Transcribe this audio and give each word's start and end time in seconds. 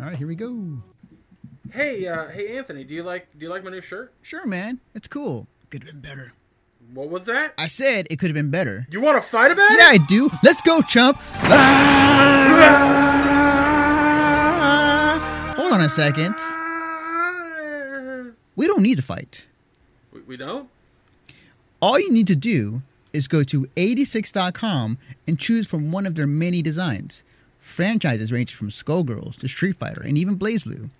All 0.00 0.06
right, 0.06 0.16
here 0.16 0.26
we 0.26 0.34
go. 0.34 0.78
Hey, 1.72 2.06
uh, 2.08 2.28
hey, 2.30 2.56
Anthony, 2.56 2.84
do 2.84 2.94
you 2.94 3.02
like 3.02 3.28
do 3.38 3.44
you 3.44 3.50
like 3.50 3.62
my 3.62 3.70
new 3.70 3.80
shirt? 3.82 4.12
Sure, 4.22 4.46
man. 4.46 4.80
It's 4.94 5.06
cool. 5.08 5.46
Could 5.68 5.84
have 5.84 5.92
been 5.92 6.00
better. 6.00 6.32
What 6.94 7.10
was 7.10 7.26
that? 7.26 7.52
I 7.58 7.66
said 7.66 8.06
it 8.10 8.18
could 8.18 8.28
have 8.28 8.34
been 8.34 8.50
better. 8.50 8.86
You 8.90 9.00
want 9.00 9.22
to 9.22 9.28
fight 9.28 9.50
about 9.52 9.70
Yeah, 9.70 9.92
it? 9.92 10.00
I 10.00 10.04
do. 10.08 10.30
Let's 10.42 10.62
go, 10.62 10.80
chump. 10.80 11.18
Ah! 14.22 15.54
Hold 15.56 15.72
on 15.74 15.80
a 15.82 15.88
second. 15.88 16.34
We 18.56 18.66
don't 18.66 18.82
need 18.82 18.96
to 18.96 19.02
fight. 19.02 19.46
We, 20.12 20.20
we 20.22 20.36
don't. 20.36 20.68
All 21.80 22.00
you 22.00 22.12
need 22.12 22.26
to 22.26 22.36
do 22.36 22.82
is 23.12 23.28
go 23.28 23.42
to 23.44 23.66
86.com 23.76 24.98
and 25.28 25.38
choose 25.38 25.66
from 25.68 25.92
one 25.92 26.06
of 26.06 26.14
their 26.16 26.26
many 26.26 26.62
designs. 26.62 27.22
Franchises 27.70 28.32
range 28.32 28.54
from 28.54 28.68
Skullgirls 28.68 29.36
to 29.38 29.48
Street 29.48 29.76
Fighter 29.76 30.02
and 30.02 30.18
even 30.18 30.38
BlazBlue. 30.38 30.90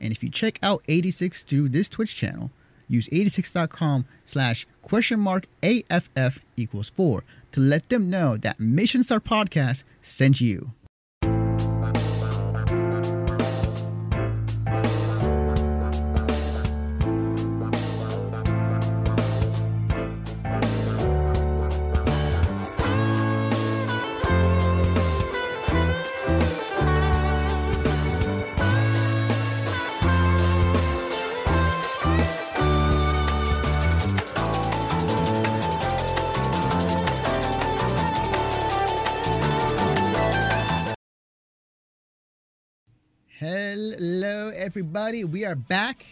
And 0.00 0.12
if 0.12 0.22
you 0.22 0.28
check 0.28 0.58
out 0.62 0.84
86 0.88 1.44
through 1.44 1.70
this 1.70 1.88
Twitch 1.88 2.14
channel, 2.14 2.50
use 2.88 3.08
86.com 3.08 4.04
slash 4.24 4.66
question 4.82 5.20
mark 5.20 5.46
AFF 5.62 6.40
equals 6.56 6.90
4 6.90 7.22
to 7.52 7.60
let 7.60 7.88
them 7.88 8.10
know 8.10 8.36
that 8.36 8.60
Mission 8.60 9.02
Star 9.02 9.20
Podcast 9.20 9.84
sent 10.02 10.40
you. 10.40 10.72
Hello, 43.48 44.50
everybody. 44.58 45.22
We 45.22 45.44
are 45.44 45.54
back. 45.54 46.04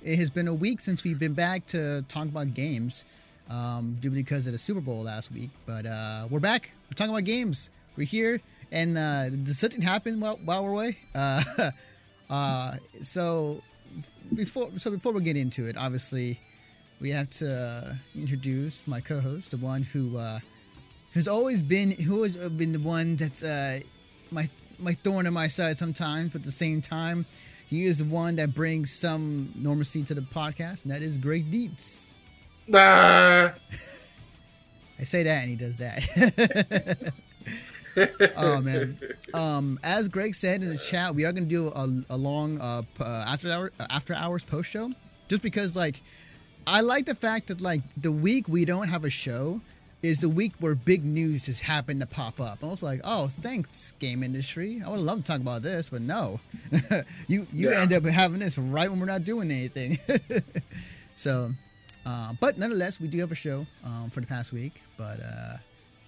It 0.00 0.14
has 0.14 0.30
been 0.30 0.46
a 0.46 0.54
week 0.54 0.78
since 0.78 1.02
we've 1.02 1.18
been 1.18 1.34
back 1.34 1.66
to 1.74 2.04
talk 2.06 2.26
about 2.26 2.54
games, 2.54 3.04
um, 3.50 3.96
due 3.98 4.12
because 4.12 4.46
of 4.46 4.52
the 4.52 4.58
Super 4.58 4.80
Bowl 4.80 5.02
last 5.02 5.32
week. 5.32 5.50
But 5.66 5.86
uh, 5.86 6.28
we're 6.30 6.38
back. 6.38 6.70
We're 6.84 6.94
talking 6.94 7.12
about 7.12 7.24
games. 7.24 7.72
We're 7.96 8.06
here, 8.06 8.40
and 8.70 8.96
uh, 8.96 9.44
something 9.46 9.82
happen 9.82 10.20
while, 10.20 10.38
while 10.44 10.64
we're 10.64 10.70
away? 10.70 10.98
Uh, 11.16 11.42
uh, 12.30 12.72
so 13.00 13.60
before 14.36 14.70
so 14.76 14.92
before 14.92 15.12
we 15.12 15.20
get 15.20 15.36
into 15.36 15.68
it, 15.68 15.76
obviously 15.76 16.38
we 17.00 17.10
have 17.10 17.28
to 17.30 17.50
uh, 17.50 17.92
introduce 18.14 18.86
my 18.86 19.00
co-host, 19.00 19.50
the 19.50 19.56
one 19.56 19.82
who 19.82 20.16
uh, 20.16 20.38
always 21.28 21.60
been 21.60 21.90
who 22.06 22.22
has 22.22 22.48
been 22.50 22.70
the 22.70 22.78
one 22.78 23.16
that's 23.16 23.42
uh, 23.42 23.80
my 24.30 24.48
my 24.78 24.92
thorn 24.92 25.26
in 25.26 25.32
my 25.32 25.48
side 25.48 25.76
sometimes, 25.76 26.32
but 26.32 26.40
at 26.40 26.44
the 26.44 26.52
same 26.52 26.80
time, 26.80 27.26
he 27.66 27.84
is 27.84 27.98
the 27.98 28.04
one 28.04 28.36
that 28.36 28.54
brings 28.54 28.92
some 28.92 29.52
normalcy 29.54 30.02
to 30.04 30.14
the 30.14 30.22
podcast, 30.22 30.84
and 30.84 30.92
that 30.92 31.02
is 31.02 31.18
Greg 31.18 31.50
Dietz. 31.50 32.18
Ah. 32.72 33.52
I 35.00 35.04
say 35.04 35.22
that, 35.22 35.42
and 35.42 35.50
he 35.50 35.56
does 35.56 35.78
that. 35.78 37.12
oh 38.36 38.60
man! 38.62 38.98
Um, 39.32 39.78
as 39.84 40.08
Greg 40.08 40.34
said 40.34 40.62
in 40.62 40.68
the 40.68 40.78
chat, 40.78 41.14
we 41.14 41.24
are 41.24 41.32
going 41.32 41.48
to 41.48 41.48
do 41.48 41.68
a, 41.68 41.88
a 42.10 42.16
long 42.16 42.58
uh, 42.60 42.82
uh, 43.00 43.24
after 43.28 43.50
hour 43.50 43.72
uh, 43.78 43.86
after 43.90 44.14
hours 44.14 44.44
post 44.44 44.70
show, 44.70 44.90
just 45.28 45.42
because 45.42 45.76
like 45.76 46.02
I 46.66 46.80
like 46.80 47.06
the 47.06 47.14
fact 47.14 47.46
that 47.48 47.60
like 47.60 47.82
the 47.96 48.12
week 48.12 48.48
we 48.48 48.64
don't 48.64 48.88
have 48.88 49.04
a 49.04 49.10
show 49.10 49.60
is 50.02 50.20
the 50.20 50.28
week 50.28 50.52
where 50.60 50.74
big 50.76 51.02
news 51.04 51.46
has 51.46 51.60
happened 51.60 52.00
to 52.00 52.06
pop 52.06 52.40
up. 52.40 52.62
I 52.62 52.66
was 52.66 52.82
like, 52.82 53.00
oh, 53.04 53.26
thanks, 53.28 53.92
game 53.92 54.22
industry. 54.22 54.80
I 54.86 54.90
would 54.90 55.00
love 55.00 55.18
to 55.18 55.24
talk 55.24 55.40
about 55.40 55.62
this, 55.62 55.90
but 55.90 56.02
no, 56.02 56.38
you 57.28 57.46
you 57.52 57.70
Yeah. 57.70 57.82
end 57.82 57.92
up 57.92 58.04
having 58.06 58.38
this 58.38 58.58
right 58.58 58.88
when 58.88 59.00
we're 59.00 59.06
not 59.06 59.24
doing 59.24 59.50
anything. 59.50 59.98
so, 61.16 61.50
uh, 62.06 62.32
but 62.40 62.58
nonetheless, 62.58 63.00
we 63.00 63.08
do 63.08 63.18
have 63.18 63.32
a 63.32 63.34
show 63.36 63.66
um, 63.84 64.10
for 64.10 64.20
the 64.20 64.26
past 64.26 64.52
week. 64.52 64.80
But 64.96 65.18
uh, 65.20 65.56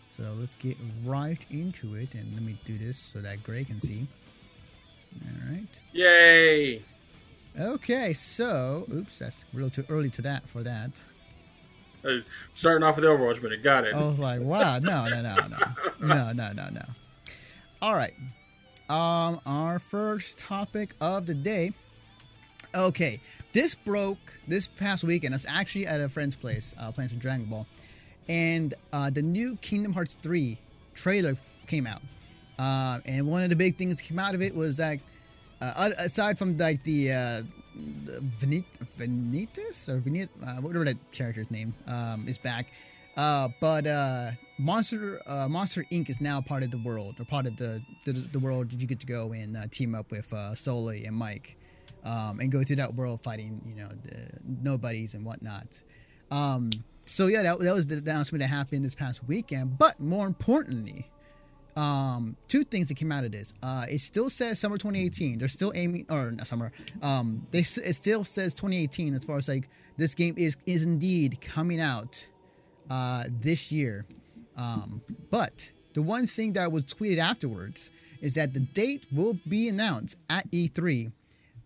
so 0.08 0.22
let's 0.38 0.54
get 0.54 0.76
right 1.04 1.44
into 1.50 1.94
it, 1.94 2.14
and 2.14 2.32
let 2.34 2.42
me 2.42 2.58
do 2.64 2.78
this 2.78 2.96
so 2.96 3.20
that 3.20 3.42
Gray 3.42 3.64
can 3.64 3.80
see. 3.80 4.06
All 5.26 5.50
right. 5.52 5.80
Yay! 5.92 6.82
Okay. 7.60 8.12
So, 8.12 8.86
oops, 8.94 9.18
that's 9.18 9.44
a 9.52 9.56
little 9.56 9.70
too 9.70 9.82
early 9.88 10.08
to 10.10 10.22
that 10.22 10.48
for 10.48 10.62
that. 10.62 11.02
Starting 12.54 12.82
off 12.82 12.96
with 12.96 13.04
Overwatch 13.04 13.42
minute. 13.42 13.62
Got 13.62 13.84
it. 13.84 13.94
I 13.94 14.04
was 14.04 14.20
like, 14.20 14.40
wow, 14.40 14.78
no, 14.82 15.06
no, 15.08 15.22
no, 15.22 15.36
no, 15.36 15.58
no, 16.00 16.32
no, 16.32 16.52
no, 16.52 16.68
no. 16.72 16.80
All 17.82 17.94
right. 17.94 18.12
Um, 18.88 19.40
our 19.46 19.78
first 19.78 20.38
topic 20.38 20.94
of 21.00 21.26
the 21.26 21.34
day. 21.34 21.70
Okay, 22.76 23.20
this 23.52 23.74
broke 23.74 24.38
this 24.46 24.68
past 24.68 25.04
weekend. 25.04 25.34
It's 25.34 25.48
actually 25.48 25.86
at 25.86 26.00
a 26.00 26.08
friend's 26.08 26.36
place, 26.36 26.74
uh, 26.80 26.92
playing 26.92 27.08
some 27.08 27.18
Dragon 27.18 27.46
Ball, 27.46 27.66
and 28.28 28.74
uh, 28.92 29.10
the 29.10 29.22
new 29.22 29.56
Kingdom 29.56 29.92
Hearts 29.92 30.16
3 30.16 30.56
trailer 30.94 31.34
came 31.66 31.86
out. 31.86 32.00
Uh, 32.58 32.98
and 33.06 33.26
one 33.26 33.42
of 33.42 33.50
the 33.50 33.56
big 33.56 33.76
things 33.76 33.98
that 34.00 34.06
came 34.06 34.18
out 34.18 34.34
of 34.34 34.42
it 34.42 34.54
was 34.54 34.78
like, 34.78 35.00
uh, 35.60 35.90
aside 35.98 36.38
from 36.38 36.56
like 36.58 36.82
the, 36.84 37.12
uh, 37.12 37.42
Venit- 38.38 38.64
Venitas 38.98 39.88
or 39.88 40.00
Venit, 40.00 40.28
uh, 40.46 40.60
whatever 40.60 40.84
that 40.84 40.96
character's 41.12 41.50
name 41.50 41.74
um, 41.86 42.26
is 42.28 42.38
back. 42.38 42.72
Uh, 43.16 43.48
but 43.60 43.86
uh, 43.86 44.30
Monster 44.58 45.20
uh, 45.26 45.48
Monster 45.48 45.84
Inc. 45.92 46.08
is 46.08 46.20
now 46.20 46.40
part 46.40 46.62
of 46.62 46.70
the 46.70 46.78
world, 46.78 47.16
or 47.18 47.24
part 47.24 47.46
of 47.46 47.56
the 47.56 47.82
the, 48.06 48.12
the 48.12 48.38
world 48.38 48.70
that 48.70 48.80
you 48.80 48.86
get 48.86 49.00
to 49.00 49.06
go 49.06 49.32
and 49.32 49.56
uh, 49.56 49.60
team 49.70 49.94
up 49.94 50.10
with 50.10 50.32
uh, 50.32 50.54
Sulley 50.54 51.04
and 51.04 51.16
Mike, 51.16 51.56
um, 52.04 52.38
and 52.40 52.52
go 52.52 52.62
through 52.62 52.76
that 52.76 52.94
world 52.94 53.20
fighting, 53.20 53.60
you 53.64 53.74
know, 53.74 53.88
the 53.88 54.40
nobodies 54.62 55.14
and 55.14 55.24
whatnot. 55.24 55.82
Um, 56.30 56.70
so 57.04 57.26
yeah, 57.26 57.42
that, 57.42 57.58
that 57.58 57.74
was 57.74 57.88
the 57.88 57.98
announcement 57.98 58.40
that 58.42 58.48
happened 58.48 58.84
this 58.84 58.94
past 58.94 59.26
weekend. 59.26 59.76
But 59.76 59.98
more 59.98 60.26
importantly, 60.26 61.09
um, 61.80 62.36
two 62.46 62.62
things 62.62 62.88
that 62.88 62.96
came 62.96 63.10
out 63.10 63.24
of 63.24 63.32
this. 63.32 63.54
Uh, 63.62 63.84
it 63.88 64.00
still 64.00 64.28
says 64.28 64.58
summer 64.58 64.76
2018. 64.76 65.38
They're 65.38 65.48
still 65.48 65.72
aiming, 65.74 66.04
or 66.10 66.30
not 66.30 66.46
summer. 66.46 66.70
Um, 67.00 67.42
they 67.50 67.60
it 67.60 67.64
still 67.64 68.22
says 68.22 68.52
2018 68.52 69.14
as 69.14 69.24
far 69.24 69.38
as 69.38 69.48
like 69.48 69.68
this 69.96 70.14
game 70.14 70.34
is 70.36 70.58
is 70.66 70.84
indeed 70.84 71.40
coming 71.40 71.80
out 71.80 72.26
uh, 72.90 73.24
this 73.40 73.72
year. 73.72 74.04
Um, 74.58 75.00
but 75.30 75.72
the 75.94 76.02
one 76.02 76.26
thing 76.26 76.52
that 76.52 76.70
was 76.70 76.84
tweeted 76.84 77.18
afterwards 77.18 77.90
is 78.20 78.34
that 78.34 78.52
the 78.52 78.60
date 78.60 79.06
will 79.10 79.38
be 79.48 79.68
announced 79.68 80.18
at 80.28 80.50
E3 80.50 81.10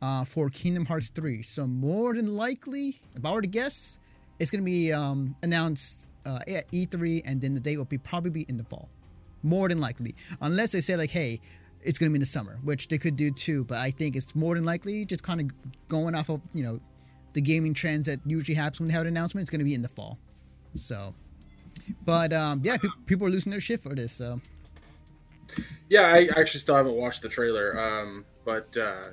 uh, 0.01 0.25
for 0.25 0.49
Kingdom 0.49 0.87
Hearts 0.87 1.11
3. 1.11 1.43
So 1.43 1.67
more 1.67 2.15
than 2.15 2.37
likely, 2.37 2.95
if 3.17 3.25
I 3.25 3.33
were 3.33 3.43
to 3.43 3.49
guess, 3.49 3.99
it's 4.39 4.53
going 4.53 4.63
to 4.63 4.65
be 4.65 4.93
um, 4.93 5.35
announced 5.43 6.07
uh, 6.25 6.39
at 6.47 6.71
E3, 6.71 7.23
and 7.27 7.41
then 7.41 7.55
the 7.55 7.61
date 7.61 7.79
will 7.79 7.85
be 7.85 7.99
probably 7.99 8.31
be 8.31 8.47
in 8.49 8.57
the 8.57 8.65
fall. 8.65 8.89
More 9.45 9.69
than 9.69 9.81
likely, 9.81 10.15
unless 10.41 10.73
they 10.73 10.81
say 10.81 10.97
like, 10.97 11.11
"Hey, 11.11 11.39
it's 11.83 11.99
going 11.99 12.09
to 12.09 12.13
be 12.13 12.17
in 12.17 12.21
the 12.21 12.27
summer," 12.27 12.59
which 12.65 12.89
they 12.89 12.99
could 12.99 13.15
do 13.15 13.31
too. 13.31 13.65
But 13.65 13.79
I 13.79 13.91
think 13.91 14.17
it's 14.17 14.35
more 14.35 14.55
than 14.57 14.65
likely 14.65 15.05
just 15.05 15.23
kind 15.23 15.41
of 15.41 15.51
going 15.89 16.17
off 16.17 16.31
of 16.31 16.41
you 16.53 16.63
know 16.65 16.81
the 17.35 17.41
gaming 17.41 17.75
trends 17.75 18.07
that 18.07 18.19
usually 18.27 18.57
happens 18.57 18.81
when 18.81 18.89
they 18.89 18.95
have 18.95 19.03
an 19.03 19.09
announcement. 19.09 19.43
It's 19.43 19.51
going 19.51 19.61
to 19.61 19.65
be 19.65 19.75
in 19.75 19.83
the 19.83 19.89
fall. 19.89 20.19
So, 20.75 21.15
but 22.05 22.33
um, 22.33 22.63
yeah, 22.65 22.79
pe- 22.79 22.89
people 23.07 23.27
are 23.27 23.31
losing 23.31 23.51
their 23.51 23.61
shit 23.61 23.81
for 23.81 23.95
this. 23.95 24.13
So 24.13 24.41
Yeah, 25.89 26.03
I 26.07 26.29
actually 26.41 26.61
still 26.61 26.77
haven't 26.77 26.95
watched 26.97 27.23
the 27.23 27.29
trailer. 27.29 27.79
Um, 27.79 28.25
but 28.45 28.77
uh, 28.77 29.09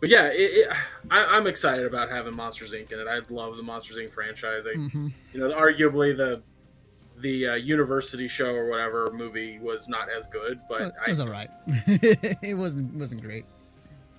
but 0.00 0.08
yeah, 0.08 0.26
it, 0.26 0.34
it, 0.36 0.76
I, 1.10 1.24
I'm 1.24 1.46
excited 1.46 1.84
about 1.86 2.08
having 2.10 2.36
Monsters 2.36 2.72
Inc. 2.72 2.92
in 2.92 3.00
it. 3.00 3.06
I 3.08 3.20
love 3.32 3.56
the 3.56 3.62
Monsters 3.62 3.96
Inc. 3.96 4.10
franchise. 4.10 4.64
I, 4.66 4.76
mhm. 4.76 5.12
You 5.32 5.40
know, 5.40 5.50
arguably 5.54 6.16
the 6.16 6.42
the 7.22 7.48
uh, 7.48 7.54
University 7.54 8.28
show 8.28 8.54
or 8.54 8.68
whatever 8.68 9.10
movie 9.12 9.58
was 9.58 9.88
not 9.88 10.08
as 10.10 10.26
good, 10.26 10.60
but 10.68 10.82
it 10.82 10.92
I, 11.06 11.10
was 11.10 11.20
all 11.20 11.28
right. 11.28 11.48
it 11.66 12.56
wasn't 12.56 12.94
wasn't 12.96 13.22
great. 13.22 13.44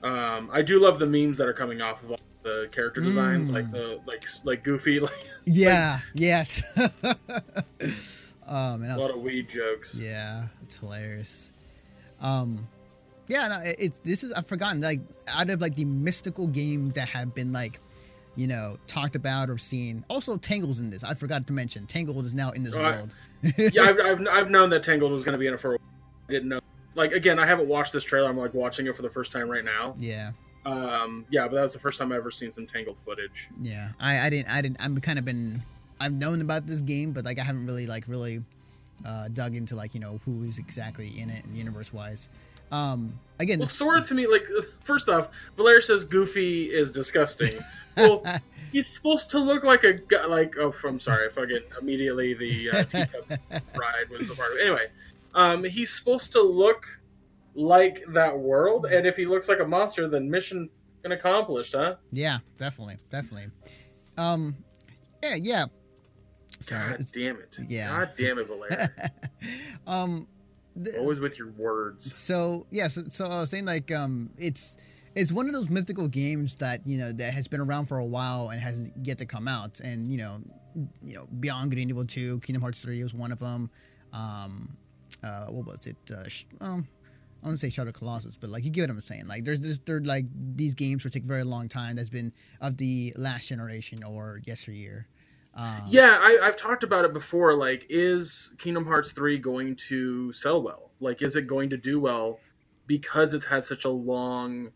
Um, 0.04 0.50
I 0.54 0.62
do 0.62 0.80
love 0.80 0.98
the 1.00 1.06
memes 1.06 1.38
that 1.40 1.48
are 1.48 1.54
coming 1.54 1.82
off 1.82 2.04
of 2.04 2.12
all 2.12 2.20
the 2.44 2.70
character 2.72 3.02
designs, 3.02 3.52
Mm. 3.52 3.54
like 3.54 3.72
the 3.72 4.00
like 4.06 4.26
like 4.46 4.64
Goofy, 4.64 5.00
like 5.02 5.24
Yeah. 5.46 6.00
yes. 6.14 6.64
oh 8.48 8.78
man, 8.78 8.92
a 8.92 8.96
was 8.96 9.06
lot 9.06 9.16
of 9.16 9.22
weed 9.22 9.50
jokes. 9.50 9.96
Yeah, 9.96 10.48
it's 10.62 10.78
hilarious. 10.80 11.52
Um, 12.22 12.68
yeah, 13.28 13.48
no, 13.48 13.56
it- 13.64 13.76
it's 13.80 14.00
this 14.00 14.24
is 14.24 14.34
I've 14.34 14.48
forgotten 14.48 14.82
like 14.82 15.00
out 15.34 15.50
of 15.50 15.62
like 15.62 15.76
the 15.76 15.86
mystical 15.86 16.48
games 16.48 16.94
that 16.94 17.08
have 17.10 17.34
been 17.36 17.52
like, 17.52 17.80
you 18.40 18.48
know, 18.48 18.78
talked 18.88 19.16
about 19.16 19.50
or 19.50 19.58
seen. 19.58 20.06
Also, 20.10 20.38
Tangle's 20.38 20.80
in 20.80 20.90
this. 20.90 21.04
I 21.04 21.14
forgot 21.14 21.46
to 21.48 21.54
mention 21.54 21.86
Tangled 21.86 22.24
is 22.26 22.34
now 22.34 22.52
in 22.52 22.64
this 22.64 22.74
Oh, 22.76 22.82
I- 22.82 22.92
world. 22.92 23.14
yeah, 23.58 23.84
I've, 23.84 24.00
I've, 24.00 24.28
I've 24.28 24.50
known 24.50 24.70
that 24.72 24.84
Tangled 24.84 25.12
was 25.12 25.24
going 25.26 25.34
to 25.34 25.40
be 25.40 25.48
in 25.48 25.54
it 25.54 25.60
for. 25.60 25.70
a 25.76 25.78
while. 25.78 25.80
I 26.30 26.32
didn't 26.34 26.50
know 26.50 26.60
like 26.96 27.12
again, 27.12 27.38
I 27.40 27.46
haven't 27.46 27.68
watched 27.68 27.94
this 27.94 28.04
trailer. 28.04 28.30
I'm 28.30 28.38
like 28.38 28.54
watching 28.54 28.88
it 28.88 28.96
for 28.96 29.02
the 29.02 29.10
first 29.10 29.32
time 29.32 29.50
right 29.50 29.64
now. 29.64 29.96
Yeah. 30.00 30.32
Um, 30.66 31.26
yeah, 31.30 31.48
but 31.48 31.56
that 31.56 31.62
was 31.62 31.74
the 31.74 31.80
first 31.80 31.98
time 32.00 32.12
I 32.12 32.16
ever 32.18 32.30
seen 32.32 32.52
some 32.52 32.66
Tangled 32.66 32.98
footage. 32.98 33.50
Yeah. 33.62 33.90
I, 34.00 34.20
I 34.26 34.30
didn't 34.30 34.50
I 34.54 34.62
didn't 34.62 34.78
I'm 34.84 34.98
kind 35.00 35.20
of 35.20 35.26
been 35.26 35.62
I've 36.02 36.12
known 36.14 36.42
about 36.42 36.66
this 36.68 36.82
game, 36.82 37.12
but 37.14 37.26
like 37.26 37.40
I 37.40 37.44
haven't 37.44 37.66
really 37.66 37.88
like 37.88 38.08
really 38.08 38.44
uh, 39.06 39.28
dug 39.30 39.56
into 39.56 39.76
like 39.76 39.94
you 39.94 40.00
know 40.00 40.20
who 40.26 40.44
is 40.44 40.60
exactly 40.60 41.12
in 41.18 41.30
it 41.30 41.44
universe 41.54 41.94
wise. 41.94 42.30
Um, 42.72 43.18
again, 43.40 43.60
Well, 43.60 43.68
this- 43.68 43.76
Sora 43.78 44.04
to 44.04 44.14
me, 44.14 44.28
like 44.28 44.48
first 44.82 45.10
off, 45.10 45.30
Valeria 45.58 45.82
says 45.82 46.04
Goofy 46.04 46.66
is 46.66 46.92
disgusting. 46.92 47.50
Well, 48.00 48.24
he's 48.72 48.88
supposed 48.88 49.30
to 49.32 49.40
look 49.40 49.64
like 49.64 49.84
a 49.84 49.94
guy. 49.94 50.26
Like 50.26 50.56
oh, 50.58 50.74
I'm 50.86 51.00
sorry, 51.00 51.28
I 51.28 51.30
fucking 51.30 51.60
immediately 51.80 52.34
the 52.34 52.70
uh, 52.72 52.84
teacup 52.84 53.30
ride 53.80 54.10
was 54.10 54.30
the 54.30 54.36
part 54.36 54.52
of 54.52 54.58
it. 54.58 54.66
Anyway, 54.66 54.86
um, 55.36 55.64
he's 55.64 55.92
supposed 55.92 56.32
to 56.34 56.42
look 56.42 56.86
like 57.56 58.00
that 58.10 58.38
world, 58.38 58.86
and 58.86 59.06
if 59.06 59.16
he 59.16 59.26
looks 59.26 59.50
like 59.50 59.60
a 59.60 59.66
monster, 59.68 60.08
then 60.08 60.30
mission 60.30 60.70
accomplished, 61.06 61.74
huh? 61.74 61.96
yeah, 62.12 62.38
definitely, 62.58 62.96
definitely. 63.10 63.48
Um, 64.18 64.56
yeah, 65.24 65.36
yeah. 65.42 65.66
Sorry. 66.60 66.82
God 66.84 66.94
it's- 66.96 67.12
damn 67.12 67.38
it! 67.38 67.58
yeah. 67.68 67.88
God 67.90 68.10
damn 68.18 68.38
it, 68.38 68.48
Valeria! 68.48 68.90
um, 69.88 70.28
th- 70.84 70.98
Always 71.00 71.20
with 71.20 71.40
your 71.40 71.50
words. 71.52 72.14
so 72.16 72.68
yeah, 72.70 72.88
so, 72.90 73.04
so 73.08 73.26
I 73.26 73.40
was 73.42 73.50
saying 73.50 73.66
like 73.66 73.92
um, 73.92 74.30
it's 74.38 74.78
it's 75.16 75.32
one 75.32 75.48
of 75.48 75.54
those 75.54 75.70
mythical 75.70 76.08
games 76.08 76.56
that 76.58 76.86
you 76.86 76.98
know 76.98 77.12
that 77.12 77.34
has 77.34 77.48
been 77.48 77.62
around 77.62 77.88
for 77.88 78.00
a 78.00 78.06
while 78.06 78.50
and 78.50 78.60
has 78.62 78.92
yet 79.04 79.18
to 79.20 79.26
come 79.26 79.48
out, 79.48 79.80
and 79.80 80.12
you 80.12 80.18
know, 80.18 80.38
you 81.02 81.16
know, 81.16 81.28
Beyond 81.40 81.72
Good 81.72 81.80
and 81.80 81.90
Evil 81.90 82.06
Two, 82.06 82.40
Kingdom 82.40 82.62
Hearts 82.62 82.82
Three 82.82 83.02
was 83.04 83.14
one 83.14 83.32
of 83.32 83.40
them. 83.40 83.70
Um, 84.14 84.70
uh, 85.24 85.46
what 85.48 85.66
was 85.66 85.88
it? 85.88 85.98
Uh, 86.12 86.28
sh- 86.28 86.46
um, 86.62 86.88
I 87.42 87.48
want 87.48 87.54
to 87.54 87.58
say 87.58 87.70
Shadow 87.70 87.92
Colossus, 87.92 88.38
but 88.38 88.50
like 88.50 88.64
you 88.64 88.70
get 88.70 88.84
what 88.84 88.92
I'm 88.92 89.02
saying. 89.02 89.28
Like 89.28 89.46
there's 89.46 89.62
this, 89.62 89.80
like 90.06 90.26
these 90.34 90.76
games 90.76 91.04
will 91.04 91.12
take 91.12 91.24
a 91.24 91.28
very 91.28 91.44
long 91.44 91.68
time. 91.68 91.96
That's 91.96 92.10
been 92.10 92.34
of 92.62 92.78
the 92.78 93.14
last 93.18 93.48
generation 93.48 94.04
or 94.04 94.42
yesteryear. 94.44 95.08
Um, 95.56 95.82
Yeah, 95.88 96.18
I, 96.22 96.40
I've 96.44 96.56
talked 96.56 96.84
about 96.84 97.06
it 97.06 97.14
before. 97.14 97.56
Like, 97.56 97.86
is 97.90 98.54
Kingdom 98.58 98.86
Hearts 98.86 99.12
3 99.12 99.40
going 99.40 99.76
to 99.88 100.32
sell 100.32 100.62
well? 100.62 100.92
Like, 101.00 101.22
is 101.22 101.36
it 101.36 101.48
going 101.48 101.70
to 101.72 101.78
do 101.78 102.00
well 102.00 102.40
because 102.86 103.34
it's 103.34 103.46
had 103.46 103.66
such 103.66 103.84
a 103.84 103.90
long 103.90 104.72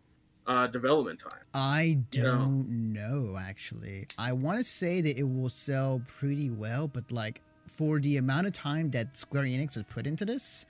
uh, 0.47 0.67
development 0.67 1.19
time? 1.19 1.39
I 1.53 1.97
You 2.13 2.23
know? 2.23 2.31
don't 2.35 2.93
know 2.93 3.37
actually. 3.39 4.05
I 4.19 4.33
want 4.33 4.57
to 4.57 4.63
say 4.63 5.01
that 5.01 5.17
it 5.17 5.23
will 5.23 5.49
sell 5.49 6.01
pretty 6.19 6.49
well, 6.49 6.87
but 6.87 7.11
like 7.11 7.41
for 7.67 7.99
the 7.99 8.17
amount 8.17 8.47
of 8.47 8.53
time 8.53 8.91
that 8.91 9.15
Square 9.15 9.45
Enix 9.45 9.75
has 9.75 9.83
put 9.83 10.05
into 10.05 10.25
this, 10.25 10.65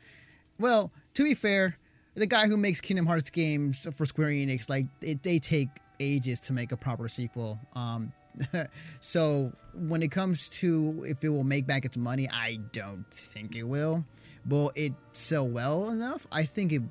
well, 0.60 0.92
to 1.16 1.24
be 1.24 1.34
fair, 1.34 1.78
the 2.16 2.28
guy 2.28 2.48
who 2.48 2.58
makes 2.58 2.80
Kingdom 2.80 3.06
Hearts 3.08 3.30
games 3.30 3.88
for 3.96 4.06
Square 4.06 4.30
Enix, 4.30 4.70
like 4.70 4.86
it, 5.02 5.24
they 5.24 5.40
take 5.40 5.70
ages 6.00 6.40
to 6.42 6.54
make 6.54 6.72
a 6.72 6.78
proper 6.78 7.08
sequel. 7.08 7.58
Um, 7.76 8.14
so 9.00 9.52
when 9.76 10.02
it 10.02 10.12
comes 10.12 10.50
to 10.62 11.04
if 11.08 11.24
it 11.24 11.30
will 11.30 11.44
make 11.44 11.66
back 11.68 11.86
its 11.86 11.98
money, 11.98 12.28
I 12.32 12.60
don't 12.72 13.06
think 13.12 13.56
it 13.56 13.64
will. 13.64 14.06
Will 14.48 14.72
it 14.76 14.94
sell 15.14 15.48
well 15.48 15.90
enough? 15.90 16.28
I 16.32 16.44
think 16.44 16.74
it. 16.74 16.82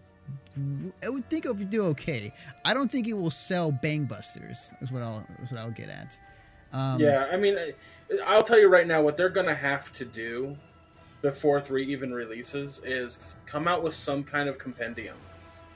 I 1.05 1.09
would 1.09 1.29
think 1.31 1.47
it 1.47 1.57
would 1.57 1.71
do 1.71 1.85
okay. 1.87 2.31
I 2.65 2.75
don't 2.75 2.91
think 2.91 3.09
it 3.09 3.15
will 3.15 3.31
sell 3.31 3.73
bangbusters. 3.73 4.73
Is 4.83 4.93
what 4.93 5.03
I'll. 5.03 5.27
Is 5.43 5.51
what 5.51 5.61
I'll 5.61 5.71
get 5.71 5.89
at. 5.89 6.19
Um, 6.73 7.01
yeah, 7.01 7.29
I 7.31 7.37
mean, 7.37 7.59
I- 7.59 7.75
I'll 8.27 8.43
tell 8.43 8.59
you 8.59 8.69
right 8.69 8.87
now 8.87 9.03
what 9.03 9.17
they're 9.17 9.29
going 9.29 9.47
to 9.47 9.55
have 9.55 9.93
to 9.93 10.05
do 10.05 10.57
before 11.21 11.61
3 11.61 11.85
even 11.85 12.13
releases 12.13 12.83
is 12.85 13.37
come 13.47 13.69
out 13.69 13.83
with 13.83 13.95
some 13.95 14.25
kind 14.25 14.49
of 14.49 14.59
compendium. 14.59 15.17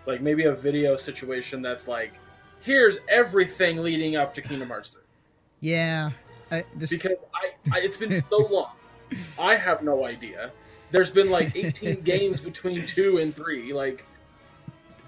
Like, 0.07 0.21
maybe 0.21 0.45
a 0.45 0.55
video 0.55 0.97
situation 0.97 1.61
that's 1.63 1.87
like, 1.87 2.15
here's 2.61 2.99
everything 3.09 3.83
leading 3.83 4.17
up 4.17 4.33
to 4.35 4.43
Kingdom 4.43 4.69
Hearts 4.69 4.91
3. 4.91 5.03
Yeah. 5.61 6.11
Uh, 6.51 6.61
this, 6.77 6.97
because 6.97 7.25
I, 7.35 7.77
I 7.77 7.81
it's 7.81 7.97
been 7.97 8.23
so 8.31 8.39
long. 8.51 8.73
I 9.41 9.55
have 9.55 9.83
no 9.83 10.05
idea. 10.07 10.51
There's 10.93 11.11
been 11.11 11.31
like 11.31 11.55
18 11.55 12.01
games 12.05 12.41
between 12.41 12.85
two 12.87 13.19
and 13.21 13.33
three. 13.33 13.73
Like, 13.73 14.07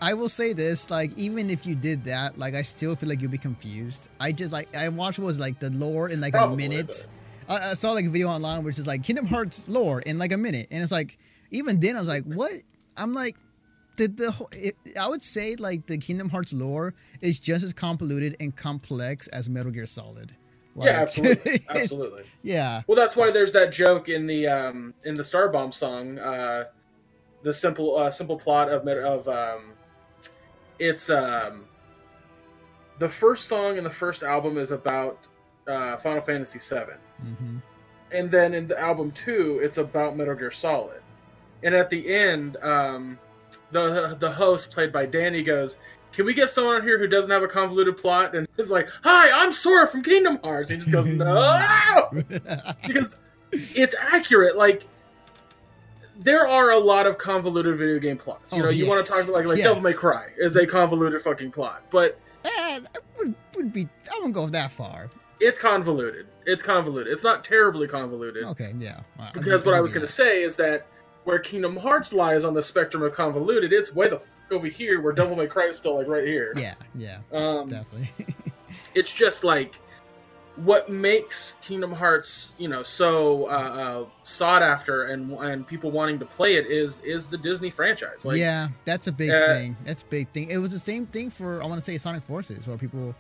I 0.01 0.15
will 0.15 0.29
say 0.29 0.53
this, 0.53 0.91
like 0.91 1.17
even 1.17 1.51
if 1.51 1.67
you 1.67 1.75
did 1.75 2.05
that, 2.05 2.39
like 2.39 2.55
I 2.55 2.63
still 2.63 2.95
feel 2.95 3.09
like 3.09 3.21
you'll 3.21 3.31
be 3.31 3.39
confused. 3.39 4.11
I 4.21 4.33
just 4.33 4.53
like 4.53 4.75
I 4.77 4.89
watched 4.89 5.19
what 5.19 5.27
was 5.27 5.41
like 5.41 5.59
the 5.59 5.71
lore 5.77 6.11
in 6.11 6.21
like 6.21 6.33
Probably, 6.33 6.67
a 6.67 6.69
minute. 6.69 7.07
I, 7.49 7.55
I 7.57 7.75
saw 7.75 7.93
like 7.93 8.05
a 8.05 8.11
video 8.11 8.29
online 8.29 8.65
which 8.65 8.79
is 8.79 8.87
like 8.87 9.03
Kingdom 9.03 9.27
Hearts 9.27 9.69
lore 9.69 10.01
in 10.01 10.19
like 10.19 10.33
a 10.33 10.37
minute, 10.37 10.67
and 10.71 10.83
it's 10.83 10.93
like 10.93 11.19
even 11.51 11.81
then 11.81 11.97
I 11.97 12.01
was 12.01 12.09
like, 12.09 12.25
what? 12.25 12.53
I'm 12.97 13.15
like, 13.15 13.37
the 13.97 14.07
the 14.09 14.31
whole, 14.31 14.49
it, 14.53 14.75
I 15.01 15.09
would 15.09 15.23
say 15.23 15.57
like 15.59 15.87
the 15.87 15.99
Kingdom 15.99 16.29
Hearts 16.29 16.53
lore 16.53 16.95
is 17.21 17.41
just 17.41 17.65
as 17.65 17.73
convoluted 17.73 18.37
and 18.41 18.55
complex 18.55 19.27
as 19.29 19.49
Metal 19.49 19.73
Gear 19.73 19.87
Solid. 19.87 20.33
Like, 20.75 20.91
yeah, 20.91 21.01
absolutely, 21.01 21.53
absolutely. 21.71 22.23
yeah, 22.43 22.83
Well, 22.87 22.95
that's 22.95 23.17
why 23.17 23.33
there's 23.33 23.53
that 23.53 23.73
joke 23.73 24.09
in 24.09 24.29
the 24.29 24.47
um 24.47 24.95
in 25.05 25.15
the 25.17 25.25
Starbomb 25.25 25.75
song. 25.75 26.19
Uh, 26.19 26.65
the 27.43 27.53
simple 27.53 27.97
uh, 27.97 28.11
simple 28.11 28.39
plot 28.39 28.69
of 28.69 28.87
of 28.87 29.29
um, 29.29 29.73
it's 30.79 31.11
um, 31.11 31.65
the 32.99 33.09
first 33.09 33.47
song 33.47 33.77
in 33.77 33.85
the 33.85 33.91
first 33.91 34.23
album 34.23 34.59
is 34.59 34.71
about 34.71 35.29
uh, 35.67 35.97
Final 35.97 36.21
Fantasy 36.21 36.59
VII. 36.59 36.93
hmm 37.23 37.59
and 38.11 38.31
then 38.31 38.55
in 38.55 38.67
the 38.67 38.81
album 38.81 39.11
two, 39.11 39.61
it's 39.63 39.79
about 39.79 40.17
Metal 40.17 40.35
Gear 40.35 40.51
Solid. 40.51 41.03
And 41.63 41.75
at 41.75 41.91
the 41.91 42.09
end, 42.13 42.57
um, 42.63 43.19
the 43.71 44.17
the 44.19 44.31
host, 44.31 44.73
played 44.73 44.93
by 44.93 45.07
Danny, 45.07 45.43
goes, 45.43 45.79
"Can 46.13 46.25
we 46.25 46.33
get 46.33 46.51
someone 46.51 46.77
on 46.77 46.83
here 46.83 46.99
who 46.99 47.07
doesn't 47.07 47.31
have 47.31 47.43
a 47.43 47.49
convoluted 47.49 47.97
plot?" 47.97 48.35
And 48.35 48.47
it's 48.57 48.71
like, 48.71 48.89
"Hi, 49.03 49.31
I'm 49.31 49.53
Sora 49.53 49.87
from 49.87 50.03
Kingdom 50.03 50.39
Hearts." 50.43 50.71
And 50.71 50.83
he 50.83 50.91
just 50.91 50.93
goes, 50.95 51.07
"No," 51.19 52.09
because 52.87 53.19
it's 53.53 53.95
accurate. 54.01 54.57
Like 54.57 54.87
there 56.19 56.47
are 56.47 56.73
a 56.73 56.79
lot 56.79 57.07
of 57.07 57.17
convoluted 57.19 57.77
video 57.77 57.99
game 57.99 58.17
plots. 58.19 58.53
You 58.53 58.61
Oh, 58.61 58.65
know, 58.67 58.71
you 58.71 58.87
want 58.87 59.07
to 59.07 59.13
yes. 59.13 59.27
talk 59.27 59.35
like 59.35 59.47
like 59.47 59.59
Yes. 59.59 59.67
Devil 59.69 59.83
May 59.83 59.93
Cry 59.93 60.29
is 60.37 60.57
a 60.57 60.67
convoluted 60.67 61.23
fucking 61.23 61.51
plot, 61.53 61.83
but 61.91 62.19
Eh, 62.45 62.49
I 62.49 62.81
wouldn't, 63.17 63.37
wouldn't 63.55 63.75
be. 63.75 63.83
I 64.11 64.17
wouldn't 64.19 64.35
go 64.35 64.47
that 64.49 64.71
far. 64.71 65.09
it's 65.41 65.59
convoluted. 65.59 66.27
It's 66.47 66.63
convoluted. 66.63 67.13
It's 67.13 67.23
not 67.25 67.45
terribly 67.45 67.87
convoluted. 67.89 68.45
Okay, 68.45 68.73
yeah. 68.79 69.01
I'll 69.19 69.31
Because 69.33 69.65
what 69.67 69.75
I'll 69.75 69.83
was 69.83 69.93
going 69.93 70.07
to 70.07 70.13
say 70.13 70.43
is 70.43 70.57
that 70.57 70.87
where 71.25 71.39
Kingdom 71.39 71.77
Hearts 71.77 72.13
lies 72.13 72.45
on 72.45 72.55
the 72.55 72.63
spectrum 72.63 73.03
of 73.03 73.13
convoluted, 73.13 73.73
it's 73.73 73.95
way 73.95 74.09
the 74.09 74.17
f- 74.17 74.31
over 74.51 74.67
here 74.67 75.01
where 75.03 75.13
Devil 75.13 75.37
May 75.37 75.47
Cry 75.47 75.65
is 75.67 75.77
still 75.77 75.97
like 75.97 76.07
right 76.09 76.27
here. 76.27 76.55
Yeah, 76.57 76.75
yeah, 76.95 77.19
Um, 77.33 77.69
definitely. 77.69 78.09
it's 78.95 79.13
just 79.13 79.45
like 79.45 79.79
what 80.65 80.89
makes 80.89 81.57
Kingdom 81.63 81.93
Hearts, 81.93 82.55
you 82.59 82.69
know, 82.69 82.83
so 82.83 83.49
uh, 83.49 83.51
uh, 83.51 84.05
sought 84.23 84.63
after 84.63 85.05
and 85.05 85.33
and 85.33 85.67
people 85.67 85.91
wanting 85.91 86.19
to 86.19 86.27
play 86.27 86.55
it 86.55 86.67
is 86.67 87.01
is 87.01 87.29
the 87.29 87.39
Disney 87.39 87.71
franchise. 87.71 88.25
Like, 88.25 88.39
yeah, 88.39 88.69
that's 88.85 89.07
a 89.07 89.13
big 89.13 89.31
uh, 89.31 89.47
thing. 89.47 89.77
That's 89.85 90.03
a 90.03 90.07
big 90.07 90.29
thing. 90.31 90.51
It 90.51 90.59
was 90.59 90.73
the 90.73 90.79
same 90.79 91.07
thing 91.07 91.31
for 91.31 91.63
I 91.63 91.67
want 91.67 91.77
to 91.77 91.81
say 91.81 91.97
Sonic 91.97 92.23
Forces, 92.23 92.67
where 92.67 92.77
people 92.77 93.15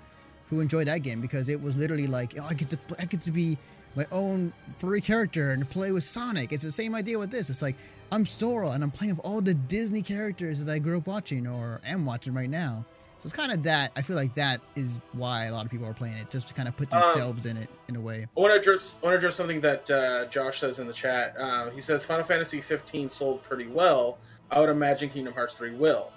who 0.48 0.60
enjoyed 0.60 0.88
that 0.88 1.02
game 1.02 1.20
because 1.20 1.48
it 1.48 1.60
was 1.60 1.76
literally 1.76 2.06
like, 2.06 2.34
oh, 2.40 2.46
I 2.48 2.54
get 2.54 2.70
to 2.70 2.78
I 2.98 3.04
get 3.04 3.20
to 3.22 3.32
be 3.32 3.56
my 3.94 4.06
own 4.12 4.52
furry 4.76 5.00
character 5.00 5.50
and 5.52 5.68
play 5.68 5.92
with 5.92 6.04
Sonic. 6.04 6.52
It's 6.52 6.64
the 6.64 6.72
same 6.72 6.94
idea 6.94 7.18
with 7.18 7.30
this. 7.30 7.50
It's 7.50 7.62
like 7.62 7.76
I'm 8.10 8.24
Sora 8.24 8.70
and 8.70 8.82
I'm 8.82 8.90
playing 8.90 9.16
with 9.16 9.24
all 9.24 9.40
the 9.40 9.54
Disney 9.54 10.02
characters 10.02 10.64
that 10.64 10.72
I 10.72 10.78
grew 10.78 10.98
up 10.98 11.06
watching 11.06 11.46
or 11.46 11.80
am 11.86 12.04
watching 12.04 12.34
right 12.34 12.50
now. 12.50 12.84
So 13.18 13.26
it's 13.26 13.32
kind 13.36 13.52
of 13.52 13.62
that. 13.64 13.90
I 13.96 14.02
feel 14.02 14.16
like 14.16 14.34
that 14.34 14.60
is 14.76 15.00
why 15.12 15.46
a 15.46 15.52
lot 15.52 15.64
of 15.64 15.70
people 15.70 15.86
are 15.86 15.94
playing 15.94 16.16
it, 16.18 16.30
just 16.30 16.48
to 16.48 16.54
kind 16.54 16.68
of 16.68 16.76
put 16.76 16.92
Um, 16.94 17.02
themselves 17.02 17.46
in 17.46 17.56
it 17.56 17.68
in 17.88 17.96
a 17.96 18.00
way. 18.00 18.26
I 18.36 18.40
want 18.40 18.54
to 18.54 18.58
address 18.60 19.00
I 19.02 19.06
want 19.06 19.14
to 19.14 19.18
address 19.18 19.34
something 19.36 19.60
that 19.62 19.90
uh, 19.90 20.26
Josh 20.26 20.60
says 20.60 20.78
in 20.78 20.86
the 20.86 20.92
chat. 20.92 21.34
Uh, 21.38 21.70
he 21.70 21.80
says 21.80 22.04
Final 22.04 22.24
Fantasy 22.24 22.60
15 22.60 23.08
sold 23.08 23.42
pretty 23.42 23.66
well. 23.66 24.18
I 24.50 24.60
would 24.60 24.68
imagine 24.70 25.08
Kingdom 25.10 25.34
Hearts 25.34 25.54
3 25.54 25.74
will. 25.74 26.12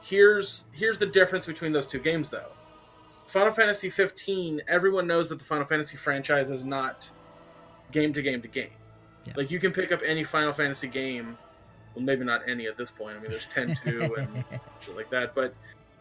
Here's 0.00 0.66
here's 0.72 0.98
the 0.98 1.06
difference 1.06 1.46
between 1.46 1.72
those 1.72 1.86
two 1.86 1.98
games, 1.98 2.30
though. 2.30 2.52
Final 3.26 3.52
Fantasy 3.52 3.88
15, 3.90 4.62
everyone 4.68 5.06
knows 5.06 5.30
that 5.30 5.38
the 5.38 5.44
Final 5.44 5.64
Fantasy 5.64 5.96
franchise 5.96 6.50
is 6.50 6.64
not 6.64 7.10
game 7.90 8.12
to 8.12 8.22
game 8.22 8.42
to 8.42 8.48
game. 8.48 8.68
Yeah. 9.24 9.32
Like 9.36 9.50
you 9.50 9.58
can 9.58 9.72
pick 9.72 9.90
up 9.92 10.00
any 10.06 10.24
Final 10.24 10.52
Fantasy 10.52 10.88
game. 10.88 11.38
Well, 11.94 12.04
maybe 12.04 12.24
not 12.24 12.46
any 12.48 12.66
at 12.66 12.76
this 12.76 12.90
point. 12.90 13.16
I 13.16 13.20
mean, 13.20 13.30
there's 13.30 13.46
10 13.46 13.74
2 13.86 14.14
and 14.18 14.44
shit 14.80 14.94
like 14.94 15.08
that. 15.10 15.34
But, 15.34 15.54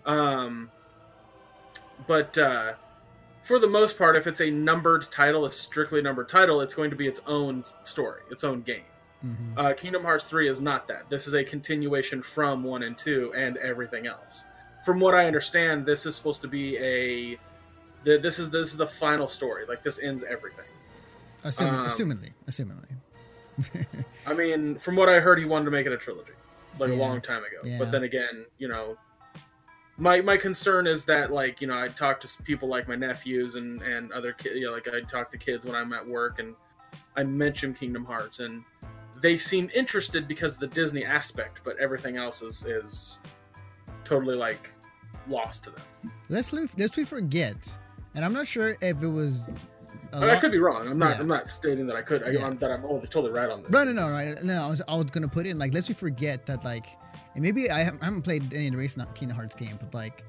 um, 0.05 0.69
but 2.07 2.37
uh, 2.37 2.73
for 3.41 3.59
the 3.59 3.67
most 3.67 3.97
part, 3.97 4.15
if 4.15 4.27
it's 4.27 4.41
a 4.41 4.49
numbered 4.49 5.03
title, 5.11 5.45
a 5.45 5.51
strictly 5.51 6.01
numbered 6.01 6.29
title, 6.29 6.61
it's 6.61 6.73
going 6.75 6.89
to 6.89 6.95
be 6.95 7.07
its 7.07 7.21
own 7.27 7.63
story, 7.83 8.21
its 8.31 8.43
own 8.43 8.61
game. 8.61 8.83
hmm 9.21 9.33
Uh, 9.57 9.73
Kingdom 9.73 10.03
Hearts 10.03 10.25
3 10.25 10.47
is 10.49 10.61
not 10.61 10.87
that. 10.87 11.09
This 11.09 11.27
is 11.27 11.33
a 11.33 11.43
continuation 11.43 12.21
from 12.21 12.63
1 12.63 12.83
and 12.83 12.97
2 12.97 13.33
and 13.35 13.57
everything 13.57 14.07
else. 14.07 14.45
From 14.85 14.99
what 14.99 15.13
I 15.13 15.25
understand, 15.25 15.85
this 15.85 16.05
is 16.05 16.15
supposed 16.15 16.41
to 16.41 16.47
be 16.47 16.77
a. 16.77 17.37
The, 18.03 18.17
this 18.17 18.37
is 18.37 18.49
this 18.49 18.69
is 18.71 18.75
the 18.75 18.87
final 18.87 19.29
story. 19.29 19.65
Like 19.65 19.81
this 19.81 19.97
ends 19.99 20.25
everything. 20.25 20.65
Assuming, 21.45 21.75
um, 21.75 21.85
assumingly, 21.85 22.33
assumingly. 22.47 22.91
I 24.27 24.33
mean, 24.33 24.77
from 24.77 24.97
what 24.97 25.07
I 25.07 25.19
heard, 25.21 25.39
he 25.39 25.45
wanted 25.45 25.65
to 25.65 25.71
make 25.71 25.85
it 25.85 25.93
a 25.93 25.97
trilogy. 25.97 26.33
like 26.79 26.89
a 26.89 26.95
long 26.95 27.21
time 27.21 27.43
ago. 27.45 27.59
Yeah. 27.63 27.77
But 27.79 27.91
then 27.91 28.03
again, 28.03 28.45
you 28.57 28.67
know, 28.67 28.97
my 29.97 30.21
my 30.21 30.37
concern 30.37 30.87
is 30.87 31.05
that 31.05 31.31
like 31.31 31.61
you 31.61 31.67
know 31.67 31.79
I 31.79 31.87
talk 31.87 32.19
to 32.21 32.43
people 32.43 32.67
like 32.67 32.87
my 32.87 32.95
nephews 32.95 33.55
and 33.55 33.81
and 33.81 34.11
other 34.11 34.33
kids. 34.33 34.55
You 34.55 34.67
know, 34.67 34.73
like 34.73 34.87
I 34.87 35.01
talk 35.01 35.31
to 35.31 35.37
kids 35.37 35.65
when 35.65 35.75
I'm 35.75 35.93
at 35.93 36.05
work 36.05 36.39
and 36.39 36.55
I 37.15 37.23
mention 37.23 37.73
Kingdom 37.73 38.05
Hearts 38.05 38.39
and 38.39 38.63
they 39.21 39.37
seem 39.37 39.69
interested 39.73 40.27
because 40.27 40.55
of 40.55 40.59
the 40.59 40.67
Disney 40.67 41.05
aspect, 41.05 41.61
but 41.63 41.77
everything 41.77 42.17
else 42.17 42.41
is 42.41 42.65
is 42.65 43.19
totally 44.03 44.35
like 44.35 44.71
lost 45.27 45.63
to 45.65 45.71
them. 45.71 45.83
Let's 46.29 46.53
leave, 46.53 46.73
let's 46.77 46.97
we 46.97 47.05
forget, 47.05 47.77
and 48.15 48.25
I'm 48.25 48.33
not 48.33 48.47
sure 48.47 48.75
if 48.81 49.01
it 49.01 49.07
was. 49.07 49.49
I, 50.11 50.19
mean, 50.19 50.29
I 50.29 50.35
could 50.35 50.51
be 50.51 50.59
wrong. 50.59 50.87
I'm 50.87 50.99
not. 50.99 51.15
Yeah. 51.15 51.21
I'm 51.21 51.27
not 51.27 51.47
stating 51.47 51.87
that 51.87 51.95
I 51.95 52.01
could. 52.03 52.23
I, 52.23 52.31
Yeah. 52.31 52.45
I'm, 52.45 52.57
that 52.57 52.69
I'm 52.69 52.81
totally, 52.81 53.07
totally 53.07 53.33
right 53.33 53.49
on 53.49 53.63
this. 53.63 53.71
No, 53.71 53.83
no, 53.83 53.93
no, 53.93 54.09
right? 54.09 54.35
No, 54.43 54.65
I 54.65 54.69
was, 54.69 54.81
I 54.87 54.95
was 54.95 55.05
gonna 55.05 55.27
put 55.27 55.47
in 55.47 55.57
like, 55.57 55.73
let's 55.73 55.87
we 55.87 55.95
forget 55.95 56.45
that 56.45 56.63
like, 56.63 56.85
and 57.35 57.43
maybe 57.43 57.69
I 57.69 57.79
haven't, 57.79 58.21
played 58.23 58.53
any 58.53 58.67
of 58.67 58.73
the 58.73 58.77
recent 58.77 59.13
Kingdom 59.15 59.35
Hearts 59.37 59.55
game, 59.55 59.77
but 59.79 59.93
like, 59.93 60.23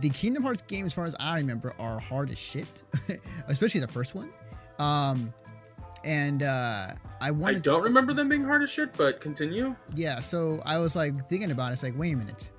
the 0.00 0.10
Kingdom 0.10 0.42
Hearts 0.42 0.62
game, 0.62 0.86
as 0.86 0.94
far 0.94 1.04
as 1.04 1.16
I 1.18 1.38
remember, 1.38 1.74
are 1.78 1.98
hard 1.98 2.30
as 2.30 2.38
shit, 2.40 2.82
especially 3.48 3.80
the 3.80 3.88
first 3.88 4.14
one. 4.14 4.30
Um, 4.78 5.32
and 6.04 6.42
uh, 6.42 6.86
I 7.20 7.30
want. 7.30 7.56
I 7.56 7.60
don't 7.60 7.82
remember 7.82 8.14
them 8.14 8.28
being 8.28 8.44
hard 8.44 8.62
as 8.62 8.70
shit, 8.70 8.96
but 8.96 9.20
continue. 9.20 9.74
yeah. 9.94 10.20
So 10.20 10.58
I 10.64 10.78
was 10.78 10.96
like 10.96 11.26
thinking 11.26 11.50
about 11.50 11.70
it. 11.70 11.72
It's 11.74 11.82
like, 11.82 11.98
wait 11.98 12.14
a 12.14 12.16
minute, 12.16 12.52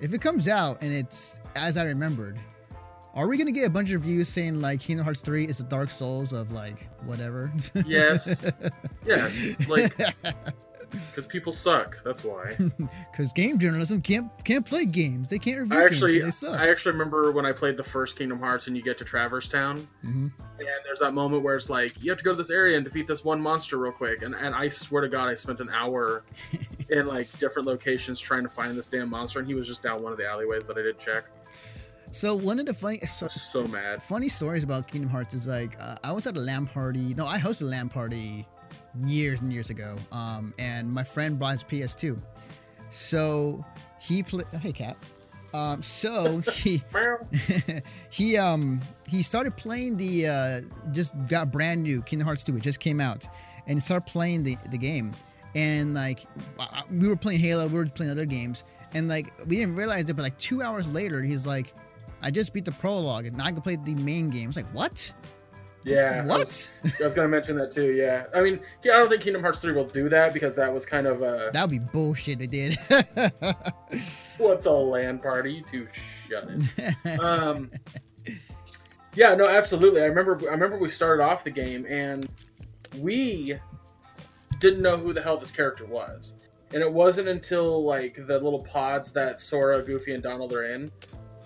if 0.00 0.12
it 0.14 0.20
comes 0.20 0.48
out 0.48 0.82
and 0.82 0.92
it's 0.92 1.40
as 1.56 1.76
I 1.76 1.84
remembered. 1.84 2.38
Are 3.14 3.28
we 3.28 3.36
gonna 3.36 3.52
get 3.52 3.68
a 3.68 3.70
bunch 3.70 3.92
of 3.92 4.00
reviews 4.02 4.26
saying 4.30 4.54
like 4.54 4.80
Kingdom 4.80 5.04
Hearts 5.04 5.20
3 5.20 5.44
is 5.44 5.58
the 5.58 5.64
Dark 5.64 5.90
Souls 5.90 6.32
of 6.32 6.50
like 6.50 6.88
whatever? 7.04 7.52
Yes. 7.86 8.50
Yes, 9.04 9.68
like 9.68 9.92
because 10.92 11.26
people 11.26 11.52
suck. 11.52 12.02
That's 12.04 12.22
why. 12.24 12.44
Because 13.10 13.32
game 13.32 13.58
journalism 13.58 14.00
can't 14.00 14.30
can't 14.44 14.64
play 14.64 14.84
games. 14.84 15.28
They 15.30 15.38
can't 15.38 15.60
review 15.60 15.78
I 15.78 15.84
actually, 15.84 16.12
games. 16.20 16.24
They 16.40 16.48
suck. 16.48 16.60
I 16.60 16.70
actually 16.70 16.92
remember 16.92 17.32
when 17.32 17.44
I 17.44 17.52
played 17.52 17.76
the 17.76 17.84
first 17.84 18.16
Kingdom 18.16 18.38
Hearts, 18.38 18.66
and 18.66 18.76
you 18.76 18.82
get 18.82 18.96
to 18.98 19.04
Traverse 19.04 19.48
Town, 19.48 19.88
hmm 20.02 20.28
and 20.58 20.68
there's 20.84 21.00
that 21.00 21.12
moment 21.12 21.42
where 21.42 21.56
it's 21.56 21.68
like 21.68 22.00
you 22.00 22.08
have 22.10 22.18
to 22.18 22.24
go 22.24 22.30
to 22.30 22.36
this 22.36 22.50
area 22.50 22.76
and 22.76 22.84
defeat 22.84 23.06
this 23.08 23.24
one 23.24 23.40
monster 23.40 23.78
real 23.78 23.92
quick, 23.92 24.22
and 24.22 24.34
and 24.34 24.54
I 24.54 24.68
swear 24.68 25.02
to 25.02 25.08
God, 25.08 25.28
I 25.28 25.34
spent 25.34 25.60
an 25.60 25.70
hour 25.70 26.24
in 26.90 27.06
like 27.06 27.30
different 27.38 27.66
locations 27.66 28.18
trying 28.20 28.42
to 28.44 28.48
find 28.48 28.76
this 28.76 28.86
damn 28.86 29.10
monster, 29.10 29.38
and 29.40 29.48
he 29.48 29.54
was 29.54 29.66
just 29.66 29.82
down 29.82 30.02
one 30.02 30.12
of 30.12 30.18
the 30.18 30.26
alleyways 30.28 30.66
that 30.68 30.78
I 30.78 30.82
did 30.82 30.98
check. 30.98 31.24
So 32.10 32.36
one 32.36 32.60
of 32.60 32.66
the 32.66 32.74
funny 32.74 32.98
so, 33.00 33.26
So 33.28 33.66
mad. 33.68 34.02
funny 34.02 34.28
stories 34.28 34.62
about 34.64 34.86
Kingdom 34.86 35.10
Hearts 35.10 35.34
is 35.34 35.48
like 35.48 35.76
uh, 35.80 35.96
I 36.04 36.12
was 36.12 36.26
at 36.26 36.36
a 36.36 36.40
LAN 36.40 36.66
party. 36.66 37.14
No, 37.14 37.26
I 37.26 37.38
hosted 37.38 37.62
a 37.62 37.64
LAN 37.66 37.88
party 37.88 38.46
years 39.04 39.42
and 39.42 39.52
years 39.52 39.70
ago. 39.70 39.96
Um, 40.10 40.54
and 40.58 40.90
my 40.90 41.02
friend 41.02 41.38
brought 41.38 41.52
his 41.52 41.64
PS2. 41.64 42.20
So 42.88 43.64
he 44.00 44.22
played. 44.22 44.46
Oh, 44.52 44.58
hey, 44.58 44.72
cat. 44.72 44.96
Um, 45.54 45.82
so 45.82 46.40
he 46.54 46.82
he 48.10 48.36
um 48.38 48.80
he 49.08 49.22
started 49.22 49.56
playing 49.56 49.96
the 49.96 50.26
uh 50.26 50.90
just 50.92 51.14
got 51.28 51.52
brand 51.52 51.82
new 51.82 52.00
Kingdom 52.02 52.24
Hearts 52.24 52.42
2 52.42 52.56
it 52.56 52.62
just 52.62 52.80
came 52.80 53.00
out 53.00 53.28
and 53.66 53.76
he 53.76 53.80
started 53.80 54.10
playing 54.10 54.44
the 54.44 54.56
the 54.70 54.78
game 54.78 55.14
and 55.54 55.92
like 55.92 56.20
we 56.90 57.06
were 57.06 57.16
playing 57.16 57.38
Halo 57.38 57.68
we 57.68 57.74
were 57.74 57.84
playing 57.84 58.12
other 58.12 58.24
games 58.24 58.64
and 58.94 59.08
like 59.08 59.30
we 59.46 59.56
didn't 59.56 59.76
realize 59.76 60.08
it 60.08 60.16
but 60.16 60.22
like 60.22 60.38
2 60.38 60.62
hours 60.62 60.90
later 60.94 61.20
he's 61.20 61.46
like 61.46 61.74
I 62.22 62.30
just 62.30 62.54
beat 62.54 62.64
the 62.64 62.72
prologue 62.72 63.26
and 63.26 63.36
now 63.36 63.44
I 63.44 63.52
can 63.52 63.60
play 63.60 63.76
the 63.76 63.96
main 63.96 64.30
game. 64.30 64.48
It's 64.48 64.56
like 64.56 64.72
what? 64.72 65.12
Yeah. 65.84 66.22
I 66.24 66.28
What? 66.28 66.46
was, 66.46 66.72
I 67.00 67.04
was 67.04 67.14
gonna 67.14 67.28
mention 67.28 67.56
that 67.56 67.70
too. 67.70 67.92
Yeah. 67.92 68.24
I 68.34 68.40
mean, 68.40 68.60
I 68.84 68.88
don't 68.88 69.08
think 69.08 69.22
Kingdom 69.22 69.42
Hearts 69.42 69.60
three 69.60 69.72
will 69.72 69.84
do 69.84 70.08
that 70.08 70.32
because 70.32 70.54
that 70.56 70.72
was 70.72 70.86
kind 70.86 71.06
of 71.06 71.22
a 71.22 71.50
That 71.52 71.62
would 71.62 71.70
be 71.70 71.78
bullshit. 71.92 72.40
It 72.40 72.50
did. 72.50 72.76
what's 74.38 74.66
a 74.66 74.70
land 74.70 75.22
party? 75.22 75.54
You 75.54 75.62
two 75.62 75.86
shut 76.28 76.48
it. 76.48 77.18
um, 77.20 77.70
yeah, 79.14 79.34
no, 79.34 79.46
absolutely. 79.46 80.02
I 80.02 80.06
remember. 80.06 80.38
I 80.48 80.52
remember 80.52 80.78
we 80.78 80.88
started 80.88 81.22
off 81.22 81.44
the 81.44 81.50
game 81.50 81.84
and 81.88 82.28
we 82.98 83.58
didn't 84.60 84.82
know 84.82 84.96
who 84.96 85.12
the 85.12 85.20
hell 85.22 85.36
this 85.36 85.50
character 85.50 85.84
was, 85.84 86.34
and 86.72 86.82
it 86.82 86.90
wasn't 86.92 87.28
until 87.28 87.84
like 87.84 88.14
the 88.14 88.38
little 88.40 88.62
pods 88.62 89.12
that 89.12 89.40
Sora, 89.40 89.82
Goofy, 89.82 90.14
and 90.14 90.22
Donald 90.22 90.52
are 90.52 90.64
in 90.64 90.90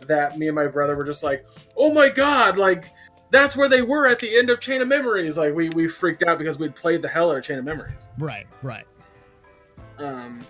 that 0.07 0.38
me 0.38 0.47
and 0.47 0.55
my 0.55 0.66
brother 0.66 0.95
were 0.95 1.05
just 1.05 1.25
like, 1.25 1.45
"Oh 1.76 1.93
my 1.93 2.09
god!" 2.09 2.59
Like 2.59 2.93
that's 3.30 3.56
where 3.56 3.68
they 3.68 3.83
were 3.83 4.06
at 4.06 4.18
the 4.18 4.37
end 4.37 4.50
of 4.50 4.61
Chain 4.61 4.80
of 4.83 4.88
Memories. 4.88 5.37
Like 5.38 5.54
we 5.54 5.68
we 5.71 5.88
freaked 5.88 6.23
out 6.23 6.38
because 6.38 6.59
we'd 6.59 6.75
played 6.75 7.02
the 7.02 7.09
hell 7.09 7.30
out 7.30 7.37
of 7.38 7.45
Chain 7.45 7.59
of 7.59 7.64
Memories. 7.64 8.09
right, 8.18 8.47
right. 8.62 8.85
Um, 9.99 10.45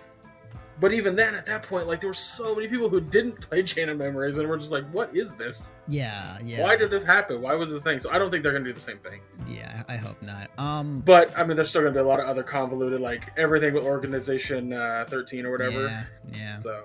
but 0.79 0.93
even 0.93 1.15
then, 1.15 1.33
at 1.33 1.47
that 1.47 1.63
point, 1.63 1.87
like 1.87 2.01
there 2.01 2.09
were 2.09 2.13
so 2.13 2.53
many 2.53 2.67
people 2.67 2.87
who 2.89 3.01
didn't 3.01 3.41
play 3.49 3.63
Chain 3.63 3.89
of 3.89 3.97
Memories, 3.97 4.37
and 4.37 4.47
were 4.47 4.57
just 4.57 4.71
like, 4.71 4.85
"What 4.91 5.15
is 5.15 5.33
this? 5.35 5.73
Yeah, 5.87 6.37
yeah. 6.45 6.63
Why 6.63 6.75
did 6.75 6.91
this 6.91 7.03
happen? 7.03 7.41
Why 7.41 7.55
was 7.55 7.71
this 7.71 7.81
thing?" 7.81 7.99
So 7.99 8.11
I 8.11 8.19
don't 8.19 8.29
think 8.29 8.43
they're 8.43 8.51
gonna 8.51 8.65
do 8.65 8.73
the 8.73 8.79
same 8.79 8.99
thing. 8.99 9.21
Yeah, 9.47 9.81
I 9.89 9.95
hope 9.95 10.21
not. 10.21 10.49
Um, 10.59 10.99
But 11.05 11.35
I 11.37 11.43
mean, 11.43 11.55
there's 11.55 11.69
still 11.69 11.81
gonna 11.81 11.93
be 11.93 11.99
a 11.99 12.03
lot 12.03 12.19
of 12.19 12.27
other 12.27 12.43
convoluted, 12.43 13.01
like 13.01 13.31
everything 13.37 13.73
with 13.73 13.83
Organization 13.85 14.71
uh, 14.73 15.05
13 15.07 15.45
or 15.45 15.51
whatever. 15.51 15.83
Yeah, 15.83 16.03
yeah. 16.31 16.59
So 16.61 16.83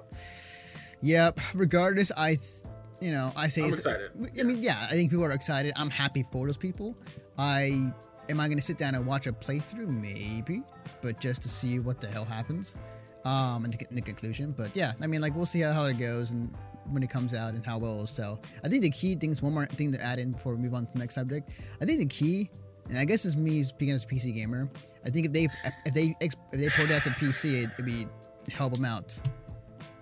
Yep. 1.02 1.40
Regardless, 1.54 2.12
I, 2.16 2.36
th- 2.36 2.61
you 3.02 3.12
know, 3.12 3.32
I 3.36 3.48
say 3.48 3.62
I'm 3.62 3.68
excited. 3.68 4.10
I 4.40 4.44
mean, 4.44 4.62
yeah, 4.62 4.86
I 4.90 4.92
think 4.92 5.10
people 5.10 5.24
are 5.24 5.32
excited. 5.32 5.72
I'm 5.76 5.90
happy 5.90 6.22
for 6.22 6.46
those 6.46 6.56
people. 6.56 6.96
I 7.36 7.92
am 8.30 8.40
I 8.40 8.46
going 8.46 8.58
to 8.58 8.62
sit 8.62 8.78
down 8.78 8.94
and 8.94 9.06
watch 9.06 9.26
a 9.26 9.32
playthrough? 9.32 9.88
Maybe, 9.88 10.62
but 11.02 11.20
just 11.20 11.42
to 11.42 11.48
see 11.48 11.80
what 11.80 12.00
the 12.00 12.06
hell 12.06 12.24
happens, 12.24 12.78
um, 13.24 13.64
and 13.64 13.72
to 13.72 13.78
get 13.78 13.90
in 13.90 13.96
the 13.96 14.02
conclusion. 14.02 14.54
But 14.56 14.76
yeah, 14.76 14.92
I 15.02 15.06
mean, 15.06 15.20
like 15.20 15.34
we'll 15.34 15.46
see 15.46 15.60
how, 15.60 15.72
how 15.72 15.84
it 15.86 15.98
goes 15.98 16.30
and 16.30 16.54
when 16.90 17.02
it 17.02 17.10
comes 17.10 17.34
out 17.34 17.54
and 17.54 17.64
how 17.64 17.78
well 17.78 17.92
it'll 17.92 18.06
sell. 18.06 18.40
I 18.64 18.68
think 18.68 18.82
the 18.82 18.90
key 18.90 19.14
things. 19.14 19.42
One 19.42 19.54
more 19.54 19.66
thing 19.66 19.92
to 19.92 20.02
add 20.02 20.18
in 20.18 20.32
before 20.32 20.54
we 20.54 20.62
move 20.62 20.74
on 20.74 20.86
to 20.86 20.92
the 20.92 20.98
next 20.98 21.14
subject. 21.14 21.54
I 21.80 21.84
think 21.84 21.98
the 21.98 22.06
key. 22.06 22.48
And 22.88 22.98
I 22.98 23.04
guess 23.04 23.24
it's 23.24 23.36
me 23.36 23.62
speaking 23.62 23.94
as 23.94 24.04
a 24.04 24.08
PC 24.08 24.34
gamer. 24.34 24.68
I 25.06 25.10
think 25.10 25.26
if 25.26 25.32
they 25.32 25.48
if 25.86 25.94
they 25.94 26.14
if 26.20 26.34
they 26.50 26.68
port 26.70 26.88
that 26.88 27.04
to 27.04 27.10
PC, 27.10 27.64
it'd 27.64 27.86
be 27.86 28.06
help 28.52 28.72
them 28.74 28.84
out. 28.84 29.16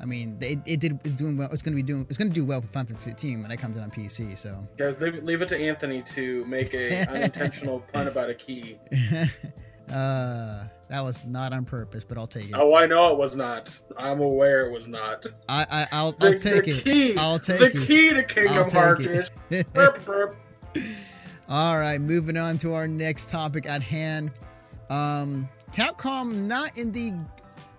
I 0.00 0.06
mean, 0.06 0.38
it, 0.40 0.58
it 0.66 0.80
did. 0.80 0.98
It's 1.04 1.16
doing 1.16 1.36
well. 1.36 1.48
It's 1.52 1.62
gonna 1.62 1.76
be 1.76 1.82
doing. 1.82 2.06
It's 2.08 2.16
gonna 2.16 2.30
do 2.30 2.44
well 2.44 2.60
for 2.60 2.68
Final 2.68 2.88
Fantasy 2.88 3.10
15 3.10 3.42
when 3.42 3.50
it 3.50 3.58
comes 3.58 3.76
out 3.76 3.84
on 3.84 3.90
PC. 3.90 4.36
So, 4.36 4.66
guys, 4.76 4.98
leave, 5.00 5.22
leave 5.22 5.42
it 5.42 5.48
to 5.50 5.58
Anthony 5.58 6.02
to 6.02 6.44
make 6.46 6.72
a 6.74 7.04
unintentional 7.10 7.80
pun 7.92 8.08
about 8.08 8.30
a 8.30 8.34
key. 8.34 8.78
uh, 9.92 10.64
that 10.88 11.02
was 11.02 11.24
not 11.26 11.52
on 11.52 11.64
purpose, 11.64 12.04
but 12.04 12.16
I'll 12.16 12.26
take 12.26 12.46
it. 12.46 12.54
Oh, 12.54 12.74
I 12.74 12.86
know 12.86 13.12
it 13.12 13.18
was 13.18 13.36
not. 13.36 13.78
I'm 13.96 14.20
aware 14.20 14.66
it 14.66 14.72
was 14.72 14.88
not. 14.88 15.26
I, 15.48 15.64
I, 15.70 15.86
I'll, 15.92 16.12
The, 16.12 16.26
I'll 16.26 16.32
take 16.32 16.64
the 16.64 16.70
it. 16.70 16.84
Key, 16.84 17.16
I'll 17.16 17.38
take 17.38 17.58
the 17.58 17.66
it. 17.66 17.74
The 17.74 17.86
key 17.86 18.12
to 18.12 18.22
Kingdom 18.24 18.66
Hearts 18.72 19.30
burp, 19.72 20.04
burp. 20.04 20.36
All 21.48 21.78
right, 21.78 22.00
moving 22.00 22.36
on 22.36 22.58
to 22.58 22.72
our 22.74 22.88
next 22.88 23.28
topic 23.30 23.66
at 23.66 23.82
hand. 23.82 24.30
Um, 24.88 25.48
Capcom 25.72 26.46
not 26.46 26.76
in 26.78 26.90
the 26.90 27.12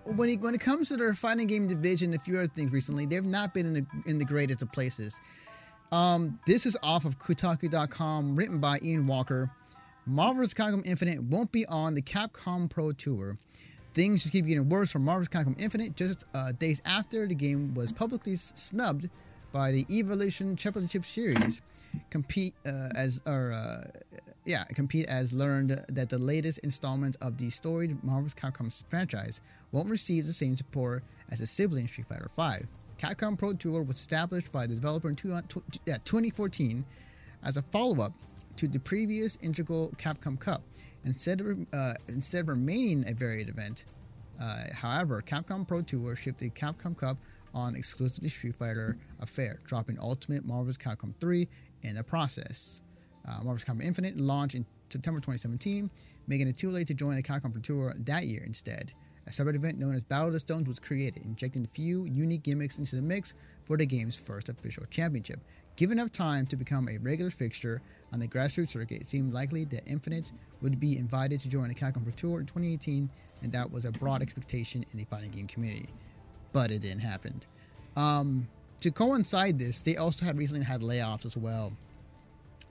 when 0.05 0.29
it, 0.29 0.39
when 0.41 0.55
it 0.55 0.61
comes 0.61 0.89
to 0.89 0.97
their 0.97 1.13
fighting 1.13 1.47
game 1.47 1.67
division, 1.67 2.13
a 2.13 2.19
few 2.19 2.37
other 2.37 2.47
things 2.47 2.71
recently, 2.71 3.05
they've 3.05 3.25
not 3.25 3.53
been 3.53 3.65
in 3.65 3.73
the 3.73 3.85
in 4.05 4.17
the 4.17 4.25
greatest 4.25 4.61
of 4.61 4.71
places. 4.71 5.19
Um, 5.91 6.39
this 6.47 6.65
is 6.65 6.77
off 6.83 7.05
of 7.05 7.19
Kotaku.com, 7.19 8.35
written 8.35 8.59
by 8.59 8.79
Ian 8.81 9.07
Walker. 9.07 9.51
Marvel's 10.05 10.53
Capcom 10.53 10.85
Infinite 10.85 11.21
won't 11.23 11.51
be 11.51 11.65
on 11.67 11.93
the 11.93 12.01
Capcom 12.01 12.69
Pro 12.69 12.91
Tour. 12.91 13.37
Things 13.93 14.23
just 14.23 14.31
keep 14.31 14.45
getting 14.45 14.69
worse 14.69 14.91
for 14.91 14.99
Marvel's 14.99 15.27
Capcom 15.27 15.61
Infinite 15.61 15.95
just 15.95 16.25
uh, 16.33 16.53
days 16.53 16.81
after 16.85 17.27
the 17.27 17.35
game 17.35 17.73
was 17.73 17.91
publicly 17.91 18.35
snubbed 18.35 19.09
by 19.51 19.71
the 19.71 19.85
Evolution 19.89 20.55
Championship 20.55 21.03
Series. 21.03 21.61
Compete 22.09 22.53
uh, 22.65 22.89
as 22.97 23.21
or 23.27 23.51
uh, 23.51 23.81
yeah, 24.45 24.63
compete 24.75 25.07
as 25.07 25.33
learned 25.33 25.77
that 25.89 26.09
the 26.09 26.17
latest 26.17 26.59
installment 26.59 27.15
of 27.21 27.37
the 27.37 27.49
storied 27.49 28.03
Marvel's 28.03 28.33
Capcom 28.33 28.71
franchise 28.89 29.41
won't 29.71 29.89
receive 29.89 30.25
the 30.25 30.33
same 30.33 30.55
support 30.55 31.03
as 31.31 31.39
the 31.39 31.47
sibling 31.47 31.87
Street 31.87 32.07
Fighter 32.07 32.27
V. 32.35 32.65
Capcom 32.97 33.37
Pro 33.37 33.53
Tour 33.53 33.83
was 33.83 33.97
established 33.97 34.51
by 34.51 34.67
the 34.67 34.75
developer 34.75 35.09
in 35.09 35.15
two, 35.15 35.39
tw- 35.47 35.79
yeah, 35.85 35.97
2014 36.05 36.83
as 37.43 37.57
a 37.57 37.61
follow-up 37.61 38.13
to 38.57 38.67
the 38.67 38.79
previous 38.79 39.37
integral 39.37 39.91
Capcom 39.97 40.39
Cup. 40.39 40.61
Instead 41.03 41.41
of 41.41 41.65
uh, 41.73 41.93
instead 42.09 42.41
of 42.41 42.49
remaining 42.49 43.03
a 43.09 43.13
varied 43.13 43.49
event, 43.49 43.85
uh, 44.39 44.65
however, 44.75 45.21
Capcom 45.21 45.67
Pro 45.67 45.81
Tour 45.81 46.15
shipped 46.15 46.39
the 46.39 46.49
Capcom 46.51 46.95
Cup 46.95 47.17
on 47.53 47.75
exclusively 47.75 48.29
Street 48.29 48.55
Fighter 48.55 48.97
Affair, 49.19 49.59
dropping 49.65 49.99
Ultimate 49.99 50.45
Marvel's 50.45 50.77
Capcom 50.77 51.13
3 51.19 51.47
in 51.83 51.95
the 51.95 52.03
process. 52.03 52.83
Uh, 53.27 53.43
Marvel's 53.43 53.63
Capcom 53.63 53.83
Infinite 53.83 54.17
launched 54.17 54.55
in 54.55 54.65
September 54.89 55.19
2017, 55.19 55.89
making 56.27 56.47
it 56.47 56.57
too 56.57 56.69
late 56.69 56.87
to 56.87 56.93
join 56.93 57.15
the 57.15 57.23
Capcom 57.23 57.61
Tour 57.61 57.93
that 58.05 58.25
year 58.25 58.43
instead. 58.45 58.91
a 59.27 59.31
separate 59.31 59.55
event 59.55 59.77
known 59.77 59.93
as 59.93 60.03
Battle 60.03 60.27
of 60.27 60.33
the 60.33 60.39
Stones 60.39 60.67
was 60.67 60.79
created, 60.79 61.23
injecting 61.25 61.63
a 61.63 61.67
few 61.67 62.05
unique 62.05 62.41
gimmicks 62.43 62.77
into 62.79 62.95
the 62.95 63.01
mix 63.01 63.35
for 63.65 63.77
the 63.77 63.85
game's 63.85 64.15
first 64.15 64.49
official 64.49 64.83
championship. 64.89 65.39
Given 65.75 65.99
enough 65.99 66.11
time 66.11 66.45
to 66.47 66.55
become 66.55 66.89
a 66.89 66.97
regular 66.97 67.31
fixture 67.31 67.81
on 68.11 68.19
the 68.19 68.27
grassroots 68.27 68.69
circuit, 68.69 69.01
it 69.01 69.07
seemed 69.07 69.31
likely 69.33 69.63
that 69.65 69.87
Infinite 69.87 70.31
would 70.61 70.79
be 70.79 70.97
invited 70.97 71.39
to 71.41 71.49
join 71.49 71.69
the 71.69 71.75
Capcom 71.75 72.03
Pro 72.03 72.13
Tour 72.13 72.39
in 72.39 72.45
2018, 72.45 73.09
and 73.41 73.51
that 73.51 73.71
was 73.71 73.85
a 73.85 73.91
broad 73.91 74.21
expectation 74.21 74.83
in 74.91 74.99
the 74.99 75.05
fighting 75.05 75.31
game 75.31 75.47
community. 75.47 75.89
But 76.51 76.71
it 76.71 76.81
didn't 76.81 77.01
happen. 77.01 77.41
Um, 77.95 78.47
to 78.81 78.91
coincide 78.91 79.59
this, 79.59 79.81
they 79.81 79.97
also 79.97 80.25
had 80.25 80.37
recently 80.37 80.65
had 80.65 80.81
layoffs 80.81 81.25
as 81.25 81.37
well. 81.37 81.71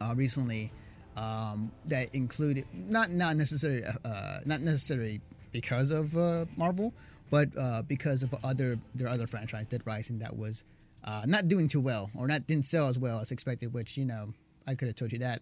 Uh, 0.01 0.15
recently, 0.17 0.73
um, 1.17 1.71
that 1.87 2.15
included 2.15 2.65
not 2.73 3.11
not 3.11 3.37
necessarily 3.37 3.83
uh, 4.05 4.39
not 4.47 4.61
necessarily 4.61 5.21
because 5.53 5.91
of 5.91 6.17
uh, 6.17 6.47
Marvel, 6.57 6.95
but 7.31 7.49
uh, 7.59 7.83
because 7.89 8.23
of 8.23 8.35
other 8.45 8.77
their 8.95 9.09
other 9.09 9.27
franchise, 9.27 9.67
Dead 9.67 9.83
Rising, 9.87 10.19
that 10.21 10.37
was 10.37 10.65
uh, 11.05 11.23
not 11.27 11.49
doing 11.49 11.69
too 11.69 11.81
well 11.81 12.11
or 12.17 12.27
not 12.27 12.47
didn't 12.47 12.65
sell 12.65 12.89
as 12.89 12.99
well 12.99 13.21
as 13.21 13.31
expected. 13.31 13.73
Which 13.73 13.97
you 13.97 14.05
know 14.05 14.33
I 14.67 14.75
could 14.75 14.89
have 14.89 14.97
told 14.97 15.13
you 15.13 15.19
that. 15.21 15.41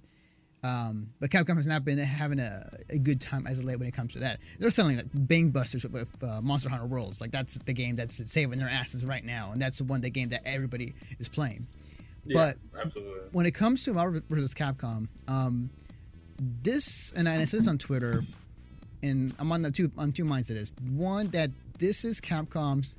Um, 0.65 1.07
but 1.21 1.31
Capcom 1.31 1.55
has 1.55 1.69
not 1.69 1.85
been 1.85 1.99
having 1.99 2.41
a, 2.41 2.63
a, 2.91 2.99
good 2.99 3.21
time 3.21 3.47
as 3.47 3.61
of 3.61 3.65
late 3.65 3.79
when 3.79 3.87
it 3.87 3.95
comes 3.95 4.15
to 4.15 4.19
that. 4.21 4.41
They're 4.59 4.71
selling 4.71 4.97
like 4.97 5.07
bang 5.15 5.51
busters 5.51 5.85
with, 5.85 5.93
with 5.93 6.11
uh, 6.29 6.41
Monster 6.41 6.69
Hunter 6.69 6.87
Worlds. 6.87 7.21
Like 7.21 7.31
that's 7.31 7.59
the 7.59 7.73
game 7.73 7.95
that's 7.95 8.17
saving 8.29 8.59
their 8.59 8.69
asses 8.69 9.07
right 9.07 9.25
now, 9.25 9.51
and 9.53 9.63
that's 9.63 9.79
the 9.79 9.85
one 9.85 10.01
the 10.01 10.11
game 10.11 10.31
that 10.31 10.43
everybody 10.45 10.95
is 11.21 11.29
playing. 11.29 11.69
Yeah, 12.29 12.53
but 12.75 12.81
absolutely. 12.81 13.29
when 13.33 13.47
it 13.47 13.53
comes 13.55 13.85
to 13.85 13.95
Marvel 13.95 14.21
vs. 14.29 14.55
Capcom, 14.55 15.09
um, 15.27 15.71
this 16.63 17.13
and 17.17 17.29
I 17.29 17.43
said 17.45 17.61
this 17.61 17.69
on 17.69 17.79
Twitter, 17.79 18.23
and 19.03 19.35
I'm 19.39 19.51
on 19.51 19.63
the 19.63 19.71
two 19.71 19.91
on 19.99 20.13
two 20.13 20.25
minds 20.25 20.51
of 20.51 20.57
this. 20.57 20.73
One 20.95 21.29
that 21.29 21.51
this 21.79 22.05
is 22.05 22.21
Capcom's 22.21 22.97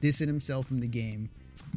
dissing 0.00 0.26
himself 0.26 0.66
from 0.66 0.78
the 0.80 0.88
game 0.88 1.28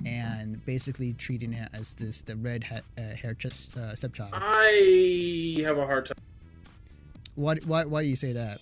and 0.05 0.63
basically 0.65 1.13
treating 1.13 1.53
it 1.53 1.69
as 1.73 1.95
this 1.95 2.21
the 2.23 2.35
red 2.37 2.63
ha- 2.63 2.81
uh, 2.97 3.15
hair 3.15 3.33
ch- 3.33 3.45
uh, 3.45 3.93
stepchild. 3.93 4.31
I 4.33 5.61
have 5.63 5.77
a 5.77 5.85
hard 5.85 6.07
time 6.07 6.17
What 7.35 7.65
why 7.65 7.85
why 7.85 8.01
do 8.03 8.07
you 8.07 8.15
say 8.15 8.31
that? 8.33 8.61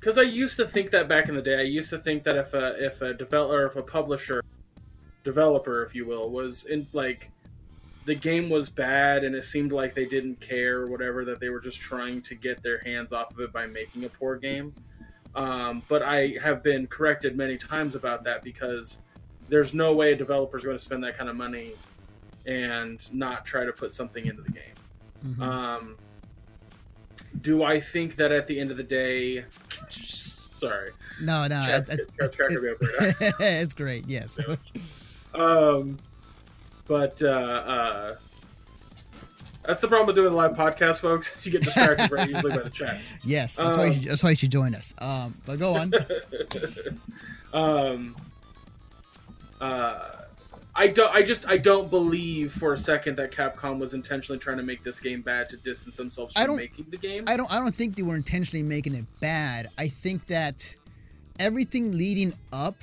because 0.00 0.18
I 0.18 0.22
used 0.22 0.56
to 0.58 0.66
think 0.66 0.90
that 0.90 1.08
back 1.08 1.28
in 1.30 1.34
the 1.34 1.40
day. 1.42 1.58
I 1.58 1.62
used 1.62 1.88
to 1.90 1.98
think 1.98 2.24
that 2.24 2.36
if 2.36 2.52
a 2.54 2.74
if 2.84 3.00
a 3.02 3.14
developer, 3.14 3.66
if 3.66 3.76
a 3.76 3.82
publisher, 3.82 4.42
developer, 5.22 5.82
if 5.82 5.94
you 5.94 6.06
will, 6.06 6.28
was 6.30 6.64
in 6.64 6.86
like 6.92 7.30
the 8.04 8.14
game 8.14 8.50
was 8.50 8.68
bad 8.68 9.24
and 9.24 9.34
it 9.34 9.44
seemed 9.44 9.72
like 9.72 9.94
they 9.94 10.04
didn't 10.04 10.40
care 10.40 10.80
or 10.80 10.88
whatever 10.88 11.24
that 11.24 11.40
they 11.40 11.48
were 11.48 11.60
just 11.60 11.80
trying 11.80 12.20
to 12.22 12.34
get 12.34 12.62
their 12.62 12.78
hands 12.78 13.12
off 13.12 13.30
of 13.30 13.40
it 13.40 13.52
by 13.52 13.66
making 13.66 14.04
a 14.04 14.08
poor 14.08 14.36
game. 14.36 14.74
Um, 15.34 15.82
but 15.88 16.02
I 16.02 16.34
have 16.42 16.62
been 16.62 16.86
corrected 16.86 17.36
many 17.36 17.56
times 17.56 17.94
about 17.94 18.24
that 18.24 18.44
because 18.44 19.00
there's 19.48 19.74
no 19.74 19.94
way 19.94 20.12
a 20.12 20.16
developer 20.16 20.56
is 20.56 20.64
going 20.64 20.76
to 20.76 20.82
spend 20.82 21.02
that 21.04 21.16
kind 21.16 21.28
of 21.28 21.36
money 21.36 21.72
and 22.46 23.12
not 23.12 23.44
try 23.44 23.64
to 23.64 23.72
put 23.72 23.92
something 23.92 24.26
into 24.26 24.42
the 24.42 24.52
game. 24.52 24.62
Mhm. 25.26 25.42
Um, 25.42 25.96
do 27.40 27.64
I 27.64 27.80
think 27.80 28.16
that 28.16 28.30
at 28.30 28.46
the 28.46 28.60
end 28.60 28.70
of 28.70 28.76
the 28.76 28.84
day, 28.84 29.44
sorry, 29.88 30.90
no, 31.22 31.46
no, 31.46 31.64
it's, 31.68 31.88
it's, 31.88 32.36
cracking 32.36 32.62
me 32.62 32.70
up 32.70 32.80
right 32.80 33.14
now. 33.20 33.28
it's 33.40 33.74
great. 33.74 34.04
Yes. 34.06 34.38
Um, 35.34 35.98
but 36.86 37.22
uh, 37.22 37.26
uh, 37.28 38.16
that's 39.64 39.80
the 39.80 39.88
problem 39.88 40.06
with 40.06 40.16
doing 40.16 40.32
a 40.32 40.36
live 40.36 40.52
podcast, 40.52 41.00
folks. 41.00 41.44
you 41.46 41.52
get 41.52 41.62
distracted 41.62 42.10
very 42.10 42.30
easily 42.30 42.54
by 42.54 42.62
the 42.62 42.70
chat. 42.70 43.00
Yes, 43.24 43.56
that's, 43.56 43.76
why 43.76 43.84
you 43.84 43.88
Um, 43.90 43.94
should, 43.94 44.10
that's 44.10 44.24
why 44.24 44.30
you 44.30 44.36
should 44.36 44.52
join 44.52 44.74
us. 44.74 44.94
Um, 44.98 45.34
but 45.46 45.58
go 45.58 45.72
on. 45.74 45.92
um, 47.54 48.16
uh, 49.60 50.10
I 50.76 50.88
don't. 50.88 51.14
I 51.14 51.22
just. 51.22 51.48
I 51.48 51.56
don't 51.56 51.88
believe 51.88 52.52
for 52.52 52.72
a 52.72 52.78
second 52.78 53.16
that 53.16 53.30
Capcom 53.30 53.78
was 53.78 53.94
intentionally 53.94 54.38
trying 54.40 54.56
to 54.56 54.62
make 54.64 54.82
this 54.82 54.98
game 55.00 55.22
bad 55.22 55.48
to 55.50 55.56
distance 55.56 55.96
themselves 55.96 56.34
from 56.34 56.56
making 56.56 56.86
the 56.90 56.96
game. 56.96 57.24
I 57.28 57.36
don't 57.36 57.50
I 57.52 57.60
don't 57.60 57.74
think 57.74 57.94
they 57.96 58.02
were 58.02 58.16
intentionally 58.16 58.64
making 58.64 58.94
it 58.96 59.04
bad. 59.20 59.68
I 59.78 59.86
think 59.86 60.26
that 60.26 60.74
everything 61.38 61.92
leading 61.96 62.34
up 62.52 62.76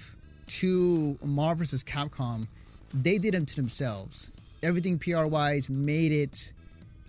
to 0.48 1.18
Marvel 1.24 1.60
vs. 1.60 1.84
Capcom, 1.84 2.48
they 2.94 3.18
did 3.18 3.34
them 3.34 3.46
to 3.46 3.56
themselves. 3.56 4.30
Everything 4.64 5.00
PR 5.00 5.26
wise 5.26 5.70
made 5.70 6.12
it 6.12 6.54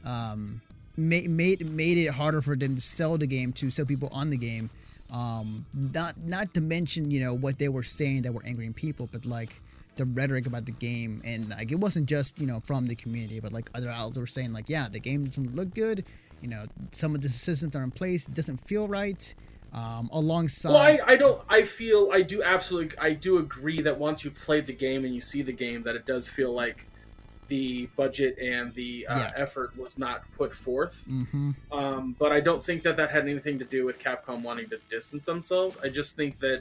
um, 0.06 0.61
made, 0.96 1.28
made 1.28 1.66
made 1.66 1.98
it 1.98 2.11
harder 2.11 2.42
for 2.42 2.56
them 2.56 2.74
to 2.74 2.80
sell 2.80 3.18
the 3.18 3.26
game 3.26 3.52
to 3.54 3.70
sell 3.70 3.85
people 3.85 4.09
on 4.12 4.30
the 4.30 4.37
game. 4.37 4.70
Um, 5.12 5.66
not 5.74 6.14
not 6.24 6.54
to 6.54 6.61
mention 6.61 7.11
you 7.11 7.20
know 7.20 7.35
what 7.35 7.59
they 7.59 7.68
were 7.68 7.83
saying 7.83 8.22
that 8.22 8.33
were 8.33 8.44
angering 8.46 8.72
people, 8.72 9.09
but 9.12 9.26
like 9.26 9.61
the 9.96 10.06
rhetoric 10.06 10.46
about 10.46 10.64
the 10.64 10.72
game 10.72 11.20
and 11.26 11.50
like 11.50 11.70
it 11.70 11.78
wasn't 11.78 12.09
just 12.09 12.38
you 12.40 12.46
know 12.46 12.61
from 12.61 12.87
the 12.87 12.94
community, 12.94 13.40
but 13.40 13.52
like 13.52 13.68
other 13.74 13.90
outlets 13.90 14.18
were 14.18 14.26
saying 14.26 14.52
like 14.52 14.68
yeah 14.68 14.88
the 14.90 15.00
game 15.00 15.24
doesn't 15.24 15.54
look 15.54 15.74
good. 15.74 16.04
You 16.40 16.48
know 16.48 16.64
some 16.90 17.14
of 17.14 17.20
the 17.20 17.28
systems 17.28 17.76
are 17.76 17.85
in 17.85 17.90
place, 17.90 18.28
it 18.28 18.35
doesn't 18.35 18.59
feel 18.59 18.88
right. 18.88 19.35
Um, 19.72 20.11
alongside 20.12 20.70
Well, 20.72 20.82
I, 20.82 20.98
I 21.12 21.16
don't. 21.16 21.42
I 21.48 21.62
feel 21.62 22.11
I 22.12 22.20
do 22.20 22.42
absolutely. 22.42 22.96
I 22.98 23.12
do 23.14 23.38
agree 23.38 23.80
that 23.80 23.98
once 23.98 24.22
you 24.24 24.30
played 24.30 24.66
the 24.66 24.74
game 24.74 25.04
and 25.06 25.14
you 25.14 25.22
see 25.22 25.40
the 25.40 25.52
game, 25.52 25.82
that 25.85 25.96
it 25.96 26.04
does 26.04 26.28
feel 26.28 26.52
like 26.52 26.87
the 27.48 27.87
budget 27.96 28.37
and 28.38 28.72
the 28.74 29.06
uh, 29.08 29.18
Yeah. 29.18 29.32
effort 29.37 29.76
was 29.76 29.98
not 29.98 30.22
put 30.37 30.52
forth. 30.54 31.04
hmm 31.06 31.52
Um, 31.70 32.14
but 32.18 32.32
I 32.32 32.40
don't 32.40 32.62
think 32.62 32.82
that 32.82 32.98
that 32.98 33.11
had 33.11 33.26
anything 33.26 33.58
to 33.61 33.64
do 33.64 33.87
with 33.87 33.98
Capcom 33.98 34.42
wanting 34.42 34.68
to 34.70 34.78
distance 34.90 35.24
themselves. 35.24 35.78
I 35.82 35.88
just 35.88 36.16
think 36.16 36.38
that 36.40 36.61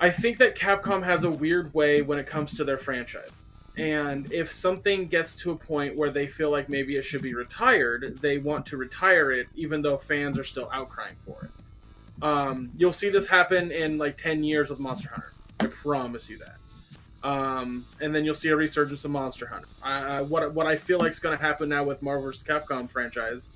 I 0.00 0.10
think 0.10 0.38
that 0.38 0.56
Capcom 0.56 1.02
has 1.04 1.24
a 1.24 1.30
weird 1.30 1.74
way 1.74 2.00
when 2.02 2.18
it 2.18 2.26
comes 2.26 2.56
to 2.58 2.64
their 2.64 2.78
franchise. 2.78 3.36
And 3.76 4.32
if 4.32 4.50
something 4.50 5.08
gets 5.08 5.34
to 5.42 5.50
a 5.50 5.56
point 5.56 5.96
where 5.96 6.10
they 6.10 6.26
feel 6.26 6.50
like 6.50 6.68
maybe 6.68 6.96
it 6.96 7.02
should 7.02 7.22
be 7.22 7.34
retired, 7.34 8.18
they 8.20 8.38
want 8.38 8.66
to 8.66 8.76
retire 8.76 9.32
it, 9.32 9.48
even 9.56 9.82
though 9.82 9.96
fans 9.96 10.38
are 10.38 10.44
still 10.44 10.66
outcrying 10.66 11.16
for 11.20 11.44
it. 11.44 12.24
Um, 12.24 12.70
you'll 12.76 12.92
see 12.92 13.08
this 13.08 13.28
happen 13.28 13.72
in 13.72 13.98
like 13.98 14.16
10 14.16 14.44
years 14.44 14.70
with 14.70 14.78
Monster 14.78 15.10
Hunter. 15.10 15.32
I 15.58 15.66
promise 15.66 16.30
you 16.30 16.38
that. 16.38 17.28
Um, 17.28 17.86
and 18.00 18.14
then 18.14 18.24
you'll 18.24 18.34
see 18.34 18.50
a 18.50 18.56
resurgence 18.56 19.04
of 19.04 19.10
Monster 19.10 19.46
Hunter. 19.46 20.24
What 20.24 20.52
what 20.52 20.66
I 20.66 20.76
feel 20.76 20.98
like 20.98 21.10
is 21.10 21.20
going 21.20 21.36
to 21.36 21.42
happen 21.42 21.70
now 21.70 21.82
with 21.82 22.02
Marvel 22.02 22.26
vs. 22.26 22.44
Capcom 22.44 22.88
franchise 22.88 23.48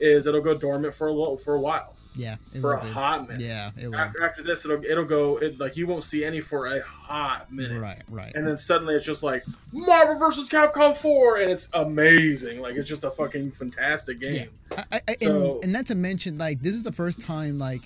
is 0.00 0.26
it'll 0.26 0.40
go 0.40 0.56
dormant 0.56 0.94
for 0.94 1.06
a 1.08 1.12
little 1.12 1.36
for 1.36 1.54
a 1.54 1.60
while, 1.60 1.94
yeah 2.16 2.36
for 2.60 2.74
a 2.74 2.80
be. 2.82 2.88
hot 2.90 3.28
minute. 3.28 3.40
yeah 3.42 3.70
it 3.80 3.86
will 3.88 3.96
After, 3.96 4.24
after 4.24 4.42
this, 4.42 4.64
it'll 4.64 4.84
it'll 4.84 5.04
go 5.04 5.36
it, 5.38 5.58
like 5.60 5.76
you 5.76 5.86
won't 5.86 6.04
see 6.04 6.24
any 6.24 6.40
for 6.40 6.66
a 6.66 6.80
hot 6.82 7.52
minute, 7.52 7.80
right 7.80 8.02
right 8.08 8.32
and 8.34 8.46
then 8.46 8.58
suddenly 8.58 8.94
it's 8.94 9.04
just 9.04 9.22
like 9.22 9.44
Marvel 9.72 10.18
vs. 10.18 10.48
Capcom 10.50 10.96
Four, 10.96 11.38
and 11.38 11.50
it's 11.50 11.68
amazing. 11.74 12.60
Like 12.60 12.74
it's 12.76 12.88
just 12.88 13.04
a 13.04 13.10
fucking 13.10 13.52
fantastic 13.52 14.20
game. 14.20 14.48
I, 14.76 14.82
I, 14.92 15.00
I- 15.08 15.14
So- 15.24 15.54
and, 15.56 15.64
and 15.64 15.72
not 15.72 15.86
to 15.86 15.94
mention, 15.94 16.38
like, 16.38 16.60
this 16.60 16.74
is 16.74 16.82
the 16.82 16.92
first 16.92 17.20
time, 17.20 17.58
like, 17.58 17.82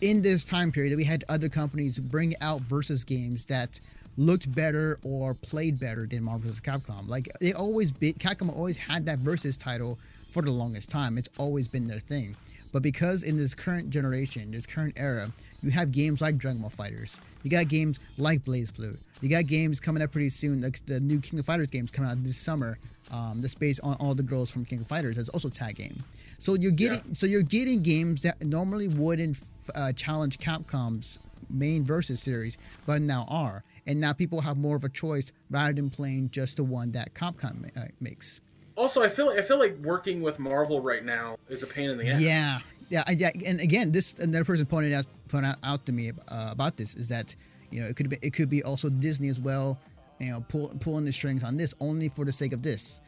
in 0.00 0.22
this 0.22 0.44
time 0.44 0.70
period 0.72 0.92
that 0.92 0.96
we 0.96 1.04
had 1.04 1.24
other 1.28 1.48
companies 1.48 1.98
bring 1.98 2.34
out 2.40 2.60
versus 2.62 3.04
games 3.04 3.46
that 3.46 3.80
looked 4.16 4.52
better 4.54 4.98
or 5.04 5.34
played 5.34 5.78
better 5.80 6.06
than 6.06 6.22
Marvel 6.24 6.48
vs. 6.50 6.60
Capcom. 6.60 7.08
Like, 7.08 7.28
they 7.40 7.52
always 7.52 7.90
be 7.92 8.12
Capcom 8.14 8.54
always 8.54 8.76
had 8.76 9.06
that 9.06 9.18
versus 9.20 9.56
title 9.58 9.98
for 10.38 10.44
the 10.44 10.52
longest 10.52 10.88
time. 10.90 11.18
It's 11.18 11.28
always 11.36 11.66
been 11.66 11.88
their 11.88 11.98
thing. 11.98 12.36
But 12.72 12.82
because 12.82 13.24
in 13.24 13.36
this 13.36 13.54
current 13.54 13.90
generation, 13.90 14.52
this 14.52 14.66
current 14.66 14.94
era, 14.96 15.30
you 15.62 15.70
have 15.70 15.90
games 15.90 16.20
like 16.20 16.36
Dragon 16.36 16.60
Ball 16.60 16.70
Fighters, 16.70 17.20
you 17.42 17.50
got 17.50 17.66
games 17.66 17.98
like 18.18 18.44
BlazBlue, 18.44 18.96
you 19.20 19.28
got 19.28 19.46
games 19.46 19.80
coming 19.80 20.02
up 20.02 20.12
pretty 20.12 20.28
soon, 20.28 20.60
like 20.60 20.84
the 20.86 21.00
new 21.00 21.18
King 21.18 21.40
of 21.40 21.46
Fighters 21.46 21.70
games 21.70 21.90
coming 21.90 22.10
out 22.10 22.22
this 22.22 22.36
summer. 22.36 22.78
Um, 23.10 23.40
that's 23.40 23.54
based 23.54 23.80
on 23.82 23.96
all 24.00 24.14
the 24.14 24.22
girls 24.22 24.50
from 24.50 24.64
King 24.66 24.80
of 24.82 24.86
Fighters. 24.86 25.16
That's 25.16 25.30
also 25.30 25.48
tag 25.48 25.76
game. 25.76 26.04
So 26.38 26.54
you're 26.54 26.70
getting 26.72 27.14
so 27.14 27.26
you're 27.26 27.42
getting 27.42 27.82
games 27.82 28.22
that 28.22 28.44
normally 28.44 28.88
wouldn't 28.88 29.40
uh, 29.74 29.92
challenge 29.92 30.38
Capcom's 30.38 31.18
main 31.50 31.84
versus 31.84 32.20
series, 32.20 32.58
but 32.86 33.00
now 33.00 33.24
are. 33.28 33.64
And 33.86 33.98
now 33.98 34.12
people 34.12 34.42
have 34.42 34.58
more 34.58 34.76
of 34.76 34.84
a 34.84 34.90
choice 34.90 35.32
rather 35.50 35.72
than 35.72 35.88
playing 35.88 36.30
just 36.30 36.58
the 36.58 36.64
one 36.64 36.92
that 36.92 37.14
Capcom 37.14 37.66
uh, 37.76 37.88
makes. 37.98 38.42
Also, 38.78 39.02
I 39.02 39.08
feel 39.08 39.30
I 39.30 39.42
feel 39.42 39.58
like 39.58 39.76
working 39.82 40.22
with 40.22 40.38
Marvel 40.38 40.80
right 40.80 41.04
now 41.04 41.36
is 41.48 41.64
a 41.64 41.66
pain 41.66 41.90
in 41.90 41.98
the 41.98 42.08
ass. 42.08 42.20
Yeah, 42.20 42.58
yeah, 42.88 43.02
I- 43.08 43.16
yeah. 43.18 43.30
And 43.44 43.60
again, 43.60 43.90
this 43.90 44.16
another 44.20 44.44
person 44.44 44.66
pointed 44.66 44.92
out 44.92 45.08
pointed 45.28 45.56
out, 45.64 45.84
to 45.86 45.92
me 45.92 46.12
uh, 46.28 46.50
about 46.52 46.76
this 46.76 46.94
is 46.94 47.08
that 47.08 47.34
you 47.72 47.80
know 47.80 47.88
it 47.88 47.96
could 47.96 48.08
be 48.08 48.18
it 48.22 48.32
could 48.32 48.48
be 48.48 48.62
also 48.62 48.88
Disney 48.88 49.28
as 49.30 49.40
well. 49.40 49.80
You 50.20 50.30
know, 50.30 50.44
pull, 50.48 50.72
pulling 50.78 51.04
the 51.04 51.12
strings 51.12 51.42
on 51.42 51.56
this 51.56 51.74
only 51.80 52.08
for 52.08 52.24
the 52.24 52.30
sake 52.32 52.52
of 52.52 52.62
this. 52.62 53.00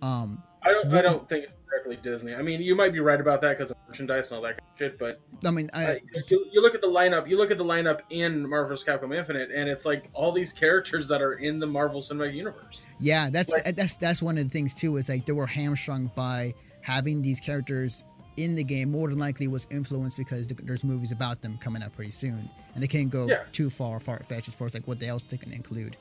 Um, 0.00 0.40
I 0.62 0.70
don't. 0.70 0.94
I 0.94 1.02
don't 1.02 1.28
think 1.28 1.44
it's 1.46 1.55
directly 1.70 1.96
Disney. 1.96 2.34
I 2.34 2.42
mean, 2.42 2.60
you 2.62 2.74
might 2.74 2.92
be 2.92 3.00
right 3.00 3.20
about 3.20 3.40
that 3.42 3.56
because 3.56 3.70
of 3.70 3.76
merchandise 3.88 4.30
and 4.30 4.36
all 4.36 4.42
that 4.42 4.58
kind 4.58 4.70
of 4.72 4.78
shit. 4.78 4.98
But 4.98 5.20
I 5.44 5.50
mean, 5.50 5.68
I, 5.74 5.84
uh, 5.84 5.94
you, 6.30 6.46
you 6.52 6.62
look 6.62 6.74
at 6.74 6.80
the 6.80 6.86
lineup. 6.86 7.28
You 7.28 7.36
look 7.38 7.50
at 7.50 7.58
the 7.58 7.64
lineup 7.64 8.00
in 8.10 8.48
Marvel 8.48 8.68
vs. 8.70 8.86
Capcom 8.86 9.14
Infinite, 9.14 9.50
and 9.54 9.68
it's 9.68 9.84
like 9.84 10.08
all 10.12 10.32
these 10.32 10.52
characters 10.52 11.08
that 11.08 11.20
are 11.22 11.34
in 11.34 11.58
the 11.58 11.66
Marvel 11.66 12.00
Cinematic 12.00 12.34
Universe. 12.34 12.86
Yeah, 13.00 13.30
that's 13.30 13.52
Like- 13.54 13.76
that's 13.76 13.96
that's 13.98 14.22
one 14.22 14.38
of 14.38 14.44
the 14.44 14.50
things 14.50 14.74
too. 14.74 14.96
Is 14.96 15.08
like 15.08 15.26
they 15.26 15.32
were 15.32 15.46
hamstrung 15.46 16.10
by 16.14 16.52
having 16.82 17.22
these 17.22 17.40
characters 17.40 18.04
in 18.36 18.54
the 18.54 18.62
game 18.64 18.90
more 18.90 19.08
than 19.08 19.18
likely 19.18 19.48
was 19.48 19.66
influenced 19.70 20.16
because 20.18 20.46
there's 20.48 20.84
movies 20.84 21.10
about 21.10 21.40
them 21.40 21.56
coming 21.58 21.82
out 21.82 21.92
pretty 21.94 22.10
soon, 22.10 22.48
and 22.74 22.82
they 22.82 22.86
can't 22.86 23.10
go 23.10 23.26
Yeah. 23.26 23.44
too 23.52 23.70
far 23.70 23.98
far 23.98 24.18
fetched 24.20 24.48
as 24.48 24.54
far 24.54 24.66
as 24.66 24.74
like 24.74 24.86
what 24.86 25.02
else 25.02 25.22
they 25.22 25.36
can 25.38 25.52
include. 25.52 25.96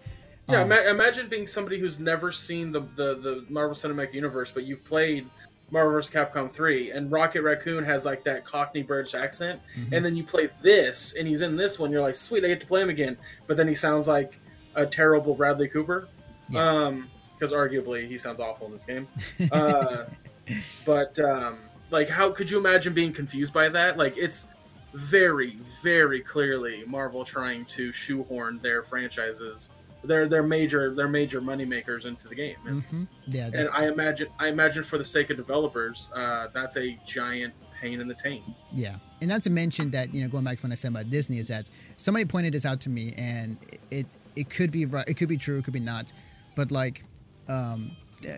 Yeah, 0.49 0.61
Um, 0.61 0.71
ima- 0.71 0.89
imagine 0.89 1.27
being 1.27 1.47
somebody 1.47 1.79
who's 1.79 1.99
never 1.99 2.31
seen 2.31 2.71
the, 2.71 2.81
the, 2.81 3.15
the 3.15 3.45
Marvel 3.49 3.73
Cinematic 3.73 4.13
Universe, 4.13 4.51
but 4.51 4.63
you've 4.63 4.83
played 4.85 5.25
Marvel 5.71 5.93
vs. 5.93 6.13
Capcom 6.13 6.49
3, 6.49 6.91
and 6.91 7.11
Rocket 7.11 7.41
Raccoon 7.41 7.83
has 7.83 8.05
like 8.05 8.23
that 8.25 8.45
Cockney 8.45 8.83
British 8.83 9.13
accent, 9.15 9.61
Mhm. 9.77 9.93
and 9.93 10.05
then 10.05 10.15
you 10.15 10.23
play 10.23 10.49
this, 10.61 11.15
and 11.17 11.27
he's 11.27 11.41
in 11.41 11.55
this 11.55 11.79
one, 11.79 11.91
you're 11.91 12.01
like, 12.01 12.15
sweet, 12.15 12.45
I 12.45 12.47
get 12.49 12.59
to 12.61 12.67
play 12.67 12.81
him 12.81 12.89
again, 12.89 13.17
but 13.47 13.57
then 13.57 13.67
he 13.67 13.73
sounds 13.73 14.07
like 14.07 14.39
a 14.75 14.85
terrible 14.85 15.33
Bradley 15.35 15.67
Cooper. 15.67 16.07
Yeah. 16.49 16.67
Um, 16.69 17.09
because 17.33 17.51
arguably 17.51 18.07
he 18.07 18.17
sounds 18.17 18.39
awful 18.39 18.67
in 18.67 18.71
this 18.73 18.85
game. 18.85 19.07
Uh, 19.51 20.05
but 20.85 21.19
um, 21.19 21.57
like, 21.91 22.07
how 22.07 22.29
could 22.31 22.49
you 22.49 22.57
imagine 22.57 22.93
being 22.93 23.11
confused 23.11 23.51
by 23.53 23.67
that? 23.69 23.97
Like, 23.97 24.17
it's 24.17 24.47
very, 24.93 25.57
very 25.83 26.21
clearly 26.21 26.83
Marvel 26.87 27.25
trying 27.25 27.65
to 27.65 27.91
shoehorn 27.91 28.59
their 28.61 28.83
franchises, 28.83 29.69
their 30.07 30.27
their 30.27 30.43
major 30.43 30.93
their 30.93 31.07
major 31.07 31.41
money 31.41 31.65
makers 31.65 32.05
into 32.05 32.27
the 32.27 32.35
game. 32.35 32.57
And, 32.65 32.83
hmm 32.83 33.03
Yeah, 33.27 33.49
and 33.53 33.69
I 33.73 33.87
imagine, 33.87 34.27
I 34.39 34.47
imagine 34.47 34.83
for 34.83 34.97
the 34.97 35.03
sake 35.03 35.29
of 35.29 35.37
developers, 35.37 36.09
uh, 36.15 36.47
that's 36.53 36.77
a 36.77 36.97
giant 37.05 37.53
pain 37.79 37.99
in 38.01 38.07
the 38.07 38.13
taint. 38.15 38.43
yeah. 38.73 38.95
And 39.21 39.29
not 39.29 39.43
to 39.43 39.49
mention 39.49 39.91
that 39.91 40.13
you 40.13 40.21
know 40.21 40.27
going 40.27 40.43
back 40.43 40.57
to 40.57 40.63
what 40.63 40.71
I 40.71 40.75
said 40.75 40.91
about 40.91 41.09
Disney 41.09 41.37
is 41.39 41.47
that 41.47 41.69
somebody 41.97 42.25
pointed 42.25 42.53
this 42.53 42.65
out 42.65 42.79
to 42.81 42.89
me, 42.89 43.13
and 43.17 43.57
it 43.91 44.05
it 44.35 44.49
could 44.49 44.71
be 44.71 44.85
right, 44.85 45.07
it 45.07 45.15
could 45.15 45.29
be 45.29 45.37
true, 45.37 45.57
it 45.57 45.63
could 45.63 45.73
be 45.73 45.79
not, 45.79 46.11
but 46.55 46.69
like 46.71 47.03
um, 47.47 47.95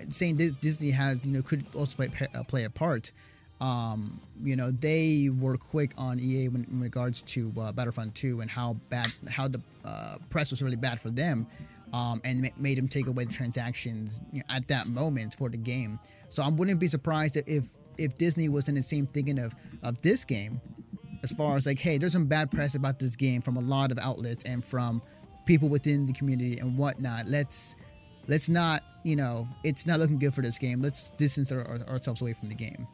saying 0.10 0.38
Disney 0.38 0.92
has 0.92 1.26
you 1.26 1.34
know 1.34 1.42
could 1.42 1.66
also 1.76 1.96
play 1.96 2.10
play 2.48 2.64
a 2.64 2.70
part. 2.70 3.12
Um, 3.60 4.20
you 4.44 4.56
know 4.56 4.70
they 4.70 5.30
were 5.40 5.58
quick 5.58 5.92
on 5.98 6.20
EA 6.20 6.50
when, 6.50 6.64
in 6.66 6.80
regards 6.80 7.24
to 7.24 7.52
uh, 7.60 7.72
Battlefront 7.72 8.14
2 8.14 8.42
and 8.42 8.50
how 8.52 8.76
bad 8.90 9.08
how 9.32 9.48
the 9.48 9.60
uh, 9.84 10.18
press 10.30 10.52
was 10.52 10.62
really 10.62 10.76
bad 10.76 11.00
for 11.00 11.10
them, 11.10 11.48
um, 11.92 12.22
and 12.24 12.42
ma- 12.42 12.48
made 12.60 12.78
them 12.78 12.88
take 12.88 13.08
away 13.08 13.26
the 13.26 13.32
transactions 13.34 14.22
you 14.32 14.40
know, 14.40 14.56
at 14.56 14.68
that 14.68 14.88
moment 14.88 15.34
for 15.34 15.50
the 15.50 15.58
game. 15.58 15.98
So 16.30 16.44
I 16.44 16.50
wouldn't 16.50 16.80
be 16.80 16.88
surprised 16.88 17.36
if 17.48 17.68
if 17.98 18.14
Disney 18.16 18.48
was 18.48 18.70
in 18.70 18.76
the 18.76 18.84
same 18.84 19.08
thinking 19.08 19.40
of 19.40 19.56
of 19.82 20.00
this 20.04 20.24
game, 20.24 20.62
as 21.24 21.32
far 21.32 21.56
as 21.56 21.66
like, 21.66 21.80
hey, 21.80 21.98
there's 21.98 22.14
some 22.14 22.26
bad 22.28 22.52
press 22.52 22.76
about 22.76 23.00
this 23.00 23.16
game 23.16 23.42
from 23.42 23.58
a 23.58 23.62
lot 23.62 23.92
of 23.92 23.98
outlets 23.98 24.44
and 24.44 24.64
from 24.64 25.02
people 25.48 25.68
within 25.70 26.06
the 26.06 26.14
community 26.14 26.60
and 26.60 26.78
whatnot. 26.78 27.26
Let's 27.26 27.76
let's 28.28 28.50
not, 28.50 28.82
you 29.04 29.16
know, 29.16 29.48
it's 29.64 29.88
not 29.88 29.98
looking 30.00 30.20
good 30.20 30.34
for 30.36 30.42
this 30.44 30.60
game. 30.60 30.80
Let's 30.82 31.10
distance 31.12 31.52
our, 31.52 31.68
our- 31.68 31.88
ourselves 31.90 32.22
away 32.22 32.34
from 32.34 32.50
the 32.50 32.56
game. 32.56 32.88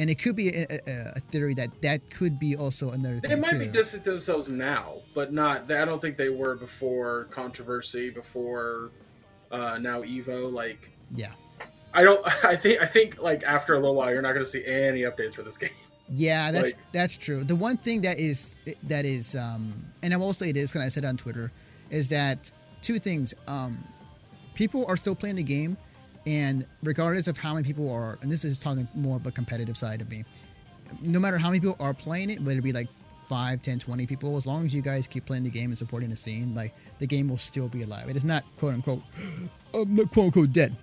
And 0.00 0.08
it 0.08 0.18
could 0.18 0.34
be 0.34 0.48
a, 0.48 0.62
a, 0.70 0.90
a 1.16 1.20
theory 1.20 1.52
that 1.54 1.68
that 1.82 2.10
could 2.10 2.38
be 2.40 2.56
also 2.56 2.90
another 2.92 3.20
They 3.20 3.28
thing 3.28 3.40
might 3.42 3.50
too. 3.50 3.58
be 3.58 3.66
distant 3.66 4.02
themselves 4.02 4.48
now, 4.48 4.94
but 5.14 5.30
not. 5.30 5.70
I 5.70 5.84
don't 5.84 6.00
think 6.00 6.16
they 6.16 6.30
were 6.30 6.56
before 6.56 7.24
controversy, 7.24 8.08
before 8.08 8.92
uh, 9.52 9.76
now 9.78 10.00
Evo. 10.00 10.50
Like, 10.50 10.90
yeah, 11.14 11.32
I 11.92 12.02
don't. 12.02 12.26
I 12.44 12.56
think. 12.56 12.80
I 12.80 12.86
think 12.86 13.20
like 13.20 13.42
after 13.44 13.74
a 13.74 13.78
little 13.78 13.94
while, 13.94 14.10
you're 14.10 14.22
not 14.22 14.32
going 14.32 14.44
to 14.44 14.50
see 14.50 14.64
any 14.64 15.02
updates 15.02 15.34
for 15.34 15.42
this 15.42 15.58
game. 15.58 15.68
yeah, 16.08 16.50
that's 16.50 16.72
Like- 16.72 16.92
that's 16.92 17.18
true. 17.18 17.44
The 17.44 17.56
one 17.56 17.76
thing 17.76 18.00
that 18.00 18.18
is 18.18 18.56
that 18.84 19.04
is, 19.04 19.36
um, 19.36 19.84
and 20.02 20.14
I 20.14 20.16
will 20.16 20.32
say 20.32 20.50
this 20.50 20.72
because 20.72 20.86
I 20.86 20.88
said 20.88 21.04
it 21.04 21.08
on 21.08 21.18
Twitter, 21.18 21.52
is 21.90 22.08
that 22.08 22.50
two 22.80 22.98
things. 22.98 23.34
Um, 23.48 23.76
people 24.54 24.86
are 24.86 24.96
still 24.96 25.14
playing 25.14 25.36
the 25.36 25.42
game, 25.42 25.76
and 26.26 26.66
regardless 26.82 27.28
of 27.28 27.38
how 27.38 27.54
many 27.54 27.66
people 27.66 27.90
are, 27.90 28.18
and 28.22 28.30
this 28.30 28.44
is 28.44 28.58
talking 28.58 28.86
more 28.94 29.16
of 29.16 29.26
a 29.26 29.30
competitive 29.30 29.76
side 29.76 30.00
of 30.00 30.10
me, 30.10 30.24
no 31.02 31.20
matter 31.20 31.38
how 31.38 31.48
many 31.48 31.60
people 31.60 31.76
are 31.80 31.94
playing 31.94 32.30
it, 32.30 32.40
whether 32.40 32.58
it 32.58 32.62
be 32.62 32.72
like 32.72 32.88
5, 33.28 33.62
10, 33.62 33.78
20 33.78 34.06
people, 34.06 34.36
as 34.36 34.46
long 34.46 34.66
as 34.66 34.74
you 34.74 34.82
guys 34.82 35.06
keep 35.06 35.24
playing 35.24 35.44
the 35.44 35.50
game 35.50 35.70
and 35.70 35.78
supporting 35.78 36.10
the 36.10 36.16
scene, 36.16 36.54
like 36.54 36.74
the 36.98 37.06
game 37.06 37.28
will 37.28 37.36
still 37.36 37.68
be 37.68 37.82
alive. 37.82 38.08
It 38.08 38.16
is 38.16 38.24
not 38.24 38.44
quote 38.58 38.74
unquote, 38.74 39.02
um, 39.74 39.96
quote 39.96 40.26
unquote 40.26 40.52
dead. 40.52 40.74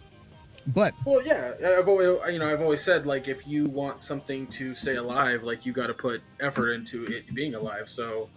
But 0.67 0.93
Well, 1.05 1.25
yeah, 1.25 1.53
I've 1.77 1.87
always, 1.87 2.19
you 2.31 2.39
know, 2.39 2.51
I've 2.51 2.61
always 2.61 2.81
said 2.81 3.05
like 3.05 3.27
if 3.27 3.47
you 3.47 3.67
want 3.69 4.01
something 4.01 4.47
to 4.47 4.75
stay 4.75 4.95
alive, 4.95 5.43
like 5.43 5.65
you 5.65 5.71
got 5.71 5.87
to 5.87 5.93
put 5.93 6.21
effort 6.39 6.71
into 6.71 7.05
it 7.05 7.33
being 7.33 7.55
alive. 7.55 7.87
So, 7.87 8.29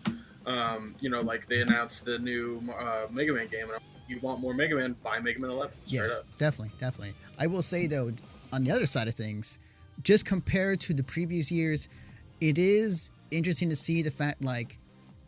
um, 0.46 0.94
you 1.00 1.10
know, 1.10 1.20
like 1.20 1.46
they 1.46 1.60
announced 1.60 2.04
the 2.04 2.18
new 2.18 2.62
uh, 2.78 3.06
Mega 3.10 3.32
Man 3.32 3.48
game, 3.48 3.70
and 3.70 3.80
you 4.10 4.18
want 4.20 4.40
more 4.40 4.52
Mega 4.52 4.74
Man, 4.76 4.96
buy 5.04 5.20
Mega 5.20 5.40
Man 5.40 5.50
11. 5.50 5.74
Yes, 5.86 6.18
up. 6.20 6.26
definitely, 6.38 6.72
definitely. 6.78 7.14
I 7.38 7.46
will 7.46 7.62
say 7.62 7.86
though, 7.86 8.10
on 8.52 8.64
the 8.64 8.72
other 8.72 8.86
side 8.86 9.08
of 9.08 9.14
things, 9.14 9.58
just 10.02 10.26
compared 10.26 10.80
to 10.80 10.94
the 10.94 11.02
previous 11.04 11.50
years, 11.52 11.88
it 12.40 12.58
is 12.58 13.10
interesting 13.30 13.70
to 13.70 13.76
see 13.76 14.02
the 14.02 14.10
fact 14.10 14.42
like, 14.44 14.78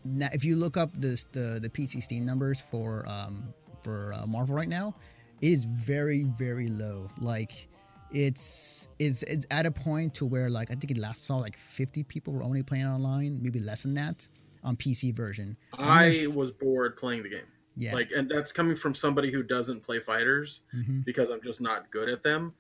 if 0.05 0.45
you 0.45 0.57
look 0.57 0.77
up 0.77 0.93
this 0.95 1.25
the 1.27 1.61
the 1.63 1.69
PC 1.69 2.03
Steam 2.03 2.25
numbers 2.27 2.61
for 2.61 3.05
um 3.09 3.55
for 3.83 4.13
uh, 4.15 4.27
Marvel 4.27 4.57
right 4.57 4.69
now, 4.69 4.95
it 5.41 5.49
is 5.51 5.65
very 5.65 6.25
very 6.25 6.69
low. 6.69 7.09
Like. 7.21 7.69
It's 8.15 8.89
it's 8.99 9.23
it's 9.23 9.47
at 9.51 9.65
a 9.65 9.71
point 9.71 10.13
to 10.17 10.27
where 10.27 10.51
like 10.51 10.71
I 10.71 10.75
think 10.75 10.91
it 10.91 10.99
last 10.99 11.25
saw 11.25 11.37
like 11.39 11.57
50 11.57 12.03
people 12.03 12.35
were 12.35 12.43
only 12.43 12.63
playing 12.63 12.85
online, 12.85 13.43
maybe 13.43 13.59
less 13.59 13.85
than 13.85 13.95
that 13.95 14.29
on 14.63 14.77
PC 14.77 15.15
version. 15.15 15.57
I 15.73 16.05
Unless- 16.09 16.27
was 16.37 16.53
bored 16.53 16.99
playing 16.99 17.23
the 17.23 17.31
game. 17.31 17.47
Yeah, 17.77 17.95
Like, 17.95 18.11
and 18.13 18.29
that's 18.29 18.53
coming 18.53 18.77
from 18.77 18.95
somebody 18.95 19.31
who 19.31 19.43
doesn't 19.43 19.83
play 19.83 19.99
fighters 19.99 20.63
mhm, 20.75 21.05
because 21.05 21.31
I'm 21.31 21.41
just 21.41 21.61
not 21.61 21.91
good 21.91 22.09
at 22.09 22.23
them. 22.23 22.53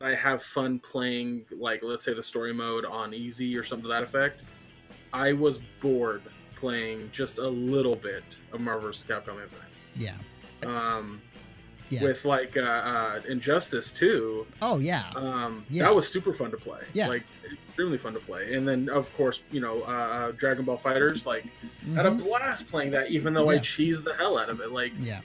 I 0.00 0.14
have 0.14 0.42
fun 0.42 0.78
playing, 0.80 1.46
like, 1.50 1.82
let's 1.82 2.04
say 2.04 2.12
the 2.12 2.22
story 2.22 2.52
mode 2.52 2.84
on 2.84 3.14
easy 3.14 3.56
or 3.56 3.62
something 3.62 3.84
to 3.84 3.88
that 3.88 4.02
effect. 4.02 4.42
I 5.12 5.32
was 5.32 5.58
bored 5.80 6.22
playing 6.56 7.10
just 7.12 7.38
a 7.38 7.48
little 7.48 7.96
bit 7.96 8.24
of 8.52 8.60
Marvel 8.60 8.88
vs. 8.88 9.04
Capcom 9.08 9.42
Infinite. 9.42 9.50
yeah, 9.94 10.16
Um, 10.66 11.22
yeah. 11.88 12.02
With 12.02 12.24
like 12.24 12.56
uh, 12.56 12.60
uh, 12.60 13.20
Injustice 13.28 13.92
too, 13.92 14.46
oh 14.62 14.78
yeah, 14.78 15.04
um, 15.14 15.64
Yeah. 15.70 15.84
that 15.84 15.94
was 15.94 16.08
super 16.08 16.32
fun 16.32 16.50
to 16.50 16.56
play. 16.56 16.80
Yeah. 16.92 17.08
like 17.08 17.24
extremely 17.68 17.98
fun 17.98 18.14
to 18.14 18.20
play. 18.20 18.54
And 18.54 18.66
then 18.66 18.88
of 18.88 19.14
course, 19.16 19.42
you 19.52 19.60
know, 19.60 19.82
uh, 19.82 19.90
uh, 19.90 20.32
Dragon 20.32 20.64
Ball 20.64 20.78
Fighters, 20.78 21.26
like 21.26 21.44
had 21.94 22.06
a 22.06 22.10
mhm. 22.10 22.24
blast 22.24 22.68
playing 22.68 22.90
that, 22.92 23.10
even 23.10 23.34
though 23.34 23.50
I 23.50 23.54
Yeah. 23.54 23.60
cheesed 23.60 24.04
the 24.04 24.14
hell 24.14 24.38
out 24.38 24.48
of 24.48 24.60
it. 24.60 24.72
Like, 24.72 24.92
Yeah. 25.00 25.20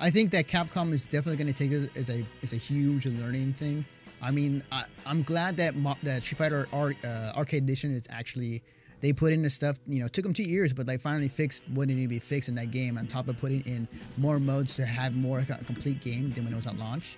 I 0.00 0.10
think 0.10 0.30
that 0.30 0.46
Capcom 0.46 0.92
is 0.92 1.06
definitely 1.06 1.36
going 1.42 1.52
to 1.52 1.58
take 1.58 1.70
this 1.70 1.88
as 1.96 2.08
a 2.10 2.24
as 2.42 2.52
a 2.52 2.56
huge 2.56 3.06
learning 3.06 3.52
thing. 3.52 3.84
I 4.22 4.30
mean, 4.30 4.62
I, 4.72 4.84
I'm 5.06 5.22
glad 5.22 5.56
that 5.58 5.76
Mo- 5.76 5.96
that 6.02 6.22
Street 6.22 6.38
Fighter 6.38 6.66
Ar- 6.72 6.94
uh, 7.04 7.32
Arcade 7.36 7.62
Edition 7.64 7.94
is 7.94 8.06
actually 8.10 8.62
they 9.00 9.12
put 9.12 9.32
in 9.32 9.42
the 9.42 9.50
stuff. 9.50 9.78
You 9.86 10.00
know, 10.00 10.08
took 10.08 10.24
them 10.24 10.34
two 10.34 10.42
years, 10.42 10.72
but 10.72 10.86
they 10.86 10.96
finally 10.96 11.28
fixed 11.28 11.68
what 11.70 11.88
needed 11.88 12.02
to 12.02 12.08
be 12.08 12.18
fixed 12.18 12.48
in 12.48 12.54
that 12.56 12.70
game. 12.70 12.98
On 12.98 13.06
top 13.06 13.28
of 13.28 13.36
putting 13.38 13.62
in 13.62 13.88
more 14.16 14.38
modes 14.38 14.76
to 14.76 14.86
have 14.86 15.14
more 15.14 15.42
co- 15.42 15.56
complete 15.66 16.00
game 16.00 16.32
than 16.32 16.44
when 16.44 16.52
it 16.52 16.56
was 16.56 16.66
at 16.66 16.76
launch, 16.78 17.16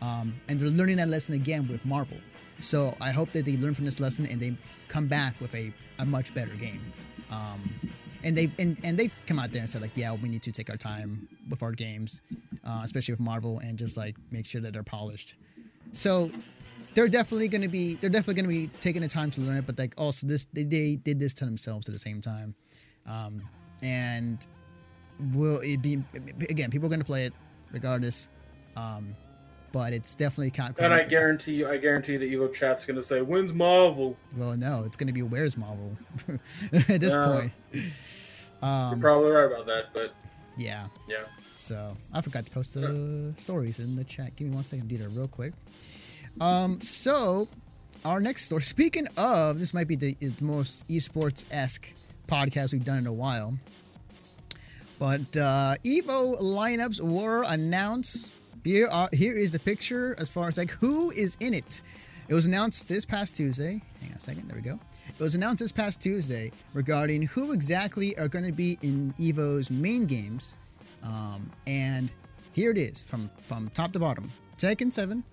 um, 0.00 0.34
and 0.48 0.58
they're 0.58 0.68
learning 0.68 0.96
that 0.96 1.08
lesson 1.08 1.34
again 1.34 1.66
with 1.68 1.84
Marvel. 1.84 2.18
So 2.58 2.92
I 3.00 3.10
hope 3.10 3.32
that 3.32 3.44
they 3.44 3.56
learn 3.56 3.74
from 3.74 3.84
this 3.84 4.00
lesson 4.00 4.26
and 4.30 4.40
they 4.40 4.56
come 4.88 5.08
back 5.08 5.40
with 5.40 5.54
a, 5.54 5.72
a 5.98 6.06
much 6.06 6.32
better 6.34 6.54
game. 6.54 6.80
Um, 7.30 7.72
and 8.24 8.36
they 8.36 8.50
and, 8.58 8.78
and 8.84 8.96
they 8.96 9.10
come 9.26 9.38
out 9.38 9.50
there 9.52 9.60
and 9.60 9.68
said 9.68 9.82
like, 9.82 9.96
yeah, 9.96 10.12
we 10.12 10.28
need 10.28 10.42
to 10.42 10.52
take 10.52 10.70
our 10.70 10.76
time 10.76 11.28
with 11.48 11.62
our 11.62 11.72
games, 11.72 12.22
uh, 12.64 12.80
especially 12.84 13.14
with 13.14 13.20
Marvel, 13.20 13.58
and 13.60 13.78
just 13.78 13.96
like 13.96 14.16
make 14.30 14.46
sure 14.46 14.60
that 14.60 14.72
they're 14.72 14.82
polished. 14.82 15.34
So 15.92 16.30
they're 16.94 17.08
definitely 17.08 17.48
going 17.48 17.62
to 17.62 17.68
be 17.68 17.94
they're 17.94 18.10
definitely 18.10 18.42
going 18.42 18.50
to 18.54 18.68
be 18.68 18.70
taking 18.80 19.02
the 19.02 19.08
time 19.08 19.30
to 19.30 19.40
learn 19.40 19.56
it, 19.56 19.66
but 19.66 19.78
like 19.78 19.94
also 19.96 20.26
this 20.26 20.46
they, 20.52 20.64
they 20.64 20.96
did 20.96 21.18
this 21.18 21.34
to 21.34 21.44
themselves 21.44 21.88
at 21.88 21.92
the 21.92 21.98
same 21.98 22.20
time, 22.20 22.54
um, 23.06 23.42
and 23.82 24.46
will 25.34 25.60
it 25.62 25.80
be 25.82 26.02
again? 26.48 26.70
People 26.70 26.86
are 26.86 26.90
going 26.90 27.00
to 27.00 27.04
play 27.06 27.26
it 27.26 27.32
regardless, 27.70 28.28
um, 28.76 29.14
but 29.72 29.92
it's 29.92 30.14
definitely 30.14 30.50
kind 30.50 30.74
and 30.78 30.92
I 30.92 31.04
guarantee 31.04 31.54
you, 31.54 31.68
I 31.68 31.78
guarantee 31.78 32.16
the 32.16 32.32
Evo 32.34 32.52
chat's 32.52 32.84
gonna 32.84 33.02
say, 33.02 33.22
"When's 33.22 33.52
Marvel?" 33.52 34.16
well, 34.36 34.56
no, 34.56 34.82
it's 34.84 34.96
going 34.96 35.06
to 35.06 35.12
be 35.12 35.22
where's 35.22 35.56
Marvel 35.56 35.96
at 36.28 37.00
this 37.00 37.14
Yeah. 37.14 37.26
point. 37.26 37.52
You're 37.72 38.62
Um, 38.68 39.00
probably 39.00 39.30
right 39.30 39.50
about 39.50 39.66
that, 39.66 39.86
but 39.92 40.14
yeah. 40.56 40.86
yeah. 41.08 41.24
So 41.56 41.96
I 42.12 42.20
forgot 42.20 42.44
to 42.44 42.50
post 42.50 42.74
the 42.74 43.32
stories 43.36 43.78
in 43.80 43.96
the 43.96 44.04
chat. 44.04 44.36
Give 44.36 44.48
me 44.48 44.54
one 44.54 44.62
second 44.64 44.88
to 44.88 44.96
do 44.96 45.02
that 45.02 45.10
real 45.10 45.28
quick. 45.28 45.52
Um, 46.40 46.80
so 46.80 47.48
our 48.04 48.20
next 48.20 48.44
story. 48.44 48.62
Speaking 48.62 49.06
of, 49.16 49.58
this 49.58 49.74
might 49.74 49.88
be 49.88 49.96
the, 49.96 50.16
most 50.40 50.86
esports 50.88 51.46
esque 51.52 51.94
podcast 52.26 52.72
we've 52.72 52.84
done 52.84 52.98
in 52.98 53.06
a 53.06 53.12
while. 53.12 53.56
But 54.98 55.20
uh, 55.36 55.74
Evo 55.84 56.40
lineups 56.40 57.00
were 57.00 57.44
announced. 57.48 58.36
Here 58.64 58.88
are 58.92 59.08
here 59.12 59.36
is 59.36 59.50
the 59.50 59.58
picture 59.58 60.14
as 60.18 60.28
far 60.28 60.46
as 60.46 60.56
like 60.56 60.70
who 60.70 61.10
is 61.10 61.36
in 61.40 61.54
it. 61.54 61.82
It 62.28 62.34
was 62.34 62.46
announced 62.46 62.88
this 62.88 63.04
past 63.04 63.34
Tuesday. 63.34 63.82
Hang 64.00 64.10
on 64.10 64.16
a 64.16 64.20
second. 64.20 64.48
There 64.48 64.56
we 64.56 64.62
go. 64.62 64.78
It 65.08 65.18
was 65.18 65.34
announced 65.34 65.58
this 65.58 65.72
past 65.72 66.00
Tuesday 66.00 66.52
regarding 66.72 67.22
who 67.22 67.52
exactly 67.52 68.16
are 68.18 68.28
going 68.28 68.44
to 68.44 68.52
be 68.52 68.78
in 68.82 69.12
Evo's 69.18 69.70
main 69.70 70.04
games. 70.04 70.58
Um, 71.02 71.50
and 71.66 72.12
here 72.52 72.70
it 72.70 72.78
is 72.78 73.02
from 73.02 73.28
from 73.42 73.68
top 73.70 73.90
to 73.92 73.98
bottom: 73.98 74.30
Tekken 74.56 74.92
7, 74.92 75.24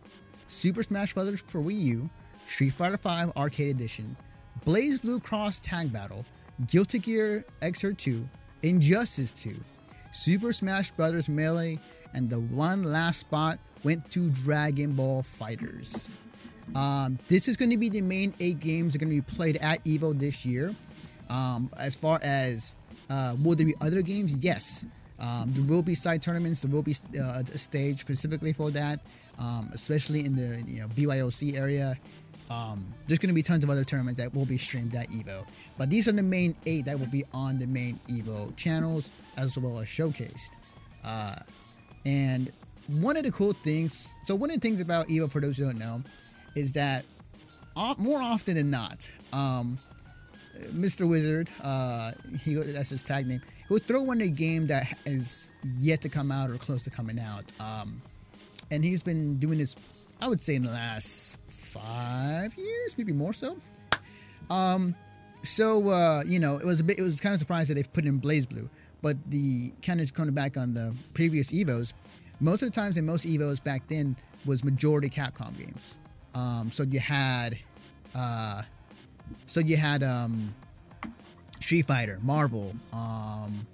Super 0.50 0.82
Smash 0.84 1.14
Bros. 1.14 1.42
for 1.42 1.60
Wii 1.60 1.80
U, 1.80 2.10
Street 2.48 2.72
Fighter 2.72 2.98
V 2.98 3.32
Arcade 3.38 3.70
Edition, 3.70 4.18
BlazBlue 4.66 5.24
Cross 5.24 5.62
Tag 5.62 5.94
Battle, 5.94 6.26
Guilty 6.68 7.00
Gear 7.00 7.46
Xrd 7.62 7.98
2, 7.98 8.28
Injustice 8.64 9.32
2, 9.32 9.56
Super 10.12 10.52
Smash 10.52 10.92
Bros. 10.92 11.30
Melee, 11.30 11.80
and 12.16 12.30
the 12.30 12.40
one 12.40 12.82
last 12.82 13.20
spot 13.20 13.60
went 13.84 14.10
to 14.12 14.30
Dragon 14.32 14.94
Ball 14.94 15.22
Fighters. 15.22 16.18
Um, 16.76 17.20
this 17.28 17.48
is 17.48 17.56
going 17.56 17.70
to 17.70 17.78
be 17.78 17.90
the 17.90 18.02
main 18.02 18.34
eight 18.40 18.60
games 18.60 18.94
that 18.94 19.02
are 19.02 19.06
going 19.06 19.16
to 19.16 19.24
be 19.24 19.36
played 19.36 19.58
at 19.58 19.84
Evo 19.86 20.18
this 20.18 20.46
year. 20.46 20.74
Um, 21.30 21.70
as 21.80 21.96
far 21.96 22.20
as 22.24 22.76
uh, 23.10 23.36
will 23.44 23.56
there 23.56 23.68
be 23.68 23.76
other 23.82 24.02
games? 24.02 24.44
Yes. 24.44 24.88
Um, 25.20 25.52
there 25.52 25.64
will 25.64 25.84
be 25.84 25.96
side 25.96 26.22
tournaments. 26.22 26.62
There 26.62 26.72
will 26.72 26.84
be 26.84 26.96
uh, 27.20 27.42
a 27.42 27.58
stage 27.58 28.00
specifically 28.00 28.54
for 28.54 28.72
that, 28.72 29.02
um, 29.40 29.70
especially 29.74 30.26
in 30.26 30.36
the 30.36 30.64
you 30.68 30.82
know 30.82 30.88
BYOC 30.88 31.58
area. 31.58 31.96
Um, 32.50 32.84
there's 33.06 33.20
going 33.20 33.30
to 33.30 33.36
be 33.36 33.44
tons 33.44 33.64
of 33.64 33.70
other 33.70 33.84
tournaments 33.84 34.20
that 34.20 34.34
will 34.34 34.46
be 34.46 34.58
streamed 34.58 34.96
at 34.96 35.08
Evo, 35.10 35.46
but 35.78 35.90
these 35.90 36.08
are 36.08 36.14
the 36.14 36.24
main 36.24 36.56
eight 36.66 36.86
that 36.86 37.00
will 37.00 37.12
be 37.12 37.24
on 37.32 37.60
the 37.60 37.68
main 37.68 38.00
Evo 38.08 38.56
channels 38.56 39.12
as 39.38 39.58
well 39.58 39.78
as 39.80 39.86
showcased. 39.86 40.56
Uh, 41.04 41.36
and 42.06 42.52
one 43.00 43.18
of 43.18 43.24
the 43.24 43.32
cool 43.32 43.54
things, 43.54 44.16
so 44.24 44.36
one 44.36 44.50
of 44.50 44.56
the 44.56 44.62
things 44.62 44.82
about 44.82 45.08
Evo, 45.10 45.32
for 45.32 45.40
those 45.40 45.58
who 45.58 45.66
don't 45.66 45.78
know, 45.78 46.02
is 46.56 46.74
that 46.74 47.04
more 48.00 48.22
often 48.22 48.56
than 48.56 48.72
not, 48.72 49.12
um, 49.32 49.78
Mr. 50.72 51.08
Wizard, 51.08 51.50
uh, 51.64 52.12
he 52.44 52.56
that's 52.56 52.90
his 52.90 53.04
tag 53.04 53.28
name. 53.28 53.42
He'll 53.70 53.78
throw 53.78 54.12
in 54.12 54.22
a 54.22 54.28
game 54.28 54.68
that 54.68 54.98
is 55.06 55.52
yet 55.78 56.02
to 56.02 56.10
come 56.10 56.32
out 56.32 56.50
or 56.50 56.58
close 56.58 56.84
to 56.84 56.90
coming 56.90 57.20
out. 57.20 57.46
Um, 57.60 58.02
and 58.72 58.84
he's 58.84 59.04
been 59.04 59.38
doing 59.38 59.60
this, 59.60 59.78
I 60.20 60.28
would 60.28 60.42
say, 60.42 60.56
in 60.56 60.64
the 60.64 60.72
last 60.72 61.40
five 61.48 62.56
years, 62.56 62.98
maybe 62.98 63.14
more 63.14 63.32
so. 63.32 63.58
Um, 64.50 64.96
so 65.44 65.88
uh, 65.90 66.24
you 66.26 66.40
know, 66.40 66.56
it 66.58 66.66
was 66.66 66.80
a 66.80 66.84
bit, 66.84 67.00
it 67.00 67.04
was 67.04 67.22
kind 67.22 67.34
of 67.34 67.40
surprised 67.40 67.70
that 67.70 67.76
they've 67.76 67.94
put 67.94 68.06
in 68.06 68.20
BlazBlue, 68.20 68.70
but 69.02 69.16
the 69.30 69.72
kind 69.84 70.02
of 70.02 70.14
coming 70.14 70.34
back 70.34 70.58
on 70.58 70.74
the 70.74 70.96
previous 71.14 71.52
Evos, 71.52 71.94
most 72.40 72.64
of 72.64 72.72
the 72.72 72.74
times 72.74 72.98
in 72.98 73.06
most 73.06 73.28
Evos 73.28 73.64
back 73.64 73.88
then 73.88 74.16
was 74.46 74.64
majority 74.64 75.10
Capcom 75.10 75.56
games. 75.58 75.98
Um, 76.34 76.72
so 76.72 76.84
you 76.84 77.00
had, 77.00 77.58
uh, 78.16 78.64
so 79.46 79.60
you 79.60 79.78
had 79.78 80.04
um, 80.04 80.54
Street 81.60 81.84
Fighter, 81.84 82.20
Marvel, 82.24 82.74
um, 82.94 83.66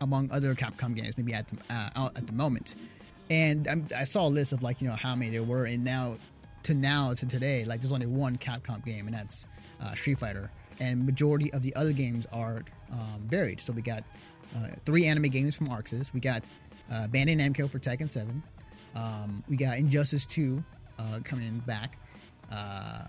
among 0.00 0.30
other 0.32 0.54
Capcom 0.54 0.94
games, 0.94 1.16
maybe 1.16 1.34
at 1.34 1.48
the 1.48 1.56
uh, 1.70 1.90
out 1.96 2.16
at 2.16 2.26
the 2.26 2.32
moment. 2.32 2.74
And 3.30 3.66
I'm, 3.68 3.86
i 3.96 4.04
saw 4.04 4.26
a 4.26 4.28
list 4.28 4.52
of 4.52 4.62
like 4.62 4.80
you 4.80 4.88
know 4.88 4.96
how 4.96 5.14
many 5.14 5.30
there 5.30 5.42
were, 5.42 5.66
and 5.66 5.84
now 5.84 6.16
to 6.64 6.74
now 6.74 7.12
to 7.14 7.26
today, 7.26 7.64
like 7.64 7.80
there's 7.80 7.92
only 7.92 8.06
one 8.06 8.36
Capcom 8.36 8.84
game, 8.84 9.06
and 9.06 9.14
that's 9.14 9.46
uh, 9.82 9.92
Street 9.94 10.18
Fighter. 10.18 10.50
And 10.80 11.04
majority 11.04 11.52
of 11.52 11.62
the 11.62 11.74
other 11.76 11.92
games 11.92 12.26
are 12.32 12.62
um, 12.92 13.20
varied. 13.26 13.60
So 13.60 13.72
we 13.72 13.82
got 13.82 14.02
uh, 14.56 14.68
three 14.84 15.06
anime 15.06 15.24
games 15.24 15.54
from 15.54 15.68
ArcSys. 15.68 16.14
We 16.14 16.20
got 16.20 16.48
uh, 16.90 17.06
Bandai 17.10 17.36
Namco 17.36 17.70
for 17.70 17.78
Tekken 17.78 18.08
7. 18.08 18.42
Um, 18.96 19.44
we 19.48 19.56
got 19.56 19.78
Injustice 19.78 20.26
2 20.26 20.62
uh, 20.98 21.20
coming 21.22 21.58
back. 21.66 21.98
Uh, 22.50 23.04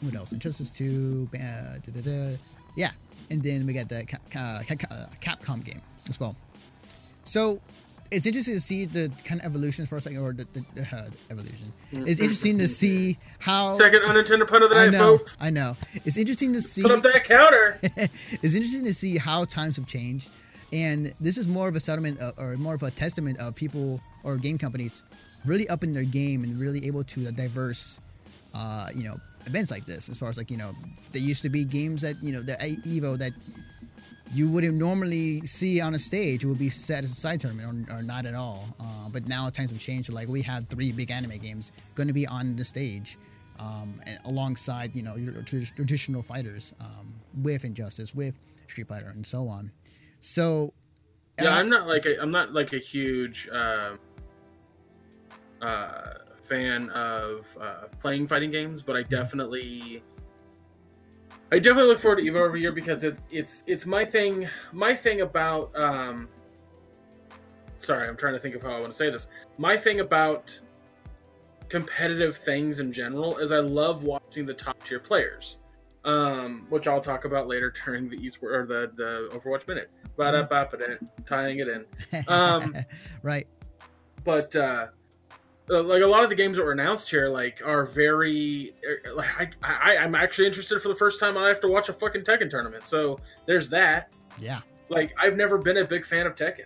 what 0.00 0.14
else? 0.14 0.32
Injustice 0.32 0.70
2. 0.70 1.28
Uh, 1.34 2.36
yeah. 2.76 2.90
And 3.30 3.42
then 3.42 3.66
we 3.66 3.72
got 3.72 3.88
the 3.88 4.00
uh, 4.00 4.62
Capcom 5.20 5.64
game 5.64 5.80
as 6.08 6.18
well. 6.18 6.36
So 7.24 7.60
it's 8.10 8.26
interesting 8.26 8.54
to 8.54 8.60
see 8.60 8.86
the 8.86 9.10
kind 9.24 9.40
of 9.40 9.46
evolution 9.46 9.86
for 9.86 9.96
a 9.96 10.00
second, 10.00 10.18
or 10.18 10.32
the, 10.32 10.46
the 10.52 10.82
uh, 10.92 11.10
evolution. 11.30 11.72
It's 11.92 12.20
interesting 12.20 12.58
to 12.58 12.68
see 12.68 13.16
how. 13.40 13.76
Second 13.76 14.02
unintended 14.04 14.48
pun 14.48 14.62
of 14.62 14.70
the 14.70 14.76
I 14.76 14.86
night, 14.86 14.92
know, 14.92 15.18
folks. 15.18 15.36
I 15.40 15.50
know. 15.50 15.76
It's 16.04 16.16
interesting 16.16 16.52
to 16.54 16.60
see. 16.60 16.82
Put 16.82 16.90
up 16.90 17.02
that 17.02 17.24
counter. 17.24 17.78
it's 17.82 18.54
interesting 18.54 18.84
to 18.84 18.94
see 18.94 19.16
how 19.16 19.44
times 19.44 19.76
have 19.76 19.86
changed, 19.86 20.30
and 20.72 21.14
this 21.20 21.38
is 21.38 21.46
more 21.46 21.68
of 21.68 21.76
a 21.76 21.80
settlement 21.80 22.20
of, 22.20 22.36
or 22.38 22.56
more 22.56 22.74
of 22.74 22.82
a 22.82 22.90
testament 22.90 23.38
of 23.40 23.54
people 23.54 24.00
or 24.24 24.36
game 24.36 24.58
companies 24.58 25.04
really 25.44 25.68
upping 25.68 25.92
their 25.92 26.04
game 26.04 26.44
and 26.44 26.58
really 26.58 26.86
able 26.86 27.02
to 27.04 27.30
diverse, 27.32 28.00
uh, 28.54 28.88
you 28.94 29.04
know, 29.04 29.16
events 29.46 29.70
like 29.70 29.84
this. 29.84 30.08
As 30.08 30.18
far 30.18 30.28
as 30.28 30.38
like 30.38 30.50
you 30.50 30.56
know, 30.56 30.72
there 31.12 31.22
used 31.22 31.42
to 31.42 31.50
be 31.50 31.64
games 31.64 32.02
that 32.02 32.16
you 32.22 32.32
know 32.32 32.42
the 32.42 32.54
Evo 32.84 33.18
that 33.18 33.32
you 34.32 34.48
wouldn't 34.48 34.76
normally 34.76 35.40
see 35.40 35.80
on 35.80 35.94
a 35.94 35.98
stage 35.98 36.44
It 36.44 36.46
would 36.46 36.58
be 36.58 36.68
set 36.68 37.02
as 37.02 37.10
a 37.10 37.14
side 37.14 37.40
tournament 37.40 37.88
or, 37.90 37.96
or 37.96 38.02
not 38.02 38.26
at 38.26 38.34
all. 38.34 38.64
Uh, 38.78 39.08
but 39.12 39.26
now 39.26 39.48
times 39.50 39.70
have 39.70 39.80
changed. 39.80 40.06
So 40.06 40.14
like 40.14 40.28
we 40.28 40.42
have 40.42 40.66
three 40.66 40.92
big 40.92 41.10
anime 41.10 41.38
games 41.38 41.72
going 41.94 42.06
to 42.06 42.14
be 42.14 42.26
on 42.26 42.54
the 42.56 42.64
stage, 42.64 43.18
um, 43.58 44.00
and 44.06 44.18
alongside 44.26 44.94
you 44.94 45.02
know 45.02 45.16
your 45.16 45.32
traditional 45.42 46.22
fighters 46.22 46.74
um, 46.80 47.14
with 47.42 47.64
Injustice, 47.64 48.14
with 48.14 48.38
Street 48.68 48.88
Fighter, 48.88 49.08
and 49.08 49.26
so 49.26 49.48
on. 49.48 49.70
So 50.20 50.72
yeah, 51.40 51.56
I'm 51.56 51.68
not 51.68 51.86
like 51.86 52.06
a, 52.06 52.20
I'm 52.20 52.30
not 52.30 52.52
like 52.52 52.72
a 52.72 52.78
huge 52.78 53.48
uh, 53.52 53.96
uh, 55.60 56.12
fan 56.50 56.90
of 56.90 57.56
uh, 57.60 57.86
playing 58.00 58.26
fighting 58.26 58.50
games, 58.50 58.82
but 58.82 58.96
I 58.96 59.00
Mm-hmm. 59.00 59.10
definitely 59.10 60.02
I 61.52 61.58
definitely 61.58 61.88
look 61.88 61.98
forward 61.98 62.16
to 62.18 62.22
Evo 62.24 62.44
every 62.44 62.60
year 62.60 62.72
because 62.72 63.02
it's 63.04 63.20
it's 63.30 63.64
it's 63.66 63.86
my 63.86 64.04
thing. 64.04 64.48
My 64.72 64.94
thing 64.94 65.20
about 65.22 65.74
um, 65.76 66.28
sorry, 67.78 68.08
I'm 68.08 68.16
trying 68.16 68.34
to 68.34 68.40
think 68.40 68.54
of 68.56 68.62
how 68.62 68.70
I 68.76 68.80
want 68.80 68.92
to 68.92 68.96
say 68.98 69.10
this. 69.10 69.28
My 69.58 69.76
thing 69.76 70.00
about 70.00 70.60
competitive 71.68 72.36
things 72.36 72.80
in 72.80 72.92
general 72.92 73.38
is 73.38 73.52
I 73.52 73.60
love 73.60 74.02
watching 74.02 74.44
the 74.46 74.54
top 74.54 74.82
tier 74.84 74.98
players, 75.00 75.58
um, 76.04 76.66
which 76.68 76.86
I'll 76.88 77.00
talk 77.00 77.24
about 77.24 77.46
later 77.48 77.72
during 77.84 78.08
the 78.08 78.16
Eastward 78.16 78.54
or 78.54 78.66
the 78.66 78.92
the 78.94 79.28
Overwatch 79.36 79.66
minute. 79.68 79.90
Ba-da-ba-ba-da, 80.16 80.96
tying 81.26 81.60
it 81.60 81.68
in. 81.68 81.84
Um, 82.28 82.74
right. 83.22 83.46
but 84.24 84.54
uh, 84.54 84.88
uh, 85.70 85.82
like 85.82 86.02
a 86.02 86.06
lot 86.06 86.22
of 86.22 86.28
the 86.28 86.34
games 86.34 86.56
that 86.56 86.64
were 86.64 86.72
announced 86.72 87.10
here, 87.10 87.28
like 87.28 87.60
are 87.64 87.84
very. 87.84 88.72
uh, 89.06 89.14
Like 89.14 89.56
I, 89.62 89.92
I, 89.92 89.96
I'm 89.98 90.14
actually 90.14 90.46
interested 90.46 90.80
for 90.80 90.88
the 90.88 90.94
first 90.94 91.20
time. 91.20 91.36
I 91.38 91.48
have 91.48 91.60
to 91.60 91.68
watch 91.68 91.88
a 91.88 91.92
fucking 91.92 92.22
Tekken 92.22 92.50
tournament, 92.50 92.86
so 92.86 93.20
there's 93.46 93.68
that. 93.70 94.10
Yeah. 94.38 94.60
Like 94.88 95.14
I've 95.20 95.36
never 95.36 95.58
been 95.58 95.76
a 95.78 95.84
big 95.84 96.04
fan 96.04 96.26
of 96.26 96.34
Tekken. 96.34 96.64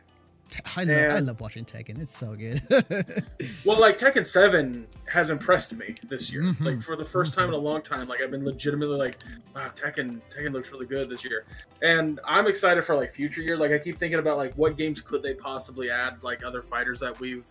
I 0.76 0.84
love, 0.84 0.88
Yeah. 0.88 1.14
I 1.16 1.20
love 1.20 1.40
watching 1.40 1.64
Tekken. 1.64 2.00
It's 2.00 2.16
so 2.16 2.34
good. 2.36 2.60
Well, 3.66 3.80
like 3.80 3.98
Tekken 3.98 4.26
Seven 4.26 4.86
has 5.10 5.30
impressed 5.30 5.74
me 5.74 5.94
this 6.08 6.30
year. 6.32 6.42
Mhm. 6.42 6.60
Like 6.64 6.82
for 6.82 6.96
the 6.96 7.04
1st 7.04 7.34
time 7.34 7.48
in 7.48 7.54
a 7.54 7.58
long 7.58 7.82
time, 7.82 8.06
like 8.08 8.20
I've 8.20 8.30
been 8.30 8.44
legitimately 8.44 8.96
like, 8.96 9.16
wow, 9.54 9.70
Tekken 9.74 10.20
Tekken 10.30 10.52
looks 10.52 10.70
really 10.72 10.86
good 10.86 11.08
this 11.10 11.24
year, 11.24 11.44
and 11.82 12.20
I'm 12.26 12.46
excited 12.46 12.84
for 12.84 12.94
like 12.94 13.10
future 13.10 13.40
years. 13.42 13.58
Like 13.58 13.72
I 13.72 13.78
keep 13.78 13.96
thinking 13.98 14.18
about 14.18 14.36
like 14.36 14.54
what 14.54 14.76
games 14.76 15.00
could 15.00 15.22
they 15.22 15.34
possibly 15.34 15.90
add, 15.90 16.22
like 16.22 16.44
other 16.44 16.62
fighters 16.62 17.00
that 17.00 17.18
we've 17.20 17.46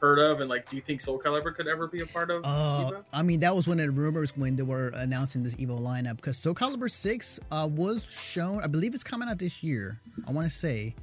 heard 0.00 0.18
of, 0.18 0.40
and 0.40 0.48
like, 0.50 0.68
do 0.68 0.76
you 0.76 0.82
think 0.82 1.00
Soul 1.00 1.18
Calibur 1.18 1.54
could 1.54 1.66
ever 1.66 1.86
be 1.88 1.98
a 2.02 2.06
part 2.06 2.30
of? 2.30 2.42
Uh, 2.44 2.90
Evo? 2.90 3.04
I 3.12 3.22
mean, 3.22 3.40
that 3.40 3.54
was 3.54 3.66
one 3.66 3.80
of 3.80 3.86
the 3.86 3.92
rumors 3.92 4.36
when 4.36 4.56
they 4.56 4.62
were 4.62 4.92
announcing 4.96 5.42
this 5.42 5.56
Evo 5.56 5.78
lineup 5.80 6.16
because 6.16 6.36
Soul 6.36 6.54
Calibur 6.54 6.90
6 6.90 7.40
uh, 7.50 7.68
was 7.72 8.14
shown. 8.20 8.60
I 8.62 8.66
believe 8.66 8.94
it's 8.94 9.04
coming 9.04 9.28
out 9.28 9.38
this 9.38 9.62
year. 9.62 10.00
I 10.28 10.32
want 10.32 10.46
to 10.46 10.52
say. 10.52 10.94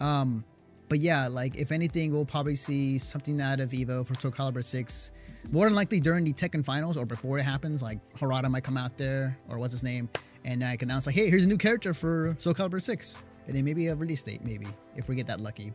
Um, 0.00 0.44
but 0.90 0.98
yeah, 0.98 1.28
like 1.28 1.56
if 1.58 1.72
anything, 1.72 2.12
we'll 2.12 2.26
probably 2.26 2.54
see 2.54 2.98
something 2.98 3.40
out 3.40 3.58
of 3.60 3.70
Evo 3.70 4.06
for 4.06 4.14
Soul 4.20 4.30
Calibur 4.30 4.62
6. 4.62 5.12
More 5.50 5.64
than 5.64 5.74
likely 5.74 5.98
during 5.98 6.24
the 6.24 6.32
Tekken 6.32 6.64
finals 6.64 6.96
or 6.96 7.06
before 7.06 7.38
it 7.38 7.42
happens. 7.44 7.82
Like 7.82 7.98
Harada 8.14 8.50
might 8.50 8.64
come 8.64 8.76
out 8.76 8.96
there 8.98 9.38
or 9.48 9.58
what's 9.58 9.72
his 9.72 9.82
name, 9.82 10.08
and 10.44 10.62
I 10.62 10.76
can 10.76 10.90
announce 10.90 11.06
like, 11.06 11.14
hey, 11.16 11.30
here's 11.30 11.44
a 11.46 11.48
new 11.48 11.56
character 11.56 11.94
for 11.94 12.36
Soul 12.38 12.52
Calibur 12.52 12.80
6, 12.82 13.24
and 13.46 13.56
then 13.56 13.64
maybe 13.64 13.88
a 13.88 13.96
release 13.96 14.22
date, 14.22 14.44
maybe 14.44 14.66
if 14.94 15.08
we 15.08 15.14
get 15.16 15.26
that 15.28 15.40
lucky. 15.40 15.72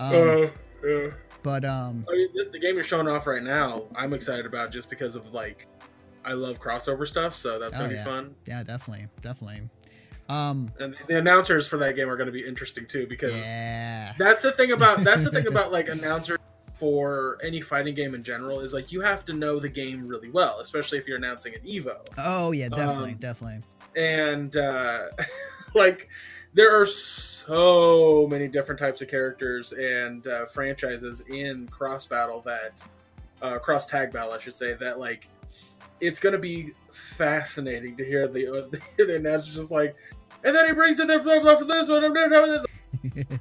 Um, 0.00 0.12
Uh, 0.12 0.46
yeah. 0.84 1.10
But 1.42 1.64
um, 1.64 2.04
I 2.08 2.12
mean, 2.14 2.28
this, 2.34 2.46
the 2.48 2.58
game 2.58 2.78
is 2.78 2.86
showing 2.86 3.08
off 3.08 3.26
right 3.26 3.42
now. 3.42 3.84
I'm 3.94 4.12
excited 4.12 4.46
about 4.46 4.70
just 4.70 4.90
because 4.90 5.16
of 5.16 5.32
like, 5.32 5.66
I 6.24 6.32
love 6.32 6.60
crossover 6.60 7.06
stuff, 7.06 7.34
so 7.34 7.58
that's 7.58 7.74
Oh, 7.76 7.80
gonna 7.80 7.94
yeah. 7.94 8.04
be 8.04 8.10
fun. 8.10 8.34
yeah, 8.46 8.62
definitely, 8.62 9.06
definitely. 9.22 9.68
Um, 10.28 10.70
And 10.78 10.94
the 11.08 11.18
announcers 11.18 11.66
for 11.66 11.76
that 11.78 11.96
game 11.96 12.08
are 12.08 12.16
going 12.16 12.26
to 12.28 12.32
be 12.32 12.46
interesting 12.46 12.86
too 12.86 13.06
because 13.08 13.34
yeah. 13.34 14.12
that's 14.16 14.42
the 14.42 14.52
thing 14.52 14.70
about 14.70 14.98
that's 14.98 15.24
the 15.24 15.30
thing 15.30 15.46
about 15.50 15.72
like 15.72 15.88
announcers 15.88 16.38
for 16.78 17.36
any 17.42 17.60
fighting 17.60 17.94
game 17.94 18.14
in 18.14 18.22
general 18.22 18.60
is 18.60 18.72
like 18.72 18.92
you 18.92 19.00
have 19.00 19.24
to 19.26 19.32
know 19.32 19.58
the 19.58 19.68
game 19.68 20.06
really 20.06 20.30
well, 20.30 20.60
especially 20.60 20.98
if 20.98 21.06
you're 21.08 21.16
announcing 21.16 21.54
an 21.54 21.60
Evo. 21.62 21.96
Oh 22.18 22.52
yeah, 22.52 22.68
definitely, 22.68 23.12
Um, 23.12 23.16
definitely. 23.18 23.60
And 23.96 24.56
uh, 24.56 25.00
like 25.74 26.08
there 26.52 26.80
are 26.80 26.86
so 26.86 28.26
many 28.28 28.48
different 28.48 28.78
types 28.78 29.02
of 29.02 29.08
characters 29.08 29.72
and 29.72 30.26
uh, 30.26 30.46
franchises 30.46 31.20
in 31.28 31.68
cross 31.68 32.06
battle 32.06 32.40
that 32.42 32.82
uh, 33.42 33.58
cross 33.58 33.86
tag 33.86 34.12
battle, 34.12 34.32
I 34.32 34.38
should 34.38 34.52
say 34.52 34.74
that 34.74 34.98
like 34.98 35.28
it's 36.00 36.18
going 36.20 36.32
to 36.32 36.38
be 36.38 36.72
fascinating 36.90 37.96
to 37.96 38.04
hear 38.04 38.26
the 38.26 38.48
uh, 38.48 38.68
the 38.96 39.42
just 39.52 39.70
like. 39.70 39.96
And 40.42 40.56
then 40.56 40.66
he 40.66 40.72
brings 40.72 40.98
in 40.98 41.06
their 41.06 41.22
blah 41.22 41.40
blah 41.40 41.56
for 41.56 41.64
this 41.64 41.88
one. 41.88 42.00
blah, 42.12 42.28
blah, 42.28 42.46
blah." 42.46 43.36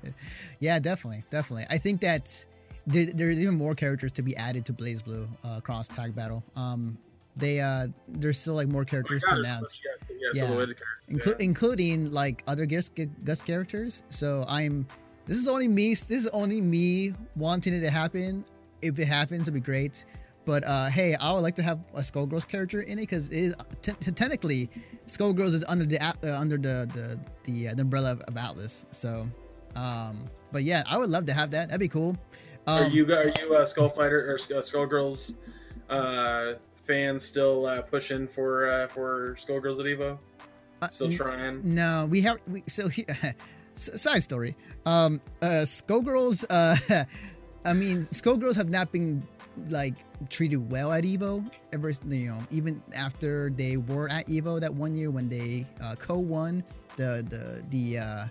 yeah, 0.60 0.80
definitely, 0.80 1.24
definitely. 1.30 1.63
I 1.69 1.78
think 1.78 2.02
that 2.02 2.45
there, 2.86 3.06
there's 3.06 3.41
even 3.41 3.58
more 3.58 3.74
characters 3.74 4.12
to 4.13 4.22
be 4.22 4.36
added 4.36 4.65
to 4.65 4.74
BlazBlue 4.74 5.30
uh, 5.43 5.62
cross 5.62 5.88
tag 5.88 6.13
battle. 6.13 6.43
Um, 6.58 6.98
they 7.36 7.62
uh 7.62 7.88
there's 8.08 8.38
still 8.38 8.56
like 8.56 8.67
more 8.67 8.84
characters 8.86 9.24
Oh 9.28 9.36
to 9.36 9.39
announce. 9.39 9.82
yes, 9.84 10.09
Yeah. 10.34 10.45
characters, 10.45 10.75
Inclu- 11.10 11.39
including 11.39 12.12
like 12.12 12.43
other 12.47 12.65
guest 12.65 12.97
guest 13.23 13.45
characters. 13.45 14.03
So 14.08 14.45
I'm 14.47 14.86
this 15.25 15.38
is 15.38 15.47
only 15.47 15.67
me. 15.67 15.89
This 15.89 16.12
is 16.12 16.29
only 16.29 16.62
me 16.62 17.13
wanting 17.36 17.73
it 17.73 17.82
to 17.82 17.89
happen. 17.89 18.45
If 18.82 18.97
it 18.97 19.08
happens, 19.08 19.41
it'd 19.41 19.53
be 19.53 19.60
great. 19.60 20.05
But 20.45 20.63
uh, 20.65 20.89
hey, 20.89 21.15
I 21.21 21.34
would 21.34 21.41
like 21.41 21.55
to 21.55 21.63
have 21.63 21.79
a 21.93 21.99
Skullgirls 21.99 22.47
character 22.47 22.82
in 22.82 22.93
it 22.93 23.01
because 23.01 23.29
it 23.29 23.39
is 23.39 23.55
t- 23.82 23.91
t- 23.99 24.12
technically 24.12 24.69
Skullgirls 25.05 25.53
is 25.53 25.63
under 25.65 25.86
the 25.86 26.01
uh, 26.01 26.39
under 26.39 26.58
the 26.58 26.88
the 26.93 27.19
the, 27.43 27.67
uh, 27.69 27.75
the 27.75 27.82
umbrella 27.84 28.13
of, 28.13 28.21
of 28.21 28.36
Atlas. 28.38 28.86
So, 28.89 29.27
um, 29.75 30.25
but 30.51 30.63
yeah, 30.63 30.84
I 30.89 30.97
would 30.97 31.10
love 31.10 31.25
to 31.27 31.34
have 31.34 31.51
that. 31.51 31.69
That'd 31.69 31.79
be 31.79 31.88
cool. 31.88 32.17
Um, 32.65 32.86
are 32.86 32.89
you 32.89 33.05
are 33.13 33.25
you 33.25 33.53
uh, 33.55 33.65
Skullfighter 33.65 34.27
or 34.27 34.34
uh, 34.36 34.62
Skullgirls 34.62 35.36
uh, 35.89 36.53
fans 36.89 37.23
still 37.23 37.67
uh, 37.67 37.84
pushing 37.84 38.28
for 38.28 38.67
uh, 38.67 38.88
for 38.88 39.36
Skullgirls 39.36 39.80
at 39.80 39.86
Evo? 39.86 40.17
uh, 40.82 40.88
Still 40.88 41.12
n- 41.12 41.13
trying. 41.13 41.62
No, 41.63 42.08
we 42.10 42.19
have 42.21 42.39
we, 42.47 42.63
so 42.67 42.89
he, 42.95 43.06
side 43.75 44.23
story. 44.23 44.56
Um, 44.88 45.21
uh, 45.43 45.63
Skullgirls. 45.65 46.45
Uh, 46.49 47.04
I 47.65 47.73
mean, 47.73 47.97
Skullgirls 47.97 48.56
have 48.56 48.69
not 48.69 48.91
been 48.91 49.21
like 49.69 49.93
treated 50.30 50.71
well 50.71 50.91
at 50.91 51.04
Evo 51.04 51.47
ever. 51.73 51.91
You 52.06 52.30
know, 52.30 52.41
even 52.49 52.82
after 52.97 53.52
they 53.52 53.78
were 53.78 54.10
at 54.10 54.25
Evo 54.25 54.60
that 54.60 54.73
one 54.73 54.95
year 54.95 55.12
when 55.12 55.30
they 55.30 55.67
uh, 55.84 55.93
co-won 55.95 56.63
the 56.95 57.23
the 57.30 57.63
the. 57.69 57.99
Uh, 57.99 58.25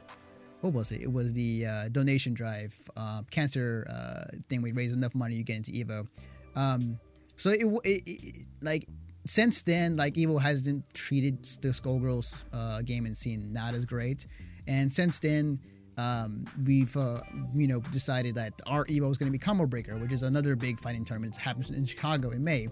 what 0.60 0.72
was 0.72 0.90
it? 0.90 1.02
It 1.02 1.12
was 1.12 1.32
the 1.32 1.66
uh, 1.66 1.88
donation 1.92 2.34
drive, 2.34 2.74
uh, 2.96 3.22
cancer 3.30 3.86
uh, 3.88 4.24
thing. 4.48 4.60
We 4.60 4.72
raised 4.72 4.96
enough 4.96 5.14
money, 5.14 5.36
you 5.36 5.44
get 5.44 5.58
into 5.58 5.70
Evo. 5.70 6.08
Um, 6.56 6.98
so 7.38 7.50
it, 7.50 7.62
it, 7.84 8.02
it 8.06 8.46
like 8.60 8.84
since 9.26 9.62
then, 9.62 9.96
like 9.96 10.14
Evo 10.14 10.40
hasn't 10.40 10.92
treated 10.94 11.44
the 11.62 11.68
Skullgirls 11.68 12.46
uh, 12.52 12.82
gaming 12.82 13.14
scene 13.14 13.52
not 13.52 13.74
as 13.74 13.84
great, 13.84 14.26
and 14.66 14.92
since 14.92 15.20
then, 15.20 15.60
um, 15.96 16.44
we've 16.64 16.96
uh, 16.96 17.20
you 17.54 17.68
know 17.68 17.80
decided 17.80 18.34
that 18.34 18.54
our 18.66 18.84
Evo 18.86 19.10
is 19.10 19.18
going 19.18 19.26
to 19.26 19.32
be 19.32 19.38
Combo 19.38 19.66
Breaker, 19.66 19.98
which 19.98 20.12
is 20.12 20.22
another 20.22 20.56
big 20.56 20.80
fighting 20.80 21.04
tournament. 21.04 21.34
that 21.34 21.40
happens 21.40 21.70
in 21.70 21.84
Chicago 21.84 22.30
in 22.30 22.42
May, 22.42 22.68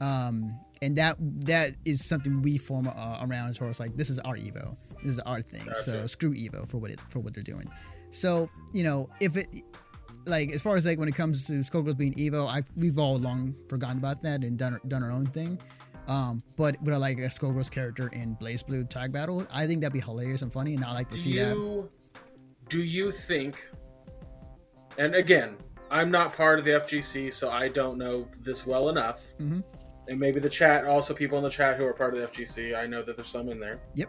um, 0.00 0.58
and 0.82 0.96
that 0.96 1.16
that 1.46 1.72
is 1.84 2.04
something 2.04 2.42
we 2.42 2.58
form 2.58 2.88
uh, 2.88 3.16
around 3.22 3.48
as 3.48 3.58
far 3.58 3.68
as 3.68 3.78
like 3.78 3.94
this 3.96 4.10
is 4.10 4.18
our 4.20 4.36
Evo, 4.36 4.76
this 5.02 5.12
is 5.12 5.20
our 5.20 5.40
thing. 5.40 5.72
So 5.74 6.06
screw 6.06 6.34
Evo 6.34 6.68
for 6.68 6.78
what 6.78 6.90
it 6.90 7.00
for 7.08 7.20
what 7.20 7.34
they're 7.34 7.44
doing. 7.44 7.70
So 8.10 8.48
you 8.72 8.84
know 8.84 9.08
if 9.20 9.36
it 9.36 9.46
like 10.26 10.52
as 10.52 10.62
far 10.62 10.76
as 10.76 10.86
like 10.86 10.98
when 10.98 11.08
it 11.08 11.14
comes 11.14 11.46
to 11.46 11.52
Skullgirls 11.54 11.96
being 11.98 12.14
evil, 12.16 12.46
I 12.46 12.62
we've 12.76 12.98
all 12.98 13.18
long 13.18 13.54
forgotten 13.68 13.98
about 13.98 14.20
that 14.22 14.42
and 14.44 14.58
done 14.58 14.78
done 14.88 15.02
our 15.02 15.10
own 15.10 15.26
thing. 15.26 15.58
Um, 16.08 16.42
but 16.56 16.80
with 16.82 16.94
like 16.96 17.18
a 17.18 17.22
Skullgirls 17.28 17.70
character 17.70 18.08
in 18.12 18.36
BlazBlue 18.36 18.88
Tag 18.90 19.12
Battle, 19.12 19.46
I 19.54 19.66
think 19.66 19.80
that'd 19.82 19.92
be 19.92 20.00
hilarious 20.00 20.42
and 20.42 20.52
funny, 20.52 20.74
and 20.74 20.84
I 20.84 20.92
like 20.92 21.08
to 21.10 21.14
Do 21.16 21.20
see 21.20 21.36
that. 21.38 21.88
do 22.68 22.82
you 22.82 23.12
think? 23.12 23.70
And 24.98 25.14
again, 25.14 25.56
I'm 25.90 26.10
not 26.10 26.32
part 26.36 26.58
of 26.58 26.64
the 26.64 26.72
FGC, 26.72 27.32
so 27.32 27.50
I 27.50 27.68
don't 27.68 27.96
know 27.96 28.28
this 28.40 28.66
well 28.66 28.88
enough. 28.88 29.34
Mhm. 29.38 29.62
And 30.08 30.18
maybe 30.18 30.40
the 30.40 30.50
chat, 30.50 30.84
also 30.84 31.14
people 31.14 31.38
in 31.38 31.44
the 31.44 31.50
chat 31.50 31.76
who 31.76 31.86
are 31.86 31.92
part 31.92 32.12
of 32.14 32.18
the 32.20 32.26
FGC, 32.26 32.74
I 32.74 32.86
know 32.86 33.02
that 33.02 33.16
there's 33.16 33.28
some 33.28 33.48
in 33.48 33.60
there. 33.60 33.78
Yep. 33.94 34.08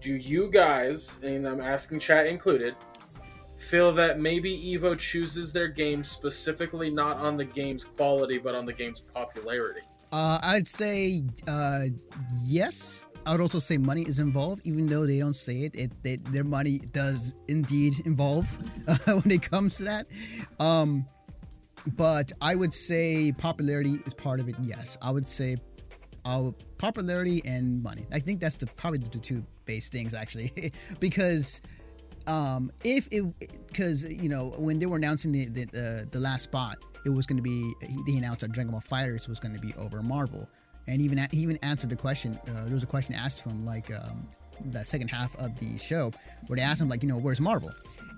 Do 0.00 0.12
you 0.14 0.50
guys, 0.50 1.18
and 1.22 1.48
I'm 1.48 1.60
asking 1.62 2.00
chat 2.00 2.26
included, 2.26 2.74
feel 3.56 3.92
that 3.92 4.18
maybe 4.18 4.56
Evo 4.56 4.98
chooses 4.98 5.52
their 5.52 5.68
game 5.68 6.04
specifically 6.04 6.90
not 6.90 7.18
on 7.18 7.36
the 7.36 7.44
game's 7.44 7.84
quality, 7.84 8.38
but 8.38 8.54
on 8.54 8.66
the 8.66 8.72
game's 8.72 9.00
popularity? 9.00 9.82
Uh, 10.12 10.38
I'd 10.42 10.68
say 10.68 11.22
uh, 11.48 11.84
yes. 12.44 13.04
I 13.26 13.32
would 13.32 13.40
also 13.40 13.58
say 13.58 13.78
money 13.78 14.02
is 14.02 14.18
involved, 14.18 14.66
even 14.66 14.86
though 14.86 15.06
they 15.06 15.18
don't 15.18 15.34
say 15.34 15.60
it. 15.60 15.90
It, 16.04 16.24
their 16.30 16.44
money 16.44 16.78
does 16.92 17.34
indeed 17.48 17.94
involve 18.04 18.58
uh, 18.88 19.20
when 19.22 19.32
it 19.32 19.50
comes 19.50 19.78
to 19.78 19.84
that. 19.84 20.04
Um, 20.60 21.06
but 21.96 22.32
I 22.40 22.54
would 22.54 22.72
say 22.72 23.32
popularity 23.36 23.96
is 24.06 24.14
part 24.14 24.40
of 24.40 24.48
it. 24.48 24.54
Yes, 24.60 24.98
I 25.02 25.10
would 25.10 25.26
say 25.26 25.56
uh, 26.24 26.50
popularity 26.78 27.40
and 27.46 27.82
money. 27.82 28.06
I 28.12 28.18
think 28.18 28.40
that's 28.40 28.56
the 28.56 28.66
probably 28.66 28.98
the 28.98 29.18
two 29.18 29.44
base 29.64 29.88
things 29.88 30.14
actually, 30.14 30.50
because 31.00 31.60
um, 32.26 32.70
if 32.84 33.08
it 33.10 33.34
because 33.66 34.04
you 34.22 34.28
know 34.28 34.52
when 34.58 34.78
they 34.78 34.86
were 34.86 34.96
announcing 34.96 35.32
the 35.32 35.46
the, 35.46 36.06
the, 36.10 36.18
last 36.18 36.42
spot, 36.42 36.76
it 37.04 37.10
was 37.10 37.26
going 37.26 37.36
to 37.36 37.42
be 37.42 37.72
they 38.06 38.16
announced 38.16 38.40
that 38.40 38.52
Dragon 38.52 38.70
Ball 38.70 38.80
FighterZ 38.80 39.28
was 39.28 39.40
going 39.40 39.54
to 39.54 39.60
be 39.60 39.74
over 39.74 40.02
Marvel, 40.02 40.48
and 40.86 41.00
even 41.00 41.18
he 41.32 41.38
even 41.38 41.58
answered 41.62 41.90
the 41.90 41.96
question. 41.96 42.38
Uh, 42.48 42.64
there 42.64 42.72
was 42.72 42.82
a 42.82 42.86
question 42.86 43.14
asked 43.14 43.42
to 43.42 43.50
him 43.50 43.64
like 43.64 43.92
um, 43.92 44.26
the 44.70 44.84
second 44.84 45.08
half 45.08 45.34
of 45.36 45.58
the 45.58 45.78
show 45.78 46.10
where 46.46 46.56
they 46.56 46.62
asked 46.62 46.80
him 46.80 46.88
like 46.88 47.02
you 47.02 47.08
know 47.08 47.18
where's 47.18 47.40
Marvel, 47.40 47.70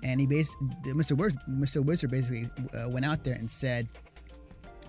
and 0.03 0.19
he 0.19 0.27
based 0.27 0.55
Mr. 0.85 1.17
Mr. 1.49 1.85
Wizard 1.85 2.11
basically 2.11 2.49
uh, 2.73 2.89
went 2.89 3.05
out 3.05 3.23
there 3.23 3.35
and 3.35 3.49
said 3.49 3.87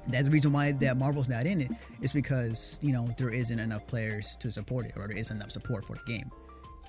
that 0.09 0.25
the 0.25 0.31
reason 0.31 0.53
why 0.53 0.73
that 0.73 0.97
Marvel's 0.97 1.29
not 1.29 1.45
in 1.45 1.61
it 1.61 1.71
is 2.03 2.13
because 2.13 2.79
you 2.83 2.93
know 2.93 3.09
there 3.19 3.33
isn't 3.33 3.59
enough 3.59 3.87
players 3.87 4.37
to 4.37 4.53
support 4.53 4.87
it, 4.87 4.93
or 4.97 5.09
there 5.09 5.19
isn't 5.19 5.37
enough 5.37 5.51
support 5.51 5.87
for 5.87 5.97
the 5.97 6.05
game. 6.05 6.31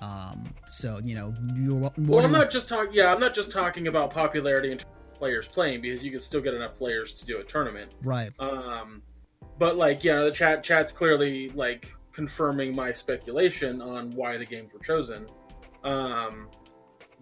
Um, 0.02 0.44
so 0.66 0.98
you 1.04 1.14
know 1.14 1.34
you're 1.54 1.74
more 1.74 1.90
Well, 2.16 2.24
I'm 2.24 2.32
not 2.32 2.50
just 2.50 2.68
talking. 2.68 2.92
Yeah, 2.94 3.12
I'm 3.12 3.20
not 3.20 3.34
just 3.34 3.52
talking 3.52 3.88
about 3.88 4.12
popularity 4.12 4.72
and 4.72 4.84
players 5.14 5.46
playing 5.46 5.82
because 5.82 6.02
you 6.04 6.10
can 6.10 6.20
still 6.20 6.40
get 6.40 6.54
enough 6.54 6.74
players 6.74 7.12
to 7.14 7.26
do 7.26 7.38
a 7.38 7.44
tournament. 7.44 7.90
right. 8.04 8.30
Um, 8.38 9.02
but 9.58 9.76
like, 9.76 10.02
you 10.02 10.12
know, 10.12 10.24
the 10.24 10.30
chat 10.30 10.62
chat's 10.64 10.92
clearly 10.92 11.50
like 11.50 11.94
confirming 12.12 12.74
my 12.74 12.90
speculation 12.92 13.82
on 13.82 14.14
why 14.14 14.38
the 14.38 14.46
games 14.46 14.72
were 14.72 14.80
chosen. 14.80 15.26
Um, 15.84 16.48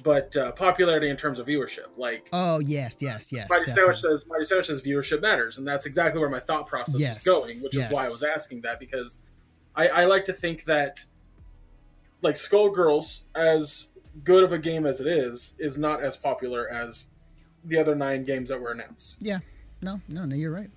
but 0.05 0.37
uh, 0.37 0.53
popularity 0.53 1.09
in 1.09 1.17
terms 1.17 1.41
of 1.41 1.49
viewership, 1.49 1.87
like 1.97 2.29
Oh 2.33 2.61
yes, 2.65 2.97
yes, 3.01 3.33
yes. 3.33 3.49
Mighty 3.51 3.65
definitely. 3.65 3.97
Sandwich 3.97 4.01
says, 4.01 4.27
Mighty 4.29 4.45
Sandwich 4.45 4.67
says 4.69 4.81
viewership 4.83 5.21
matters, 5.21 5.59
and 5.59 5.67
that's 5.67 5.87
exactly 5.87 6.21
where 6.21 6.31
my 6.31 6.39
thought 6.39 6.69
process 6.69 7.01
Yes, 7.01 7.17
was 7.17 7.25
going, 7.25 7.61
which 7.63 7.75
yes. 7.75 7.91
is 7.91 7.95
why 7.97 8.05
I 8.05 8.09
was 8.09 8.23
asking 8.23 8.61
that 8.61 8.79
because 8.79 9.19
I, 9.75 9.89
I 9.89 10.05
like 10.05 10.25
to 10.27 10.33
think 10.33 10.65
that 10.65 11.01
like 12.23 12.35
Skullgirls, 12.35 13.25
as 13.35 13.89
good 14.25 14.45
of 14.45 14.53
a 14.53 14.59
game 14.59 14.87
as 14.87 15.01
it 15.01 15.07
is, 15.07 15.55
is 15.59 15.79
not 15.79 16.03
as 16.03 16.17
popular 16.17 16.69
as 16.69 17.07
the 17.65 17.79
other 17.79 17.95
nine 17.95 18.25
games 18.25 18.49
that 18.49 18.61
were 18.61 18.73
announced. 18.73 19.17
Yeah, 19.21 19.39
no, 19.83 20.01
no, 20.09 20.25
no, 20.25 20.35
you're 20.35 20.53
right. 20.53 20.69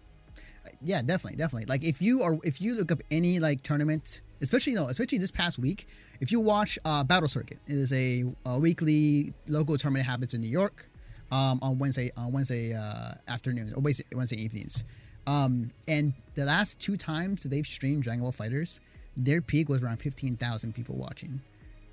Yeah, 0.84 1.02
definitely, 1.02 1.38
definitely. 1.38 1.66
Like 1.68 1.84
if 1.84 2.02
you 2.02 2.22
are, 2.22 2.38
if 2.44 2.62
you 2.62 2.76
look 2.76 2.92
up 2.92 3.00
any 3.12 3.40
like 3.40 3.62
tournament, 3.62 4.22
especially 4.42 4.74
no, 4.74 4.88
especially 4.88 5.18
this 5.18 5.32
past 5.32 5.60
week, 5.60 5.88
if 6.20 6.32
you 6.32 6.40
watch 6.40 6.78
uh, 6.86 7.04
Battle 7.04 7.28
Circuit, 7.28 7.60
it 7.68 7.76
is 7.76 7.92
a, 7.94 8.24
a 8.46 8.60
weekly 8.60 9.34
local 9.48 9.78
tournament 9.78 10.06
that 10.06 10.12
happens 10.12 10.34
in 10.34 10.42
New 10.42 10.50
York, 10.50 10.90
um, 11.32 11.60
on 11.62 11.78
Wednesday 11.80 12.12
on 12.18 12.32
Wednesday 12.32 12.74
uh, 12.74 13.12
afternoon 13.28 13.74
or 13.76 13.82
Wednesday, 13.82 14.06
Wednesday 14.16 14.38
evenings. 14.38 14.84
Um, 15.28 15.72
and 15.88 16.14
the 16.36 16.46
last 16.46 16.80
two 16.80 16.98
times 16.98 17.44
they've 17.44 17.66
streamed 17.66 18.04
Dragon 18.04 18.22
Ball 18.22 18.32
FighterZ, 18.32 18.80
their 19.16 19.42
peak 19.42 19.70
was 19.70 19.84
around 19.84 19.98
fifteen 19.98 20.36
thousand 20.36 20.74
people 20.76 20.96
watching, 20.96 21.42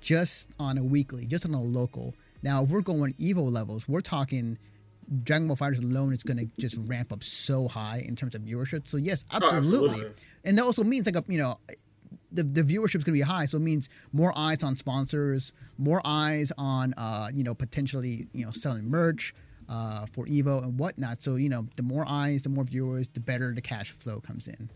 just 0.01 0.51
on 0.59 0.77
a 0.77 0.83
weekly, 0.83 1.25
just 1.25 1.45
on 1.45 1.53
a 1.53 1.61
local. 1.61 2.13
Now, 2.41 2.63
if 2.63 2.69
we're 2.69 2.81
going 2.81 3.13
Evo 3.13 3.51
levels, 3.51 3.89
we're 3.89 4.01
talking 4.01 4.57
Dragon 5.23 5.47
Ball 5.47 5.57
FighterZ 5.57 5.83
alone 5.83 6.13
is 6.13 6.23
going 6.23 6.37
to 6.37 6.47
just 6.59 6.79
ramp 6.87 7.11
up 7.11 7.23
so 7.23 7.67
high 7.67 8.03
in 8.07 8.15
terms 8.15 8.35
of 8.35 8.43
viewership. 8.43 8.87
So 8.87 8.97
yes, 8.97 9.25
absolutely, 9.33 9.89
absolutely. 9.89 10.11
and 10.45 10.57
that 10.57 10.63
also 10.63 10.83
means 10.83 11.05
like 11.11 11.15
a, 11.15 11.31
you 11.31 11.37
know. 11.37 11.59
The, 12.31 12.43
the 12.43 12.61
viewership 12.61 12.97
is 12.97 13.03
going 13.03 13.05
to 13.05 13.11
be 13.13 13.21
high, 13.21 13.45
so 13.45 13.57
it 13.57 13.61
means 13.61 13.89
more 14.13 14.31
eyes 14.35 14.63
on 14.63 14.75
sponsors, 14.75 15.51
more 15.79 15.99
eyes 16.05 16.51
on 16.59 16.93
uh, 16.95 17.29
you 17.33 17.43
know 17.43 17.55
potentially 17.55 18.27
you 18.33 18.45
know 18.45 18.51
selling 18.51 18.87
merch 18.87 19.33
uh, 19.67 20.05
for 20.13 20.25
Evo 20.25 20.63
and 20.63 20.79
whatnot. 20.79 21.17
So 21.17 21.37
you 21.37 21.49
know 21.49 21.65
the 21.75 21.81
more 21.81 22.05
eyes, 22.07 22.43
the 22.43 22.49
more 22.49 22.65
viewers, 22.65 23.07
the 23.07 23.19
better 23.19 23.51
the 23.53 23.61
cash 23.61 23.89
flow 23.91 24.19
comes 24.19 24.47
in. 24.47 24.69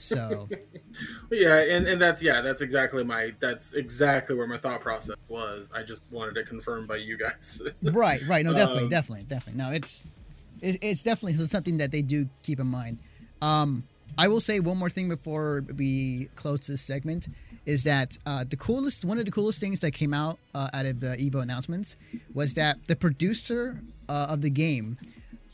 So 0.00 0.48
Yeah, 1.30 1.60
and, 1.62 1.86
and 1.86 2.00
that's 2.00 2.22
yeah, 2.22 2.40
that's 2.40 2.62
exactly 2.62 3.04
my 3.04 3.34
that's 3.38 3.72
exactly 3.74 4.34
where 4.34 4.46
my 4.46 4.56
thought 4.56 4.80
process 4.80 5.16
was. 5.28 5.68
I 5.74 5.82
just 5.82 6.02
wanted 6.10 6.34
to 6.36 6.44
confirm 6.44 6.86
by 6.86 6.96
you 6.96 7.16
guys. 7.16 7.62
right, 7.82 8.20
right, 8.26 8.44
no, 8.44 8.52
definitely, 8.52 8.84
Um, 8.84 8.88
definitely, 8.88 9.24
definitely. 9.26 9.62
No, 9.62 9.70
it's 9.70 10.14
it, 10.62 10.78
it's 10.82 11.02
definitely 11.02 11.34
something 11.34 11.78
that 11.78 11.92
they 11.92 12.02
do 12.02 12.28
keep 12.42 12.60
in 12.60 12.66
mind. 12.66 12.98
Um, 13.42 13.84
I 14.18 14.28
will 14.28 14.40
say 14.40 14.60
one 14.60 14.76
more 14.78 14.90
thing 14.90 15.08
before 15.08 15.64
we 15.76 16.28
close 16.34 16.66
this 16.66 16.80
segment 16.80 17.28
is 17.66 17.84
that 17.84 18.18
uh, 18.26 18.44
the 18.48 18.56
coolest, 18.56 19.04
one 19.04 19.18
of 19.18 19.24
the 19.24 19.30
coolest 19.30 19.60
things 19.60 19.80
that 19.80 19.92
came 19.92 20.12
out 20.12 20.38
uh, 20.54 20.68
out 20.74 20.86
of 20.86 20.98
the 21.00 21.16
Evo 21.18 21.42
announcements 21.42 21.96
was 22.34 22.54
that 22.54 22.84
the 22.86 22.96
producer 22.96 23.80
uh, 24.08 24.28
of 24.30 24.40
the 24.42 24.50
game, 24.50 24.96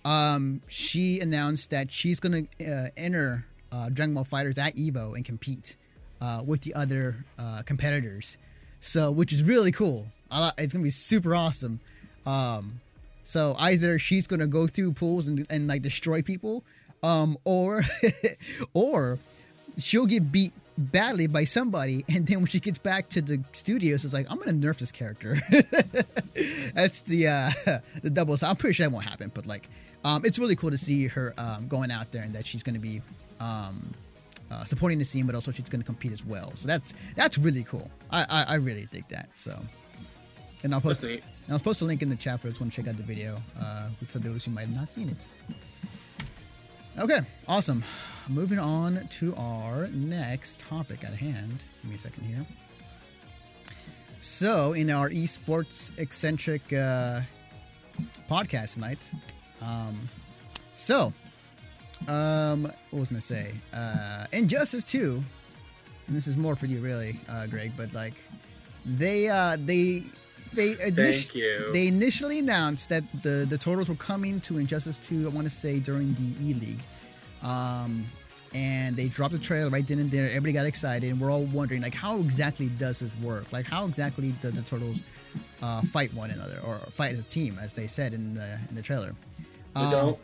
um, 0.04 0.62
she 0.68 1.20
announced 1.20 1.70
that 1.70 1.90
she's 1.90 2.20
gonna 2.20 2.42
uh, 2.60 2.86
enter 2.96 3.44
uh, 3.76 3.88
Dragon 3.90 4.14
Ball 4.14 4.24
FighterZ 4.24 4.58
at 4.58 4.74
Evo 4.74 5.14
and 5.14 5.24
compete 5.24 5.76
uh, 6.20 6.42
with 6.46 6.62
the 6.62 6.74
other 6.74 7.16
uh, 7.38 7.62
competitors. 7.66 8.38
So, 8.80 9.10
which 9.10 9.32
is 9.32 9.42
really 9.42 9.72
cool. 9.72 10.06
It's 10.58 10.72
gonna 10.72 10.82
be 10.82 10.90
super 10.90 11.34
awesome. 11.34 11.80
Um, 12.24 12.80
so 13.22 13.54
either 13.58 13.98
she's 13.98 14.26
gonna 14.26 14.46
go 14.46 14.66
through 14.66 14.92
pools 14.92 15.28
and, 15.28 15.46
and 15.50 15.66
like 15.66 15.82
destroy 15.82 16.22
people, 16.22 16.64
um, 17.02 17.36
or 17.44 17.82
or 18.74 19.18
she'll 19.78 20.06
get 20.06 20.30
beat 20.30 20.52
badly 20.78 21.26
by 21.26 21.44
somebody, 21.44 22.04
and 22.08 22.26
then 22.26 22.38
when 22.38 22.46
she 22.46 22.60
gets 22.60 22.78
back 22.78 23.08
to 23.10 23.22
the 23.22 23.42
studios, 23.52 24.04
it's 24.04 24.14
like 24.14 24.26
I'm 24.30 24.38
gonna 24.38 24.52
nerf 24.52 24.78
this 24.78 24.92
character. 24.92 25.34
That's 26.74 27.02
the 27.02 27.26
uh, 27.28 27.78
the 28.02 28.10
double. 28.10 28.36
So 28.36 28.46
I'm 28.46 28.56
pretty 28.56 28.74
sure 28.74 28.86
that 28.86 28.92
won't 28.92 29.06
happen, 29.06 29.30
but 29.34 29.46
like, 29.46 29.68
um, 30.04 30.22
it's 30.24 30.38
really 30.38 30.56
cool 30.56 30.70
to 30.70 30.78
see 30.78 31.08
her 31.08 31.32
um, 31.38 31.68
going 31.68 31.90
out 31.90 32.12
there 32.12 32.22
and 32.22 32.34
that 32.34 32.46
she's 32.46 32.62
gonna 32.62 32.78
be 32.78 33.00
um, 33.40 33.94
uh, 34.50 34.64
supporting 34.64 34.98
the 34.98 35.04
scene, 35.04 35.26
but 35.26 35.34
also 35.34 35.50
she's 35.50 35.68
gonna 35.68 35.84
compete 35.84 36.12
as 36.12 36.24
well. 36.24 36.54
So 36.54 36.68
that's 36.68 36.92
that's 37.14 37.38
really 37.38 37.64
cool. 37.64 37.90
I 38.10 38.24
I, 38.30 38.44
I 38.48 38.54
really 38.56 38.86
dig 38.90 39.06
that. 39.08 39.28
So, 39.34 39.52
and 40.64 40.74
I'll 40.74 40.80
post 40.80 41.06
I'll 41.50 41.58
post 41.58 41.82
a 41.82 41.84
link 41.84 42.02
in 42.02 42.08
the 42.08 42.16
chat 42.16 42.40
for 42.40 42.48
those 42.48 42.58
who 42.58 42.64
want 42.64 42.72
to 42.72 42.82
check 42.82 42.88
out 42.88 42.96
the 42.96 43.02
video 43.02 43.38
uh, 43.60 43.90
for 44.06 44.18
those 44.18 44.44
who 44.44 44.52
might 44.52 44.66
have 44.66 44.76
not 44.76 44.88
seen 44.88 45.08
it. 45.08 45.28
Okay, 46.98 47.20
awesome. 47.46 47.82
Moving 48.28 48.58
on 48.58 49.06
to 49.08 49.34
our 49.36 49.86
next 49.88 50.60
topic 50.60 51.04
at 51.04 51.14
hand. 51.14 51.64
Give 51.82 51.90
me 51.90 51.94
a 51.94 51.98
second 51.98 52.24
here. 52.24 52.46
So, 54.18 54.72
in 54.72 54.90
our 54.90 55.10
esports 55.10 55.96
eccentric 56.00 56.62
uh, 56.72 57.20
podcast 58.28 58.74
tonight, 58.74 59.12
um, 59.60 60.08
so 60.74 61.12
um, 62.08 62.62
what 62.90 63.00
was 63.00 63.10
I 63.10 63.14
gonna 63.14 63.20
say? 63.20 63.52
Uh, 63.72 64.26
Injustice 64.32 64.84
Two, 64.84 65.22
and 66.06 66.16
this 66.16 66.26
is 66.26 66.36
more 66.36 66.56
for 66.56 66.66
you, 66.66 66.80
really, 66.80 67.18
uh, 67.28 67.46
Greg. 67.46 67.72
But 67.76 67.92
like, 67.92 68.14
they 68.84 69.28
uh, 69.28 69.56
they 69.58 70.04
they 70.54 70.74
initi- 70.74 71.72
they 71.72 71.88
initially 71.88 72.38
announced 72.38 72.88
that 72.90 73.02
the 73.22 73.46
the 73.48 73.58
totals 73.58 73.88
were 73.88 73.96
coming 73.96 74.40
to 74.40 74.58
Injustice 74.58 74.98
2. 74.98 75.26
I 75.26 75.34
want 75.34 75.46
to 75.46 75.52
say 75.52 75.80
during 75.80 76.14
the 76.14 76.34
E 76.40 76.54
League, 76.54 76.82
um, 77.42 78.06
and 78.54 78.96
they 78.96 79.08
dropped 79.08 79.32
the 79.32 79.38
trailer 79.38 79.70
right 79.70 79.86
then 79.86 79.98
and 79.98 80.10
there. 80.10 80.26
Everybody 80.28 80.52
got 80.52 80.66
excited, 80.66 81.10
and 81.10 81.20
we're 81.20 81.32
all 81.32 81.44
wondering 81.44 81.82
like, 81.82 81.94
how 81.94 82.18
exactly 82.18 82.68
does 82.68 83.00
this 83.00 83.14
work? 83.18 83.52
Like, 83.52 83.66
how 83.66 83.86
exactly 83.86 84.32
does 84.40 84.52
the 84.52 84.62
turtles 84.62 85.02
uh, 85.62 85.82
fight 85.82 86.12
one 86.14 86.30
another 86.30 86.60
or 86.66 86.78
fight 86.90 87.12
as 87.12 87.20
a 87.20 87.26
team, 87.26 87.58
as 87.60 87.74
they 87.74 87.86
said 87.86 88.12
in 88.12 88.34
the 88.34 88.58
in 88.68 88.74
the 88.74 88.82
trailer? 88.82 89.12
They 89.74 89.80
um, 89.80 89.90
don't. 89.90 90.18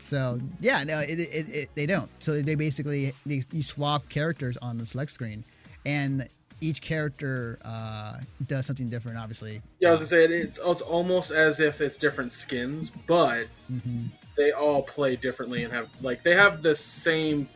So 0.00 0.38
yeah, 0.60 0.82
no, 0.84 1.00
it, 1.00 1.18
it, 1.18 1.54
it, 1.54 1.68
they 1.74 1.86
don't. 1.86 2.10
So 2.22 2.40
they 2.40 2.54
basically 2.54 3.12
they, 3.26 3.42
you 3.52 3.62
swap 3.62 4.08
characters 4.08 4.56
on 4.58 4.78
the 4.78 4.86
select 4.86 5.10
screen, 5.10 5.44
and 5.84 6.28
each 6.60 6.82
character 6.82 7.58
uh, 7.64 8.16
does 8.46 8.66
something 8.66 8.88
different. 8.88 9.18
Obviously. 9.18 9.60
Yeah, 9.78 9.88
I 9.88 9.90
was 9.92 10.00
gonna 10.00 10.08
say 10.08 10.24
it's 10.24 10.58
it's 10.62 10.80
almost 10.80 11.30
as 11.30 11.60
if 11.60 11.80
it's 11.80 11.98
different 11.98 12.32
skins, 12.32 12.90
but 12.90 13.46
mm-hmm. 13.70 14.06
they 14.36 14.52
all 14.52 14.82
play 14.82 15.16
differently 15.16 15.64
and 15.64 15.72
have 15.72 15.88
like 16.00 16.22
they 16.22 16.34
have 16.34 16.62
the 16.62 16.74
same 16.74 17.48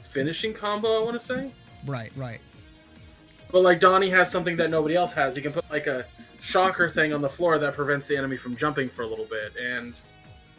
finishing 0.00 0.52
combo. 0.52 1.00
I 1.00 1.04
want 1.04 1.18
to 1.18 1.24
say. 1.24 1.50
Right. 1.86 2.12
Right. 2.16 2.40
But 3.50 3.62
like 3.62 3.80
Donnie 3.80 4.10
has 4.10 4.30
something 4.30 4.56
that 4.58 4.70
nobody 4.70 4.94
else 4.94 5.14
has. 5.14 5.34
He 5.34 5.42
can 5.42 5.52
put 5.52 5.68
like 5.70 5.86
a 5.86 6.04
shocker 6.40 6.88
thing 6.88 7.12
on 7.12 7.22
the 7.22 7.28
floor 7.28 7.58
that 7.58 7.74
prevents 7.74 8.06
the 8.06 8.16
enemy 8.16 8.36
from 8.36 8.56
jumping 8.56 8.88
for 8.88 9.02
a 9.02 9.06
little 9.06 9.24
bit, 9.24 9.54
and 9.56 10.00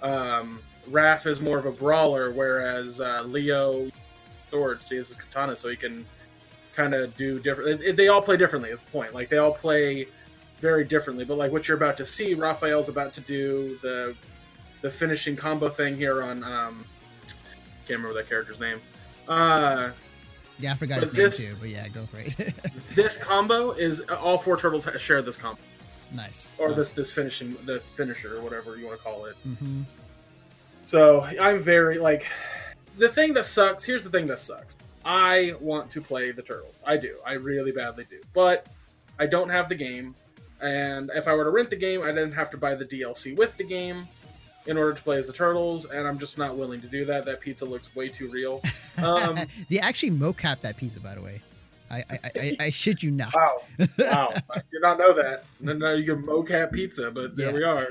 um, 0.02 0.62
Raph 0.90 1.26
is 1.26 1.42
more 1.42 1.58
of 1.58 1.66
a 1.66 1.72
brawler, 1.72 2.32
whereas 2.32 3.02
uh, 3.02 3.24
Leo 3.26 3.90
swords 4.50 4.90
he 4.90 4.96
has 4.98 5.10
his 5.10 5.18
katana, 5.18 5.56
so 5.56 5.70
he 5.70 5.76
can 5.76 6.06
kind 6.74 6.94
of 6.94 7.16
do 7.16 7.40
different. 7.40 7.82
It, 7.82 7.90
it, 7.90 7.98
they 7.98 8.08
all 8.08 8.22
play 8.22 8.38
differently. 8.38 8.72
At 8.72 8.80
the 8.80 8.92
point, 8.92 9.14
like 9.14 9.30
they 9.30 9.38
all 9.38 9.52
play 9.52 10.08
very 10.60 10.84
differently. 10.84 11.26
But 11.26 11.38
like 11.38 11.52
what 11.52 11.68
you're 11.68 11.78
about 11.78 11.98
to 11.98 12.06
see, 12.06 12.34
Raphael's 12.34 12.90
about 12.90 13.14
to 13.14 13.22
do 13.22 13.78
the 13.82 14.16
the 14.82 14.92
finishing 14.92 15.36
combo 15.36 15.70
thing 15.70 15.96
here 15.96 16.24
on. 16.24 16.44
Um, 16.44 16.86
can't 17.86 18.02
remember 18.02 18.14
that 18.16 18.30
character's 18.30 18.60
name. 18.60 18.80
Uh, 19.28 19.92
yeah, 20.60 20.74
I 20.74 20.76
forgot 20.76 21.02
his 21.02 21.12
this, 21.12 21.40
name 21.40 21.50
too. 21.50 21.58
But 21.60 21.70
yeah, 21.70 21.88
go 21.88 22.04
for 22.04 22.20
it. 22.20 22.36
this 22.94 23.18
combo 23.18 23.72
is 23.72 24.02
all 24.02 24.38
four 24.38 24.58
turtles 24.58 24.88
share 24.98 25.22
this 25.22 25.38
combo. 25.38 25.62
Nice. 26.14 26.58
Or 26.60 26.70
nice. 26.70 26.78
this 26.78 26.90
this 26.92 27.14
finishing 27.14 27.56
the 27.66 27.80
finisher 27.80 28.38
or 28.38 28.42
whatever 28.42 28.76
you 28.78 28.88
want 28.88 28.98
to 28.98 29.04
call 29.04 29.26
it. 29.26 29.36
Mm-hmm. 29.48 29.82
So 30.86 31.26
I'm 31.42 31.60
very 31.60 32.00
like 32.00 32.28
the 32.98 33.10
thing 33.10 33.34
that 33.34 33.46
sucks. 33.46 33.86
Here's 33.86 34.04
the 34.04 34.10
thing 34.10 34.26
that 34.28 34.40
sucks. 34.40 34.76
I 35.06 35.54
want 35.62 35.90
to 35.92 36.02
play 36.02 36.32
the 36.32 36.42
Turtles. 36.42 36.84
I 36.86 36.98
do. 36.98 37.16
I 37.26 37.34
really 37.34 37.72
badly 37.72 38.06
do. 38.10 38.20
But 38.34 38.68
I 39.18 39.26
don't 39.26 39.50
have 39.50 39.70
the 39.70 39.76
game. 39.76 40.16
And 40.62 41.10
if 41.16 41.28
I 41.28 41.34
were 41.34 41.46
to 41.46 41.52
rent 41.52 41.70
the 41.70 41.78
game, 41.78 42.02
I 42.04 42.08
didn't 42.08 42.34
have 42.34 42.50
to 42.52 42.58
buy 42.58 42.76
the 42.76 42.86
DLC 42.86 43.36
with 43.38 43.56
the 43.58 43.64
game 43.64 44.08
in 44.66 44.78
order 44.78 44.94
to 44.94 45.02
play 45.02 45.18
as 45.18 45.26
the 45.26 45.34
Turtles, 45.34 45.86
and 45.86 46.08
I'm 46.08 46.20
just 46.20 46.38
not 46.38 46.56
willing 46.56 46.82
to 46.82 46.88
do 46.88 47.06
that. 47.06 47.26
That 47.26 47.40
pizza 47.40 47.66
looks 47.66 47.96
way 47.96 48.10
too 48.10 48.30
real. 48.30 48.62
Um, 49.00 49.38
they 49.70 49.80
actually 49.80 50.12
mocap 50.12 50.60
that 50.60 50.76
pizza, 50.76 51.00
by 51.00 51.16
the 51.16 51.22
way. 51.22 51.42
I, 51.90 51.98
I, 51.98 52.20
I, 52.36 52.52
I 52.60 52.70
shit 52.70 53.04
you 53.04 53.12
not. 53.12 53.34
Wow. 53.34 53.46
Wow. 54.00 54.30
I 54.52 54.62
did 54.72 54.82
not 54.82 54.98
know 54.98 55.14
that. 55.14 55.44
No, 55.60 55.94
you 55.94 56.06
can 56.06 56.24
mocap 56.24 56.72
pizza, 56.72 57.12
but 57.12 57.36
there 57.36 57.60
yeah. 57.60 57.86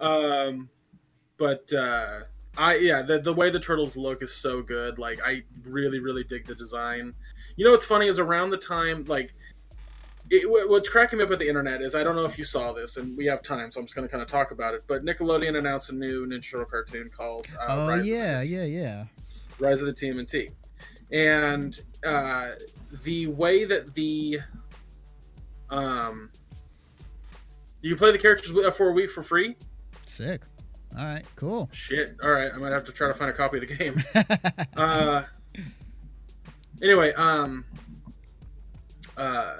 um, 0.48 0.68
but 1.36 1.72
uh, 1.72 2.20
I 2.56 2.76
yeah, 2.76 3.02
the 3.02 3.18
the 3.18 3.32
way 3.32 3.50
the 3.50 3.60
turtles 3.60 3.96
look 3.96 4.22
is 4.22 4.34
so 4.34 4.62
good. 4.62 4.98
Like 4.98 5.20
I 5.24 5.42
really 5.64 6.00
really 6.00 6.24
dig 6.24 6.46
the 6.46 6.54
design. 6.54 7.14
You 7.56 7.64
know 7.64 7.72
what's 7.72 7.86
funny 7.86 8.06
is 8.06 8.18
around 8.18 8.50
the 8.50 8.58
time 8.58 9.04
like 9.06 9.34
it, 10.30 10.48
what's 10.70 10.88
cracking 10.88 11.18
me 11.18 11.24
up 11.24 11.30
with 11.30 11.40
the 11.40 11.48
internet 11.48 11.82
is 11.82 11.94
I 11.94 12.04
don't 12.04 12.14
know 12.14 12.24
if 12.24 12.38
you 12.38 12.44
saw 12.44 12.72
this, 12.72 12.96
and 12.96 13.16
we 13.18 13.26
have 13.26 13.42
time, 13.42 13.70
so 13.70 13.80
I'm 13.80 13.86
just 13.86 13.96
going 13.96 14.06
to 14.06 14.12
kind 14.12 14.22
of 14.22 14.28
talk 14.28 14.52
about 14.52 14.74
it. 14.74 14.84
But 14.86 15.02
Nickelodeon 15.02 15.58
announced 15.58 15.90
a 15.90 15.94
new 15.94 16.24
Ninja 16.26 16.50
Turtle 16.50 16.66
cartoon 16.66 17.10
called. 17.10 17.48
Uh, 17.60 17.66
oh 17.68 17.88
Rise 17.88 18.06
yeah, 18.06 18.42
yeah, 18.42 18.64
yeah. 18.64 19.04
Rise 19.58 19.80
of 19.80 19.86
the 19.86 19.92
TMNT, 19.92 20.50
and 21.10 21.80
uh, 22.06 22.48
the 23.04 23.26
way 23.28 23.64
that 23.64 23.94
the 23.94 24.40
um, 25.70 26.30
you 27.82 27.96
play 27.96 28.12
the 28.12 28.18
characters 28.18 28.50
for 28.76 28.88
a 28.88 28.92
week 28.92 29.10
for 29.10 29.22
free. 29.22 29.56
Sick. 30.06 30.42
All 30.98 31.04
right, 31.04 31.22
cool. 31.36 31.70
Shit. 31.72 32.16
All 32.22 32.30
right, 32.30 32.50
I 32.52 32.58
might 32.58 32.72
have 32.72 32.84
to 32.84 32.92
try 32.92 33.08
to 33.08 33.14
find 33.14 33.30
a 33.30 33.32
copy 33.32 33.58
of 33.58 33.68
the 33.68 33.74
game. 33.74 33.96
uh, 34.76 35.22
anyway, 36.82 37.12
um, 37.12 37.64
uh, 39.16 39.58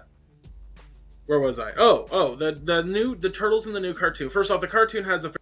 where 1.27 1.39
was 1.39 1.61
I? 1.61 1.73
Oh, 1.77 2.07
oh, 2.11 2.35
the 2.35 2.53
the 2.53 2.83
new 2.83 3.15
the 3.15 3.31
turtles 3.31 3.67
in 3.67 3.73
the 3.73 3.81
new 3.81 3.95
cartoon. 3.95 4.29
First 4.29 4.51
off, 4.51 4.61
the 4.61 4.67
cartoon 4.67 5.05
has 5.05 5.25
a 5.25 5.33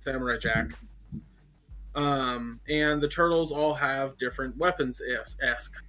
samurai 0.00 0.38
jack. 0.38 0.70
Um, 1.94 2.60
and 2.68 3.02
the 3.02 3.08
turtles 3.08 3.52
all 3.52 3.74
have 3.74 4.16
different 4.16 4.56
weapons 4.56 5.00
esque. 5.42 5.84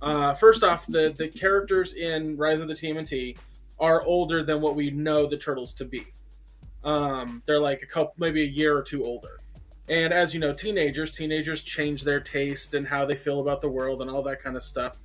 Uh, 0.00 0.34
first 0.34 0.64
off, 0.64 0.86
the 0.86 1.14
the 1.16 1.28
characters 1.28 1.94
in 1.94 2.36
Rise 2.36 2.60
of 2.60 2.68
the 2.68 2.74
TMNT 2.74 3.36
are 3.78 4.02
older 4.02 4.42
than 4.42 4.60
what 4.60 4.76
we 4.76 4.90
know 4.90 5.26
the 5.26 5.36
turtles 5.36 5.74
to 5.74 5.84
be. 5.84 6.06
Um, 6.82 7.42
they're 7.46 7.60
like 7.60 7.82
a 7.82 7.86
couple, 7.86 8.14
maybe 8.18 8.42
a 8.42 8.46
year 8.46 8.76
or 8.76 8.82
two 8.82 9.02
older. 9.04 9.40
And 9.88 10.12
as 10.12 10.32
you 10.32 10.40
know, 10.40 10.52
teenagers, 10.52 11.10
teenagers 11.10 11.62
change 11.62 12.04
their 12.04 12.20
tastes 12.20 12.74
and 12.74 12.86
how 12.86 13.04
they 13.04 13.16
feel 13.16 13.40
about 13.40 13.60
the 13.60 13.68
world 13.68 14.00
and 14.00 14.10
all 14.10 14.22
that 14.22 14.40
kind 14.40 14.56
of 14.56 14.62
stuff 14.62 14.98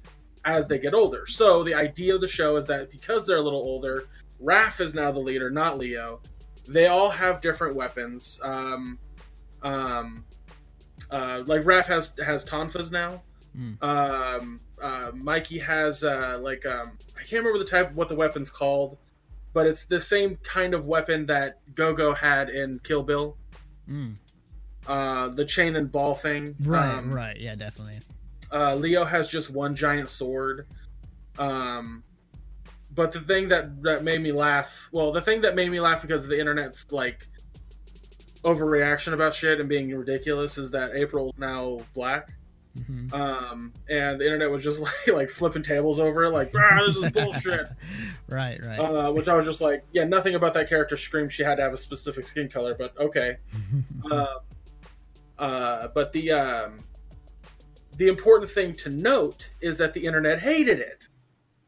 as 0.46 0.68
they 0.68 0.80
get 0.80 0.94
older. 0.94 1.26
So 1.26 1.64
the 1.64 1.74
idea 1.74 2.16
of 2.16 2.22
the 2.22 2.28
show 2.28 2.56
is 2.56 2.66
that 2.68 2.90
because 2.90 3.28
they're 3.28 3.38
a 3.38 3.42
little 3.42 3.60
older, 3.60 4.06
Raph 4.42 4.80
is 4.80 4.96
now 4.96 5.12
the 5.12 5.20
leader, 5.20 5.50
not 5.50 5.78
Leo. 5.78 6.22
They 6.68 6.88
all 6.88 7.10
have 7.10 7.42
different 7.42 7.76
weapons. 7.76 8.40
Um, 8.44 9.00
um, 9.64 10.26
uh, 11.12 11.44
like 11.46 11.64
Raph 11.64 11.88
has 11.88 12.14
has 12.26 12.46
tonfas 12.46 12.92
now. 12.92 13.24
Mm. 13.58 13.84
Um, 13.84 14.62
uh, 14.82 15.12
Mikey 15.14 15.60
has 15.60 16.04
uh, 16.04 16.38
like 16.42 16.66
um, 16.66 16.98
I 17.16 17.20
can't 17.20 17.44
remember 17.44 17.60
the 17.60 17.66
type 17.66 17.94
what 17.94 18.10
the 18.10 18.16
weapon's 18.16 18.50
called 18.50 18.98
but 19.54 19.66
it's 19.66 19.86
the 19.86 20.00
same 20.00 20.38
kind 20.38 20.74
of 20.74 20.86
weapon 20.86 21.26
that 21.28 21.60
Gogo 21.74 22.14
had 22.14 22.50
in 22.50 22.80
Kill 22.84 23.04
Bill. 23.04 23.38
Mm. 23.90 24.16
Uh, 24.88 25.30
the 25.30 25.46
chain 25.46 25.76
and 25.76 25.92
ball 25.92 26.16
thing. 26.16 26.56
Right, 26.62 26.96
um, 26.96 27.12
right, 27.12 27.38
yeah, 27.38 27.56
definitely. 27.56 28.00
Uh, 28.52 28.76
Leo 28.76 29.06
has 29.06 29.30
just 29.30 29.52
one 29.52 29.76
giant 29.76 30.10
sword. 30.10 30.68
Um, 31.38 32.04
but 32.92 33.12
the 33.12 33.20
thing 33.20 33.50
that 33.50 33.84
that 33.84 34.04
made 34.04 34.22
me 34.22 34.32
laugh, 34.32 34.90
well, 34.92 35.12
the 35.12 35.22
thing 35.22 35.42
that 35.42 35.56
made 35.56 35.70
me 35.70 35.80
laugh 35.80 36.02
because 36.02 36.28
the 36.28 36.40
internet's 36.40 36.92
like 36.92 37.28
overreaction 38.44 39.14
about 39.14 39.34
shit 39.34 39.60
and 39.60 39.68
being 39.68 39.94
ridiculous 39.96 40.58
is 40.58 40.72
that 40.72 40.96
April's 40.96 41.34
now 41.38 41.80
black. 41.94 42.32
Mm-hmm. 42.78 43.14
Um, 43.14 43.74
and 43.90 44.20
the 44.20 44.26
internet 44.26 44.52
was 44.52 44.64
just 44.64 44.80
like 45.08 45.08
like 45.16 45.30
flipping 45.30 45.64
tables 45.64 46.00
over 46.00 46.26
it, 46.26 46.32
like, 46.32 46.52
ah, 46.56 46.82
this 46.86 46.96
is 46.96 47.12
bullshit. 47.14 47.68
right, 48.28 48.60
right. 48.64 48.80
Uh, 48.80 49.12
which 49.12 49.28
I 49.28 49.34
was 49.34 49.46
just 49.46 49.62
like, 49.62 49.84
yeah, 49.92 50.04
nothing 50.04 50.36
about 50.36 50.54
that 50.54 50.70
character 50.70 50.96
screams 50.96 51.34
she 51.34 51.44
had 51.44 51.56
to 51.56 51.64
have 51.64 51.74
a 51.74 51.78
specific 51.78 52.26
skin 52.26 52.48
color, 52.48 52.76
but 52.78 52.98
okay. 52.98 53.38
uh, 54.10 54.26
uh, 55.40 55.88
but 55.94 56.12
the 56.12 56.32
um, 56.32 56.78
the 57.98 58.08
important 58.08 58.50
thing 58.50 58.74
to 58.74 58.90
note 58.90 59.52
is 59.62 59.78
that 59.78 59.94
the 59.94 60.06
internet 60.06 60.40
hated 60.40 60.80
it. 60.80 61.08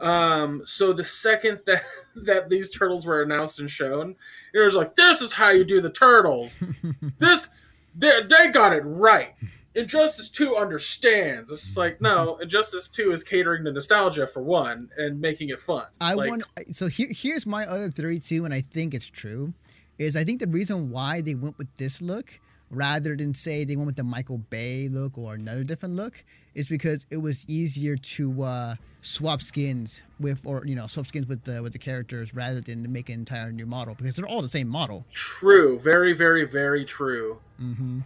Um, 0.01 0.63
so 0.65 0.93
the 0.93 1.03
second 1.03 1.59
that 1.65 1.83
that 2.15 2.49
these 2.49 2.71
turtles 2.71 3.05
were 3.05 3.21
announced 3.21 3.59
and 3.59 3.69
shown, 3.69 4.15
it 4.53 4.59
was 4.59 4.75
like, 4.75 4.95
this 4.95 5.21
is 5.21 5.33
how 5.33 5.49
you 5.49 5.63
do 5.63 5.81
the 5.81 5.91
turtles. 5.91 6.61
this 7.19 7.49
they, 7.95 8.21
they 8.23 8.47
got 8.49 8.73
it 8.73 8.83
right 8.85 9.33
Injustice 9.73 10.27
2 10.29 10.57
understands. 10.57 11.49
It's 11.51 11.63
just 11.63 11.77
like, 11.77 12.01
no, 12.01 12.37
Injustice 12.37 12.89
2 12.89 13.11
is 13.13 13.23
catering 13.23 13.63
to 13.63 13.71
nostalgia 13.71 14.27
for 14.27 14.41
one 14.41 14.89
and 14.97 15.21
making 15.21 15.49
it 15.49 15.61
fun. 15.61 15.85
I 16.01 16.13
like, 16.13 16.29
want 16.29 16.43
so 16.71 16.87
here 16.87 17.07
here's 17.09 17.47
my 17.47 17.65
other 17.65 17.89
theory 17.89 18.19
too, 18.19 18.43
and 18.43 18.53
I 18.53 18.61
think 18.61 18.93
it's 18.93 19.09
true. 19.09 19.53
Is 19.97 20.17
I 20.17 20.23
think 20.23 20.41
the 20.41 20.49
reason 20.49 20.89
why 20.89 21.21
they 21.21 21.35
went 21.35 21.57
with 21.57 21.73
this 21.75 22.01
look 22.01 22.39
rather 22.69 23.15
than 23.15 23.33
say 23.33 23.63
they 23.63 23.75
went 23.75 23.87
with 23.87 23.95
the 23.95 24.03
Michael 24.03 24.39
Bay 24.39 24.89
look 24.89 25.17
or 25.17 25.35
another 25.35 25.63
different 25.63 25.95
look 25.95 26.23
is 26.55 26.67
because 26.67 27.05
it 27.09 27.17
was 27.17 27.45
easier 27.49 27.95
to 27.95 28.41
uh, 28.43 28.75
swap 29.01 29.41
skins 29.41 30.03
with 30.19 30.45
or 30.45 30.61
you 30.65 30.75
know 30.75 30.87
swap 30.87 31.05
skins 31.05 31.27
with 31.27 31.43
the 31.43 31.61
with 31.63 31.73
the 31.73 31.79
characters 31.79 32.33
rather 32.35 32.61
than 32.61 32.83
to 32.83 32.89
make 32.89 33.09
an 33.09 33.15
entire 33.15 33.51
new 33.51 33.65
model 33.65 33.95
because 33.95 34.15
they're 34.15 34.27
all 34.27 34.41
the 34.41 34.47
same 34.47 34.67
model. 34.67 35.05
True, 35.11 35.79
very, 35.79 36.13
very, 36.13 36.45
very 36.45 36.85
true. 36.85 37.39
Mm-hmm. 37.61 37.99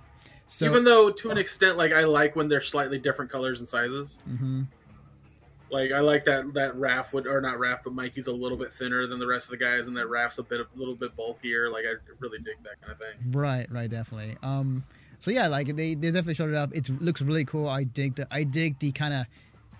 So 0.47 0.67
Even 0.67 0.83
though, 0.83 1.09
to 1.09 1.31
an 1.31 1.37
extent, 1.37 1.77
like 1.77 1.91
I 1.91 2.03
like 2.03 2.35
when 2.35 2.47
they're 2.47 2.61
slightly 2.61 2.99
different 2.99 3.31
colors 3.31 3.59
and 3.59 3.67
sizes. 3.67 4.19
hmm 4.25 4.63
Like 5.71 5.91
I 5.91 5.99
like 5.99 6.23
that 6.25 6.53
that 6.53 6.75
Raph 6.75 7.13
would, 7.13 7.25
or 7.25 7.41
not 7.41 7.55
Raph, 7.55 7.79
but 7.83 7.93
Mikey's 7.93 8.27
a 8.27 8.33
little 8.33 8.57
bit 8.57 8.71
thinner 8.71 9.07
than 9.07 9.19
the 9.19 9.27
rest 9.27 9.51
of 9.51 9.57
the 9.57 9.65
guys, 9.65 9.87
and 9.87 9.97
that 9.97 10.05
Raph's 10.05 10.37
a 10.37 10.43
bit 10.43 10.61
a 10.61 10.67
little 10.75 10.95
bit 10.95 11.15
bulkier. 11.15 11.69
Like 11.71 11.85
I 11.85 11.95
really 12.19 12.37
dig 12.37 12.57
that 12.63 12.79
kind 12.79 12.93
of 12.93 12.99
thing. 12.99 13.31
Right, 13.31 13.65
right, 13.71 13.89
definitely. 13.89 14.35
Um, 14.43 14.83
so 15.25 15.31
yeah, 15.31 15.47
like 15.47 15.65
they, 15.65 15.95
they 15.95 16.11
definitely 16.11 16.35
showed 16.35 16.51
it 16.51 16.55
up. 16.55 16.71
It 16.71 16.87
looks 17.01 17.19
really 17.19 17.45
cool. 17.45 17.67
I 17.67 17.83
dig 17.83 18.13
the 18.13 18.27
I 18.29 18.43
dig 18.43 18.77
the 18.77 18.91
kind 18.91 19.11
of 19.11 19.25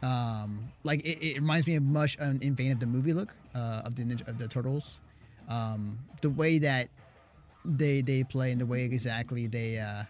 um 0.02 0.70
like 0.84 1.06
it, 1.06 1.20
it 1.22 1.36
reminds 1.36 1.68
me 1.68 1.76
of 1.76 1.84
much 1.84 2.18
um, 2.20 2.40
in 2.42 2.56
vein 2.56 2.72
of 2.72 2.80
the 2.80 2.88
movie 2.88 3.14
look 3.14 3.38
uh, 3.54 3.84
of 3.86 3.94
the 3.94 4.02
Ninja, 4.02 4.28
of 4.28 4.40
the 4.40 4.48
turtles. 4.48 5.02
Um, 5.48 6.00
the 6.24 6.32
way 6.32 6.58
that 6.58 6.88
they 7.64 8.02
they 8.02 8.24
play 8.24 8.54
and 8.54 8.60
the 8.60 8.66
way 8.66 8.86
exactly 8.86 9.46
they 9.46 9.78
uh, 9.78 10.04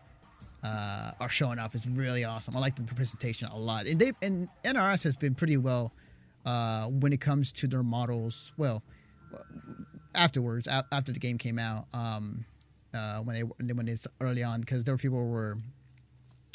uh, 0.63 1.11
are 1.19 1.27
showing 1.27 1.59
off 1.59 1.75
is 1.75 1.85
really 1.89 2.23
awesome. 2.23 2.55
I 2.55 2.61
like 2.61 2.77
the 2.77 2.95
presentation 2.95 3.49
a 3.49 3.59
lot, 3.59 3.87
and 3.87 3.99
they 3.99 4.11
and 4.21 4.47
NRS 4.63 5.03
has 5.03 5.17
been 5.17 5.35
pretty 5.35 5.57
well 5.57 5.91
uh, 6.45 6.85
when 6.85 7.11
it 7.11 7.19
comes 7.19 7.51
to 7.51 7.67
their 7.67 7.83
models. 7.83 8.53
Well, 8.55 8.83
afterwards, 10.13 10.65
after 10.69 11.11
the 11.11 11.19
game 11.19 11.37
came 11.37 11.59
out, 11.59 11.87
um, 11.93 12.45
uh, 12.95 13.19
when 13.19 13.35
they 13.59 13.73
when 13.73 13.87
it's 13.87 14.07
early 14.21 14.43
on, 14.43 14.61
because 14.61 14.85
there 14.85 14.93
were 14.93 14.99
people 14.99 15.19
who 15.19 15.31
were 15.31 15.57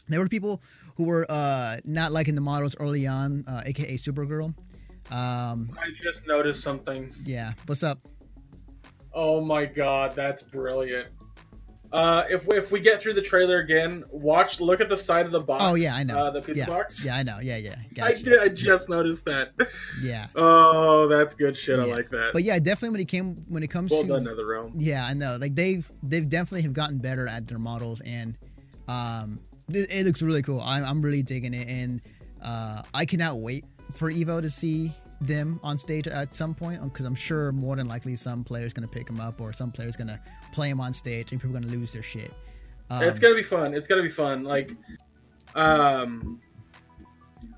there 0.09 0.21
were 0.21 0.29
people 0.29 0.61
who 0.97 1.05
were 1.05 1.27
uh, 1.29 1.77
not 1.85 2.13
liking 2.13 2.35
the 2.35 2.41
models 2.41 2.75
early 2.81 3.07
on, 3.07 3.45
uh, 3.47 3.63
aka 3.65 3.95
Supergirl. 3.95 4.55
Um, 5.11 5.77
I 5.79 5.91
just 6.03 6.27
noticed 6.27 6.63
something. 6.63 7.13
yeah, 7.25 7.53
what's 7.67 7.83
up? 7.83 7.99
Oh 9.13 9.41
my 9.41 9.67
god, 9.67 10.15
that's 10.15 10.43
brilliant. 10.43 11.09
Uh, 11.93 12.23
if 12.31 12.47
we, 12.47 12.57
if 12.57 12.71
we 12.71 12.79
get 12.79 13.01
through 13.01 13.15
the 13.15 13.23
trailer 13.23 13.59
again, 13.59 14.05
watch 14.11 14.61
look 14.61 14.81
at 14.81 14.89
the 14.89 14.97
side 14.97 15.27
of 15.27 15.33
the 15.33 15.41
box. 15.41 15.65
Oh 15.67 15.75
yeah, 15.75 15.95
I 15.95 16.05
know. 16.05 16.17
Uh, 16.19 16.31
the 16.31 16.41
pizza 16.41 16.61
yeah, 16.61 16.67
box. 16.67 17.05
yeah, 17.05 17.17
I 17.17 17.23
know. 17.25 17.39
Yeah, 17.43 17.57
yeah. 17.57 17.75
I 18.05 18.13
did. 18.13 18.39
I 18.39 18.49
just 18.49 18.89
noticed 18.89 19.25
that. 19.25 19.53
Yeah, 20.03 20.29
Oh, 20.37 21.09
that's 21.09 21.35
good 21.35 21.57
shit. 21.57 21.79
I 21.79 21.85
like 21.85 22.11
that. 22.11 22.31
but 22.33 22.43
yeah, 22.43 22.59
definitely 22.59 22.91
when 22.91 23.01
it 23.01 23.09
came 23.09 23.43
when 23.49 23.63
it 23.63 23.71
comes 23.71 23.91
well 23.91 24.05
to 24.05 24.15
another 24.15 24.47
realm. 24.47 24.73
Yeah, 24.77 25.05
I 25.05 25.15
know. 25.15 25.37
Like 25.41 25.55
they've 25.55 25.91
they've 26.03 26.29
definitely 26.29 26.63
have 26.63 26.73
gotten 26.73 26.99
better 26.99 27.27
at 27.29 27.49
their 27.49 27.59
models, 27.59 28.01
and 28.03 28.39
um, 28.89 29.41
it, 29.69 29.89
it 29.91 30.07
looks 30.07 30.23
really 30.23 30.43
cool. 30.43 30.61
I'm 30.61 30.85
I'm 30.85 31.03
really 31.03 31.23
digging 31.23 31.55
it, 31.55 31.69
and 31.69 32.01
uh, 32.43 32.83
I 32.95 33.05
cannot 33.05 33.39
wait 33.39 33.65
for 33.93 34.11
Evo 34.13 34.41
to 34.41 34.49
see 34.49 34.93
them 35.21 35.61
on 35.63 35.77
stage 35.77 36.07
at 36.09 36.33
some 36.33 36.55
point 36.55 36.83
because 36.83 37.05
I'm 37.05 37.15
sure 37.15 37.53
more 37.53 37.77
than 37.77 37.87
likely 37.87 38.17
some 38.17 38.43
players 38.43 38.73
gonna 38.73 38.89
pick 38.89 39.07
them 39.07 39.21
up 39.21 39.41
or 39.41 39.53
some 39.53 39.71
players 39.71 39.97
gonna 39.97 40.19
play 40.53 40.71
them 40.71 40.81
on 40.81 40.93
stage 40.93 41.33
and 41.33 41.41
people 41.41 41.57
are 41.57 41.61
gonna 41.61 41.73
lose 41.73 41.93
their 41.93 42.03
shit. 42.03 42.31
Um, 42.91 43.03
it's 43.05 43.19
gonna 43.19 43.35
be 43.35 43.43
fun. 43.43 43.75
It's 43.75 43.87
gonna 43.87 44.03
be 44.03 44.09
fun. 44.09 44.45
Like, 44.45 44.75
um, 45.55 46.41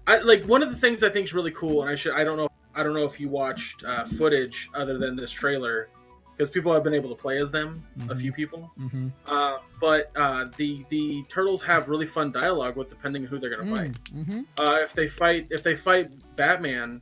I 0.07 0.19
like 0.19 0.45
one 0.45 0.63
of 0.63 0.71
the 0.71 0.77
things 0.77 1.03
I 1.03 1.09
think 1.09 1.27
is 1.27 1.35
really 1.35 1.53
cool, 1.53 1.83
and 1.83 1.91
I 1.91 1.95
should 1.95 2.15
I 2.15 2.25
don't 2.25 2.37
know 2.37 2.49
I 2.75 2.83
don't 2.83 2.95
know 2.95 3.05
if 3.05 3.21
you 3.21 3.29
watched 3.29 3.85
uh, 3.85 4.05
footage 4.07 4.69
other 4.75 4.99
than 4.99 5.15
this 5.15 5.31
trailer 5.31 5.89
because 6.37 6.51
people 6.51 6.73
have 6.73 6.83
been 6.83 6.95
able 6.95 7.11
to 7.11 7.15
play 7.15 7.39
as 7.39 7.51
them. 7.53 7.85
A 8.09 8.15
Mhm. 8.15 8.17
few 8.21 8.33
people, 8.33 8.73
mhm. 8.79 9.13
uh, 9.27 9.59
but 9.81 10.11
uh, 10.17 10.47
the 10.57 10.85
the 10.89 11.23
turtles 11.29 11.63
have 11.63 11.89
really 11.89 12.07
fun 12.07 12.33
dialogue 12.33 12.77
with 12.77 12.89
depending 12.89 13.23
on 13.23 13.29
who 13.29 13.39
they're 13.39 13.55
gonna 13.57 13.77
fight. 13.77 13.93
Mm, 14.13 14.25
mhm. 14.25 14.47
Uh, 14.59 14.79
if 14.83 14.93
they 14.95 15.07
fight 15.09 15.47
if 15.51 15.63
they 15.63 15.77
fight 15.77 16.11
Batman, 16.37 17.01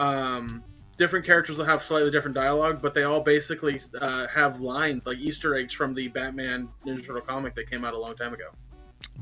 um, 0.00 0.64
different 0.96 1.24
characters 1.24 1.56
will 1.56 1.64
have 1.64 1.82
slightly 1.82 2.10
different 2.10 2.34
dialogue, 2.34 2.80
but 2.82 2.94
they 2.94 3.04
all 3.04 3.20
basically 3.20 3.78
uh, 4.00 4.26
have 4.28 4.60
lines 4.60 5.06
like 5.06 5.18
Easter 5.18 5.54
eggs 5.54 5.72
from 5.72 5.94
the 5.94 6.08
Batman 6.08 6.68
Ninja 6.84 7.06
Turtle 7.06 7.22
comic 7.22 7.54
that 7.54 7.70
came 7.70 7.84
out 7.84 7.94
a 7.94 7.98
long 7.98 8.14
time 8.14 8.34
ago. 8.34 8.48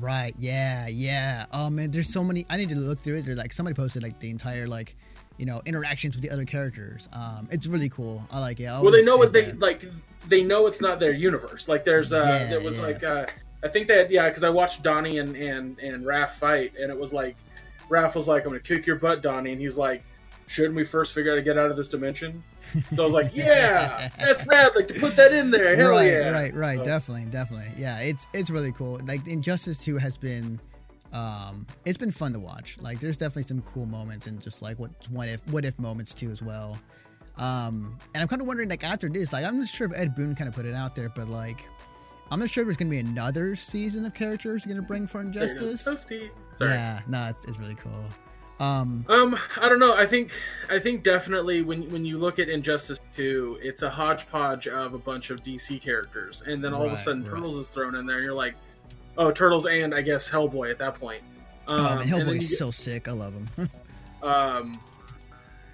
Right. 0.01 0.33
Yeah. 0.39 0.87
Yeah. 0.89 1.47
Oh 1.53 1.71
man, 1.71 1.91
there's 1.91 2.09
so 2.13 2.25
many. 2.25 2.47
I 2.49 2.57
need 2.57 2.69
to 2.71 2.77
look 2.77 3.01
through 3.01 3.17
it. 3.17 3.25
There's 3.27 3.39
like 3.39 3.53
somebody 3.53 3.75
posted 3.75 4.03
like 4.03 4.19
the 4.21 4.31
entire 4.31 4.67
like, 4.67 4.95
you 5.37 5.47
know, 5.47 5.61
interactions 5.67 6.17
with 6.17 6.25
the 6.25 6.31
other 6.31 6.45
characters. 6.45 7.09
Um, 7.13 7.49
it's 7.51 7.67
really 7.67 7.89
cool. 7.89 8.23
I 8.31 8.41
like 8.41 8.61
it. 8.61 8.67
I 8.67 8.81
well, 8.81 8.91
they 8.91 9.03
know 9.03 9.17
what 9.17 9.33
they 9.33 9.43
that. 9.43 9.61
like. 9.61 9.85
They 10.29 10.43
know 10.43 10.67
it's 10.67 10.81
not 10.81 11.01
their 11.01 11.13
universe. 11.13 11.69
Like 11.69 11.85
there's 11.85 12.13
uh, 12.13 12.19
Yeah, 12.19 12.51
there 12.51 12.61
was 12.61 12.79
yeah. 12.79 12.85
like 12.85 13.05
uh, 13.05 13.27
I 13.65 13.69
think 13.69 13.89
that 13.89 14.11
yeah, 14.11 14.29
because 14.29 14.45
I 14.45 14.51
watched 14.51 14.83
Donnie 14.83 15.19
and 15.19 15.37
and 15.37 15.79
and 15.79 16.05
Raph 16.05 16.31
fight, 16.31 16.73
and 16.79 16.91
it 16.91 16.99
was 16.99 17.13
like 17.13 17.37
Raph 17.89 18.15
was 18.15 18.29
like, 18.29 18.45
"I'm 18.45 18.51
gonna 18.51 18.61
kick 18.61 18.87
your 18.87 18.97
butt, 18.97 19.23
Donnie," 19.23 19.53
and 19.53 19.61
he's 19.61 19.79
like. 19.79 20.05
Shouldn't 20.49 20.75
we 20.75 20.85
first 20.85 21.15
figure 21.15 21.31
out 21.31 21.35
how 21.35 21.37
to 21.37 21.43
get 21.43 21.59
out 21.59 21.71
of 21.71 21.77
this 21.77 21.89
dimension? 21.89 22.43
So 22.95 23.03
I 23.03 23.05
was 23.05 23.15
like, 23.15 23.35
"Yeah, 23.37 24.09
that's 24.19 24.47
rad! 24.47 24.73
Like 24.75 24.89
to 24.89 24.95
put 25.01 25.13
that 25.17 25.33
in 25.33 25.51
there, 25.51 25.77
hell 25.77 25.91
right, 25.91 26.07
yeah!" 26.11 26.31
right, 26.33 26.55
right. 26.55 26.79
So- 26.79 26.85
Definitely, 26.85 27.31
definitely. 27.31 27.71
Yeah, 27.77 28.01
it's 28.01 28.27
it's 28.35 28.51
really 28.51 28.73
cool. 28.73 28.99
Like 29.07 29.27
Injustice 29.27 29.85
Two 29.85 29.97
has 29.99 30.17
been, 30.19 30.61
um, 31.13 31.67
it's 31.87 31.97
been 31.99 32.11
fun 32.11 32.33
to 32.33 32.39
watch. 32.41 32.79
Like 32.81 33.01
there's 33.01 33.17
definitely 33.19 33.45
some 33.45 33.63
cool 33.63 33.87
moments 33.87 34.27
and 34.27 34.41
just 34.41 34.61
like 34.63 34.79
what 34.79 34.91
what 35.11 35.29
if 35.29 35.47
what 35.49 35.65
if 35.65 35.79
moments 35.79 36.13
too 36.15 36.31
as 36.31 36.43
well. 36.43 36.79
Um, 37.39 37.99
and 38.15 38.23
I'm 38.23 38.29
kind 38.29 38.43
of 38.43 38.49
wondering 38.49 38.69
like 38.69 38.85
after 38.85 39.09
this, 39.09 39.33
like 39.33 39.45
I'm 39.45 39.59
not 39.59 39.69
sure 39.69 39.87
if 39.87 39.93
Ed 39.97 40.15
Boon 40.15 40.35
kind 40.35 40.49
of 40.49 40.55
put 40.55 40.67
it 40.67 40.75
out 40.75 40.95
there, 40.97 41.09
but 41.09 41.29
like 41.29 41.61
I'm 42.31 42.41
not 42.41 42.51
sure 42.51 42.63
if 42.63 42.67
there's 42.67 42.77
gonna 42.77 42.91
be 42.91 42.99
another 42.99 43.55
season 43.55 44.05
of 44.05 44.13
characters 44.15 44.67
gonna 44.67 44.83
bring 44.83 45.07
for 45.07 45.23
There 45.23 45.45
it 45.45 45.53
is. 45.53 45.87
Injustice. 45.87 46.07
Sorry. 46.55 46.71
Yeah, 46.73 47.01
no, 47.09 47.27
it's, 47.31 47.45
it's 47.47 47.59
really 47.59 47.77
cool. 47.77 48.05
Um, 48.61 49.05
Um, 49.09 49.39
I 49.61 49.69
don't 49.69 49.79
know. 49.79 49.95
I 49.97 50.07
think 50.07 50.33
I 50.69 50.79
think 50.79 51.05
definitely 51.05 51.63
when 51.63 51.91
when 51.91 52.05
you 52.05 52.19
look 52.19 52.39
at 52.39 52.49
Injustice 52.49 52.99
Two, 53.15 53.59
it's 53.63 53.83
a 53.83 53.91
hodgepodge 53.91 54.67
of 54.67 54.95
a 54.95 54.99
bunch 54.99 55.31
of 55.31 55.43
DC 55.43 55.81
characters, 55.81 56.43
and 56.43 56.63
then 56.63 56.75
all 56.75 56.85
of 56.85 56.93
a 56.93 56.97
sudden 56.97 57.23
right. 57.23 57.31
Turtles 57.31 57.57
is 57.57 57.69
thrown 57.69 57.95
in 57.95 58.07
there, 58.07 58.17
and 58.17 58.25
you're 58.25 58.35
like, 58.35 58.55
oh, 59.17 59.31
Turtles 59.31 59.67
and 59.67 59.95
I 59.95 60.03
guess 60.03 60.31
Hellboy 60.31 60.71
at 60.71 60.79
that 60.79 60.95
point. 60.95 61.23
Um, 61.71 61.81
oh 61.81 61.83
man, 61.85 62.01
and 62.01 62.11
Hellboy's 62.11 62.59
so 62.59 62.71
sick. 62.71 63.09
I 63.09 63.13
love 63.13 63.35
him. 63.35 63.69
um, 64.23 64.81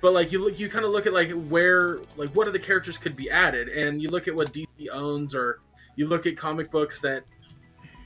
but 0.02 0.12
like 0.12 0.32
you 0.32 0.44
look, 0.44 0.58
you 0.58 0.68
kind 0.68 0.84
of 0.84 0.90
look 0.90 1.06
at 1.06 1.14
like 1.14 1.30
where 1.30 2.00
like 2.16 2.30
what 2.30 2.48
other 2.48 2.58
characters 2.58 2.98
could 2.98 3.16
be 3.16 3.30
added, 3.30 3.68
and 3.68 4.02
you 4.02 4.10
look 4.10 4.28
at 4.28 4.34
what 4.34 4.52
DC 4.52 4.66
owns, 4.92 5.34
or 5.34 5.60
you 5.96 6.06
look 6.06 6.26
at 6.26 6.36
comic 6.36 6.70
books 6.70 7.00
that 7.00 7.24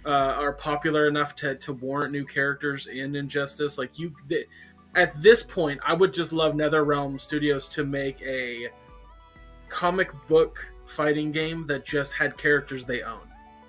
uh, 0.05 0.37
are 0.39 0.53
popular 0.53 1.07
enough 1.07 1.35
to, 1.37 1.55
to 1.57 1.73
warrant 1.73 2.13
new 2.13 2.25
characters 2.25 2.87
in 2.87 3.15
Injustice. 3.17 3.79
Like 3.79 3.99
you, 3.99 4.15
th- 4.29 4.47
at 4.95 5.21
this 5.21 5.43
point, 5.43 5.81
I 5.87 5.95
would 5.95 6.13
just 6.13 6.33
love 6.33 6.55
NetherRealm 6.55 7.21
Studios 7.21 7.69
to 7.71 7.85
make 7.85 8.21
a 8.23 8.69
comic 9.69 10.11
book 10.27 10.73
fighting 10.87 11.31
game 11.31 11.67
that 11.67 11.85
just 11.85 12.15
had 12.15 12.37
characters 12.37 12.85
they 12.85 13.03
own, 13.03 13.29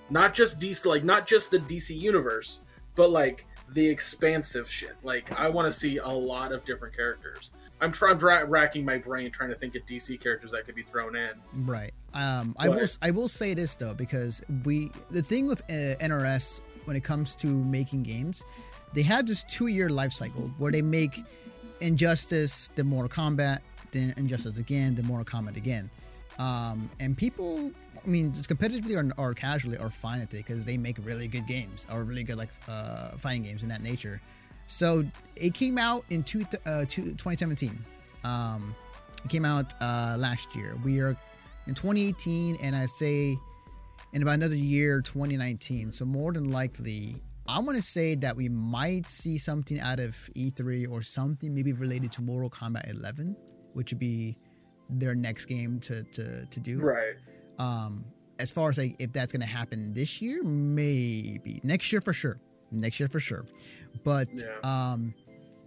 not 0.10 0.34
just 0.34 0.60
DC, 0.60 0.86
like 0.86 1.04
not 1.04 1.28
just 1.28 1.52
the 1.52 1.60
DC 1.60 2.00
universe, 2.00 2.62
but 2.96 3.12
like 3.12 3.46
the 3.74 3.88
expansive 3.88 4.70
shit. 4.70 4.96
Like 5.04 5.32
I 5.38 5.50
want 5.50 5.66
to 5.66 5.72
see 5.72 5.98
a 5.98 6.08
lot 6.08 6.52
of 6.52 6.64
different 6.66 6.96
characters. 6.96 7.52
I'm 7.82 7.92
trying, 7.92 8.18
dra- 8.18 8.46
racking 8.46 8.84
my 8.84 8.98
brain 8.98 9.32
trying 9.32 9.50
to 9.50 9.56
think 9.56 9.76
of 9.76 9.86
DC 9.86 10.20
characters 10.20 10.52
that 10.52 10.66
could 10.66 10.76
be 10.76 10.84
thrown 10.84 11.16
in. 11.16 11.32
Right. 11.54 11.92
Um, 12.14 12.56
I 12.58 12.70
will. 12.70 12.88
I 13.02 13.12
will 13.12 13.28
say 13.28 13.54
this 13.54 13.76
though, 13.76 13.94
because 13.94 14.42
we 14.66 14.92
the 15.12 15.22
thing 15.22 15.48
with 15.48 15.62
uh, 15.70 15.96
NRS 16.04 16.62
when 16.86 16.96
it 16.98 17.04
comes 17.04 17.36
to 17.38 17.48
making 17.48 18.04
games, 18.04 18.44
they 18.94 19.04
have 19.04 19.28
this 19.28 19.44
two-year 19.44 19.90
life 19.90 20.12
cycle 20.12 20.50
where 20.58 20.72
they 20.72 20.82
make 20.82 21.24
Injustice, 21.82 22.70
the 22.76 22.84
Mortal 22.84 23.10
Kombat, 23.10 23.60
then 23.92 24.14
Injustice 24.18 24.60
again, 24.60 24.96
the 24.96 25.04
Mortal 25.04 25.26
Kombat 25.26 25.58
again, 25.58 25.90
um, 26.38 26.90
and 27.00 27.18
people. 27.18 27.72
I 28.02 28.08
mean, 28.08 28.32
just 28.32 28.50
competitively 28.50 28.96
or, 28.96 29.12
or 29.22 29.34
casually 29.34 29.78
are 29.78 29.90
fine 29.90 30.22
with 30.22 30.34
it 30.34 30.38
because 30.38 30.66
they 30.66 30.78
make 30.78 30.96
really 31.04 31.28
good 31.28 31.46
games 31.46 31.86
or 31.92 32.06
really 32.06 32.24
good 32.24 32.38
like 32.38 32.50
uh, 32.70 33.10
fighting 33.18 33.44
games 33.44 33.62
in 33.62 33.68
that 33.68 33.84
nature. 33.84 34.22
So 34.68 35.04
it 35.36 35.54
came 35.54 35.78
out 35.78 36.06
in 36.10 36.24
two, 36.24 36.46
uh, 36.66 36.86
two, 36.88 37.02
2017. 37.02 37.78
Um, 38.24 38.74
it 39.24 39.30
came 39.30 39.44
out 39.44 39.74
uh, 39.82 40.16
last 40.18 40.56
year. 40.56 40.78
We 40.86 41.02
are 41.02 41.18
in 41.68 41.74
2018, 41.74 42.56
and 42.64 42.74
I 42.74 42.86
say 42.86 43.36
in 44.14 44.22
about 44.22 44.36
another 44.36 44.56
year, 44.56 45.02
2019. 45.02 45.92
So 45.92 46.06
more 46.06 46.32
than 46.32 46.52
likely, 46.52 47.16
I 47.50 47.60
want 47.60 47.76
to 47.76 47.82
say 47.82 48.16
that 48.16 48.36
we 48.36 48.48
might 48.48 49.08
see 49.08 49.38
something 49.38 49.80
out 49.80 50.00
of 50.00 50.12
E3 50.38 50.90
or 50.92 51.02
something 51.02 51.54
maybe 51.54 51.74
related 51.74 52.12
to 52.14 52.22
Mortal 52.22 52.50
Kombat 52.50 52.90
11, 52.94 53.36
which 53.74 53.92
would 53.92 54.00
be 54.00 54.38
their 54.90 55.16
next 55.16 55.46
game 55.46 55.80
to 55.82 56.04
to, 56.04 56.46
to 56.46 56.60
do. 56.60 56.82
Right. 56.82 57.18
Um, 57.58 58.06
as 58.40 58.52
far 58.52 58.70
as 58.70 58.78
like 58.78 58.96
if 59.00 59.12
that's 59.12 59.34
gonna 59.34 59.46
happen 59.46 59.94
this 59.94 60.22
year, 60.22 60.44
maybe 60.44 61.60
next 61.64 61.92
year 61.92 62.02
for 62.02 62.14
sure. 62.14 62.38
next 62.72 63.00
year 63.00 63.10
for 63.10 63.20
sure. 63.20 63.46
But 64.04 64.28
Yeah. 64.36 64.60
um, 64.64 65.14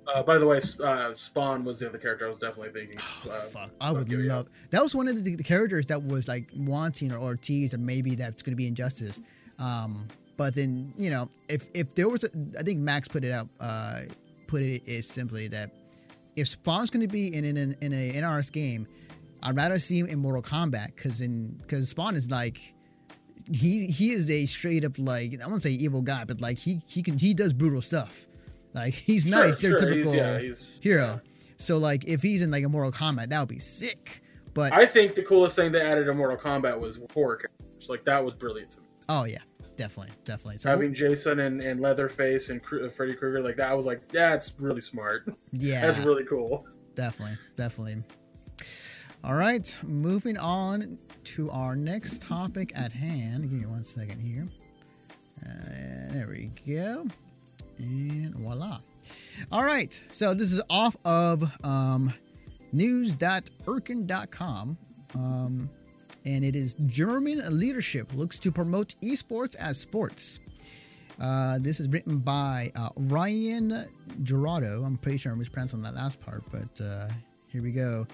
Uh, 0.06 0.22
by 0.22 0.36
the 0.38 0.46
way, 0.46 0.60
uh, 0.84 1.14
Spawn 1.14 1.64
was 1.64 1.78
the 1.78 1.88
other 1.88 1.98
character 1.98 2.26
I 2.26 2.28
was 2.28 2.38
definitely 2.38 2.72
thinking. 2.72 2.98
oh, 3.00 3.30
uh, 3.30 3.34
fuck, 3.34 3.70
I 3.80 3.92
would 3.92 4.08
love. 4.08 4.48
That 4.70 4.82
was 4.82 4.94
one 4.94 5.06
of 5.08 5.22
the, 5.22 5.36
the 5.36 5.44
characters 5.44 5.86
that 5.86 6.02
was 6.02 6.26
like 6.28 6.50
wanting 6.56 7.12
or, 7.12 7.18
or 7.18 7.36
teased, 7.36 7.74
or 7.74 7.78
maybe 7.78 8.14
that's 8.16 8.42
going 8.42 8.52
to 8.52 8.56
be 8.56 8.66
injustice. 8.66 9.20
Um, 9.58 10.08
but 10.36 10.54
then 10.54 10.92
you 10.96 11.10
know, 11.10 11.28
if 11.48 11.68
if 11.74 11.94
there 11.94 12.08
was, 12.08 12.24
a, 12.24 12.28
I 12.58 12.62
think 12.62 12.80
Max 12.80 13.08
put 13.08 13.24
it 13.24 13.32
out, 13.32 13.48
uh, 13.60 14.00
put 14.46 14.62
it 14.62 14.86
is 14.86 15.06
simply 15.08 15.48
that 15.48 15.70
if 16.36 16.46
Spawn's 16.48 16.90
going 16.90 17.06
to 17.06 17.12
be 17.12 17.36
in 17.36 17.44
in 17.44 17.56
an, 17.56 17.74
in 17.82 17.92
a 17.92 18.12
NRS 18.14 18.52
game, 18.52 18.86
I'd 19.42 19.56
rather 19.56 19.78
see 19.78 19.98
him 19.98 20.06
in 20.06 20.18
Mortal 20.18 20.42
Kombat 20.42 20.94
because 20.96 21.20
in 21.20 21.58
because 21.62 21.88
Spawn 21.90 22.14
is 22.16 22.30
like 22.30 22.58
he 23.50 23.86
he 23.86 24.12
is 24.12 24.30
a 24.30 24.46
straight 24.46 24.84
up 24.84 24.92
like 24.98 25.32
I 25.44 25.48
won't 25.48 25.62
say 25.62 25.70
evil 25.70 26.00
guy, 26.02 26.24
but 26.24 26.40
like 26.40 26.58
he 26.58 26.80
he 26.88 27.02
can 27.02 27.18
he 27.18 27.34
does 27.34 27.52
brutal 27.52 27.82
stuff. 27.82 28.26
Like 28.74 28.94
he's 29.08 29.24
Sure, 29.24 29.32
nice, 29.38 29.60
sure, 29.60 29.76
stereotypical 29.78 30.04
he's- 30.04 30.14
yeah, 30.16 30.38
he's- 30.38 30.80
hero. 30.82 31.20
So 31.58 31.78
like 31.78 32.08
if 32.08 32.22
he's 32.22 32.42
in 32.42 32.50
like 32.50 32.64
a 32.64 32.68
Mortal 32.68 32.90
Kombat, 32.92 33.28
that 33.28 33.38
would 33.40 33.48
be 33.48 33.58
sick. 33.58 34.20
But 34.54 34.72
I 34.72 34.84
think 34.86 35.14
the 35.14 35.22
coolest 35.22 35.56
thing 35.56 35.72
they 35.72 35.80
added 35.80 36.06
to 36.06 36.14
Mortal 36.14 36.36
Kombat 36.36 36.78
was 36.78 37.00
horror 37.14 37.36
characters. 37.36 37.88
Like 37.88 38.04
that 38.04 38.24
was 38.24 38.34
brilliant 38.34 38.72
to 38.72 38.80
me. 38.80 38.86
oh 39.08 39.24
yeah, 39.24 39.38
definitely, 39.82 40.12
definitely. 40.24 40.58
So 40.58 40.70
Having 40.70 40.94
Jason 40.94 41.40
and, 41.40 41.60
and 41.60 41.80
Leatherface 41.80 42.50
and 42.50 42.62
Kru- 42.62 42.86
uh, 42.86 42.88
Freddy 42.88 43.14
Krueger 43.14 43.40
like 43.42 43.56
that 43.56 43.70
I 43.70 43.74
was 43.74 43.84
like, 43.86 44.00
yeah, 44.12 44.34
it's 44.34 44.54
really 44.58 44.80
smart. 44.80 45.28
yeah, 45.52 45.80
That's 45.80 45.98
really 45.98 46.24
cool. 46.24 46.64
definitely, 46.94 47.36
definitely. 47.56 48.04
All 49.24 49.34
right, 49.34 49.78
moving 49.84 50.36
on 50.38 50.98
to 51.24 51.50
our 51.50 51.74
next 51.76 52.22
topic 52.22 52.72
at 52.76 52.92
hand. 52.92 53.42
Give 53.42 53.52
me 53.52 53.66
one 53.66 53.84
second 53.84 54.20
here. 54.20 54.48
Uh, 55.44 56.12
there 56.12 56.28
we 56.28 56.50
go. 56.66 57.06
And 57.78 58.34
voila. 58.34 58.80
All 59.50 59.64
right, 59.64 59.92
so 60.10 60.34
this 60.34 60.52
is 60.52 60.62
off 60.70 60.96
of 61.04 61.42
um, 61.64 62.12
news.erkin.com. 62.72 64.76
Um, 65.14 65.70
and 66.26 66.44
it 66.44 66.56
is 66.56 66.76
German 66.86 67.40
leadership 67.50 68.12
looks 68.14 68.38
to 68.40 68.52
promote 68.52 68.94
esports 69.02 69.56
as 69.56 69.78
sports. 69.78 70.40
Uh, 71.20 71.58
this 71.60 71.80
is 71.80 71.88
written 71.88 72.18
by 72.18 72.70
uh, 72.76 72.88
Ryan 72.96 73.72
Gerardo. 74.22 74.82
I'm 74.84 74.96
pretty 74.96 75.18
sure 75.18 75.32
I'm 75.32 75.38
mispronouncing 75.38 75.82
that 75.82 75.94
last 75.94 76.20
part, 76.20 76.42
but 76.50 76.80
uh, 76.84 77.08
here 77.46 77.62
we 77.62 77.72
go. 77.72 78.06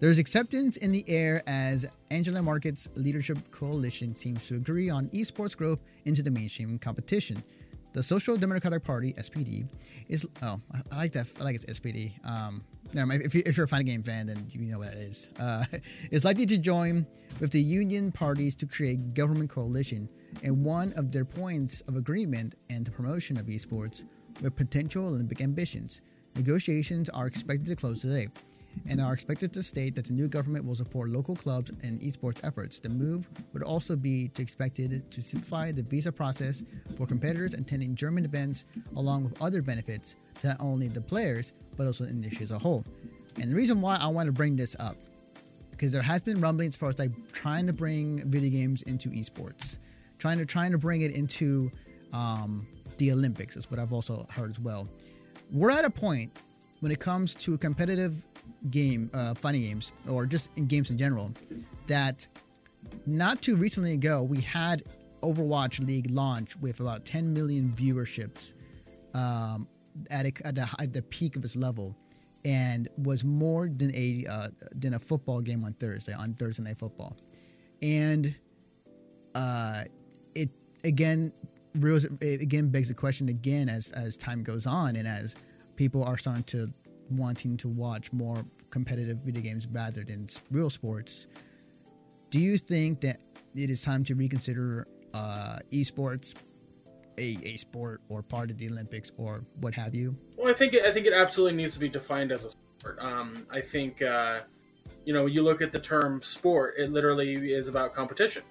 There's 0.00 0.18
acceptance 0.18 0.76
in 0.76 0.92
the 0.92 1.04
air 1.08 1.42
as 1.48 1.88
Angela 2.12 2.40
Merkel's 2.40 2.88
leadership 2.94 3.38
coalition 3.50 4.14
seems 4.14 4.46
to 4.46 4.54
agree 4.54 4.90
on 4.90 5.08
esports 5.08 5.56
growth 5.56 5.82
into 6.04 6.22
the 6.22 6.30
mainstream 6.30 6.78
competition. 6.78 7.42
The 7.94 8.02
Social 8.02 8.36
Democratic 8.36 8.84
Party 8.84 9.12
(SPD) 9.14 9.66
is 10.08 10.28
oh, 10.42 10.60
I, 10.72 10.78
I 10.92 10.96
like 10.96 11.12
that. 11.12 11.32
I 11.40 11.44
like 11.44 11.56
it's 11.56 11.64
SPD. 11.64 12.12
Um, 12.24 12.62
never 12.94 13.06
mind. 13.06 13.22
If, 13.22 13.34
you, 13.34 13.42
if 13.46 13.56
you're 13.56 13.64
a 13.64 13.68
fighting 13.68 13.86
game 13.86 14.02
fan, 14.02 14.26
then 14.26 14.46
you 14.50 14.60
know 14.70 14.78
what 14.78 14.90
that 14.92 14.98
is. 14.98 15.30
it 15.38 15.40
is. 15.40 15.40
Uh, 15.40 15.64
is 16.10 16.24
likely 16.24 16.46
to 16.46 16.58
join 16.58 17.06
with 17.40 17.50
the 17.52 17.60
union 17.60 18.12
parties 18.12 18.56
to 18.56 18.66
create 18.66 19.14
government 19.14 19.50
coalition, 19.50 20.08
and 20.42 20.64
one 20.64 20.92
of 20.96 21.12
their 21.12 21.24
points 21.24 21.80
of 21.82 21.96
agreement 21.96 22.54
and 22.70 22.84
the 22.84 22.90
promotion 22.90 23.36
of 23.38 23.46
esports 23.46 24.04
with 24.42 24.56
potential 24.56 25.06
Olympic 25.06 25.40
ambitions. 25.40 26.02
Negotiations 26.36 27.08
are 27.08 27.26
expected 27.26 27.66
to 27.66 27.76
close 27.76 28.02
today 28.02 28.28
and 28.88 29.00
are 29.00 29.12
expected 29.12 29.52
to 29.52 29.62
state 29.62 29.94
that 29.94 30.06
the 30.06 30.12
new 30.12 30.28
government 30.28 30.64
will 30.64 30.74
support 30.74 31.08
local 31.08 31.34
clubs 31.34 31.70
and 31.84 32.00
esports 32.00 32.44
efforts. 32.46 32.80
The 32.80 32.88
move 32.88 33.28
would 33.52 33.62
also 33.62 33.96
be 33.96 34.28
to 34.34 34.42
expected 34.42 35.10
to 35.10 35.22
simplify 35.22 35.72
the 35.72 35.82
visa 35.82 36.12
process 36.12 36.64
for 36.96 37.06
competitors 37.06 37.54
attending 37.54 37.94
German 37.94 38.24
events, 38.24 38.66
along 38.96 39.24
with 39.24 39.40
other 39.42 39.62
benefits 39.62 40.16
to 40.40 40.48
not 40.48 40.56
only 40.60 40.88
the 40.88 41.02
players 41.02 41.52
but 41.76 41.86
also 41.86 42.04
the 42.04 42.10
industry 42.10 42.42
as 42.42 42.50
a 42.50 42.58
whole. 42.58 42.84
And 43.40 43.50
the 43.50 43.54
reason 43.54 43.80
why 43.80 43.98
I 44.00 44.08
want 44.08 44.26
to 44.26 44.32
bring 44.32 44.56
this 44.56 44.74
up 44.80 44.96
because 45.78 45.92
there 45.92 46.02
has 46.02 46.22
been 46.22 46.40
rumblings 46.40 46.74
as 46.74 46.76
far 46.76 46.88
as 46.88 46.98
like 46.98 47.12
trying 47.32 47.64
to 47.64 47.72
bring 47.72 48.18
video 48.28 48.50
games 48.50 48.82
into 48.82 49.10
esports, 49.10 49.78
trying 50.18 50.38
to 50.38 50.44
trying 50.44 50.72
to 50.72 50.78
bring 50.78 51.02
it 51.02 51.16
into 51.16 51.70
um, 52.12 52.66
the 52.98 53.12
Olympics 53.12 53.56
is 53.56 53.70
what 53.70 53.78
I've 53.78 53.92
also 53.92 54.26
heard 54.34 54.50
as 54.50 54.58
well. 54.58 54.88
We're 55.52 55.70
at 55.70 55.84
a 55.84 55.90
point 55.90 56.32
when 56.80 56.90
it 56.90 56.98
comes 56.98 57.34
to 57.36 57.56
competitive 57.58 58.26
game, 58.70 59.10
uh, 59.14 59.34
fighting 59.34 59.62
games, 59.62 59.92
or 60.08 60.26
just 60.26 60.50
in 60.56 60.66
games 60.66 60.90
in 60.90 60.98
general, 60.98 61.32
that 61.86 62.28
not 63.06 63.40
too 63.42 63.56
recently 63.56 63.92
ago 63.92 64.22
we 64.22 64.40
had 64.40 64.82
Overwatch 65.22 65.84
League 65.86 66.10
launch 66.10 66.56
with 66.56 66.80
about 66.80 67.04
10 67.04 67.32
million 67.32 67.70
viewerships 67.70 68.54
um, 69.14 69.66
at, 70.10 70.26
a, 70.26 70.32
at, 70.46 70.54
the, 70.54 70.68
at 70.78 70.92
the 70.92 71.02
peak 71.02 71.36
of 71.36 71.44
its 71.44 71.56
level, 71.56 71.96
and 72.44 72.88
was 72.98 73.24
more 73.24 73.68
than 73.68 73.90
a 73.94 74.24
uh, 74.30 74.48
than 74.76 74.94
a 74.94 74.98
football 74.98 75.40
game 75.40 75.64
on 75.64 75.72
Thursday 75.74 76.12
on 76.12 76.34
Thursday 76.34 76.62
Night 76.62 76.78
Football, 76.78 77.16
and 77.82 78.34
uh, 79.34 79.82
it 80.34 80.48
again 80.84 81.32
reals 81.80 82.04
it 82.04 82.40
again 82.40 82.68
begs 82.68 82.88
the 82.88 82.94
question 82.94 83.28
again 83.28 83.68
as 83.68 83.90
as 83.92 84.16
time 84.16 84.42
goes 84.42 84.66
on 84.66 84.96
and 84.96 85.06
as 85.06 85.36
people 85.76 86.04
are 86.04 86.16
starting 86.16 86.44
to 86.44 86.68
wanting 87.10 87.56
to 87.58 87.68
watch 87.68 88.12
more 88.12 88.44
competitive 88.70 89.18
video 89.18 89.42
games 89.42 89.66
rather 89.72 90.04
than 90.04 90.26
real 90.50 90.70
sports. 90.70 91.28
Do 92.30 92.38
you 92.38 92.58
think 92.58 93.00
that 93.00 93.18
it 93.54 93.70
is 93.70 93.82
time 93.82 94.04
to 94.04 94.14
reconsider 94.14 94.86
uh, 95.14 95.58
esports, 95.72 96.34
a, 97.18 97.36
a 97.44 97.56
sport 97.56 98.00
or 98.08 98.22
part 98.22 98.50
of 98.50 98.58
the 98.58 98.68
Olympics 98.68 99.10
or 99.16 99.44
what 99.60 99.74
have 99.74 99.94
you? 99.94 100.16
Well, 100.36 100.48
I 100.48 100.54
think 100.54 100.74
I 100.74 100.90
think 100.90 101.06
it 101.06 101.12
absolutely 101.12 101.56
needs 101.56 101.74
to 101.74 101.80
be 101.80 101.88
defined 101.88 102.32
as 102.32 102.44
a 102.44 102.50
sport. 102.50 103.02
Um, 103.02 103.46
I 103.50 103.60
think 103.60 104.02
uh, 104.02 104.40
you 105.04 105.12
know 105.12 105.26
you 105.26 105.42
look 105.42 105.60
at 105.62 105.72
the 105.72 105.80
term 105.80 106.22
sport; 106.22 106.74
it 106.78 106.90
literally 106.90 107.52
is 107.52 107.68
about 107.68 107.92
competition. 107.92 108.42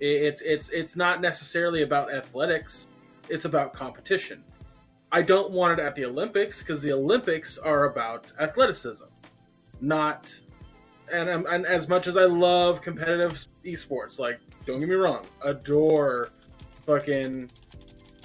It, 0.00 0.06
it's 0.06 0.42
it's 0.42 0.68
it's 0.70 0.96
not 0.96 1.20
necessarily 1.20 1.82
about 1.82 2.12
athletics; 2.12 2.86
it's 3.28 3.44
about 3.44 3.72
competition. 3.72 4.44
I 5.12 5.22
don't 5.22 5.50
want 5.52 5.78
it 5.78 5.82
at 5.82 5.94
the 5.94 6.04
Olympics 6.04 6.62
because 6.62 6.82
the 6.82 6.92
Olympics 6.92 7.58
are 7.58 7.84
about 7.84 8.26
athleticism, 8.38 9.04
not. 9.80 10.32
And, 11.12 11.28
um, 11.28 11.46
and 11.48 11.64
as 11.64 11.88
much 11.88 12.08
as 12.08 12.16
I 12.16 12.24
love 12.24 12.82
competitive 12.82 13.46
esports, 13.64 14.18
like 14.18 14.40
don't 14.64 14.80
get 14.80 14.88
me 14.88 14.96
wrong, 14.96 15.24
adore 15.44 16.30
fucking 16.72 17.50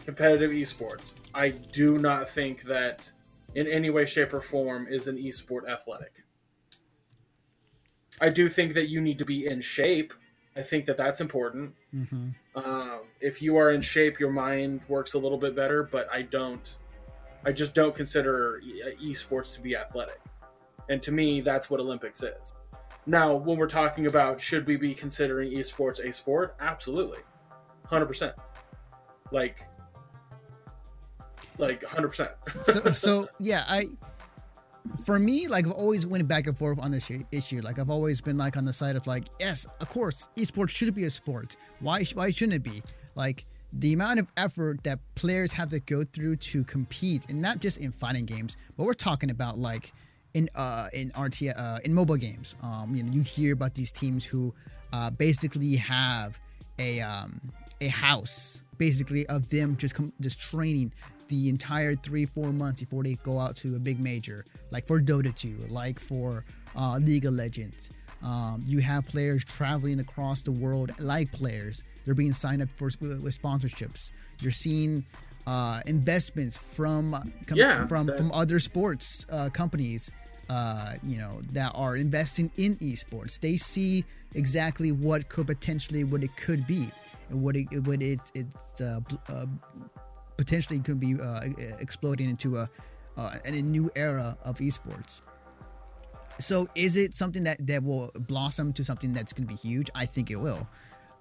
competitive 0.06 0.52
esports. 0.52 1.14
I 1.34 1.50
do 1.50 1.98
not 1.98 2.30
think 2.30 2.64
that 2.64 3.12
in 3.54 3.68
any 3.68 3.90
way, 3.90 4.06
shape, 4.06 4.34
or 4.34 4.42
form 4.42 4.88
is 4.90 5.08
an 5.08 5.18
esport 5.18 5.70
athletic. 5.70 6.24
I 8.20 8.30
do 8.30 8.48
think 8.48 8.74
that 8.74 8.88
you 8.88 9.02
need 9.02 9.20
to 9.20 9.26
be 9.26 9.46
in 9.46 9.62
shape. 9.62 10.14
I 10.56 10.62
think 10.62 10.86
that 10.86 10.98
that's 10.98 11.22
important. 11.22 11.74
Mm-hmm. 11.94 12.30
Um, 12.56 13.02
if 13.22 13.42
you 13.42 13.56
are 13.58 13.72
in 13.72 13.82
shape, 13.82 14.20
your 14.20 14.32
mind 14.32 14.82
works 14.88 15.14
a 15.14 15.20
little 15.20 15.38
bit 15.38 15.56
better. 15.56 15.84
But 15.84 16.08
I 16.12 16.24
don't. 16.24 16.78
I 17.46 17.52
just 17.52 17.74
don't 17.74 17.96
consider 17.96 18.60
e- 18.64 19.12
esports 19.12 19.56
to 19.56 19.62
be 19.62 19.76
athletic, 19.76 20.20
and 20.90 21.02
to 21.02 21.12
me, 21.12 21.42
that's 21.42 21.70
what 21.70 21.80
Olympics 21.80 22.22
is. 22.24 22.54
Now, 23.08 23.34
when 23.34 23.58
we're 23.58 23.68
talking 23.68 24.06
about 24.06 24.40
should 24.40 24.68
we 24.68 24.76
be 24.76 24.94
considering 24.94 25.52
esports 25.52 26.00
a 26.06 26.14
sport, 26.14 26.56
absolutely, 26.60 27.20
hundred 27.86 28.06
percent. 28.06 28.36
Like, 29.32 29.66
like 31.58 31.84
hundred 31.84 32.10
percent. 32.10 32.32
so, 32.62 32.80
so 32.92 33.30
yeah, 33.40 33.64
I 33.68 33.84
for 35.06 35.20
me, 35.20 35.48
like 35.48 35.66
I've 35.66 35.74
always 35.74 36.06
went 36.06 36.28
back 36.28 36.48
and 36.48 36.58
forth 36.58 36.80
on 36.82 36.92
this 36.92 37.12
issue. 37.32 37.62
Like 37.64 37.80
I've 37.80 37.90
always 37.90 38.22
been 38.22 38.38
like 38.38 38.58
on 38.58 38.66
the 38.66 38.74
side 38.74 38.96
of 38.96 39.08
like, 39.08 39.26
yes, 39.40 39.68
of 39.80 39.90
course, 39.90 40.30
esports 40.38 40.70
should 40.70 40.94
be 40.94 41.06
a 41.06 41.10
sport. 41.10 41.56
Why 41.80 42.04
why 42.14 42.32
shouldn't 42.32 42.56
it 42.56 42.64
be? 42.64 42.82
Like 43.16 43.46
the 43.74 43.94
amount 43.94 44.20
of 44.20 44.28
effort 44.38 44.84
that 44.84 45.00
players 45.16 45.54
have 45.54 45.70
to 45.70 45.80
go 45.82 46.04
through 46.04 46.38
to 46.38 46.64
compete, 46.64 47.30
and 47.30 47.42
not 47.42 47.60
just 47.60 47.84
in 47.84 47.92
fighting 47.92 48.26
games, 48.26 48.58
but 48.78 48.86
we're 48.86 48.94
talking 48.94 49.30
about 49.30 49.58
like 49.58 49.92
in 50.34 50.50
uh 50.56 50.88
in 50.94 51.12
RT 51.20 51.44
uh, 51.56 51.80
in 51.86 51.94
mobile 51.94 52.18
games. 52.18 52.56
Um, 52.64 52.96
you 52.96 53.04
know, 53.04 53.12
you 53.12 53.22
hear 53.22 53.54
about 53.54 53.74
these 53.74 53.92
teams 53.92 54.26
who 54.26 54.54
uh, 54.94 55.10
basically 55.12 55.76
have 55.76 56.40
a 56.80 57.02
um 57.02 57.40
a 57.82 57.88
house 57.88 58.64
basically 58.78 59.26
of 59.28 59.48
them 59.50 59.76
just 59.78 59.96
com- 59.96 60.14
just 60.22 60.40
training 60.40 60.92
the 61.32 61.50
entire 61.50 61.94
three 61.96 62.26
four 62.26 62.52
months 62.54 62.84
before 62.84 63.04
they 63.04 63.16
go 63.24 63.40
out 63.40 63.56
to 63.56 63.76
a 63.76 63.80
big 63.80 64.00
major 64.00 64.46
like 64.72 64.86
for 64.86 65.00
dota 65.02 65.34
2 65.34 65.66
like 65.70 66.00
for 66.00 66.46
uh, 66.78 66.98
league 67.04 67.26
of 67.26 67.34
legends. 67.34 67.92
Um, 68.24 68.64
you 68.68 68.80
have 68.82 69.06
players 69.08 69.44
traveling 69.44 70.00
across 70.00 70.44
the 70.44 70.52
world 70.52 70.92
like 71.00 71.32
players. 71.32 71.84
They're 72.06 72.14
being 72.24 72.34
signed 72.34 72.62
up 72.62 72.70
for 72.78 72.86
with 73.00 73.36
sponsorships. 73.42 74.12
You're 74.42 74.52
seeing 74.52 75.04
uh, 75.48 75.80
investments 75.88 76.56
from 76.78 77.14
com- 77.48 77.58
Yeah, 77.58 77.88
from 77.88 78.06
that- 78.06 78.18
from 78.18 78.32
other 78.32 78.60
sports 78.60 79.26
uh, 79.32 79.50
companies 79.50 80.12
uh, 80.50 80.92
you 81.04 81.18
know 81.18 81.42
that 81.54 81.72
are 81.76 81.96
investing 81.96 82.52
in 82.58 82.76
esports. 82.78 83.40
They 83.40 83.56
see 83.58 84.06
exactly 84.36 84.92
what 84.92 85.28
could 85.28 85.48
potentially 85.48 86.04
what 86.04 86.24
it 86.24 86.34
could 86.38 86.66
be 86.68 86.90
and 87.30 87.42
what 87.42 87.56
it 87.56 87.66
what 87.88 88.02
it's 88.02 88.32
it's 88.36 88.80
uh, 88.82 89.00
bl- 89.08 89.16
uh, 89.34 89.46
potentially 90.42 90.80
could 90.80 91.00
be 91.00 91.14
uh, 91.24 91.42
exploding 91.80 92.28
into 92.28 92.56
a 92.56 92.68
uh, 93.16 93.36
a 93.46 93.52
new 93.52 93.92
era 93.96 94.36
of 94.44 94.56
esports. 94.58 95.22
So 96.40 96.66
is 96.76 96.98
it 96.98 97.14
something 97.14 97.44
that 97.44 97.58
that 97.68 97.84
will 97.84 98.10
blossom 98.28 98.74
to 98.74 98.84
something 98.84 99.14
that's 99.14 99.34
going 99.34 99.48
to 99.48 99.54
be 99.54 99.60
huge? 99.70 99.90
I 99.94 100.06
think 100.06 100.32
it 100.32 100.38
will. 100.38 100.68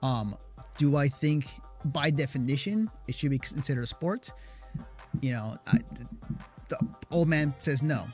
Um, 0.02 0.36
do 0.78 0.96
I 0.96 1.08
think 1.08 1.44
by 1.84 2.08
definition 2.10 2.90
it 3.08 3.14
should 3.14 3.30
be 3.30 3.38
considered 3.38 3.82
a 3.82 3.86
sport? 3.86 4.32
You 5.20 5.32
know, 5.32 5.56
I, 5.66 5.78
the, 5.98 6.06
the 6.70 6.78
old 7.10 7.28
man 7.28 7.52
says 7.58 7.82
no, 7.82 8.04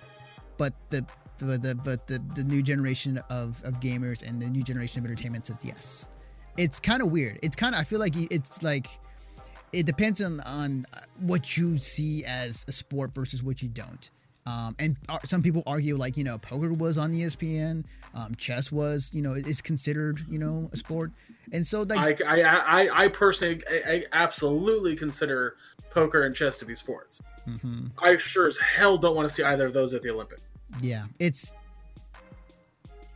but 0.58 0.72
the 0.90 1.06
the, 1.38 1.58
the 1.58 1.74
but 1.84 2.08
the, 2.08 2.18
the 2.34 2.42
new 2.44 2.62
generation 2.62 3.20
of, 3.30 3.62
of 3.62 3.78
gamers 3.78 4.26
and 4.26 4.42
the 4.42 4.48
new 4.48 4.64
generation 4.64 4.98
of 5.00 5.04
entertainment 5.04 5.46
says 5.46 5.64
yes. 5.64 6.08
It's 6.56 6.80
kind 6.80 7.02
of 7.02 7.12
weird. 7.12 7.38
It's 7.44 7.54
kind 7.54 7.74
of 7.74 7.80
I 7.80 7.84
feel 7.84 8.00
like 8.00 8.14
it's 8.16 8.64
like 8.64 8.88
it 9.76 9.86
depends 9.86 10.24
on 10.24 10.40
on 10.40 10.86
what 11.20 11.56
you 11.56 11.76
see 11.76 12.24
as 12.26 12.64
a 12.68 12.72
sport 12.72 13.14
versus 13.14 13.42
what 13.42 13.62
you 13.62 13.68
don't. 13.68 14.10
Um, 14.46 14.76
and 14.78 14.96
some 15.24 15.42
people 15.42 15.62
argue 15.66 15.96
like 15.96 16.16
you 16.16 16.24
know 16.24 16.38
poker 16.38 16.72
was 16.72 16.98
on 16.98 17.12
ESPN, 17.12 17.84
um, 18.14 18.34
chess 18.36 18.70
was 18.70 19.12
you 19.14 19.22
know 19.22 19.32
is 19.32 19.60
considered 19.60 20.20
you 20.30 20.38
know 20.38 20.68
a 20.72 20.76
sport, 20.76 21.10
and 21.52 21.66
so 21.66 21.82
like 21.82 22.22
I 22.22 22.42
I 22.42 22.84
I, 22.84 23.04
I 23.04 23.08
personally 23.08 23.62
I, 23.68 23.92
I 23.92 24.04
absolutely 24.12 24.96
consider 24.96 25.56
poker 25.90 26.22
and 26.22 26.34
chess 26.34 26.58
to 26.58 26.64
be 26.64 26.74
sports. 26.74 27.20
Mm-hmm. 27.48 27.86
I 27.98 28.16
sure 28.16 28.46
as 28.46 28.58
hell 28.58 28.96
don't 28.98 29.16
want 29.16 29.28
to 29.28 29.34
see 29.34 29.42
either 29.42 29.66
of 29.66 29.72
those 29.72 29.94
at 29.94 30.02
the 30.02 30.10
Olympics. 30.10 30.42
Yeah, 30.80 31.06
it's 31.18 31.52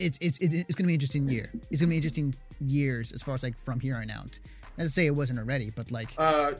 it's 0.00 0.18
it's 0.18 0.38
it's, 0.40 0.74
going 0.74 0.84
to 0.84 0.88
be 0.88 0.94
interesting 0.94 1.28
year. 1.28 1.50
It's 1.70 1.80
going 1.80 1.88
to 1.88 1.92
be 1.92 1.96
interesting 1.96 2.34
years 2.60 3.12
as 3.12 3.22
far 3.22 3.34
as 3.34 3.44
like 3.44 3.56
from 3.56 3.78
here 3.78 3.96
on 3.96 4.10
out. 4.10 4.40
To 4.80 4.88
say 4.88 5.06
it 5.06 5.14
wasn't 5.14 5.38
already, 5.38 5.70
but 5.70 5.90
like 5.90 6.10
uh, 6.16 6.52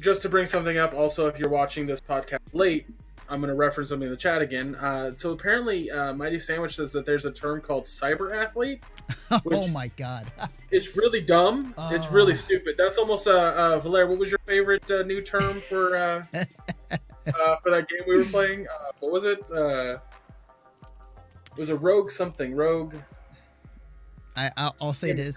just 0.00 0.22
to 0.22 0.28
bring 0.28 0.46
something 0.46 0.76
up. 0.76 0.92
Also, 0.92 1.28
if 1.28 1.38
you're 1.38 1.50
watching 1.50 1.86
this 1.86 2.00
podcast 2.00 2.40
late, 2.52 2.86
I'm 3.30 3.40
going 3.40 3.48
to 3.48 3.54
reference 3.54 3.90
something 3.90 4.06
in 4.06 4.10
the 4.10 4.16
chat 4.16 4.42
again. 4.42 4.74
Uh, 4.74 5.12
so 5.14 5.30
apparently, 5.30 5.88
uh, 5.88 6.12
Mighty 6.14 6.38
Sandwich 6.38 6.74
says 6.74 6.90
that 6.92 7.06
there's 7.06 7.26
a 7.26 7.30
term 7.30 7.60
called 7.60 7.84
cyber 7.84 8.36
athlete. 8.36 8.82
oh 9.52 9.68
my 9.68 9.86
god! 9.96 10.26
it's 10.72 10.96
really 10.96 11.20
dumb. 11.20 11.72
It's 11.92 12.10
really 12.10 12.32
oh. 12.32 12.36
stupid. 12.36 12.74
That's 12.76 12.98
almost 12.98 13.28
uh, 13.28 13.54
uh 13.56 13.78
Valer. 13.78 14.08
What 14.08 14.18
was 14.18 14.30
your 14.30 14.40
favorite 14.46 14.90
uh, 14.90 15.02
new 15.02 15.22
term 15.22 15.52
for 15.52 15.96
uh, 15.96 16.24
uh, 16.92 17.56
for 17.62 17.70
that 17.70 17.88
game 17.88 18.00
we 18.08 18.18
were 18.18 18.24
playing? 18.24 18.66
Uh, 18.66 18.90
what 18.98 19.12
was 19.12 19.24
it? 19.24 19.40
Uh, 19.52 19.98
it 21.52 21.56
was 21.56 21.68
a 21.68 21.76
rogue 21.76 22.10
something. 22.10 22.56
Rogue. 22.56 22.96
I 24.36 24.50
I'll, 24.56 24.74
I'll 24.80 24.92
say 24.92 25.12
this. 25.12 25.36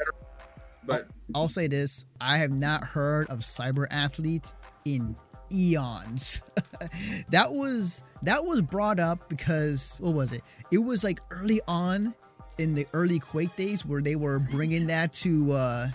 But 0.83 1.07
I'll, 1.35 1.49
say 1.49 1.67
this: 1.67 2.05
I 2.21 2.37
have 2.37 2.51
not 2.51 2.83
heard 2.83 3.29
of 3.29 3.39
cyber 3.39 3.87
athlete 3.89 4.51
in 4.85 5.15
eons. 5.53 6.51
that 7.29 7.51
was 7.51 8.03
that 8.23 8.43
was 8.43 8.61
brought 8.61 8.99
up 8.99 9.29
because 9.29 9.99
what 10.01 10.15
was 10.15 10.33
it? 10.33 10.41
It 10.71 10.79
was 10.79 11.03
like 11.03 11.19
early 11.31 11.61
on 11.67 12.13
in 12.57 12.75
the 12.75 12.85
early 12.93 13.19
Quake 13.19 13.55
days 13.55 13.85
where 13.85 14.01
they 14.01 14.15
were 14.15 14.39
bringing 14.39 14.87
that 14.87 15.13
to 15.13 15.51
uh 15.53 15.87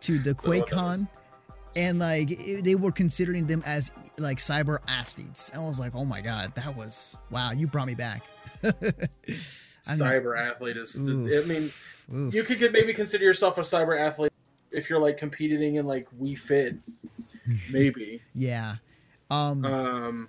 to 0.00 0.18
the 0.18 0.30
QuakeCon. 0.30 1.08
And 1.76 1.98
like 1.98 2.28
it, 2.30 2.64
they 2.64 2.74
were 2.74 2.90
considering 2.90 3.46
them 3.46 3.62
as 3.66 3.92
like 4.18 4.38
cyber 4.38 4.78
athletes. 4.88 5.50
And 5.50 5.62
I 5.62 5.68
was 5.68 5.78
like, 5.78 5.92
oh 5.94 6.04
my 6.04 6.20
god, 6.20 6.54
that 6.56 6.76
was 6.76 7.18
wow! 7.30 7.52
You 7.52 7.68
brought 7.68 7.86
me 7.86 7.94
back. 7.94 8.26
cyber 8.62 10.36
athlete 10.36 10.76
is. 10.76 10.96
Oof, 10.96 11.08
I 11.08 12.16
mean, 12.16 12.26
oof. 12.26 12.34
you 12.34 12.42
could 12.42 12.72
maybe 12.72 12.92
consider 12.92 13.22
yourself 13.22 13.58
a 13.58 13.60
cyber 13.60 13.98
athlete 13.98 14.32
if 14.70 14.90
you're 14.90 14.98
like 14.98 15.16
competing 15.16 15.76
in 15.76 15.86
like 15.86 16.06
Wii 16.20 16.38
Fit, 16.38 16.76
maybe. 17.72 18.20
yeah. 18.34 18.74
Um, 19.30 19.62
um 19.62 20.28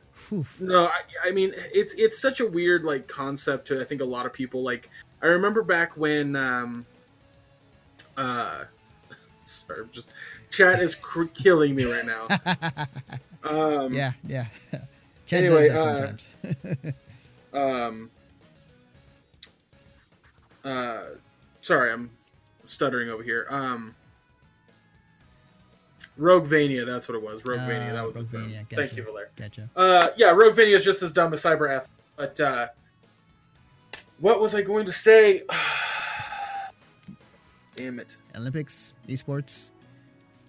no, 0.61 0.87
I, 0.87 1.29
I 1.29 1.31
mean 1.31 1.53
it's 1.55 1.93
it's 1.93 2.19
such 2.19 2.41
a 2.41 2.45
weird 2.45 2.83
like 2.83 3.07
concept 3.07 3.67
to 3.67 3.79
I 3.79 3.85
think 3.85 4.01
a 4.01 4.05
lot 4.05 4.25
of 4.25 4.33
people 4.33 4.61
like. 4.61 4.89
I 5.21 5.27
remember 5.27 5.63
back 5.63 5.97
when 5.97 6.35
um, 6.35 6.85
uh, 8.17 8.63
sorry, 9.43 9.81
I'm 9.81 9.89
just 9.91 10.13
chat 10.49 10.79
is 10.79 10.95
cr- 10.95 11.23
killing 11.33 11.75
me 11.75 11.85
right 11.85 12.05
now. 12.05 12.27
um, 13.49 13.93
yeah, 13.93 14.11
yeah. 14.27 14.45
Chat 15.25 15.43
anyway, 15.43 15.67
does 15.67 15.69
that 15.69 15.79
uh, 15.79 16.17
sometimes. 16.17 16.93
um, 17.53 18.09
uh, 20.63 21.01
sorry, 21.61 21.91
I'm 21.91 22.09
stuttering 22.65 23.09
over 23.09 23.23
here. 23.23 23.47
Um, 23.49 23.95
Roguevania, 26.19 26.85
that's 26.85 27.07
what 27.07 27.15
it 27.15 27.23
was. 27.23 27.43
Roguevania, 27.43 27.89
uh, 27.89 27.93
that 27.93 28.05
was 28.05 28.15
Roguevania. 28.15 28.69
Gotcha. 28.69 28.75
Thank 28.75 28.97
you, 28.97 29.03
Valer. 29.03 29.29
Gotcha. 29.35 29.69
Uh, 29.75 30.09
yeah, 30.17 30.27
Roguevania 30.27 30.73
is 30.73 30.83
just 30.83 31.01
as 31.01 31.13
dumb 31.13 31.33
as 31.33 31.43
Cyber 31.43 31.73
F. 31.73 31.87
But 32.17 32.39
uh, 32.39 32.67
what 34.19 34.39
was 34.39 34.53
I 34.53 34.61
going 34.61 34.85
to 34.85 34.91
say? 34.91 35.43
Damn 37.75 37.99
it. 37.99 38.17
Olympics, 38.35 38.93
esports. 39.07 39.71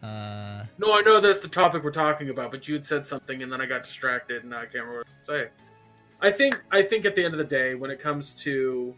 Uh, 0.02 0.64
no, 0.78 0.98
I 0.98 1.02
know 1.02 1.20
that's 1.20 1.40
the 1.40 1.48
topic 1.48 1.84
we're 1.84 1.90
talking 1.90 2.30
about, 2.30 2.50
but 2.50 2.66
you 2.66 2.74
had 2.74 2.86
said 2.86 3.06
something 3.06 3.42
and 3.42 3.52
then 3.52 3.60
I 3.60 3.66
got 3.66 3.84
distracted 3.84 4.42
and 4.42 4.54
I 4.54 4.62
can't 4.62 4.84
remember 4.84 4.98
what 4.98 5.06
to 5.06 5.24
say. 5.24 5.48
I 6.22 6.30
think 6.30 6.60
I 6.70 6.82
think 6.82 7.04
at 7.04 7.14
the 7.14 7.24
end 7.24 7.34
of 7.34 7.38
the 7.38 7.44
day, 7.44 7.74
when 7.74 7.90
it 7.90 7.98
comes 7.98 8.34
to, 8.42 8.94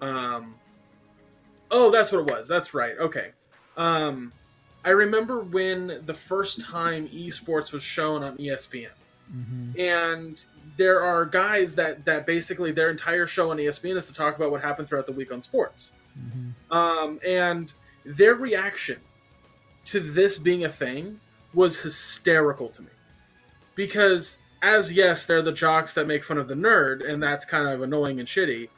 um, 0.00 0.54
oh, 1.70 1.90
that's 1.90 2.10
what 2.10 2.20
it 2.20 2.30
was. 2.30 2.48
That's 2.48 2.74
right. 2.74 2.94
Okay. 2.98 3.30
Um, 3.76 4.32
I 4.84 4.90
remember 4.90 5.40
when 5.40 6.00
the 6.06 6.14
first 6.14 6.60
time 6.60 7.08
esports 7.08 7.72
was 7.72 7.82
shown 7.82 8.22
on 8.22 8.36
ESPN. 8.36 8.88
Mm-hmm. 9.34 9.80
And 9.80 10.44
there 10.76 11.02
are 11.02 11.24
guys 11.24 11.74
that 11.74 12.04
that 12.04 12.26
basically 12.26 12.70
their 12.70 12.88
entire 12.88 13.26
show 13.26 13.50
on 13.50 13.58
ESPN 13.58 13.96
is 13.96 14.06
to 14.06 14.14
talk 14.14 14.36
about 14.36 14.50
what 14.50 14.62
happened 14.62 14.88
throughout 14.88 15.06
the 15.06 15.12
week 15.12 15.32
on 15.32 15.42
sports. 15.42 15.92
Mm-hmm. 16.18 16.72
Um, 16.72 17.20
and 17.26 17.72
their 18.04 18.34
reaction 18.34 19.00
to 19.86 20.00
this 20.00 20.38
being 20.38 20.64
a 20.64 20.68
thing 20.68 21.20
was 21.52 21.82
hysterical 21.82 22.68
to 22.68 22.82
me. 22.82 22.90
Because 23.74 24.38
as 24.62 24.92
yes, 24.92 25.26
they're 25.26 25.42
the 25.42 25.52
jocks 25.52 25.94
that 25.94 26.06
make 26.06 26.24
fun 26.24 26.38
of 26.38 26.48
the 26.48 26.54
nerd, 26.54 27.06
and 27.06 27.22
that's 27.22 27.44
kind 27.44 27.68
of 27.68 27.82
annoying 27.82 28.18
and 28.18 28.28
shitty. 28.28 28.68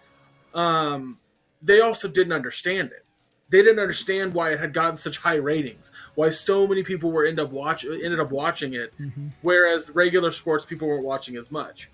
Um, 0.55 1.19
they 1.63 1.81
also 1.81 2.09
didn't 2.09 2.33
understand 2.33 2.91
it 2.91 3.05
they 3.51 3.63
didn't 3.63 3.81
understand 3.81 4.33
why 4.33 4.53
it 4.53 4.61
had 4.61 4.73
gotten 4.73 4.97
such 4.97 5.19
high 5.19 5.35
ratings, 5.35 5.93
why 6.15 6.31
so 6.31 6.67
many 6.67 6.83
people 6.83 7.11
were 7.11 7.27
end 7.27 7.41
up 7.41 7.51
watch 7.51 7.85
ended 7.85 8.21
up 8.21 8.31
watching 8.31 8.75
it, 8.75 8.93
mm-hmm. 8.99 9.29
whereas 9.43 9.91
regular 9.91 10.31
sports 10.31 10.65
people 10.65 10.89
weren't 10.89 11.05
watching 11.05 11.37
as 11.37 11.51
much. 11.51 11.91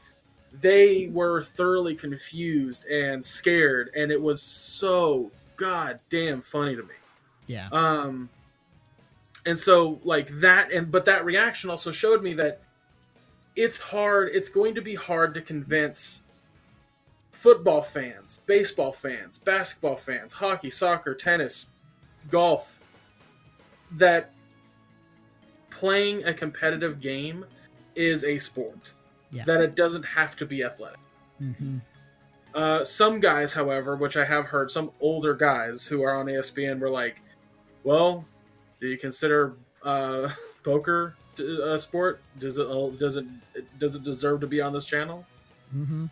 They 0.52 1.08
were 1.12 1.42
thoroughly 1.42 1.94
confused 1.94 2.86
and 2.86 3.24
scared, 3.24 3.90
and 3.96 4.12
it 4.12 4.20
was 4.20 4.42
so 4.42 5.30
goddamn 5.56 6.42
funny 6.42 6.76
to 6.76 6.82
me. 6.82 6.94
Yeah. 7.46 7.68
Um. 7.72 8.28
And 9.46 9.58
so, 9.58 10.00
like 10.04 10.28
that, 10.40 10.72
and 10.72 10.90
but 10.90 11.04
that 11.06 11.24
reaction 11.24 11.70
also 11.70 11.90
showed 11.90 12.22
me 12.22 12.34
that 12.34 12.60
it's 13.54 13.80
hard. 13.80 14.30
It's 14.32 14.48
going 14.48 14.74
to 14.74 14.82
be 14.82 14.94
hard 14.94 15.34
to 15.34 15.40
convince 15.40 16.24
football 17.36 17.82
fans, 17.82 18.40
baseball 18.46 18.92
fans, 18.92 19.36
basketball 19.36 19.96
fans, 19.96 20.32
hockey, 20.32 20.70
soccer, 20.70 21.14
tennis, 21.14 21.66
golf, 22.30 22.82
that 23.92 24.32
playing 25.68 26.24
a 26.24 26.32
competitive 26.32 26.98
game 26.98 27.44
is 27.94 28.24
a 28.24 28.38
sport. 28.38 28.94
Yeah. 29.30 29.44
That 29.44 29.60
it 29.60 29.76
doesn't 29.76 30.04
have 30.04 30.34
to 30.36 30.46
be 30.46 30.64
athletic. 30.64 30.98
Mm-hmm. 31.40 31.78
Uh, 32.54 32.84
some 32.84 33.20
guys, 33.20 33.52
however, 33.52 33.96
which 33.96 34.16
I 34.16 34.24
have 34.24 34.46
heard, 34.46 34.70
some 34.70 34.90
older 35.00 35.34
guys 35.34 35.86
who 35.86 36.02
are 36.02 36.14
on 36.14 36.26
ESPN 36.26 36.80
were 36.80 36.88
like, 36.88 37.20
"Well, 37.84 38.24
do 38.80 38.88
you 38.88 38.96
consider 38.96 39.56
uh, 39.82 40.30
poker 40.64 41.16
a 41.38 41.78
sport? 41.78 42.22
Does 42.38 42.58
it 42.58 42.66
does 42.98 43.16
it 43.18 43.26
does 43.78 43.94
it 43.94 44.04
deserve 44.04 44.40
to 44.40 44.46
be 44.46 44.62
on 44.62 44.72
this 44.72 44.86
channel?" 44.86 45.26
Mm-hmm. 45.74 46.06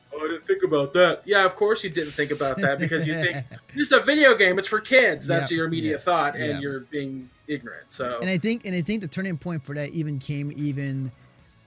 Didn't 0.47 0.61
think 0.61 0.73
about 0.73 0.93
that. 0.95 1.23
Yeah, 1.25 1.45
of 1.45 1.55
course 1.55 1.85
you 1.85 1.91
didn't 1.91 2.11
think 2.11 2.31
about 2.31 2.57
that 2.59 2.79
because 2.79 3.07
you 3.07 3.15
think 3.15 3.37
it's 3.75 3.93
a 3.93 4.01
video 4.01 4.35
game. 4.35 4.59
It's 4.59 4.69
for 4.69 4.81
kids. 4.81 5.27
That's 5.27 5.51
yep, 5.51 5.57
your 5.57 5.67
immediate 5.67 5.93
yep, 5.93 6.01
thought, 6.01 6.37
and 6.37 6.55
yep. 6.55 6.63
you're 6.63 6.81
being 6.81 7.29
ignorant. 7.49 7.93
So, 7.93 8.19
and 8.21 8.31
I 8.31 8.39
think, 8.39 8.67
and 8.67 8.75
I 8.75 8.81
think 8.81 9.01
the 9.01 9.09
turning 9.09 9.37
point 9.37 9.65
for 9.65 9.75
that 9.75 9.91
even 9.91 10.19
came 10.19 10.53
even 10.57 11.11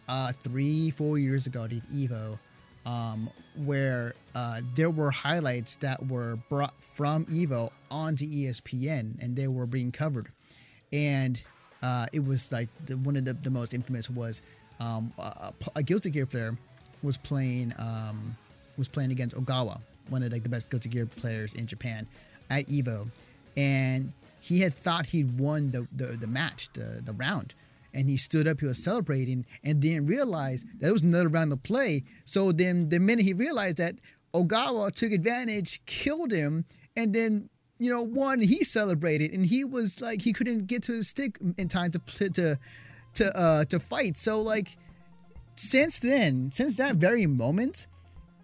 uh, 0.07 0.31
three, 0.31 0.91
four 0.91 1.17
years 1.17 1.47
ago 1.47 1.65
at 1.65 1.71
Evo, 1.71 2.39
um, 2.85 3.29
where 3.55 4.13
uh, 4.35 4.61
there 4.75 4.89
were 4.89 5.11
highlights 5.11 5.77
that 5.77 6.05
were 6.07 6.37
brought 6.49 6.79
from 6.81 7.25
Evo 7.25 7.69
onto 7.91 8.25
ESPN, 8.25 9.21
and 9.23 9.35
they 9.35 9.47
were 9.47 9.65
being 9.65 9.91
covered, 9.91 10.27
and 10.93 11.43
uh, 11.83 12.05
it 12.13 12.23
was 12.23 12.51
like 12.51 12.69
the, 12.85 12.97
one 12.97 13.15
of 13.15 13.25
the, 13.25 13.33
the 13.33 13.51
most 13.51 13.73
infamous 13.73 14.09
was 14.09 14.41
um, 14.79 15.11
a, 15.17 15.53
a 15.75 15.83
Guilty 15.83 16.09
Gear 16.09 16.25
player 16.25 16.57
was 17.03 17.17
playing 17.17 17.73
um, 17.77 18.35
was 18.77 18.87
playing 18.87 19.11
against 19.11 19.35
Ogawa, 19.35 19.79
one 20.09 20.23
of 20.23 20.31
like 20.31 20.43
the 20.43 20.49
best 20.49 20.69
Guilty 20.69 20.89
Gear 20.89 21.05
players 21.05 21.53
in 21.53 21.65
Japan, 21.65 22.07
at 22.49 22.65
Evo, 22.65 23.07
and 23.55 24.11
he 24.41 24.61
had 24.61 24.73
thought 24.73 25.05
he'd 25.05 25.39
won 25.39 25.69
the, 25.69 25.87
the, 25.95 26.05
the 26.17 26.27
match, 26.27 26.69
the, 26.73 27.01
the 27.03 27.13
round, 27.13 27.53
and 27.93 28.09
he 28.09 28.15
stood 28.15 28.47
up, 28.47 28.59
he 28.59 28.65
was 28.65 28.81
celebrating, 28.81 29.45
and 29.63 29.81
didn't 29.81 30.05
realize 30.05 30.63
that 30.63 30.79
there 30.79 30.93
was 30.93 31.01
another 31.01 31.27
round 31.27 31.51
to 31.51 31.57
play. 31.57 32.03
So 32.25 32.51
then, 32.51 32.89
the 32.89 32.99
minute 32.99 33.25
he 33.25 33.33
realized 33.33 33.77
that, 33.77 33.95
Ogawa 34.33 34.91
took 34.91 35.11
advantage, 35.11 35.81
killed 35.85 36.31
him, 36.31 36.65
and 36.95 37.13
then 37.13 37.49
you 37.79 37.89
know 37.89 38.03
won. 38.03 38.39
He 38.39 38.63
celebrated, 38.63 39.33
and 39.33 39.45
he 39.45 39.63
was 39.63 40.01
like 40.01 40.21
he 40.21 40.33
couldn't 40.33 40.67
get 40.67 40.83
to 40.83 40.93
his 40.93 41.07
stick 41.07 41.37
in 41.57 41.67
time 41.67 41.91
to 41.91 41.99
to 42.29 42.57
to 43.15 43.37
uh, 43.37 43.65
to 43.65 43.79
fight. 43.79 44.17
So 44.17 44.41
like 44.41 44.77
since 45.55 45.99
then, 45.99 46.51
since 46.51 46.77
that 46.77 46.95
very 46.95 47.25
moment, 47.25 47.87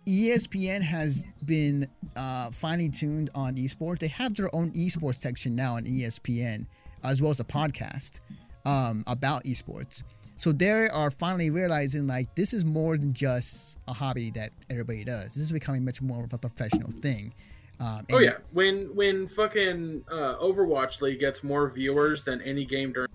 ESPN 0.05 0.81
has 0.81 1.25
been 1.45 1.87
uh, 2.15 2.51
finely 2.51 2.89
tuned 2.89 3.29
on 3.35 3.55
esports. 3.55 3.99
They 3.99 4.07
have 4.07 4.35
their 4.35 4.53
own 4.53 4.71
esports 4.71 5.15
section 5.15 5.55
now 5.55 5.75
on 5.75 5.83
ESPN, 5.83 6.65
as 7.03 7.21
well 7.21 7.31
as 7.31 7.39
a 7.39 7.45
podcast 7.45 8.21
um, 8.65 9.03
about 9.07 9.43
esports. 9.43 10.03
So 10.35 10.51
they 10.51 10.87
are 10.89 11.11
finally 11.11 11.51
realizing 11.51 12.07
like 12.07 12.33
this 12.35 12.53
is 12.53 12.65
more 12.65 12.97
than 12.97 13.13
just 13.13 13.79
a 13.87 13.93
hobby 13.93 14.31
that 14.31 14.49
everybody 14.69 15.03
does. 15.03 15.35
This 15.35 15.37
is 15.37 15.51
becoming 15.51 15.85
much 15.85 16.01
more 16.01 16.23
of 16.23 16.33
a 16.33 16.37
professional 16.37 16.91
thing. 16.91 17.33
Um, 17.79 18.05
oh 18.11 18.19
yeah, 18.19 18.37
when 18.51 18.95
when 18.95 19.27
fucking 19.27 20.05
uh, 20.11 20.35
Overwatch 20.41 21.01
League 21.01 21.19
gets 21.19 21.43
more 21.43 21.69
viewers 21.69 22.23
than 22.23 22.41
any 22.41 22.65
game 22.65 22.93
during 22.93 23.09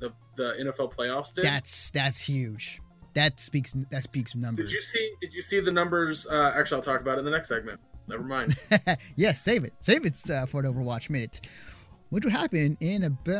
the, 0.00 0.12
the 0.36 0.54
NFL 0.60 0.94
playoffs 0.94 1.34
did. 1.34 1.44
That's 1.44 1.90
that's 1.90 2.26
huge. 2.26 2.80
That 3.14 3.38
speaks 3.38 3.74
that 3.90 4.02
speaks 4.02 4.34
numbers. 4.34 4.66
Did 4.66 4.72
you 4.72 4.80
see? 4.80 5.12
Did 5.20 5.34
you 5.34 5.42
see 5.42 5.60
the 5.60 5.72
numbers? 5.72 6.26
Uh, 6.26 6.52
actually, 6.56 6.76
I'll 6.76 6.82
talk 6.82 7.02
about 7.02 7.16
it 7.16 7.20
in 7.20 7.24
the 7.26 7.30
next 7.30 7.48
segment. 7.48 7.80
Never 8.08 8.22
mind. 8.22 8.54
yes, 9.16 9.42
save 9.42 9.64
it. 9.64 9.72
Save 9.80 10.06
it 10.06 10.18
uh, 10.30 10.46
for 10.46 10.62
the 10.62 10.68
Overwatch 10.68 11.10
minute 11.10 11.40
which 12.12 12.24
will 12.26 12.32
happen 12.32 12.76
in 12.80 13.04
about 13.04 13.32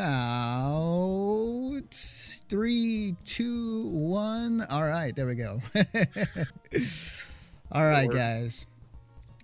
three, 2.49 3.15
two, 3.23 3.87
one. 3.89 4.61
All 4.71 4.81
right, 4.81 5.15
there 5.15 5.27
we 5.27 5.35
go. 5.35 5.59
All 7.71 7.83
right, 7.83 8.09
guys. 8.09 8.65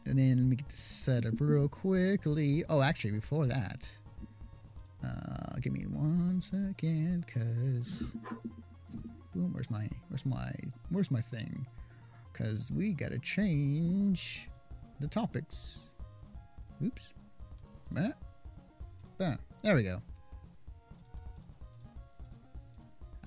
And 0.07 0.17
then 0.17 0.37
let 0.37 0.45
me 0.47 0.55
get 0.55 0.67
this 0.69 0.79
set 0.79 1.27
up 1.27 1.35
real 1.39 1.67
quickly. 1.69 2.63
Oh, 2.69 2.81
actually, 2.81 3.11
before 3.11 3.45
that, 3.45 3.99
uh, 5.05 5.59
give 5.61 5.73
me 5.73 5.83
one 5.91 6.41
second, 6.41 7.27
cause 7.31 8.17
where's 9.51 9.69
my, 9.69 9.87
where's 10.09 10.25
my, 10.25 10.51
where's 10.89 11.11
my 11.11 11.21
thing? 11.21 11.65
Cause 12.33 12.71
we 12.75 12.93
gotta 12.93 13.19
change 13.19 14.49
the 14.99 15.07
topics. 15.07 15.91
Oops. 16.83 17.13
There 19.63 19.75
we 19.75 19.83
go. 19.83 19.97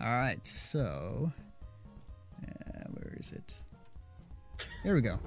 Alright, 0.00 0.44
so... 0.46 1.32
Uh, 2.42 2.84
where 2.92 3.14
is 3.18 3.32
it? 3.32 3.62
There 4.84 4.94
we 4.94 5.00
go. 5.00 5.18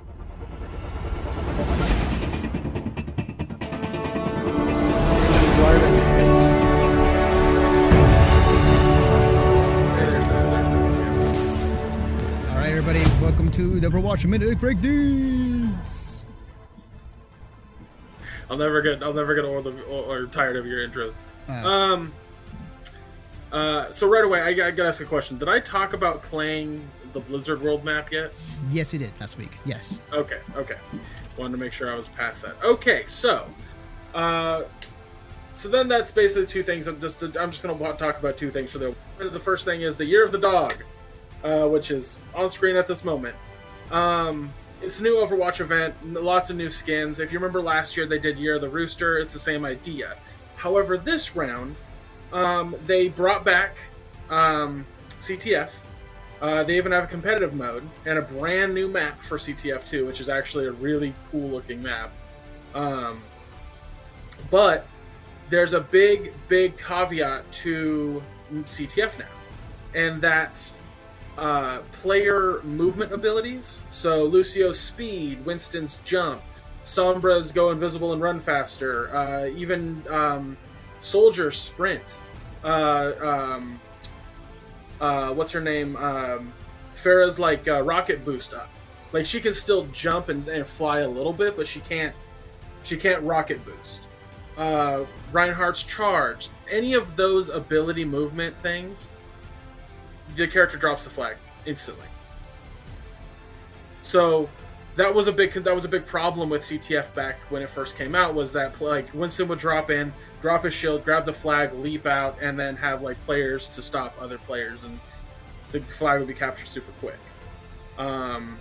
To 13.56 13.80
the 13.80 13.88
Overwatch 13.88 14.26
Minute 14.30 14.60
Greg 14.60 14.82
Deeds! 14.82 16.30
I'll 18.50 18.58
never 18.58 18.82
get 18.82 19.02
I'll 19.02 19.14
never 19.14 19.34
get 19.34 19.46
old 19.46 19.66
of, 19.66 19.80
or 19.90 20.26
tired 20.26 20.58
of 20.58 20.66
your 20.66 20.86
intros. 20.86 21.20
Um. 21.48 22.12
Uh, 23.54 23.90
so 23.92 24.10
right 24.10 24.26
away, 24.26 24.42
I, 24.42 24.48
I 24.48 24.72
gotta 24.72 24.90
ask 24.90 25.02
a 25.02 25.06
question. 25.06 25.38
Did 25.38 25.48
I 25.48 25.62
talk 25.62 25.94
about 25.94 26.22
playing 26.22 26.86
the 27.14 27.22
Blizzard 27.22 27.62
World 27.62 27.86
map 27.86 28.12
yet? 28.12 28.34
Yes, 28.70 28.92
you 28.92 29.00
did 29.00 29.18
last 29.22 29.38
week. 29.38 29.52
Yes. 29.66 30.02
Okay. 30.12 30.40
Okay. 30.58 30.76
Wanted 31.38 31.54
to 31.54 31.58
make 31.58 31.72
sure 31.72 31.90
I 31.90 31.96
was 31.96 32.10
past 32.10 32.42
that. 32.42 32.62
Okay. 32.62 33.04
So, 33.06 33.48
uh, 34.14 34.64
so 35.56 35.70
then 35.70 35.88
that's 35.88 36.12
basically 36.12 36.48
two 36.48 36.62
things. 36.62 36.88
I'm 36.88 37.00
just 37.00 37.24
I'm 37.24 37.52
just 37.52 37.64
gonna 37.64 37.94
talk 37.94 38.20
about 38.20 38.36
two 38.36 38.52
things 38.52 38.72
for 38.74 38.80
the 38.80 38.96
the 39.18 39.40
first 39.40 39.64
thing 39.64 39.80
is 39.80 39.96
the 39.96 40.06
Year 40.06 40.26
of 40.26 40.34
the 40.34 40.40
Dog, 40.40 40.84
uh, 41.46 41.70
which 41.70 41.90
is 41.90 42.20
on 42.34 42.50
screen 42.50 42.76
at 42.76 42.86
this 42.86 43.06
moment. 43.06 43.38
Um, 43.92 44.52
it's 44.82 45.00
a 45.00 45.04
new 45.04 45.16
Overwatch 45.16 45.62
event, 45.62 45.96
lots 46.04 46.50
of 46.50 46.58
new 46.58 46.70
skins. 46.70 47.20
If 47.20 47.32
you 47.32 47.40
remember 47.40 47.62
last 47.62 47.96
year, 47.98 48.06
they 48.06 48.20
did 48.20 48.38
Year 48.38 48.56
of 48.56 48.62
the 48.62 48.70
Rooster. 48.70 49.18
It's 49.18 49.34
the 49.34 49.40
same 49.40 49.66
idea. 49.66 50.16
However, 50.56 50.98
this 50.98 51.36
round, 51.36 51.76
um, 52.34 52.76
they 52.86 53.08
brought 53.10 53.46
back 53.46 53.78
um, 54.30 54.86
CTF. 55.10 55.72
Uh, 56.42 56.64
they 56.64 56.78
even 56.78 56.92
have 56.92 57.06
a 57.06 57.08
competitive 57.08 57.54
mode 57.54 57.88
and 58.06 58.20
a 58.20 58.22
brand 58.22 58.74
new 58.74 58.88
map 58.88 59.22
for 59.22 59.38
CTF 59.38 59.88
2, 59.88 60.06
which 60.06 60.20
is 60.20 60.30
actually 60.30 60.66
a 60.66 60.72
really 60.72 61.14
cool 61.32 61.50
looking 61.50 61.82
map. 61.82 62.12
Um, 62.74 63.22
but 64.52 64.86
there's 65.50 65.74
a 65.74 65.80
big, 65.80 66.34
big 66.48 66.78
caveat 66.78 67.50
to 67.52 68.22
CTF 68.52 69.18
now, 69.20 69.26
and 69.94 70.22
that's 70.22 70.82
uh, 71.38 71.80
player 71.92 72.62
movement 72.64 73.12
abilities. 73.12 73.84
So 73.90 74.24
Lucio's 74.24 74.80
speed, 74.80 75.46
Winston's 75.46 76.00
jump, 76.00 76.42
Sombra's 76.84 77.52
go 77.52 77.72
invisible 77.72 78.14
and 78.14 78.22
run 78.22 78.40
faster, 78.40 79.16
uh, 79.16 79.48
even 79.48 80.04
um, 80.10 80.58
Soldier's 81.00 81.58
sprint. 81.58 82.20
Uh, 82.64 83.12
um, 83.22 83.80
uh, 85.02 85.34
what's 85.34 85.52
her 85.52 85.62
name? 85.62 85.96
Um, 85.98 86.54
Pharah's 86.96 87.40
like 87.40 87.68
uh, 87.68 87.82
rocket 87.82 88.24
boost 88.24 88.54
up. 88.54 88.70
Like 89.12 89.26
she 89.26 89.40
can 89.40 89.54
still 89.54 89.88
jump 89.88 90.30
and, 90.30 90.48
and, 90.48 90.66
fly 90.66 91.00
a 91.00 91.08
little 91.08 91.34
bit, 91.34 91.56
but 91.58 91.68
she 91.68 91.80
can't. 91.80 92.16
She 92.84 92.98
can't 92.98 93.24
rocket 93.24 93.66
boost. 93.66 94.10
Uh, 94.58 95.06
Reinhardt's 95.32 95.84
charge. 95.84 96.50
Any 96.72 96.94
of 96.94 97.16
those 97.16 97.50
ability 97.50 98.06
movement 98.06 98.56
things 98.62 99.10
the 100.36 100.48
character 100.48 100.78
drops 100.78 101.04
the 101.04 101.10
flag 101.10 101.38
instantly. 101.66 102.08
So 104.02 104.50
that 104.96 105.14
was 105.14 105.28
a 105.28 105.32
big 105.32 105.52
that 105.52 105.76
was 105.76 105.86
a 105.86 105.90
big 105.90 106.06
problem 106.06 106.50
with 106.50 106.62
CTF 106.62 107.14
back 107.14 107.40
when 107.50 107.62
it 107.62 107.70
first 107.70 107.98
came 107.98 108.16
out 108.16 108.34
was 108.34 108.54
that 108.54 108.80
like 108.80 109.14
Winston 109.14 109.48
would 109.48 109.60
drop 109.60 109.90
in, 109.90 110.14
drop 110.40 110.64
his 110.64 110.74
shield, 110.74 111.04
grab 111.04 111.26
the 111.26 111.34
flag, 111.34 111.74
leap 111.74 112.06
out, 112.06 112.38
and 112.42 112.60
then 112.60 112.76
have 112.78 113.02
like 113.02 113.20
players 113.26 113.68
to 113.70 113.82
stop 113.82 114.16
other 114.20 114.38
players, 114.38 114.84
and 114.84 115.00
the 115.72 115.82
flag 115.82 116.20
would 116.20 116.28
be 116.28 116.34
captured 116.34 116.68
super 116.68 116.92
quick. 116.94 117.20
Um, 117.98 118.60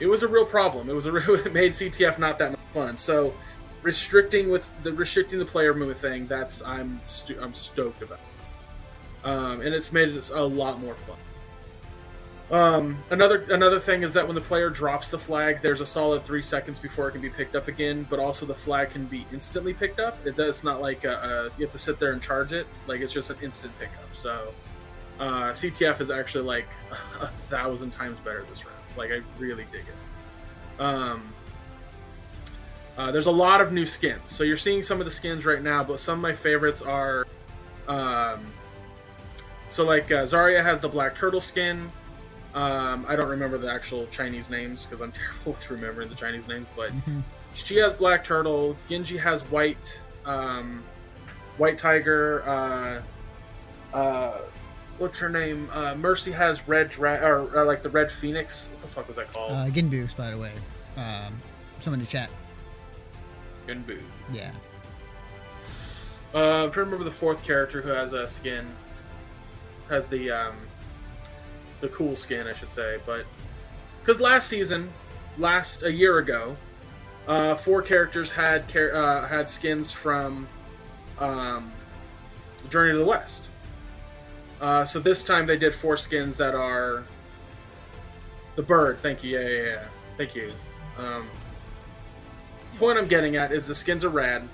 it 0.00 0.06
was 0.06 0.22
a 0.22 0.28
real 0.28 0.46
problem. 0.46 0.88
It 0.88 0.94
was 0.94 1.06
a 1.06 1.12
real, 1.18 1.34
it 1.34 1.52
made 1.52 1.72
CTF 1.72 2.18
not 2.18 2.38
that 2.38 2.52
much 2.52 2.60
fun. 2.72 2.96
So 2.96 3.34
restricting 3.82 4.50
with 4.50 4.68
the 4.82 4.92
restricting 4.92 5.38
the 5.38 5.44
player 5.44 5.74
movement 5.74 5.98
thing, 5.98 6.26
that's 6.26 6.62
I'm 6.64 7.00
stu- 7.04 7.38
I'm 7.40 7.52
stoked 7.52 8.02
about 8.02 8.20
um, 9.24 9.60
and 9.60 9.74
it's 9.74 9.92
made 9.92 10.08
it 10.08 10.30
a 10.30 10.42
lot 10.42 10.80
more 10.80 10.94
fun. 10.94 11.16
Um, 12.50 12.98
another 13.10 13.44
another 13.50 13.78
thing 13.78 14.02
is 14.02 14.14
that 14.14 14.26
when 14.26 14.34
the 14.34 14.40
player 14.40 14.70
drops 14.70 15.10
the 15.10 15.18
flag, 15.18 15.60
there's 15.60 15.82
a 15.82 15.86
solid 15.86 16.24
three 16.24 16.40
seconds 16.40 16.78
before 16.78 17.08
it 17.08 17.12
can 17.12 17.20
be 17.20 17.28
picked 17.28 17.54
up 17.54 17.68
again. 17.68 18.06
But 18.08 18.20
also 18.20 18.46
the 18.46 18.54
flag 18.54 18.90
can 18.90 19.04
be 19.04 19.26
instantly 19.32 19.74
picked 19.74 20.00
up. 20.00 20.18
It 20.26 20.34
does 20.34 20.64
not 20.64 20.80
like 20.80 21.04
a, 21.04 21.12
a, 21.12 21.58
you 21.58 21.66
have 21.66 21.72
to 21.72 21.78
sit 21.78 21.98
there 21.98 22.12
and 22.12 22.22
charge 22.22 22.54
it. 22.54 22.66
Like 22.86 23.02
it's 23.02 23.12
just 23.12 23.28
an 23.28 23.36
instant 23.42 23.78
pickup. 23.78 24.14
So 24.14 24.54
uh, 25.20 25.50
CTF 25.50 26.00
is 26.00 26.10
actually 26.10 26.44
like 26.44 26.68
a 27.20 27.26
thousand 27.26 27.90
times 27.90 28.18
better 28.18 28.46
this 28.48 28.64
round. 28.64 28.78
Like 28.96 29.10
I 29.10 29.20
really 29.38 29.66
dig 29.70 29.84
it. 29.86 30.80
Um, 30.80 31.34
uh, 32.96 33.12
there's 33.12 33.26
a 33.26 33.32
lot 33.32 33.60
of 33.60 33.72
new 33.72 33.84
skins. 33.84 34.22
So 34.32 34.42
you're 34.42 34.56
seeing 34.56 34.82
some 34.82 35.00
of 35.00 35.04
the 35.04 35.10
skins 35.10 35.44
right 35.44 35.62
now, 35.62 35.84
but 35.84 36.00
some 36.00 36.18
of 36.18 36.22
my 36.22 36.32
favorites 36.32 36.80
are. 36.80 37.26
Um, 37.88 38.52
so 39.68 39.84
like 39.84 40.10
uh, 40.10 40.22
Zarya 40.22 40.62
has 40.62 40.80
the 40.80 40.88
black 40.88 41.14
turtle 41.14 41.40
skin. 41.40 41.90
Um, 42.54 43.04
I 43.08 43.14
don't 43.14 43.28
remember 43.28 43.58
the 43.58 43.70
actual 43.70 44.06
Chinese 44.06 44.50
names 44.50 44.86
because 44.86 45.00
I'm 45.00 45.12
terrible 45.36 45.52
with 45.52 45.70
remembering 45.70 46.08
the 46.08 46.14
Chinese 46.14 46.48
names, 46.48 46.66
but 46.74 46.90
mm-hmm. 46.90 47.20
she 47.54 47.76
has 47.76 47.92
black 47.94 48.24
turtle. 48.24 48.76
Genji 48.88 49.16
has 49.16 49.44
white, 49.44 50.02
um, 50.24 50.82
white 51.58 51.78
tiger. 51.78 52.42
Uh, 52.46 53.96
uh, 53.96 54.38
what's 54.98 55.18
her 55.18 55.28
name? 55.28 55.68
Uh, 55.72 55.94
Mercy 55.94 56.32
has 56.32 56.66
red 56.66 56.88
dra- 56.88 57.20
or 57.22 57.58
uh, 57.58 57.64
like 57.64 57.82
the 57.82 57.90
red 57.90 58.10
phoenix. 58.10 58.68
What 58.72 58.80
the 58.80 58.88
fuck 58.88 59.08
was 59.08 59.16
that 59.16 59.32
called? 59.32 59.52
Uh, 59.52 59.66
by 60.16 60.30
the 60.30 60.38
way. 60.38 60.52
Um, 60.96 61.40
someone 61.78 62.00
in 62.00 62.04
the 62.04 62.10
chat. 62.10 62.30
Genbu. 63.66 64.00
Yeah. 64.32 64.50
Uh, 66.34 66.64
I'm 66.64 66.70
trying 66.70 66.72
to 66.72 66.80
remember 66.80 67.04
the 67.04 67.10
fourth 67.10 67.44
character 67.44 67.80
who 67.80 67.90
has 67.90 68.12
a 68.12 68.26
skin 68.26 68.74
has 69.88 70.06
the 70.06 70.30
um, 70.30 70.56
the 71.80 71.88
cool 71.88 72.16
skin, 72.16 72.46
I 72.46 72.52
should 72.52 72.72
say. 72.72 72.98
But 73.06 73.26
because 74.00 74.20
last 74.20 74.48
season, 74.48 74.92
last 75.36 75.82
a 75.82 75.92
year 75.92 76.18
ago, 76.18 76.56
uh, 77.26 77.54
four 77.54 77.82
characters 77.82 78.32
had 78.32 78.74
uh, 78.76 79.26
had 79.26 79.48
skins 79.48 79.92
from 79.92 80.48
um, 81.18 81.72
Journey 82.70 82.92
to 82.92 82.98
the 82.98 83.04
West. 83.04 83.50
Uh, 84.60 84.84
so 84.84 84.98
this 84.98 85.22
time 85.24 85.46
they 85.46 85.56
did 85.56 85.74
four 85.74 85.96
skins 85.96 86.36
that 86.36 86.54
are 86.54 87.04
the 88.56 88.62
bird. 88.62 88.98
Thank 88.98 89.22
you. 89.22 89.38
Yeah, 89.38 89.48
yeah, 89.48 89.62
yeah. 89.62 89.84
Thank 90.16 90.34
you. 90.34 90.50
Um, 90.98 91.28
point 92.78 92.98
I'm 92.98 93.06
getting 93.06 93.36
at 93.36 93.52
is 93.52 93.66
the 93.66 93.74
skins 93.74 94.04
are 94.04 94.08
rad. 94.08 94.48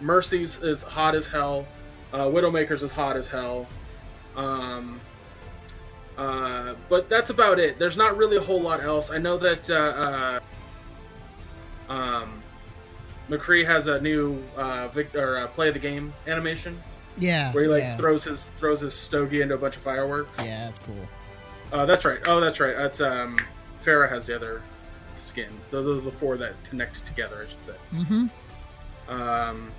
Mercy's 0.00 0.62
is 0.62 0.82
hot 0.82 1.14
as 1.14 1.26
hell. 1.26 1.66
Uh, 2.12 2.26
Widowmaker's 2.26 2.82
is 2.82 2.92
hot 2.92 3.16
as 3.16 3.28
hell. 3.28 3.66
Um, 4.36 5.00
uh, 6.16 6.74
but 6.88 7.08
that's 7.08 7.30
about 7.30 7.58
it. 7.58 7.78
There's 7.78 7.96
not 7.96 8.16
really 8.16 8.36
a 8.36 8.40
whole 8.40 8.60
lot 8.60 8.82
else. 8.82 9.10
I 9.10 9.18
know 9.18 9.36
that 9.38 9.68
uh, 9.70 10.40
uh, 11.88 11.92
um, 11.92 12.42
McCree 13.28 13.64
has 13.66 13.86
a 13.88 14.00
new 14.00 14.42
uh, 14.56 14.88
vic- 14.88 15.14
or 15.14 15.38
uh, 15.38 15.46
play 15.48 15.68
of 15.68 15.74
the 15.74 15.80
game 15.80 16.12
animation 16.26 16.80
Yeah. 17.18 17.52
where 17.52 17.64
he 17.64 17.68
like 17.70 17.82
yeah. 17.82 17.96
throws 17.96 18.24
his 18.24 18.48
throws 18.50 18.80
his 18.80 18.94
stogie 18.94 19.40
into 19.40 19.54
a 19.54 19.58
bunch 19.58 19.76
of 19.76 19.82
fireworks. 19.82 20.38
Yeah, 20.38 20.66
that's 20.66 20.78
cool. 20.80 21.08
Uh, 21.72 21.84
that's 21.86 22.04
right. 22.04 22.18
Oh, 22.26 22.40
that's 22.40 22.60
right. 22.60 22.76
That's 22.76 23.00
um, 23.00 23.36
Pharah 23.82 24.08
has 24.08 24.26
the 24.26 24.36
other 24.36 24.62
skin. 25.18 25.48
Those, 25.70 25.84
those 25.84 26.02
are 26.02 26.10
the 26.10 26.16
four 26.16 26.36
that 26.36 26.52
connect 26.64 27.04
together. 27.06 27.42
I 27.44 27.50
should 27.50 27.62
say. 27.64 27.74
Mm-hmm. 27.92 28.26
Um, 29.12 29.72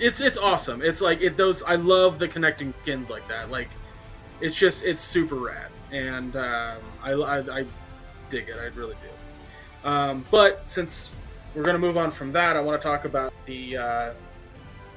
it's 0.00 0.20
it's 0.20 0.38
awesome. 0.38 0.82
It's 0.82 1.00
like 1.00 1.20
it 1.20 1.36
those. 1.36 1.62
I 1.62 1.76
love 1.76 2.18
the 2.18 2.28
connecting 2.28 2.74
skins 2.82 3.10
like 3.10 3.26
that. 3.28 3.50
Like, 3.50 3.68
it's 4.40 4.56
just 4.56 4.84
it's 4.84 5.02
super 5.02 5.36
rad, 5.36 5.68
and 5.92 6.36
um, 6.36 6.78
I, 7.02 7.12
I 7.12 7.38
I 7.60 7.66
dig 8.28 8.48
it. 8.48 8.56
I 8.58 8.66
really 8.78 8.94
do. 9.02 9.88
Um, 9.88 10.24
but 10.30 10.68
since 10.68 11.12
we're 11.54 11.62
gonna 11.62 11.78
move 11.78 11.96
on 11.96 12.10
from 12.10 12.32
that, 12.32 12.56
I 12.56 12.60
want 12.60 12.80
to 12.80 12.86
talk 12.86 13.04
about 13.04 13.32
the. 13.46 13.76
Uh, 13.76 14.12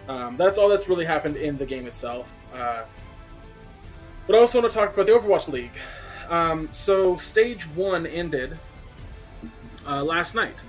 um, 0.07 0.35
that's 0.35 0.57
all 0.57 0.67
that's 0.67 0.89
really 0.89 1.05
happened 1.05 1.37
in 1.37 1.57
the 1.57 1.65
game 1.65 1.85
itself. 1.85 2.33
Uh, 2.53 2.83
but 4.27 4.35
I 4.35 4.39
also 4.39 4.59
want 4.59 4.71
to 4.71 4.77
talk 4.77 4.93
about 4.93 5.05
the 5.05 5.13
Overwatch 5.13 5.47
League. 5.47 5.77
Um, 6.29 6.69
so 6.71 7.15
stage 7.15 7.63
one 7.69 8.05
ended 8.05 8.57
uh, 9.87 10.03
last 10.03 10.35
night. 10.35 10.63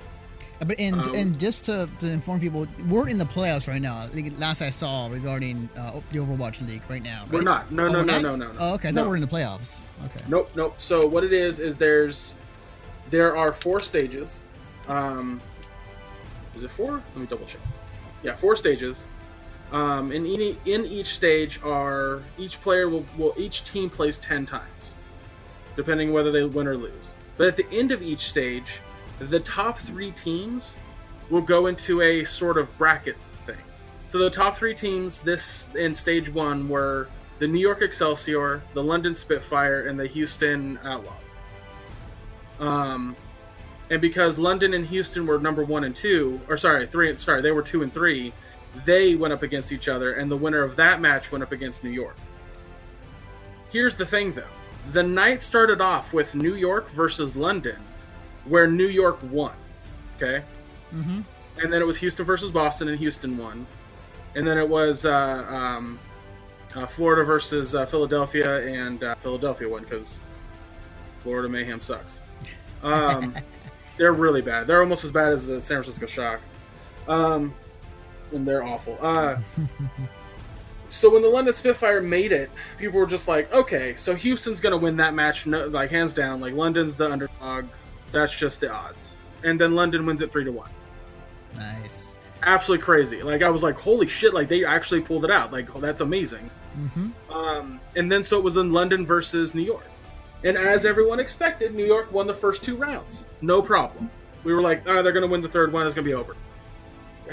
But 0.67 0.81
and 0.81 0.95
Um, 1.07 1.13
and 1.15 1.39
just 1.39 1.65
to, 1.67 1.89
to 1.99 2.11
inform 2.13 2.41
people, 2.41 2.67
we're 2.89 3.09
in 3.09 3.19
the 3.19 3.25
playoffs 3.25 3.69
right 3.69 3.81
now. 3.83 3.99
I 3.99 4.07
think 4.07 4.39
last 4.39 4.63
I 4.63 4.71
saw 4.71 5.09
regarding 5.09 5.69
uh, 5.77 5.93
the 6.11 6.19
Overwatch 6.19 6.67
League 6.67 6.83
right 6.89 7.03
now. 7.03 7.23
Right? 7.25 7.33
We're 7.33 7.43
not. 7.43 7.71
No, 7.73 7.85
Oh, 7.85 7.89
no, 7.89 7.99
we're 7.99 8.05
no, 8.05 8.13
not? 8.13 8.23
no, 8.23 8.37
no, 8.37 8.53
no. 8.53 8.59
Oh, 8.61 8.75
okay. 8.75 8.89
I 8.89 8.91
No. 8.93 9.01
thought 9.03 9.07
we 9.09 9.13
are 9.15 9.17
in 9.17 9.23
the 9.23 9.29
playoffs. 9.29 9.89
Okay. 10.05 10.21
Nope, 10.29 10.51
nope. 10.55 10.75
So 10.79 11.07
what 11.07 11.25
it 11.25 11.33
is 11.33 11.59
is 11.59 11.79
there's 11.79 12.37
there 13.11 13.37
are 13.37 13.53
four 13.53 13.81
stages. 13.81 14.45
Um, 14.89 15.41
is 16.55 16.65
it 16.65 16.71
four? 16.71 16.93
Let 17.15 17.17
me 17.17 17.27
double 17.27 17.47
check. 17.47 17.61
Yeah, 18.23 18.35
four 18.35 18.57
stages. 18.57 19.07
Um, 19.73 20.13
in 20.13 20.27
any, 20.27 20.57
in 20.67 20.85
each 20.85 21.17
stage 21.17 21.59
are 21.65 22.23
each 22.37 22.61
player 22.61 22.89
will, 22.91 23.07
will 23.17 23.35
each 23.39 23.65
team 23.65 23.89
plays 23.89 24.19
ten 24.19 24.45
times, 24.45 24.97
depending 25.77 26.13
whether 26.13 26.31
they 26.31 26.45
win 26.45 26.67
or 26.69 26.77
lose. 26.77 27.17
But 27.39 27.49
at 27.49 27.57
the 27.57 27.67
end 27.73 27.91
of 27.91 28.03
each 28.03 28.29
stage, 28.29 28.81
the 29.31 29.41
top 29.41 29.79
three 29.79 30.11
teams 30.11 30.79
will 31.31 31.43
go 31.43 31.67
into 31.67 32.01
a 32.01 32.25
sort 32.25 32.59
of 32.59 32.77
bracket 32.79 33.17
thing. 33.47 33.57
So 34.11 34.19
the 34.19 34.31
top 34.31 34.57
three 34.57 34.75
teams 34.75 35.21
this 35.21 35.69
in 35.75 35.95
stage 35.95 36.29
one 36.29 36.69
were 36.69 37.09
the 37.39 37.49
New 37.49 37.61
York 37.61 37.83
Excelsior, 37.83 38.63
the 38.75 38.83
London 38.83 39.15
Spitfire, 39.15 39.87
and 39.87 39.99
the 39.99 40.07
Houston 40.07 40.79
Outlaw. 40.85 41.17
Um, 42.61 43.17
and 43.91 44.01
because 44.01 44.39
London 44.39 44.75
and 44.75 44.87
Houston 44.87 45.27
were 45.27 45.39
number 45.39 45.65
one 45.65 45.85
and 45.85 45.95
two, 45.95 46.41
or 46.49 46.57
sorry, 46.57 46.87
three 46.87 47.15
sorry, 47.17 47.43
they 47.43 47.51
were 47.51 47.63
two 47.63 47.83
and 47.83 47.93
three, 47.93 48.33
they 48.85 49.15
went 49.15 49.33
up 49.33 49.43
against 49.43 49.73
each 49.73 49.89
other, 49.89 50.15
and 50.15 50.31
the 50.31 50.37
winner 50.37 50.63
of 50.63 50.77
that 50.77 51.01
match 51.01 51.33
went 51.33 51.43
up 51.43 51.53
against 51.53 51.85
New 51.85 51.91
York. 51.91 52.17
Here's 53.71 53.95
the 53.95 54.07
thing, 54.07 54.33
though: 54.33 54.45
the 54.93 55.03
night 55.03 55.43
started 55.43 55.81
off 55.81 56.13
with 56.13 56.35
New 56.35 56.55
York 56.55 56.89
versus 56.91 57.37
London, 57.37 57.77
where 58.47 58.67
New 58.67 58.89
York 58.89 59.19
won. 59.31 59.53
Okay, 60.17 60.43
Mm-hmm. 60.95 61.21
and 61.63 61.73
then 61.73 61.81
it 61.81 61.87
was 61.87 61.99
Houston 61.99 62.25
versus 62.27 62.53
Boston, 62.53 62.89
and 62.89 62.99
Houston 62.99 63.37
won. 63.39 63.67
And 64.35 64.47
then 64.47 64.59
it 64.59 64.69
was 64.69 65.05
uh, 65.07 65.47
um, 65.49 65.99
uh, 66.77 66.87
Florida 66.87 67.25
versus 67.25 67.75
uh, 67.75 67.87
Philadelphia, 67.87 68.61
and 68.67 69.03
uh, 69.03 69.15
Philadelphia 69.17 69.69
won 69.69 69.83
because 69.83 70.21
Florida 71.23 71.49
Mayhem 71.49 71.81
sucks. 71.81 72.23
Um, 72.83 73.35
they're 73.97 74.13
really 74.13 74.43
bad. 74.43 74.67
They're 74.67 74.81
almost 74.81 75.05
as 75.05 75.11
bad 75.13 75.33
as 75.33 75.47
the 75.47 75.61
San 75.61 75.83
Francisco 75.83 76.07
Shock, 76.07 76.41
um, 77.09 77.55
and 78.33 78.47
they're 78.47 78.63
awful. 78.65 78.99
Uh, 79.01 79.37
so 80.89 81.11
when 81.11 81.23
the 81.23 81.29
London 81.29 81.55
Spitfire 81.55 82.01
made 82.01 82.33
it, 82.33 82.51
people 82.79 82.99
were 83.01 83.07
just 83.07 83.29
like, 83.29 83.53
"Okay, 83.53 83.95
so 83.97 84.15
Houston's 84.15 84.61
gonna 84.61 84.77
win 84.77 84.97
that 84.99 85.15
match, 85.15 85.47
no, 85.47 85.67
like 85.67 85.91
hands 85.91 86.13
down. 86.13 86.41
Like 86.41 86.55
London's 86.55 86.97
the 86.97 87.11
underdog. 87.11 87.67
That's 88.13 88.37
just 88.39 88.61
the 88.61 88.73
odds." 88.73 89.17
And 89.45 89.61
then 89.61 89.75
London 89.75 90.07
wins 90.07 90.23
it 90.23 90.31
three 90.31 90.45
to 90.45 90.53
one 90.53 90.71
Nice. 91.57 92.15
absolutely 92.45 92.85
crazy. 92.85 93.23
Like 93.23 93.43
I 93.43 93.51
was 93.51 93.63
like, 93.63 93.79
holy 93.79 94.07
shit! 94.07 94.33
Like 94.33 94.49
they 94.49 94.65
actually 94.65 95.01
pulled 95.01 95.25
it 95.25 95.31
out. 95.31 95.53
Like 95.53 95.73
that's 95.81 96.01
amazing. 96.01 96.51
Mm-hmm. 96.79 97.33
Um, 97.33 97.81
and 97.97 98.11
then 98.11 98.23
so 98.25 98.39
it 98.39 98.45
was 98.45 98.57
in 98.57 98.73
London 98.73 99.05
versus 99.05 99.55
New 99.55 99.63
York, 99.63 99.85
and 100.45 100.57
as 100.57 100.87
everyone 100.87 101.21
expected, 101.21 101.75
New 101.75 101.85
York 101.85 102.11
won 102.13 102.27
the 102.27 102.35
first 102.35 102.63
two 102.65 102.77
rounds, 102.77 103.27
no 103.43 103.61
problem. 103.61 104.11
We 104.45 104.55
were 104.55 104.63
like, 104.63 104.83
oh, 104.89 105.03
they're 105.03 105.13
gonna 105.13 105.27
win 105.27 105.41
the 105.43 105.49
third 105.49 105.73
one. 105.73 105.85
It's 105.87 105.95
gonna 105.95 106.05
be 106.05 106.15
over. 106.15 106.35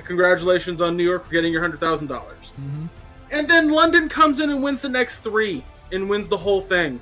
Congratulations 0.04 0.82
on 0.82 0.96
New 0.98 1.04
York 1.04 1.24
for 1.26 1.32
getting 1.32 1.52
your 1.52 1.62
hundred 1.62 1.80
thousand 1.80 2.08
dollars. 2.08 2.54
Mm-hmm. 2.60 2.86
And 3.32 3.48
then 3.48 3.70
London 3.70 4.10
comes 4.10 4.40
in 4.40 4.50
and 4.50 4.62
wins 4.64 4.82
the 4.82 4.90
next 4.90 5.20
three 5.20 5.64
and 5.92 6.10
wins 6.10 6.28
the 6.28 6.38
whole 6.38 6.62
thing. 6.62 7.00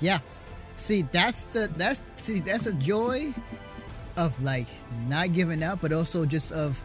Yeah. 0.00 0.18
See, 0.76 1.02
that's 1.12 1.46
the 1.46 1.68
that's 1.76 2.04
see 2.20 2.40
that's 2.40 2.66
a 2.66 2.74
joy 2.76 3.32
of 4.16 4.40
like 4.42 4.68
not 5.08 5.32
giving 5.32 5.62
up, 5.62 5.80
but 5.80 5.92
also 5.92 6.24
just 6.24 6.52
of 6.52 6.84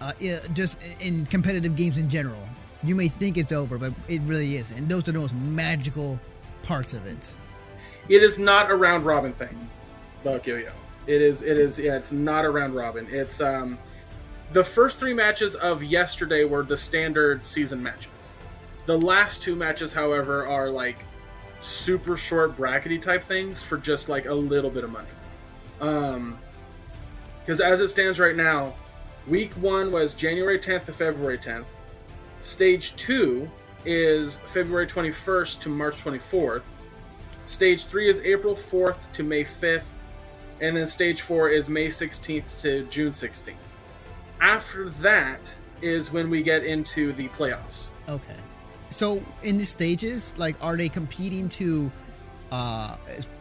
uh, 0.00 0.12
just 0.52 0.82
in 1.04 1.24
competitive 1.26 1.76
games 1.76 1.98
in 1.98 2.08
general. 2.08 2.48
You 2.84 2.94
may 2.94 3.08
think 3.08 3.38
it's 3.38 3.52
over, 3.52 3.78
but 3.78 3.92
it 4.08 4.20
really 4.22 4.56
is, 4.56 4.78
and 4.78 4.88
those 4.88 5.08
are 5.08 5.12
the 5.12 5.20
most 5.20 5.34
magical 5.34 6.18
parts 6.62 6.92
of 6.92 7.06
it. 7.06 7.36
It 8.08 8.22
is 8.22 8.38
not 8.38 8.70
a 8.70 8.74
round 8.74 9.04
robin 9.04 9.32
thing, 9.32 9.68
Yo 10.24 10.40
Yo. 10.44 10.70
It 11.06 11.20
is. 11.20 11.42
It 11.42 11.58
is. 11.58 11.78
Yeah, 11.78 11.96
it's 11.96 12.12
not 12.12 12.44
a 12.44 12.50
round 12.50 12.74
robin. 12.74 13.08
It's 13.10 13.40
um, 13.40 13.78
the 14.52 14.62
first 14.62 15.00
three 15.00 15.14
matches 15.14 15.54
of 15.56 15.82
yesterday 15.82 16.44
were 16.44 16.62
the 16.62 16.76
standard 16.76 17.44
season 17.44 17.82
matches. 17.82 18.30
The 18.86 18.98
last 18.98 19.42
two 19.42 19.56
matches, 19.56 19.92
however, 19.92 20.46
are 20.46 20.68
like 20.68 20.98
super 21.62 22.16
short 22.16 22.56
brackety 22.56 23.00
type 23.00 23.22
things 23.22 23.62
for 23.62 23.78
just 23.78 24.08
like 24.08 24.26
a 24.26 24.34
little 24.34 24.70
bit 24.70 24.84
of 24.84 24.90
money. 24.90 25.08
Um, 25.80 26.38
because 27.40 27.60
as 27.60 27.80
it 27.80 27.88
stands 27.88 28.20
right 28.20 28.36
now, 28.36 28.74
week 29.26 29.52
one 29.54 29.90
was 29.90 30.14
January 30.14 30.58
10th 30.58 30.84
to 30.84 30.92
February 30.92 31.38
10th. 31.38 31.66
Stage 32.40 32.94
two 32.96 33.50
is 33.84 34.36
February 34.46 34.86
21st 34.86 35.60
to 35.60 35.68
March 35.68 36.04
24th. 36.04 36.62
Stage 37.44 37.86
3 37.86 38.08
is 38.08 38.20
April 38.22 38.54
4th 38.54 39.10
to 39.12 39.22
May 39.22 39.44
5th, 39.44 39.84
and 40.60 40.76
then 40.76 40.86
Stage 40.86 41.22
4 41.22 41.48
is 41.48 41.68
May 41.68 41.88
16th 41.88 42.60
to 42.60 42.84
June 42.84 43.10
16th. 43.10 43.54
After 44.40 44.90
that 44.90 45.56
is 45.80 46.12
when 46.12 46.30
we 46.30 46.42
get 46.42 46.64
into 46.64 47.12
the 47.12 47.28
playoffs. 47.28 47.88
Okay. 48.08 48.36
So 48.92 49.22
in 49.42 49.58
the 49.58 49.64
stages, 49.64 50.36
like, 50.38 50.56
are 50.62 50.76
they 50.76 50.88
competing 50.88 51.48
to 51.50 51.90
uh 52.50 52.96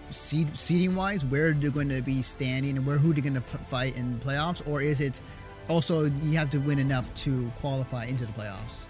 seed 0.09 0.55
seeding 0.55 0.95
wise 0.95 1.25
where 1.25 1.53
they're 1.53 1.71
going 1.71 1.89
to 1.89 2.01
be 2.01 2.21
standing 2.21 2.77
and 2.77 2.85
where 2.85 2.97
who 2.97 3.13
they're 3.13 3.21
going 3.23 3.33
to 3.33 3.41
fight 3.41 3.97
in 3.97 4.19
playoffs, 4.19 4.67
or 4.69 4.81
is 4.81 5.01
it 5.01 5.21
also 5.69 6.05
you 6.21 6.37
have 6.37 6.49
to 6.49 6.59
win 6.59 6.79
enough 6.79 7.13
to 7.13 7.51
qualify 7.59 8.05
into 8.05 8.25
the 8.25 8.33
playoffs? 8.33 8.87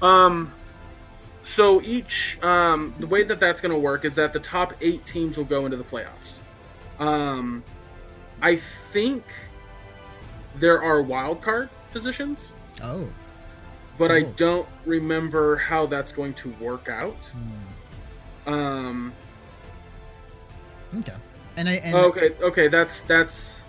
Um, 0.00 0.52
so 1.42 1.80
each 1.82 2.38
um, 2.42 2.94
the 2.98 3.06
way 3.06 3.22
that 3.22 3.40
that's 3.40 3.60
going 3.60 3.72
to 3.72 3.78
work 3.78 4.04
is 4.04 4.14
that 4.16 4.32
the 4.32 4.40
top 4.40 4.74
eight 4.80 5.04
teams 5.04 5.36
will 5.36 5.44
go 5.44 5.64
into 5.64 5.76
the 5.76 5.84
playoffs. 5.84 6.42
Um, 6.98 7.64
I 8.40 8.56
think 8.56 9.24
there 10.56 10.82
are 10.82 11.02
wild 11.02 11.40
card 11.40 11.68
positions, 11.92 12.54
Oh. 12.82 13.08
But 13.98 14.10
I 14.10 14.22
don't 14.22 14.68
remember 14.86 15.56
how 15.56 15.86
that's 15.86 16.12
going 16.12 16.34
to 16.34 16.50
work 16.60 16.88
out. 16.88 17.32
Hmm. 18.46 18.52
Um, 18.52 19.12
Okay. 20.98 21.14
And 21.56 21.68
I 21.68 21.72
and 21.84 21.94
okay, 21.94 22.30
okay, 22.42 22.68
that's 22.68 23.00
that's. 23.02 23.64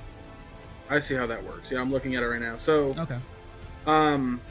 I 0.89 0.99
see 0.99 1.15
how 1.15 1.25
that 1.27 1.43
works. 1.43 1.71
Yeah, 1.71 1.79
I'm 1.81 1.91
looking 1.91 2.15
at 2.15 2.23
it 2.23 2.27
right 2.27 2.41
now. 2.41 2.55
So, 2.55 2.93
okay. 2.99 3.17
um, 3.87 4.41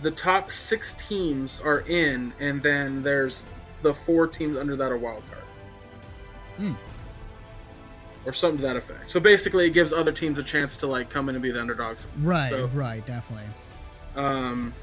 the 0.00 0.10
top 0.10 0.50
six 0.50 0.94
teams 0.94 1.60
are 1.60 1.80
in, 1.80 2.32
and 2.40 2.62
then 2.62 3.02
there's 3.02 3.46
the 3.82 3.92
four 3.92 4.26
teams 4.26 4.56
under 4.56 4.76
that 4.76 4.90
are 4.90 4.96
wild 4.96 5.22
card. 5.30 5.44
Hmm. 6.56 6.72
Or 8.24 8.32
something 8.32 8.58
to 8.58 8.66
that 8.66 8.76
effect. 8.76 9.10
So 9.10 9.20
basically, 9.20 9.66
it 9.66 9.70
gives 9.70 9.92
other 9.92 10.12
teams 10.12 10.38
a 10.38 10.42
chance 10.42 10.76
to 10.78 10.86
like 10.86 11.10
come 11.10 11.28
in 11.28 11.34
and 11.34 11.42
be 11.42 11.50
the 11.50 11.60
underdogs. 11.60 12.06
Right, 12.18 12.50
So- 12.50 12.66
right, 12.68 13.04
definitely. 13.06 13.48
Um, 14.16 14.74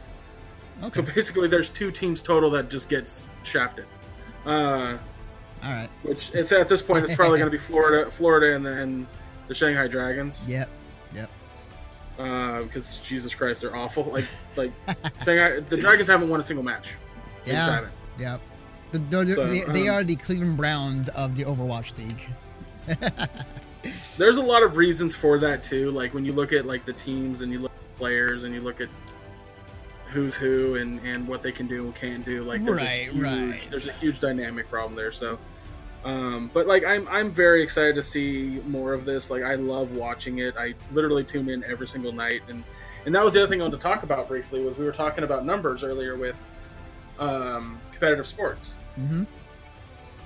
Okay. 0.84 1.02
So 1.02 1.14
basically, 1.14 1.48
there's 1.48 1.70
two 1.70 1.92
teams 1.92 2.22
total 2.22 2.50
that 2.52 2.70
just 2.70 2.90
gets 2.90 3.30
shafted. 3.44 3.86
Uh, 4.46 4.50
All 4.50 4.98
right. 5.64 5.90
which 6.04 6.32
it's 6.34 6.52
at 6.52 6.70
this 6.70 6.82
point, 6.82 7.04
it's 7.04 7.16
probably 7.16 7.38
going 7.40 7.52
to 7.52 7.58
be 7.58 7.62
Florida, 7.64 8.10
Florida, 8.10 8.56
and 8.56 8.66
then 8.66 9.08
the 9.48 9.54
Shanghai 9.54 9.88
Dragons. 9.88 10.46
Yep. 10.48 10.70
Yep. 11.16 11.30
Uh, 12.18 12.64
because 12.64 13.00
Jesus 13.02 13.36
Christ, 13.36 13.62
they're 13.62 13.76
awful. 13.76 14.04
Like, 14.06 14.26
like 14.56 14.72
Shanghai, 15.24 15.60
the 15.60 15.78
Dragons 15.78 16.08
haven't 16.08 16.30
won 16.30 16.40
a 16.40 16.44
single 16.44 16.64
match. 16.64 16.96
They 17.46 17.54
Yeah. 17.54 17.88
Yep. 18.18 18.42
The, 18.92 19.00
the, 19.00 19.28
So, 19.28 19.46
they, 19.46 19.62
they 19.72 19.88
um, 19.90 19.96
are 19.96 20.04
the 20.04 20.16
Cleveland 20.16 20.58
Browns 20.58 21.10
of 21.10 21.36
the 21.36 21.44
Overwatch 21.44 21.98
League. 21.98 22.26
There's 24.18 24.38
a 24.38 24.42
lot 24.42 24.64
of 24.64 24.78
reasons 24.78 25.14
for 25.14 25.38
that 25.40 25.62
too. 25.62 25.92
Like 25.92 26.14
when 26.14 26.26
you 26.26 26.34
look 26.34 26.54
at 26.54 26.66
like 26.66 26.86
the 26.86 26.94
teams 26.94 27.42
and 27.42 27.52
you 27.52 27.60
look 27.60 27.72
at 27.72 27.98
players 27.98 28.44
and 28.46 28.54
you 28.54 28.62
look 28.62 28.82
at 28.82 28.90
who's 30.10 30.36
who 30.36 30.76
and 30.76 31.00
and 31.06 31.28
what 31.28 31.42
they 31.44 31.52
can 31.52 31.68
do 31.68 31.86
and 31.86 31.96
can't 31.96 32.26
do. 32.26 32.44
Like 32.44 32.64
there's 32.64 32.78
Right, 32.78 33.08
a 33.10 33.12
huge, 33.12 33.24
right. 33.24 33.68
There's 33.70 33.88
a 33.88 33.92
huge 33.94 34.20
dynamic 34.20 34.70
problem 34.70 34.96
there. 34.96 35.12
So, 35.12 35.40
um, 36.04 36.50
but 36.54 36.68
like 36.68 36.84
I'm 36.86 37.08
I'm 37.10 37.32
very 37.32 37.62
excited 37.64 37.96
to 37.96 38.02
see 38.02 38.62
more 38.66 38.94
of 38.94 39.06
this. 39.06 39.30
Like 39.30 39.44
I 39.44 39.56
love 39.56 39.92
watching 39.92 40.40
it. 40.40 40.56
I 40.58 40.74
literally 40.92 41.24
tune 41.24 41.50
in 41.50 41.64
every 41.66 41.88
single 41.88 42.12
night 42.12 42.42
and 42.50 42.64
and 43.06 43.16
that 43.16 43.24
was 43.24 43.34
the 43.34 43.42
other 43.42 43.50
thing 43.50 43.62
I 43.62 43.66
wanted 43.66 43.78
to 43.78 43.84
talk 43.84 44.04
about 44.04 44.28
briefly 44.28 44.62
was 44.64 44.78
we 44.78 44.86
were 44.86 44.92
talking 44.92 45.24
about 45.24 45.46
numbers 45.46 45.84
earlier 45.84 46.16
with 46.18 46.50
um, 47.18 47.80
competitive 47.92 48.28
sports. 48.28 48.78
hmm 48.96 49.24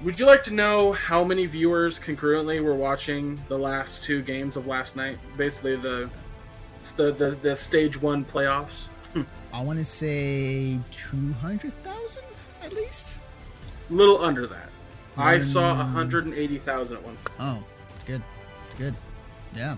Would 0.01 0.19
you 0.19 0.25
like 0.25 0.43
to 0.43 0.53
know 0.53 0.91
how 0.93 1.23
many 1.23 1.45
viewers 1.45 1.99
concurrently 1.99 2.59
were 2.59 2.75
watching 2.75 3.39
the 3.47 3.57
last 3.57 4.03
two 4.03 4.21
games 4.21 4.57
of 4.57 4.67
last 4.67 4.95
night? 4.95 5.17
Basically, 5.38 5.75
the 5.75 6.09
the 6.97 7.11
the, 7.11 7.38
the 7.41 7.55
stage 7.55 8.01
one 8.01 8.25
playoffs. 8.25 8.89
I 9.54 9.62
want 9.62 9.78
to 9.80 9.86
say 9.86 10.80
200,000 10.91 12.24
at 12.64 12.74
least. 12.74 13.22
A 13.89 13.93
little 13.93 14.24
under 14.24 14.47
that. 14.47 14.70
I 15.16 15.34
One- 15.34 15.41
saw 15.43 15.76
180,000 15.76 16.97
at 16.97 17.04
one. 17.04 17.16
point. 17.16 17.30
Oh, 17.39 17.64
it's 17.93 18.04
good. 18.04 18.22
It's 18.66 18.76
good. 18.76 18.95
Yeah. 19.56 19.76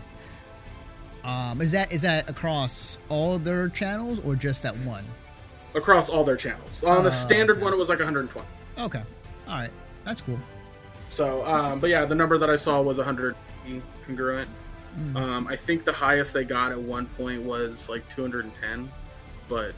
Um, 1.26 1.60
is 1.60 1.72
that 1.74 1.92
is 1.92 2.04
that 2.04 2.30
across 2.30 3.00
all 3.10 3.38
their 3.40 3.68
channels 3.68 4.24
or 4.24 4.36
just 4.36 4.64
that 4.64 4.76
one? 4.78 5.04
across 5.74 6.08
all 6.10 6.24
their 6.24 6.38
channels. 6.38 6.86
On 6.86 7.04
the 7.04 7.10
Oh, 7.10 7.12
standard 7.12 7.58
okay. 7.58 7.64
one, 7.66 7.74
it 7.74 7.76
was 7.78 7.90
like 7.90 8.00
120. 8.00 8.48
Okay. 8.80 9.04
All 9.46 9.58
right. 9.60 9.70
That's 10.06 10.22
cool. 10.22 10.40
So, 10.94 11.46
um, 11.46 11.82
but 11.82 11.90
yeah, 11.90 12.06
the 12.06 12.16
number 12.16 12.38
that 12.38 12.50
I 12.50 12.56
saw 12.56 12.82
was 12.82 12.98
100 12.98 13.36
congruent. 14.06 14.48
Mm. 14.98 15.16
Um, 15.18 15.48
I 15.50 15.58
think 15.58 15.84
the 15.84 15.92
highest 15.92 16.34
they 16.34 16.46
got 16.46 16.72
at 16.72 16.80
one 16.80 17.08
point 17.18 17.42
was 17.44 17.90
like 17.90 18.08
210, 18.08 18.90
but 19.50 19.74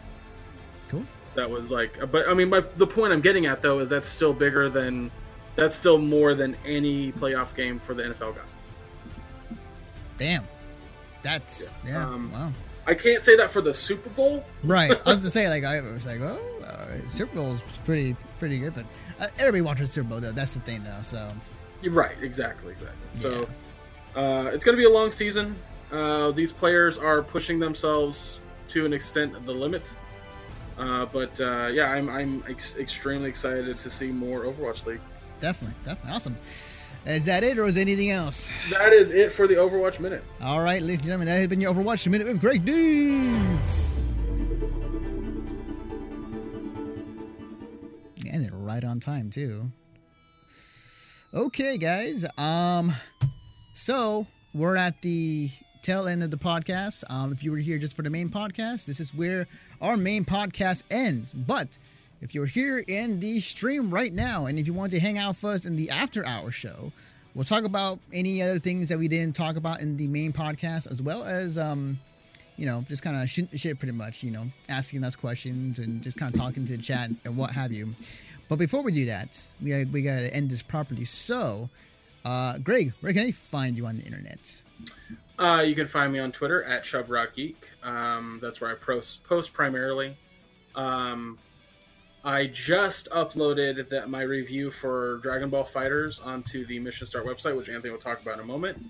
Cool. 0.89 1.05
that 1.35 1.49
was 1.49 1.69
like 1.71 1.99
but 2.11 2.27
i 2.29 2.33
mean 2.33 2.49
my, 2.49 2.61
the 2.77 2.87
point 2.87 3.11
i'm 3.13 3.21
getting 3.21 3.45
at 3.45 3.61
though 3.61 3.79
is 3.79 3.89
that's 3.89 4.07
still 4.07 4.33
bigger 4.33 4.69
than 4.69 5.11
that's 5.55 5.75
still 5.75 5.97
more 5.97 6.33
than 6.35 6.55
any 6.65 7.11
playoff 7.11 7.55
game 7.55 7.79
for 7.79 7.93
the 7.93 8.03
nfl 8.03 8.35
guy. 8.35 8.41
Damn. 10.17 10.43
That's 11.21 11.73
yeah. 11.85 12.05
Um, 12.05 12.31
wow. 12.31 12.51
i 12.85 12.93
can't 12.93 13.21
say 13.23 13.35
that 13.37 13.51
for 13.51 13.61
the 13.61 13.73
super 13.73 14.09
bowl 14.11 14.45
Right. 14.63 14.91
I 15.05 15.09
was 15.09 15.19
to 15.19 15.29
say 15.29 15.47
like 15.53 15.63
I 15.65 15.81
was 15.91 16.05
like, 16.07 16.19
oh, 16.21 16.39
uh, 16.65 17.09
Super 17.09 17.35
Bowl 17.35 17.51
is 17.51 17.79
pretty 17.85 18.15
pretty 18.39 18.59
good, 18.59 18.73
but 18.73 18.85
uh, 19.19 19.25
everybody 19.39 19.61
watches 19.61 19.91
Super 19.91 20.09
Bowl 20.09 20.19
though. 20.21 20.31
That's 20.31 20.53
the 20.53 20.59
thing 20.61 20.83
though. 20.83 21.01
So 21.01 21.27
You're 21.81 21.93
right 21.93 22.15
exactly 22.21 22.71
exactly 22.73 22.97
so 23.13 23.43
uh, 24.15 24.49
it's 24.53 24.63
going 24.63 24.75
to 24.75 24.81
be 24.81 24.85
a 24.85 24.89
long 24.89 25.11
season 25.11 25.55
uh, 25.91 26.31
these 26.31 26.51
players 26.51 26.97
are 26.97 27.21
pushing 27.23 27.59
themselves 27.59 28.39
to 28.69 28.85
an 28.85 28.93
extent 28.93 29.45
the 29.45 29.53
limit 29.53 29.95
uh, 30.77 31.05
but 31.07 31.39
uh, 31.41 31.67
yeah 31.71 31.89
i'm, 31.91 32.09
I'm 32.09 32.43
ex- 32.49 32.77
extremely 32.77 33.29
excited 33.29 33.65
to 33.65 33.89
see 33.89 34.11
more 34.11 34.43
overwatch 34.43 34.85
league 34.85 35.01
definitely, 35.39 35.75
definitely 35.85 36.11
awesome. 36.13 36.35
Is 37.05 37.25
that 37.25 37.41
it, 37.41 37.57
or 37.57 37.65
is 37.67 37.77
anything 37.77 38.09
else? 38.09 38.49
that 38.69 38.91
is 38.91 39.11
it 39.11 39.31
for 39.31 39.47
the 39.47 39.53
overwatch 39.55 39.99
minute 39.99 40.23
All 40.41 40.61
right, 40.61 40.81
ladies 40.81 40.95
and 40.97 41.03
gentlemen, 41.03 41.27
that 41.27 41.37
has 41.37 41.47
been 41.47 41.61
your 41.61 41.73
Overwatch 41.73 42.05
minute 42.09 42.27
with 42.27 42.41
Greg 42.41 42.65
Deeds. 42.65 44.13
And 48.31 48.43
they're 48.43 48.51
right 48.59 48.83
on 48.83 48.99
time 48.99 49.29
too. 49.29 49.71
Okay, 51.33 51.77
guys. 51.77 52.25
Um, 52.37 52.91
so 53.73 54.27
we're 54.53 54.75
at 54.75 55.01
the 55.01 55.49
tail 55.87 56.05
end 56.09 56.21
of 56.21 56.29
the 56.29 56.37
podcast. 56.37 57.05
Um, 57.09 57.31
if 57.31 57.45
you 57.45 57.51
were 57.51 57.57
here 57.57 57.77
just 57.77 57.93
for 57.93 58.01
the 58.01 58.09
main 58.09 58.27
podcast, 58.27 58.85
this 58.85 58.99
is 58.99 59.15
where 59.15 59.47
our 59.81 59.95
main 59.95 60.25
podcast 60.25 60.83
ends. 60.91 61.33
But 61.33 61.79
if 62.19 62.35
you're 62.35 62.45
here 62.45 62.83
in 62.89 63.21
the 63.21 63.39
stream 63.39 63.89
right 63.89 64.11
now, 64.11 64.47
and 64.47 64.59
if 64.59 64.67
you 64.67 64.73
want 64.73 64.91
to 64.91 64.99
hang 64.99 65.17
out 65.17 65.29
with 65.29 65.45
us 65.45 65.65
in 65.65 65.77
the 65.77 65.89
after 65.89 66.25
hour 66.25 66.51
show, 66.51 66.91
we'll 67.33 67.45
talk 67.45 67.63
about 67.63 67.99
any 68.13 68.41
other 68.41 68.59
things 68.59 68.89
that 68.89 68.99
we 68.99 69.07
didn't 69.07 69.33
talk 69.33 69.55
about 69.55 69.81
in 69.81 69.95
the 69.95 70.07
main 70.07 70.33
podcast, 70.33 70.91
as 70.91 71.01
well 71.01 71.23
as 71.23 71.57
um, 71.57 71.97
you 72.57 72.65
know, 72.65 72.83
just 72.85 73.01
kind 73.01 73.15
of 73.15 73.29
shit, 73.29 73.57
shit 73.57 73.79
pretty 73.79 73.93
much, 73.93 74.25
you 74.25 74.31
know, 74.31 74.43
asking 74.67 75.05
us 75.05 75.15
questions 75.15 75.79
and 75.79 76.03
just 76.03 76.17
kind 76.17 76.29
of 76.29 76.37
talking 76.37 76.65
to 76.65 76.75
the 76.75 76.83
chat 76.83 77.09
and 77.23 77.37
what 77.37 77.51
have 77.51 77.71
you. 77.71 77.95
But 78.49 78.59
before 78.59 78.83
we 78.83 78.91
do 78.91 79.05
that, 79.05 79.41
we 79.61 79.85
we 79.85 80.01
gotta 80.01 80.35
end 80.35 80.51
this 80.51 80.63
properly. 80.63 81.05
So, 81.05 81.69
uh, 82.25 82.57
Greg, 82.57 82.91
where 82.99 83.13
can 83.13 83.27
I 83.27 83.31
find 83.31 83.77
you 83.77 83.85
on 83.85 83.95
the 83.95 84.03
internet? 84.03 84.63
Uh, 85.39 85.63
you 85.65 85.75
can 85.75 85.85
find 85.85 86.11
me 86.11 86.19
on 86.19 86.31
Twitter 86.31 86.63
at 86.63 86.83
ShubRockGeek. 86.83 87.55
Um, 87.83 88.39
that's 88.41 88.59
where 88.59 88.71
I 88.71 88.75
post, 88.75 89.23
post 89.23 89.53
primarily. 89.53 90.17
Um, 90.75 91.37
I 92.23 92.47
just 92.47 93.09
uploaded 93.11 93.89
that 93.89 94.09
my 94.09 94.21
review 94.21 94.71
for 94.71 95.17
Dragon 95.17 95.49
Ball 95.49 95.63
FighterZ 95.63 96.25
onto 96.25 96.65
the 96.65 96.79
Mission 96.79 97.05
Start 97.05 97.25
website, 97.25 97.55
which 97.55 97.69
Anthony 97.69 97.91
will 97.91 97.99
talk 97.99 98.21
about 98.21 98.35
in 98.35 98.39
a 98.39 98.47
moment, 98.47 98.83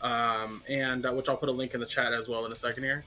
um, 0.00 0.62
and 0.68 1.04
uh, 1.04 1.12
which 1.12 1.28
I'll 1.28 1.36
put 1.36 1.50
a 1.50 1.52
link 1.52 1.74
in 1.74 1.80
the 1.80 1.86
chat 1.86 2.12
as 2.12 2.28
well 2.28 2.46
in 2.46 2.52
a 2.52 2.56
second 2.56 2.84
here. 2.84 3.04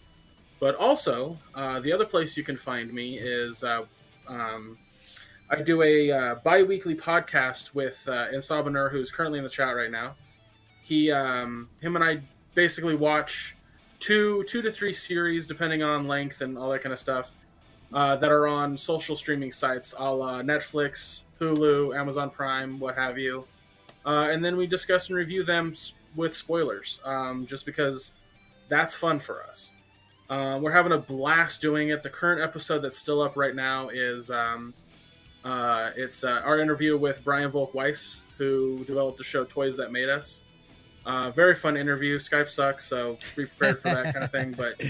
But 0.60 0.76
also, 0.76 1.40
uh, 1.56 1.80
the 1.80 1.92
other 1.92 2.06
place 2.06 2.38
you 2.38 2.44
can 2.44 2.56
find 2.56 2.94
me 2.94 3.18
is 3.18 3.64
uh, 3.64 3.86
um, 4.28 4.78
I 5.50 5.62
do 5.62 5.82
a 5.82 6.12
uh, 6.12 6.36
bi-weekly 6.36 6.96
podcast 6.96 7.74
with 7.76 8.08
uh, 8.08 8.28
Insabanur, 8.28 8.92
who's 8.92 9.12
currently 9.12 9.40
in 9.40 9.44
the 9.44 9.50
chat 9.50 9.76
right 9.76 9.92
now. 9.92 10.16
He, 10.84 11.12
um, 11.12 11.70
him, 11.82 11.96
and 11.96 12.06
I 12.06 12.22
basically 12.56 12.96
watch 12.96 13.56
two, 14.00 14.44
two 14.46 14.62
to 14.62 14.72
three 14.72 14.94
series, 14.94 15.46
depending 15.46 15.84
on 15.84 16.08
length 16.08 16.42
and 16.42 16.58
all 16.58 16.72
that 16.72 16.82
kind 16.82 16.94
of 16.94 17.00
stuff, 17.00 17.32
uh, 17.94 18.16
that 18.16 18.32
are 18.32 18.48
on 18.48 18.78
social 18.78 19.16
streaming 19.16 19.52
sites, 19.52 19.94
a 19.98 20.12
la 20.12 20.42
Netflix, 20.42 21.24
Hulu, 21.40 21.96
Amazon 21.96 22.30
Prime, 22.30 22.80
what 22.80 22.96
have 22.96 23.18
you. 23.18 23.46
Uh, 24.06 24.28
and 24.32 24.44
then 24.44 24.58
we 24.58 24.68
discuss 24.68 25.10
and 25.10 25.18
review 25.18 25.44
them 25.44 25.74
with 26.16 26.34
spoilers, 26.36 27.00
um, 27.04 27.46
just 27.46 27.66
because 27.66 28.14
that's 28.70 28.96
fun 28.96 29.20
for 29.20 29.44
us. 29.44 29.74
Uh, 30.30 30.58
we're 30.62 30.72
having 30.72 30.92
a 30.92 30.98
blast 30.98 31.62
doing 31.62 31.90
it. 31.90 32.02
The 32.02 32.10
current 32.10 32.42
episode 32.42 32.80
that's 32.80 32.98
still 32.98 33.22
up 33.22 33.36
right 33.36 33.56
now 33.56 33.90
is 33.90 34.32
um, 34.32 34.74
uh, 35.44 35.92
it's 35.96 36.24
uh, 36.24 36.42
our 36.44 36.60
interview 36.60 36.98
with 36.98 37.24
Brian 37.24 37.52
Volk 37.52 37.74
Weiss, 37.74 38.26
who 38.38 38.84
developed 38.86 39.18
the 39.20 39.24
show 39.24 39.44
Toys 39.44 39.78
That 39.78 39.92
Made 39.92 40.10
Us. 40.10 40.44
Uh, 41.06 41.30
very 41.30 41.54
fun 41.54 41.78
interview. 41.78 42.18
Skype 42.18 42.50
sucks, 42.50 42.86
so 42.86 43.18
be 43.36 43.46
prepared 43.46 43.80
for 43.80 43.90
that 43.90 44.14
kind 44.14 44.24
of 44.24 44.32
thing. 44.32 44.56
But 44.58 44.82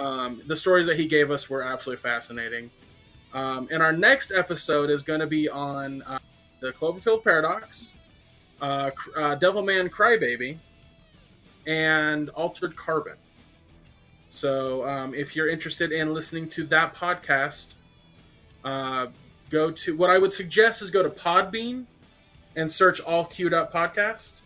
um, 0.00 0.42
the 0.46 0.54
stories 0.54 0.86
that 0.86 0.96
he 0.96 1.06
gave 1.06 1.30
us 1.30 1.50
were 1.50 1.62
absolutely 1.62 2.00
fascinating. 2.00 2.70
Um, 3.32 3.68
and 3.72 3.82
our 3.82 3.92
next 3.92 4.32
episode 4.32 4.90
is 4.90 5.02
going 5.02 5.20
to 5.20 5.26
be 5.26 5.48
on 5.48 6.02
uh, 6.02 6.18
the 6.60 6.72
Cloverfield 6.72 7.24
Paradox, 7.24 7.94
uh, 8.60 8.90
uh, 9.16 9.36
Devilman 9.36 9.88
Crybaby, 9.88 10.58
and 11.66 12.28
Altered 12.30 12.76
Carbon. 12.76 13.16
So 14.28 14.88
um, 14.88 15.14
if 15.14 15.34
you're 15.34 15.48
interested 15.48 15.90
in 15.90 16.14
listening 16.14 16.48
to 16.50 16.64
that 16.66 16.94
podcast, 16.94 17.74
uh, 18.64 19.08
go 19.48 19.72
to 19.72 19.96
what 19.96 20.10
I 20.10 20.18
would 20.18 20.32
suggest 20.32 20.82
is 20.82 20.90
go 20.90 21.02
to 21.02 21.10
Podbean 21.10 21.86
and 22.54 22.70
search 22.70 23.00
All 23.00 23.24
Queued 23.24 23.52
Up 23.52 23.72
Podcast 23.72 24.42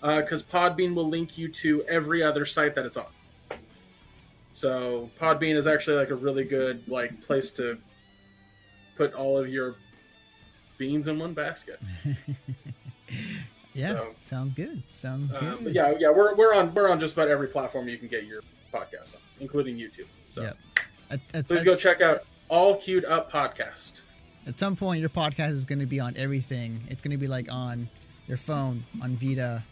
because 0.00 0.42
Podbean 0.42 0.94
will 0.94 1.08
link 1.08 1.36
you 1.38 1.48
to 1.48 1.82
every 1.84 2.22
other 2.22 2.44
site 2.44 2.74
that 2.74 2.86
it's 2.86 2.96
on. 2.96 3.06
So 4.52 5.10
Podbean 5.20 5.54
is 5.56 5.66
actually 5.66 5.96
like 5.98 6.10
a 6.10 6.14
really 6.14 6.44
good 6.44 6.86
like 6.88 7.20
place 7.22 7.50
to 7.52 7.78
put 8.96 9.12
all 9.14 9.36
of 9.38 9.48
your 9.48 9.74
beans 10.78 11.08
in 11.08 11.18
one 11.18 11.32
basket. 11.34 11.80
Yeah, 13.74 13.92
So- 13.92 14.14
sounds 14.22 14.52
good. 14.54 14.82
Sounds 14.94 15.32
good. 15.32 15.42
Um, 15.42 15.58
but 15.64 15.74
yeah, 15.74 15.92
yeah, 15.98 16.08
we're, 16.08 16.34
we're 16.34 16.54
on 16.54 16.72
we're 16.72 16.90
on 16.90 16.98
just 16.98 17.14
about 17.14 17.28
every 17.28 17.46
platform 17.46 17.88
you 17.90 17.98
can 17.98 18.08
get 18.08 18.24
your 18.24 18.40
podcast 18.72 19.16
on, 19.16 19.20
including 19.38 19.76
YouTube. 19.76 20.06
So 20.30 20.42
Yep. 21.10 21.46
Please 21.46 21.62
go 21.62 21.76
check 21.76 22.00
out 22.00 22.20
All 22.48 22.76
Queued 22.76 23.04
Up 23.04 23.30
Podcast. 23.30 24.00
at 24.46 24.56
some 24.56 24.76
point, 24.76 25.00
your 25.00 25.10
podcast 25.10 25.50
is 25.50 25.66
going 25.66 25.80
to 25.80 25.86
be 25.86 26.00
on 26.00 26.14
everything. 26.16 26.80
It's 26.88 27.02
going 27.02 27.10
to 27.12 27.18
be 27.18 27.28
like 27.28 27.52
on 27.52 27.88
your 28.26 28.38
phone, 28.38 28.82
on 29.02 29.14
Vita, 29.16 29.62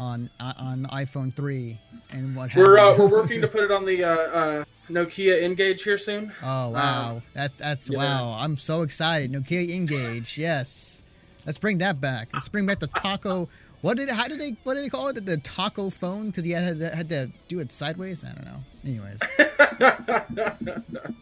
on 0.00 0.30
uh, 0.40 0.54
on 0.56 0.84
iPhone 0.86 1.32
three, 1.32 1.78
and 2.14 2.34
what 2.34 2.50
We're 2.56 2.78
uh, 2.78 2.96
we're 2.98 3.10
working 3.10 3.40
to 3.42 3.48
put 3.54 3.62
it 3.62 3.70
on 3.70 3.84
the 3.84 4.02
uh, 4.02 4.08
uh, 4.08 4.64
Nokia 4.88 5.42
N-Gage 5.42 5.82
here 5.82 5.98
soon. 5.98 6.32
Oh 6.42 6.70
wow, 6.70 7.16
um, 7.16 7.22
that's 7.34 7.58
that's 7.58 7.90
yeah. 7.90 7.98
wow! 7.98 8.34
I'm 8.38 8.56
so 8.56 8.82
excited. 8.82 9.30
Nokia 9.32 9.70
N-Gage, 9.70 10.38
yes. 10.38 11.02
Let's 11.46 11.58
bring 11.58 11.78
that 11.78 12.00
back. 12.00 12.28
Let's 12.32 12.48
bring 12.48 12.66
back 12.66 12.80
the 12.80 12.86
taco. 12.88 13.48
What 13.82 13.96
did 13.96 14.10
how 14.10 14.28
did 14.28 14.40
they 14.40 14.56
what 14.64 14.74
did 14.74 14.84
they 14.84 14.88
call 14.88 15.08
it? 15.08 15.24
The, 15.24 15.36
taco 15.38 15.90
phone 15.90 16.26
because 16.26 16.44
he 16.44 16.50
had, 16.52 16.78
had 16.80 17.08
to 17.10 17.30
do 17.48 17.60
it 17.60 17.72
sideways. 17.72 18.24
I 18.24 18.32
don't 18.32 18.44
know. 18.44 18.60
Anyways, 18.84 19.22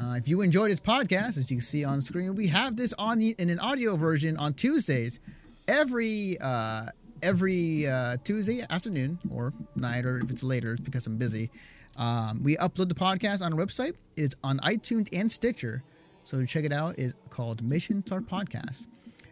Uh, 0.00 0.14
if 0.14 0.28
you 0.28 0.40
enjoyed 0.40 0.70
this 0.70 0.78
podcast, 0.78 1.36
as 1.36 1.50
you 1.50 1.56
can 1.56 1.62
see 1.62 1.84
on 1.84 2.00
screen, 2.00 2.36
we 2.36 2.46
have 2.46 2.76
this 2.76 2.92
on 2.92 3.18
the, 3.18 3.34
in 3.40 3.50
an 3.50 3.58
audio 3.58 3.96
version 3.96 4.36
on 4.36 4.54
Tuesdays. 4.54 5.18
Every 5.66 6.36
uh, 6.40 6.86
every 7.24 7.88
uh, 7.88 8.16
Tuesday 8.22 8.64
afternoon 8.70 9.18
or 9.34 9.52
night, 9.74 10.04
or 10.04 10.18
if 10.18 10.30
it's 10.30 10.44
later 10.44 10.78
because 10.84 11.08
I'm 11.08 11.16
busy, 11.16 11.50
um, 11.96 12.40
we 12.44 12.56
upload 12.58 12.88
the 12.88 12.94
podcast 12.94 13.44
on 13.44 13.52
our 13.52 13.58
website. 13.58 13.94
It 14.16 14.22
is 14.22 14.36
on 14.44 14.60
iTunes 14.60 15.08
and 15.12 15.28
Stitcher. 15.30 15.82
So 16.22 16.46
check 16.46 16.64
it 16.64 16.72
out. 16.72 16.94
It's 16.98 17.14
called 17.30 17.64
Mission 17.64 18.06
Start 18.06 18.26
Podcast. 18.26 18.86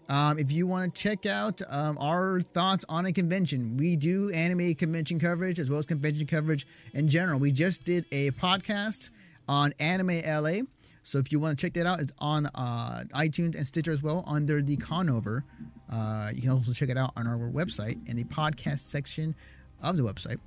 Um, 0.09 0.39
if 0.39 0.51
you 0.51 0.66
want 0.66 0.94
to 0.94 1.02
check 1.02 1.26
out 1.26 1.60
um, 1.70 1.98
our 2.01 2.40
thoughts 2.40 2.85
on 2.89 3.06
a 3.06 3.12
convention, 3.12 3.76
we 3.76 3.97
do 3.97 4.30
anime 4.35 4.74
convention 4.74 5.18
coverage 5.18 5.59
as 5.59 5.68
well 5.68 5.78
as 5.78 5.86
convention 5.86 6.26
coverage 6.26 6.66
in 6.94 7.09
general. 7.09 7.39
We 7.39 7.52
just 7.52 7.85
did 7.85 8.06
a 8.10 8.30
podcast 8.30 9.10
on 9.48 9.72
Anime 9.80 10.20
LA. 10.26 10.60
So 11.02 11.18
if 11.18 11.30
you 11.32 11.40
want 11.40 11.59
to 11.59 11.62
check 11.66 11.74
that 11.74 11.86
out, 11.86 12.01
it's 12.01 12.12
on 12.18 12.47
uh, 12.55 13.01
iTunes 13.14 13.56
and 13.56 13.66
Stitcher 13.66 13.93
as 13.93 14.02
well 14.02 14.24
under 14.26 14.62
the 14.62 14.76
Conover. 14.76 15.44
Uh, 15.90 16.30
you 16.35 16.43
can 16.43 16.51
also 16.51 16.72
check 16.72 16.90
it 16.90 16.98
out 16.98 17.12
on 17.16 17.26
our 17.26 17.51
website 17.51 18.09
in 18.09 18.16
the 18.16 18.24
podcast 18.24 18.80
section 18.80 19.35
of 19.82 19.97
the 19.97 20.02
website. 20.02 20.39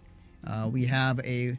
Uh, 0.48 0.70
we 0.72 0.86
have 0.86 1.20
a 1.26 1.52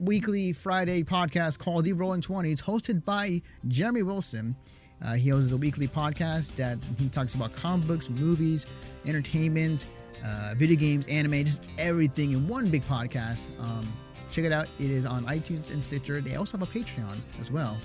weekly 0.00 0.52
Friday 0.52 1.02
podcast 1.02 1.58
called 1.58 1.84
The 1.84 1.92
Rolling 1.92 2.20
Twenties, 2.20 2.62
hosted 2.62 3.04
by 3.04 3.42
Jeremy 3.68 4.02
Wilson. 4.02 4.56
Uh, 5.04 5.14
he 5.14 5.30
hosts 5.30 5.52
a 5.52 5.56
weekly 5.56 5.88
podcast 5.88 6.54
that 6.54 6.78
he 6.98 7.08
talks 7.08 7.34
about 7.34 7.52
comic 7.52 7.86
books, 7.86 8.08
movies, 8.10 8.66
entertainment, 9.06 9.86
uh, 10.24 10.54
video 10.56 10.76
games, 10.76 11.06
anime, 11.08 11.32
just 11.44 11.62
everything 11.78 12.32
in 12.32 12.46
one 12.46 12.70
big 12.70 12.84
podcast. 12.84 13.50
Um, 13.60 13.86
check 14.30 14.44
it 14.44 14.52
out. 14.52 14.66
It 14.78 14.90
is 14.90 15.06
on 15.06 15.24
iTunes 15.24 15.72
and 15.72 15.82
Stitcher. 15.82 16.20
They 16.20 16.36
also 16.36 16.58
have 16.58 16.68
a 16.68 16.70
Patreon 16.70 17.18
as 17.40 17.50
well 17.50 17.76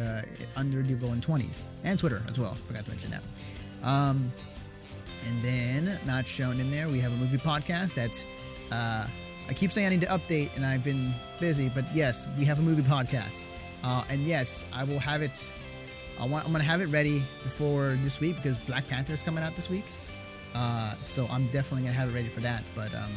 uh, 0.00 0.22
under 0.56 0.82
the 0.82 0.94
Rolling 0.96 1.20
Twenties 1.20 1.64
and 1.84 1.98
Twitter 1.98 2.22
as 2.28 2.38
well. 2.38 2.54
Forgot 2.54 2.84
to 2.84 2.90
mention 2.90 3.10
that. 3.10 3.22
Um, 3.82 4.30
and 5.28 5.42
then, 5.42 5.98
not 6.06 6.26
shown 6.26 6.60
in 6.60 6.70
there, 6.70 6.88
we 6.88 7.00
have 7.00 7.12
a 7.12 7.16
movie 7.16 7.38
podcast 7.38 7.94
that's. 7.94 8.26
Uh, 8.70 9.06
I 9.48 9.52
keep 9.52 9.70
saying 9.70 9.86
I 9.86 9.90
need 9.90 10.02
to 10.02 10.08
update, 10.08 10.54
and 10.56 10.66
I've 10.66 10.82
been 10.82 11.14
busy, 11.38 11.68
but 11.68 11.84
yes, 11.94 12.26
we 12.36 12.44
have 12.44 12.58
a 12.58 12.62
movie 12.62 12.82
podcast. 12.82 13.46
Uh, 13.84 14.02
and 14.10 14.26
yes, 14.26 14.66
I 14.74 14.82
will 14.84 14.98
have 14.98 15.22
it. 15.22 15.54
I 16.18 16.26
want, 16.26 16.46
I'm 16.46 16.52
to 16.54 16.62
have 16.62 16.80
it 16.80 16.86
ready 16.86 17.22
before 17.42 17.98
this 18.02 18.20
week 18.20 18.36
because 18.36 18.58
Black 18.58 18.86
Panther 18.86 19.12
is 19.12 19.22
coming 19.22 19.44
out 19.44 19.54
this 19.54 19.70
week. 19.70 19.84
Uh, 20.54 20.94
so 21.00 21.26
I'm 21.30 21.46
definitely 21.48 21.82
to 21.94 21.98
have 22.00 22.08
it 22.08 22.14
ready 22.14 22.28
for 22.28 22.40
that. 22.40 22.64
But 22.74 22.94
um, 22.94 23.12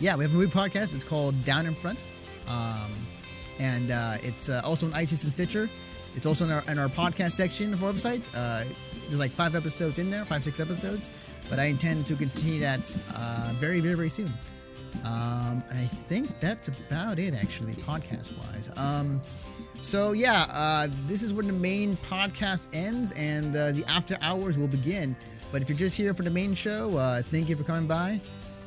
yeah, 0.00 0.16
we 0.16 0.24
have 0.24 0.32
a 0.32 0.36
movie 0.36 0.50
podcast. 0.50 0.94
It's 0.94 1.04
called 1.04 1.42
Down 1.44 1.66
in 1.66 1.74
Front. 1.74 2.04
Um, 2.48 2.90
and 3.58 3.90
uh, 3.90 4.14
it's 4.22 4.48
uh, 4.48 4.60
also 4.64 4.86
on 4.86 4.92
iTunes 4.92 5.24
and 5.24 5.32
Stitcher. 5.32 5.70
It's 6.14 6.26
also 6.26 6.44
in 6.44 6.50
our, 6.50 6.62
in 6.68 6.78
our 6.78 6.88
podcast 6.88 7.32
section 7.32 7.72
of 7.72 7.82
our 7.82 7.92
website. 7.92 8.28
Uh, 8.34 8.64
there's 9.02 9.18
like 9.18 9.32
five 9.32 9.54
episodes 9.54 9.98
in 9.98 10.10
there, 10.10 10.24
five, 10.24 10.44
six 10.44 10.60
episodes 10.60 11.10
but 11.48 11.58
I 11.58 11.64
intend 11.66 12.06
to 12.06 12.16
continue 12.16 12.60
that 12.60 12.96
uh, 13.14 13.52
very, 13.56 13.80
very, 13.80 13.94
very 13.94 14.08
soon. 14.08 14.32
Um, 15.04 15.62
and 15.68 15.78
I 15.78 15.84
think 15.84 16.40
that's 16.40 16.68
about 16.68 17.18
it, 17.18 17.34
actually, 17.34 17.74
podcast 17.74 18.36
wise. 18.38 18.70
So, 19.82 20.12
yeah, 20.12 20.46
uh, 20.52 20.86
this 21.06 21.24
is 21.24 21.34
where 21.34 21.44
the 21.44 21.52
main 21.52 21.96
podcast 21.96 22.68
ends 22.72 23.12
and 23.12 23.54
uh, 23.54 23.72
the 23.72 23.84
after 23.88 24.16
hours 24.22 24.56
will 24.56 24.68
begin. 24.68 25.16
But 25.50 25.60
if 25.60 25.68
you're 25.68 25.76
just 25.76 25.96
here 25.96 26.14
for 26.14 26.22
the 26.22 26.30
main 26.30 26.54
show, 26.54 26.96
uh, 26.96 27.20
thank 27.30 27.48
you 27.48 27.56
for 27.56 27.64
coming 27.64 27.88
by. 27.88 28.20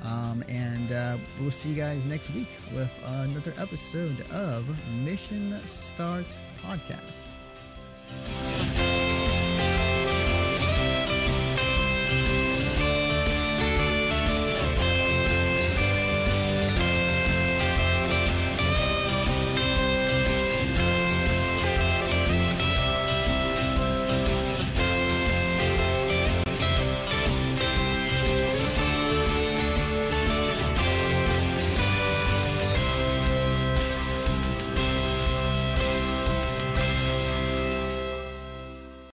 Um, 0.04 0.44
and 0.50 0.92
uh, 0.92 1.18
we'll 1.40 1.52
see 1.52 1.70
you 1.70 1.76
guys 1.76 2.06
next 2.06 2.32
week 2.32 2.50
with 2.74 3.02
another 3.24 3.54
episode 3.58 4.22
of 4.32 4.68
Mission 4.92 5.52
Start 5.66 6.40
Podcast. 6.62 7.36